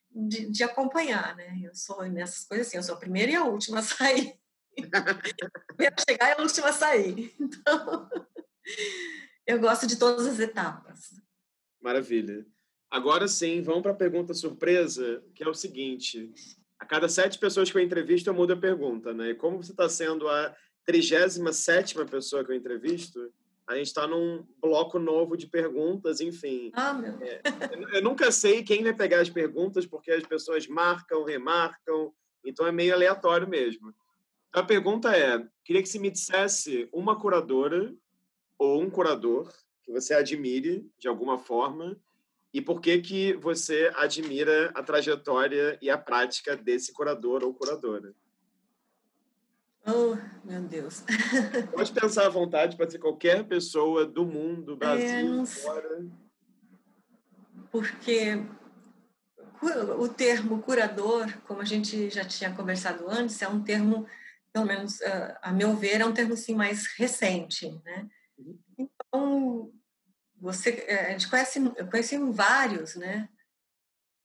de, 0.10 0.50
de, 0.50 0.64
acompanhar, 0.64 1.36
né? 1.36 1.60
Eu 1.64 1.76
sou 1.76 2.04
nessas 2.10 2.46
coisas 2.46 2.66
assim, 2.66 2.78
eu 2.78 2.84
sou 2.84 2.96
a 2.96 3.00
primeira 3.00 3.32
e 3.32 3.36
a 3.36 3.44
última 3.44 3.78
a 3.78 3.84
sair. 3.84 4.34
primeira 5.68 5.96
a 5.96 6.02
chegar 6.10 6.30
e 6.30 6.40
a 6.40 6.42
última 6.42 6.70
a 6.70 6.74
sair. 6.74 7.36
Então, 7.40 8.10
eu 9.46 9.60
gosto 9.60 9.86
de 9.86 9.98
todas 9.98 10.26
as 10.26 10.40
etapas. 10.40 11.12
Maravilha. 11.80 12.44
Agora 12.90 13.28
sim, 13.28 13.62
vamos 13.62 13.84
para 13.84 13.92
a 13.92 13.96
pergunta 13.96 14.34
surpresa, 14.34 15.24
que 15.36 15.44
é 15.44 15.48
o 15.48 15.54
seguinte: 15.54 16.34
a 16.80 16.86
cada 16.86 17.10
sete 17.10 17.40
pessoas 17.40 17.72
que 17.72 17.78
eu 17.78 17.82
entrevisto, 17.82 18.30
eu 18.30 18.34
mudo 18.34 18.54
a 18.54 18.58
pergunta, 18.58 19.14
né? 19.14 19.32
E 19.32 19.36
como 19.36 19.62
você 19.62 19.72
está 19.72 19.90
sendo 19.90 20.28
a 20.28 20.56
37 20.86 21.96
pessoa 22.10 22.46
que 22.46 22.52
eu 22.52 22.56
entrevisto, 22.56 23.32
a 23.68 23.76
gente 23.76 23.88
está 23.88 24.08
num 24.08 24.46
bloco 24.62 24.98
novo 24.98 25.36
de 25.36 25.46
perguntas, 25.48 26.22
enfim. 26.22 26.72
Ah, 26.74 26.94
meu. 26.94 27.22
É, 27.22 27.42
eu 27.98 28.02
nunca 28.02 28.32
sei 28.32 28.64
quem 28.64 28.84
vai 28.84 28.94
pegar 28.94 29.20
as 29.20 29.30
perguntas, 29.30 29.86
porque 29.86 30.12
as 30.12 30.24
pessoas 30.24 30.68
marcam, 30.68 31.26
remarcam, 31.26 32.14
então 32.46 32.66
é 32.66 32.72
meio 32.72 32.94
aleatório 32.94 33.48
mesmo. 33.48 33.94
A 34.54 34.64
pergunta 34.64 35.16
é: 35.16 35.46
queria 35.66 35.82
que 35.82 35.90
você 35.90 36.00
me 36.00 36.10
dissesse 36.10 36.88
uma 36.94 37.20
curadora 37.20 37.94
ou 38.58 38.82
um 38.82 38.90
curador 38.90 39.52
que 39.84 39.92
você 39.92 40.14
admire 40.14 40.90
de 40.98 41.08
alguma 41.08 41.38
forma 41.38 41.98
e 42.54 42.62
por 42.62 42.82
que 42.82 43.00
que 43.00 43.34
você 43.34 43.92
admira 43.96 44.72
a 44.74 44.82
trajetória 44.82 45.78
e 45.82 45.90
a 45.90 45.98
prática 45.98 46.56
desse 46.56 46.94
curador 46.94 47.44
ou 47.44 47.54
curadora. 47.54 48.14
Oh, 49.86 50.18
meu 50.44 50.62
Deus. 50.64 51.04
Pode 51.72 51.92
pensar 51.94 52.26
à 52.26 52.30
vontade, 52.30 52.76
pode 52.76 52.92
ser 52.92 53.00
qualquer 53.00 53.46
pessoa 53.46 54.06
do 54.06 54.26
mundo, 54.26 54.64
do 54.64 54.76
Brasil, 54.76 55.44
é, 55.44 55.46
fora. 55.46 56.06
Porque 57.72 58.44
o 59.98 60.10
termo 60.10 60.62
curador, 60.62 61.32
como 61.48 61.62
a 61.62 61.66
gente 61.66 62.10
já 62.10 62.26
tinha 62.26 62.54
conversado 62.54 63.10
antes, 63.10 63.42
é 63.42 63.48
um 63.48 63.64
termo, 63.64 64.06
pelo 64.52 64.66
menos 64.66 65.02
ah, 65.02 65.40
a 65.42 65.52
meu 65.54 65.74
ver, 65.74 66.02
é 66.02 66.06
um 66.06 66.14
termo 66.14 66.34
assim, 66.34 66.54
mais 66.54 66.86
recente. 66.98 67.72
Né? 67.86 68.10
Uhum. 68.38 68.60
Então, 68.78 69.72
você, 70.40 70.86
eh, 70.88 71.08
a 71.08 71.12
gente 71.12 71.30
conhece, 71.30 71.60
eu 71.76 71.90
conheci 71.90 72.18
vários, 72.18 72.96
né? 72.96 73.30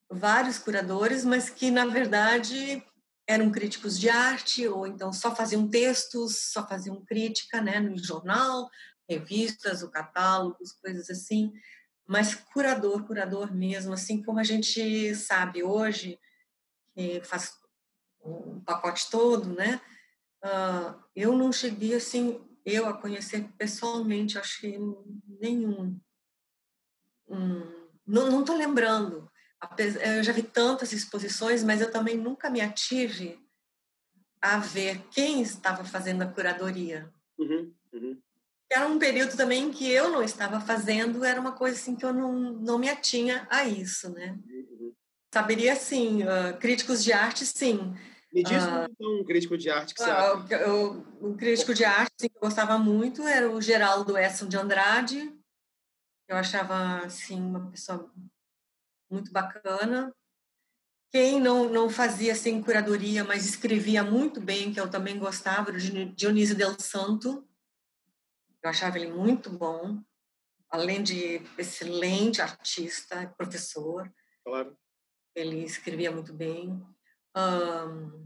vários 0.09 0.59
curadores, 0.59 1.25
mas 1.25 1.49
que, 1.49 1.71
na 1.71 1.85
verdade, 1.87 2.85
eram 3.27 3.51
críticos 3.51 3.99
de 3.99 4.09
arte, 4.09 4.67
ou 4.67 4.85
então 4.85 5.11
só 5.11 5.35
faziam 5.35 5.67
textos, 5.67 6.51
só 6.51 6.67
faziam 6.67 7.03
crítica 7.03 7.59
né? 7.61 7.79
no 7.79 7.97
jornal, 7.97 8.69
revistas, 9.09 9.81
ou 9.81 9.89
catálogos, 9.89 10.73
coisas 10.73 11.09
assim 11.09 11.51
mas 12.05 12.35
curador, 12.35 13.05
curador 13.05 13.53
mesmo, 13.53 13.93
assim 13.93 14.21
como 14.21 14.39
a 14.39 14.43
gente 14.43 15.15
sabe 15.15 15.63
hoje, 15.63 16.19
que 16.93 17.21
faz 17.23 17.57
um 18.23 18.59
pacote 18.61 19.09
todo, 19.09 19.53
né? 19.53 19.81
Uh, 20.43 21.01
eu 21.15 21.33
não 21.33 21.51
cheguei 21.51 21.95
assim, 21.95 22.41
eu 22.65 22.87
a 22.87 22.93
conhecer 22.93 23.47
pessoalmente, 23.57 24.37
acho 24.37 24.61
que 24.61 24.77
nenhum. 25.39 25.99
Hum, 27.27 27.89
não 28.05 28.41
estou 28.41 28.55
lembrando. 28.55 29.29
Eu 30.01 30.23
já 30.23 30.33
vi 30.33 30.43
tantas 30.43 30.91
exposições, 30.91 31.63
mas 31.63 31.79
eu 31.81 31.91
também 31.91 32.17
nunca 32.17 32.49
me 32.49 32.59
ative 32.59 33.39
a 34.41 34.57
ver 34.57 35.01
quem 35.09 35.41
estava 35.41 35.85
fazendo 35.85 36.21
a 36.21 36.27
curadoria. 36.27 37.09
Uhum, 37.37 37.73
uhum 37.93 38.21
era 38.73 38.87
um 38.87 38.97
período 38.97 39.37
também 39.37 39.71
que 39.71 39.89
eu 39.89 40.09
não 40.09 40.23
estava 40.23 40.59
fazendo, 40.59 41.23
era 41.23 41.39
uma 41.39 41.51
coisa 41.51 41.77
assim 41.77 41.95
que 41.95 42.03
eu 42.03 42.13
não, 42.13 42.33
não 42.33 42.79
me 42.79 42.89
atinha 42.89 43.47
a 43.49 43.65
isso, 43.65 44.09
né? 44.11 44.37
Uhum. 44.47 44.91
Saberia, 45.31 45.75
sim, 45.75 46.23
uh, 46.23 46.57
críticos 46.59 47.03
de 47.03 47.13
arte, 47.13 47.45
sim. 47.45 47.95
Me 48.33 48.43
diz 48.43 48.63
uh, 48.63 48.89
então, 48.89 49.19
um 49.19 49.23
crítico 49.23 49.57
de 49.57 49.69
arte 49.69 49.93
que 49.93 50.01
você 50.01 50.09
eu, 50.55 51.05
Um 51.21 51.37
crítico 51.37 51.73
de 51.73 51.85
arte 51.85 52.13
assim, 52.19 52.29
que 52.29 52.37
eu 52.37 52.41
gostava 52.41 52.77
muito 52.79 53.27
era 53.27 53.49
o 53.49 53.61
Geraldo 53.61 54.17
Edson 54.17 54.47
de 54.47 54.57
Andrade. 54.57 55.31
Eu 56.27 56.35
achava, 56.37 56.99
assim, 57.05 57.39
uma 57.39 57.69
pessoa 57.69 58.11
muito 59.09 59.31
bacana. 59.31 60.11
Quem 61.11 61.39
não, 61.39 61.69
não 61.69 61.89
fazia, 61.89 62.33
assim, 62.33 62.61
curadoria, 62.63 63.23
mas 63.23 63.45
escrevia 63.45 64.03
muito 64.03 64.41
bem, 64.41 64.73
que 64.73 64.79
eu 64.79 64.89
também 64.89 65.19
gostava, 65.19 65.69
era 65.69 65.77
o 65.77 66.05
Dionísio 66.15 66.55
Del 66.55 66.79
Santo 66.79 67.47
eu 68.63 68.69
achava 68.69 68.97
ele 68.97 69.11
muito 69.11 69.49
bom, 69.49 70.01
além 70.69 71.03
de 71.03 71.41
excelente 71.57 72.41
artista, 72.41 73.27
professor. 73.37 74.09
Claro. 74.45 74.77
Ele 75.35 75.65
escrevia 75.65 76.09
muito 76.09 76.33
bem. 76.33 76.81
Um, 77.35 78.23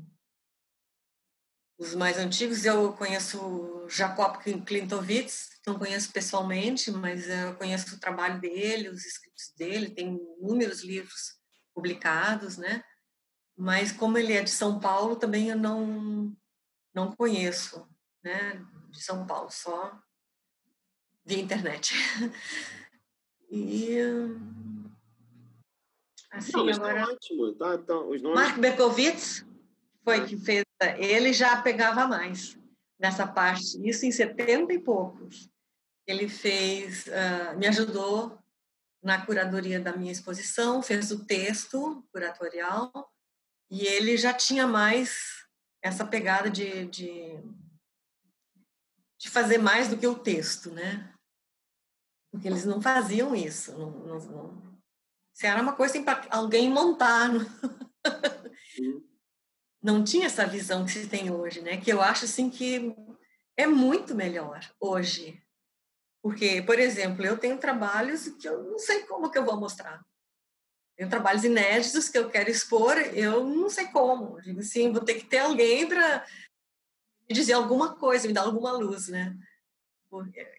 os 1.77 1.93
mais 1.93 2.17
antigos 2.17 2.65
eu 2.65 2.91
conheço 2.93 3.85
Jacob 3.88 4.41
Klintowitz, 4.65 5.49
não 5.65 5.77
conheço 5.77 6.11
pessoalmente, 6.11 6.91
mas 6.91 7.29
eu 7.29 7.55
conheço 7.55 7.95
o 7.95 7.99
trabalho 7.99 8.41
dele, 8.41 8.89
os 8.89 9.05
escritos 9.05 9.53
dele, 9.55 9.91
tem 9.91 10.19
inúmeros 10.39 10.84
livros 10.84 11.38
publicados, 11.73 12.57
né? 12.57 12.84
Mas 13.55 13.91
como 13.91 14.17
ele 14.17 14.34
é 14.34 14.41
de 14.41 14.49
São 14.49 14.79
Paulo, 14.79 15.15
também 15.15 15.49
eu 15.49 15.57
não 15.57 16.35
não 16.93 17.15
conheço, 17.15 17.88
né? 18.23 18.65
De 18.89 19.03
São 19.03 19.27
Paulo 19.27 19.51
só 19.51 19.99
via 21.25 21.39
internet. 21.39 21.93
E 23.49 23.97
assim 26.31 26.51
Não, 26.53 26.69
agora. 26.69 27.05
Tá 27.05 27.11
ótimo, 27.11 27.53
tá, 27.53 27.77
tá, 27.77 27.99
os 27.99 28.21
nomes... 28.21 28.39
Mark 28.39 28.59
Berkowitz 28.59 29.45
foi 30.03 30.25
que 30.25 30.37
fez. 30.37 30.63
Ele 30.97 31.33
já 31.33 31.61
pegava 31.61 32.07
mais 32.07 32.57
nessa 32.99 33.27
parte. 33.27 33.77
Isso 33.87 34.05
em 34.05 34.11
70 34.11 34.73
e 34.73 34.79
poucos. 34.79 35.49
Ele 36.05 36.29
fez, 36.29 37.05
uh, 37.07 37.57
me 37.57 37.67
ajudou 37.67 38.37
na 39.03 39.25
curadoria 39.25 39.79
da 39.79 39.95
minha 39.95 40.11
exposição, 40.11 40.81
fez 40.81 41.11
o 41.11 41.25
texto 41.25 42.03
curatorial 42.11 42.91
e 43.69 43.85
ele 43.85 44.17
já 44.17 44.33
tinha 44.33 44.65
mais 44.65 45.45
essa 45.81 46.05
pegada 46.05 46.49
de, 46.49 46.85
de, 46.87 47.39
de 49.19 49.29
fazer 49.29 49.57
mais 49.57 49.87
do 49.87 49.97
que 49.97 50.07
o 50.07 50.17
texto, 50.17 50.71
né? 50.71 51.13
Porque 52.31 52.47
eles 52.47 52.65
não 52.65 52.81
faziam 52.81 53.35
isso. 53.35 53.77
Não, 53.77 53.91
não, 53.91 54.66
Se 55.38 55.45
era 55.45 55.61
uma 55.61 55.73
coisa 55.73 55.93
assim 55.93 56.03
para 56.03 56.26
alguém 56.31 56.68
montar. 56.68 57.30
Não... 57.30 57.45
não 59.84 60.03
tinha 60.03 60.26
essa 60.26 60.47
visão 60.47 60.84
que 60.84 60.91
se 60.91 61.07
tem 61.07 61.30
hoje, 61.30 61.61
né? 61.61 61.77
Que 61.77 61.93
eu 61.93 62.01
acho 62.01 62.26
assim 62.26 62.49
que 62.49 62.91
é 63.55 63.68
muito 63.68 64.15
melhor 64.15 64.59
hoje. 64.80 65.39
Porque, 66.23 66.64
por 66.64 66.80
exemplo, 66.80 67.23
eu 67.23 67.38
tenho 67.38 67.59
trabalhos 67.59 68.27
que 68.30 68.49
eu 68.49 68.64
não 68.64 68.80
sei 68.80 69.03
como 69.03 69.30
que 69.30 69.38
eu 69.38 69.45
vou 69.45 69.59
mostrar. 69.59 70.03
Tenho 70.97 71.07
trabalhos 71.07 71.43
inéditos 71.43 72.09
que 72.09 72.18
eu 72.18 72.31
quero 72.31 72.49
expor, 72.49 72.97
eu 72.97 73.45
não 73.45 73.69
sei 73.69 73.89
como. 73.89 74.41
Digo 74.41 74.61
assim, 74.61 74.91
vou 74.91 75.03
ter 75.03 75.19
que 75.19 75.26
ter 75.27 75.38
alguém 75.38 75.88
para 75.88 76.26
me 77.30 77.35
dizer 77.35 77.53
alguma 77.53 77.95
coisa, 77.95 78.27
me 78.27 78.34
dar 78.34 78.41
alguma 78.41 78.72
luz, 78.72 79.07
né? 79.07 79.38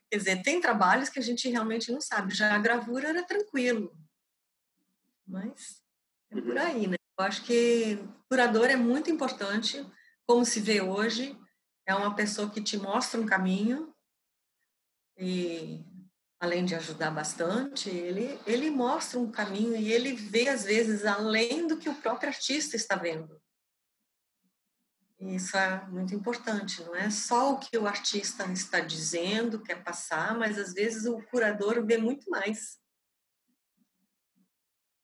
Quer 0.08 0.18
dizer, 0.18 0.40
tem 0.40 0.60
trabalhos 0.60 1.08
que 1.08 1.18
a 1.18 1.22
gente 1.22 1.48
realmente 1.48 1.90
não 1.90 2.00
sabe. 2.00 2.32
Já 2.32 2.54
a 2.54 2.58
gravura 2.60 3.08
era 3.08 3.26
tranquilo. 3.26 3.92
Mas 5.28 5.82
é 6.30 6.40
por 6.40 6.56
uhum. 6.56 6.58
aí, 6.58 6.86
né? 6.86 6.96
Eu 7.18 7.24
acho 7.24 7.44
que 7.44 7.98
curador 8.28 8.66
é 8.66 8.76
muito 8.76 9.10
importante, 9.10 9.84
como 10.26 10.44
se 10.44 10.60
vê 10.60 10.80
hoje. 10.80 11.38
É 11.86 11.94
uma 11.94 12.14
pessoa 12.14 12.50
que 12.50 12.62
te 12.62 12.76
mostra 12.76 13.20
um 13.20 13.26
caminho 13.26 13.94
e 15.16 15.84
além 16.40 16.64
de 16.64 16.74
ajudar 16.74 17.10
bastante, 17.10 17.90
ele 17.90 18.38
ele 18.46 18.70
mostra 18.70 19.18
um 19.18 19.30
caminho 19.30 19.76
e 19.76 19.92
ele 19.92 20.12
vê 20.12 20.48
às 20.48 20.64
vezes 20.64 21.04
além 21.04 21.66
do 21.66 21.76
que 21.76 21.88
o 21.88 21.94
próprio 21.94 22.28
artista 22.28 22.76
está 22.76 22.94
vendo. 22.94 23.40
Isso 25.18 25.56
é 25.56 25.84
muito 25.88 26.14
importante, 26.14 26.84
não 26.84 26.94
é 26.94 27.10
só 27.10 27.52
o 27.52 27.58
que 27.58 27.76
o 27.76 27.88
artista 27.88 28.44
está 28.52 28.78
dizendo, 28.78 29.60
quer 29.60 29.82
passar, 29.82 30.38
mas 30.38 30.56
às 30.56 30.72
vezes 30.72 31.06
o 31.06 31.20
curador 31.22 31.84
vê 31.84 31.98
muito 31.98 32.30
mais. 32.30 32.78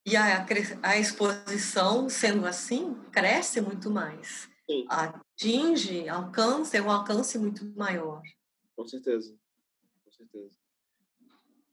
E 0.06 0.16
a, 0.16 0.46
a 0.82 0.98
exposição, 0.98 2.08
sendo 2.08 2.46
assim, 2.46 2.94
cresce 3.10 3.60
muito 3.60 3.90
mais. 3.90 4.48
Sim. 4.68 4.86
Atinge, 4.88 6.08
alcança, 6.08 6.76
é 6.76 6.82
um 6.82 6.90
alcance 6.90 7.38
muito 7.38 7.64
maior. 7.76 8.22
Com 8.76 8.86
certeza. 8.86 9.34
Com 10.04 10.12
certeza. 10.12 10.56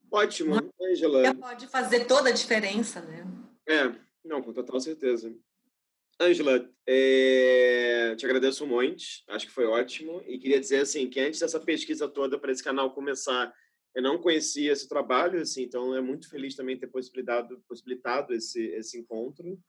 Ótimo, 0.09 0.55
Angela. 0.81 1.33
Pode 1.35 1.67
fazer 1.67 2.05
toda 2.05 2.29
a 2.29 2.33
diferença, 2.33 3.01
né? 3.01 3.25
É, 3.67 3.93
não, 4.23 4.41
com 4.41 4.53
total 4.53 4.79
certeza. 4.79 5.33
Ângela, 6.19 6.69
é... 6.85 8.15
te 8.15 8.25
agradeço 8.25 8.63
um 8.63 8.67
monte, 8.67 9.23
acho 9.27 9.47
que 9.47 9.53
foi 9.53 9.65
ótimo. 9.65 10.21
E 10.27 10.37
queria 10.37 10.59
dizer 10.59 10.81
assim 10.81 11.09
que 11.09 11.19
antes 11.19 11.39
dessa 11.39 11.59
pesquisa 11.59 12.07
toda 12.07 12.37
para 12.37 12.51
esse 12.51 12.63
canal 12.63 12.93
começar, 12.93 13.51
eu 13.93 14.01
não 14.01 14.17
conhecia 14.17 14.71
esse 14.71 14.87
trabalho, 14.87 15.41
assim, 15.41 15.63
então 15.63 15.95
é 15.95 16.01
muito 16.01 16.29
feliz 16.29 16.55
também 16.55 16.77
ter 16.77 16.87
possibilitado, 16.87 17.61
possibilitado 17.67 18.33
esse, 18.33 18.63
esse 18.67 18.97
encontro. 18.97 19.59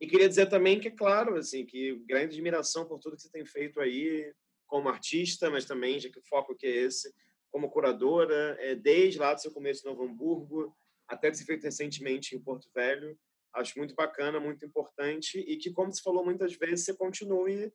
E 0.00 0.06
queria 0.06 0.28
dizer 0.28 0.46
também 0.46 0.80
que, 0.80 0.88
é 0.88 0.92
claro, 0.92 1.36
assim, 1.36 1.66
que 1.66 1.96
grande 2.06 2.34
admiração 2.34 2.86
por 2.86 2.98
tudo 2.98 3.16
que 3.16 3.22
você 3.22 3.30
tem 3.30 3.44
feito 3.44 3.80
aí 3.80 4.32
como 4.66 4.88
artista, 4.88 5.50
mas 5.50 5.64
também, 5.64 5.98
já 5.98 6.08
que 6.08 6.18
o 6.18 6.22
foco 6.22 6.54
que 6.54 6.66
é 6.66 6.84
esse, 6.84 7.12
como 7.50 7.70
curadora, 7.70 8.56
é, 8.60 8.74
desde 8.74 9.18
lá 9.18 9.34
do 9.34 9.40
seu 9.40 9.50
começo 9.50 9.86
em 9.86 9.90
Novo 9.90 10.04
Hamburgo, 10.04 10.74
até 11.06 11.30
ter 11.30 11.44
feito 11.44 11.64
recentemente 11.64 12.36
em 12.36 12.40
Porto 12.40 12.70
Velho. 12.74 13.18
Acho 13.52 13.78
muito 13.78 13.94
bacana, 13.94 14.38
muito 14.38 14.64
importante 14.64 15.38
e 15.38 15.56
que, 15.56 15.70
como 15.70 15.92
se 15.92 16.02
falou 16.02 16.24
muitas 16.24 16.54
vezes, 16.54 16.84
você 16.84 16.94
continue 16.94 17.72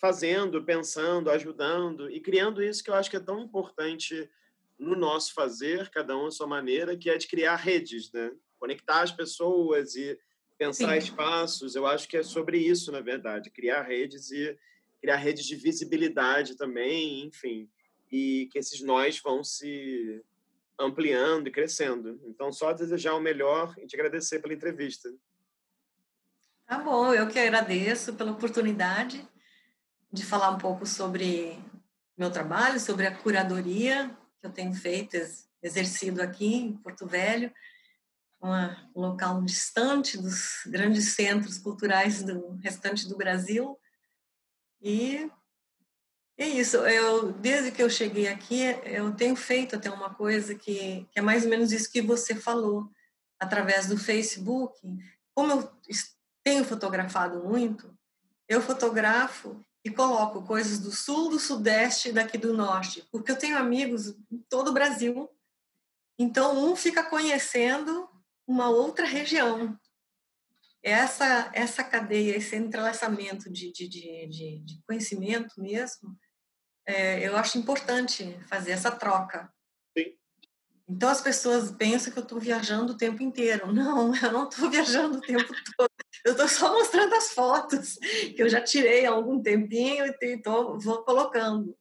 fazendo, 0.00 0.64
pensando, 0.64 1.30
ajudando 1.30 2.10
e 2.10 2.18
criando 2.20 2.62
isso 2.62 2.82
que 2.82 2.90
eu 2.90 2.94
acho 2.94 3.10
que 3.10 3.16
é 3.16 3.20
tão 3.20 3.40
importante 3.40 4.28
no 4.82 4.96
nosso 4.96 5.32
fazer, 5.32 5.88
cada 5.90 6.16
um 6.16 6.26
à 6.26 6.30
sua 6.30 6.46
maneira, 6.46 6.96
que 6.96 7.08
é 7.08 7.16
de 7.16 7.28
criar 7.28 7.56
redes, 7.56 8.10
né? 8.12 8.32
Conectar 8.58 9.02
as 9.02 9.12
pessoas 9.12 9.94
e 9.94 10.18
pensar 10.58 10.92
Sim. 10.92 10.98
espaços. 10.98 11.74
Eu 11.74 11.86
acho 11.86 12.08
que 12.08 12.16
é 12.16 12.22
sobre 12.22 12.58
isso, 12.58 12.90
na 12.90 13.00
verdade, 13.00 13.50
criar 13.50 13.82
redes 13.82 14.30
e 14.32 14.58
criar 15.00 15.16
redes 15.16 15.46
de 15.46 15.56
visibilidade 15.56 16.56
também, 16.56 17.24
enfim, 17.24 17.68
e 18.10 18.48
que 18.52 18.58
esses 18.58 18.82
nós 18.82 19.20
vão 19.20 19.42
se 19.42 20.22
ampliando 20.78 21.48
e 21.48 21.52
crescendo. 21.52 22.20
Então, 22.24 22.52
só 22.52 22.72
desejar 22.72 23.14
o 23.14 23.20
melhor 23.20 23.74
e 23.78 23.86
te 23.86 23.94
agradecer 23.94 24.40
pela 24.40 24.54
entrevista. 24.54 25.08
Tá 26.66 26.78
bom, 26.78 27.12
eu 27.12 27.28
que 27.28 27.38
agradeço 27.38 28.14
pela 28.14 28.32
oportunidade 28.32 29.26
de 30.12 30.24
falar 30.24 30.50
um 30.50 30.58
pouco 30.58 30.86
sobre 30.86 31.58
meu 32.16 32.30
trabalho, 32.30 32.78
sobre 32.78 33.06
a 33.06 33.16
curadoria 33.16 34.16
que 34.42 34.46
eu 34.48 34.52
tenho 34.52 34.74
feito, 34.74 35.16
exercido 35.62 36.20
aqui 36.20 36.54
em 36.56 36.72
Porto 36.76 37.06
Velho, 37.06 37.52
um 38.42 39.00
local 39.00 39.40
distante 39.42 40.18
dos 40.18 40.64
grandes 40.66 41.12
centros 41.14 41.58
culturais 41.58 42.24
do 42.24 42.56
restante 42.56 43.08
do 43.08 43.16
Brasil. 43.16 43.78
E 44.80 45.30
é 46.36 46.48
isso. 46.48 46.78
Eu, 46.78 47.32
desde 47.32 47.70
que 47.70 47.80
eu 47.80 47.88
cheguei 47.88 48.26
aqui, 48.26 48.62
eu 48.84 49.14
tenho 49.14 49.36
feito 49.36 49.76
até 49.76 49.88
uma 49.88 50.12
coisa 50.12 50.56
que, 50.56 51.06
que 51.12 51.18
é 51.20 51.22
mais 51.22 51.44
ou 51.44 51.50
menos 51.50 51.70
isso 51.70 51.90
que 51.90 52.02
você 52.02 52.34
falou, 52.34 52.90
através 53.38 53.86
do 53.86 53.96
Facebook. 53.96 54.76
Como 55.32 55.52
eu 55.52 55.72
tenho 56.42 56.64
fotografado 56.64 57.44
muito, 57.44 57.96
eu 58.48 58.60
fotografo 58.60 59.64
e 59.84 59.90
coloco 59.90 60.42
coisas 60.42 60.78
do 60.78 60.92
sul, 60.92 61.30
do 61.30 61.38
sudeste 61.38 62.08
e 62.08 62.12
daqui 62.12 62.38
do 62.38 62.54
norte, 62.54 63.06
porque 63.10 63.32
eu 63.32 63.38
tenho 63.38 63.58
amigos 63.58 64.08
em 64.30 64.38
todo 64.48 64.68
o 64.68 64.72
Brasil. 64.72 65.28
Então, 66.18 66.64
um 66.64 66.76
fica 66.76 67.02
conhecendo 67.02 68.08
uma 68.46 68.68
outra 68.68 69.06
região. 69.06 69.78
Essa, 70.82 71.50
essa 71.54 71.82
cadeia, 71.82 72.36
esse 72.36 72.56
entrelaçamento 72.56 73.50
de, 73.50 73.72
de, 73.72 73.88
de, 73.88 74.58
de 74.64 74.82
conhecimento 74.86 75.60
mesmo, 75.60 76.16
é, 76.86 77.26
eu 77.26 77.36
acho 77.36 77.58
importante 77.58 78.36
fazer 78.48 78.72
essa 78.72 78.90
troca. 78.90 79.52
Sim. 79.96 80.16
Então 80.88 81.08
as 81.08 81.20
pessoas 81.20 81.70
pensam 81.70 82.12
que 82.12 82.18
eu 82.18 82.22
estou 82.24 82.40
viajando 82.40 82.92
o 82.92 82.96
tempo 82.96 83.22
inteiro. 83.22 83.72
Não, 83.72 84.14
eu 84.16 84.32
não 84.32 84.48
estou 84.48 84.68
viajando 84.68 85.18
o 85.18 85.20
tempo 85.20 85.52
todo. 85.76 85.91
Eu 86.24 86.32
estou 86.32 86.48
só 86.48 86.72
mostrando 86.72 87.14
as 87.14 87.32
fotos 87.32 87.96
que 88.34 88.42
eu 88.42 88.48
já 88.48 88.60
tirei 88.60 89.06
há 89.06 89.10
algum 89.10 89.42
tempinho 89.42 90.04
e 90.20 90.38
tô, 90.38 90.78
vou 90.78 91.02
colocando. 91.04 91.76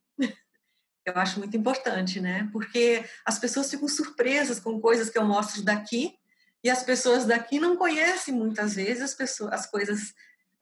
Eu 1.06 1.14
acho 1.16 1.40
muito 1.40 1.58
importante, 1.58 2.20
né? 2.20 2.50
Porque 2.52 3.04
as 3.26 3.40
pessoas 3.40 3.70
ficam 3.70 3.88
surpresas 3.88 4.60
com 4.60 4.80
coisas 4.80 5.10
que 5.10 5.18
eu 5.18 5.26
mostro 5.26 5.64
daqui 5.64 6.16
e 6.64 6.70
as 6.70 6.84
pessoas 6.84 7.26
daqui 7.26 7.60
não 7.60 7.76
conhecem 7.76 8.34
muitas 8.34 8.76
vezes 8.76 9.02
as, 9.02 9.14
pessoas, 9.16 9.52
as 9.52 9.66
coisas 9.66 10.14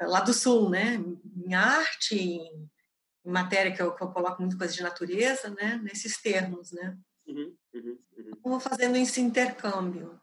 lá 0.01 0.21
do 0.21 0.33
sul, 0.33 0.69
né? 0.69 0.97
Em 1.45 1.53
arte, 1.53 2.15
em 2.15 2.69
em 3.25 3.31
matéria 3.31 3.71
que 3.71 3.81
eu, 3.81 3.93
que 3.93 4.03
eu, 4.03 4.09
coloco 4.09 4.41
muito 4.41 4.57
coisa 4.57 4.73
de 4.73 4.81
natureza, 4.81 5.49
né? 5.49 5.79
Nesses 5.83 6.17
termos, 6.21 6.71
né? 6.71 6.97
Uhum, 7.27 7.55
uhum, 7.73 7.99
uhum. 8.17 8.31
Vou 8.43 8.59
fazendo 8.59 8.97
esse 8.97 9.21
intercâmbio. 9.21 10.19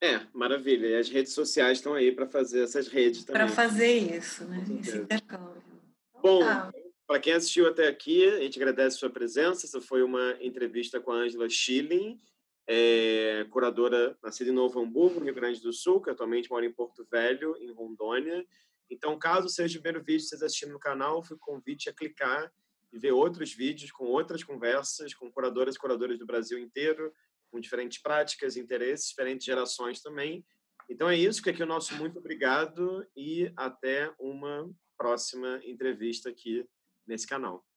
É, 0.00 0.20
maravilha. 0.32 0.86
E 0.86 0.96
as 0.96 1.08
redes 1.08 1.32
sociais 1.32 1.78
estão 1.78 1.94
aí 1.94 2.12
para 2.12 2.26
fazer 2.26 2.62
essas 2.62 2.88
redes 2.88 3.24
também. 3.24 3.42
Para 3.42 3.52
fazer 3.52 4.16
isso, 4.16 4.44
né? 4.44 4.64
Esse 4.80 4.98
intercâmbio. 4.98 5.62
Então, 6.10 6.22
Bom, 6.22 6.40
tá. 6.40 6.72
para 7.06 7.20
quem 7.20 7.32
assistiu 7.32 7.66
até 7.66 7.88
aqui, 7.88 8.24
a 8.26 8.40
gente 8.40 8.58
agradece 8.58 8.96
a 8.96 9.00
sua 9.00 9.10
presença. 9.10 9.66
Essa 9.66 9.80
foi 9.80 10.02
uma 10.02 10.36
entrevista 10.40 11.00
com 11.00 11.10
a 11.10 11.16
Angela 11.16 11.48
Schilling, 11.48 12.20
é, 12.66 13.44
curadora 13.50 14.16
nascida 14.22 14.50
em 14.50 14.54
Novo 14.54 14.80
Hamburgo, 14.80 15.20
Rio 15.20 15.34
Grande 15.34 15.60
do 15.60 15.72
Sul, 15.72 16.00
que 16.00 16.10
atualmente 16.10 16.50
mora 16.50 16.64
em 16.64 16.72
Porto 16.72 17.04
Velho, 17.10 17.56
em 17.58 17.72
Rondônia. 17.72 18.46
Então, 18.90 19.18
caso 19.18 19.48
seja 19.48 19.78
o 19.78 19.82
primeiro 19.82 20.04
vídeo 20.04 20.22
que 20.22 20.28
vocês 20.28 20.42
assistindo 20.42 20.72
no 20.72 20.78
canal, 20.78 21.22
fico 21.22 21.40
convite 21.40 21.88
a 21.88 21.92
clicar 21.92 22.52
e 22.92 22.98
ver 22.98 23.12
outros 23.12 23.52
vídeos 23.52 23.90
com 23.90 24.04
outras 24.04 24.42
conversas 24.42 25.12
com 25.12 25.30
curadoras 25.30 25.74
e 25.74 25.78
curadores 25.78 26.18
do 26.18 26.26
Brasil 26.26 26.58
inteiro, 26.58 27.12
com 27.50 27.60
diferentes 27.60 28.00
práticas, 28.00 28.56
interesses, 28.56 29.08
diferentes 29.08 29.44
gerações 29.44 30.00
também. 30.00 30.44
Então 30.88 31.08
é 31.08 31.16
isso, 31.16 31.38
fica 31.38 31.50
aqui 31.50 31.62
o 31.62 31.66
nosso 31.66 31.94
muito 31.96 32.18
obrigado 32.18 33.06
e 33.14 33.52
até 33.56 34.12
uma 34.18 34.70
próxima 34.96 35.60
entrevista 35.64 36.30
aqui 36.30 36.66
nesse 37.06 37.26
canal. 37.26 37.67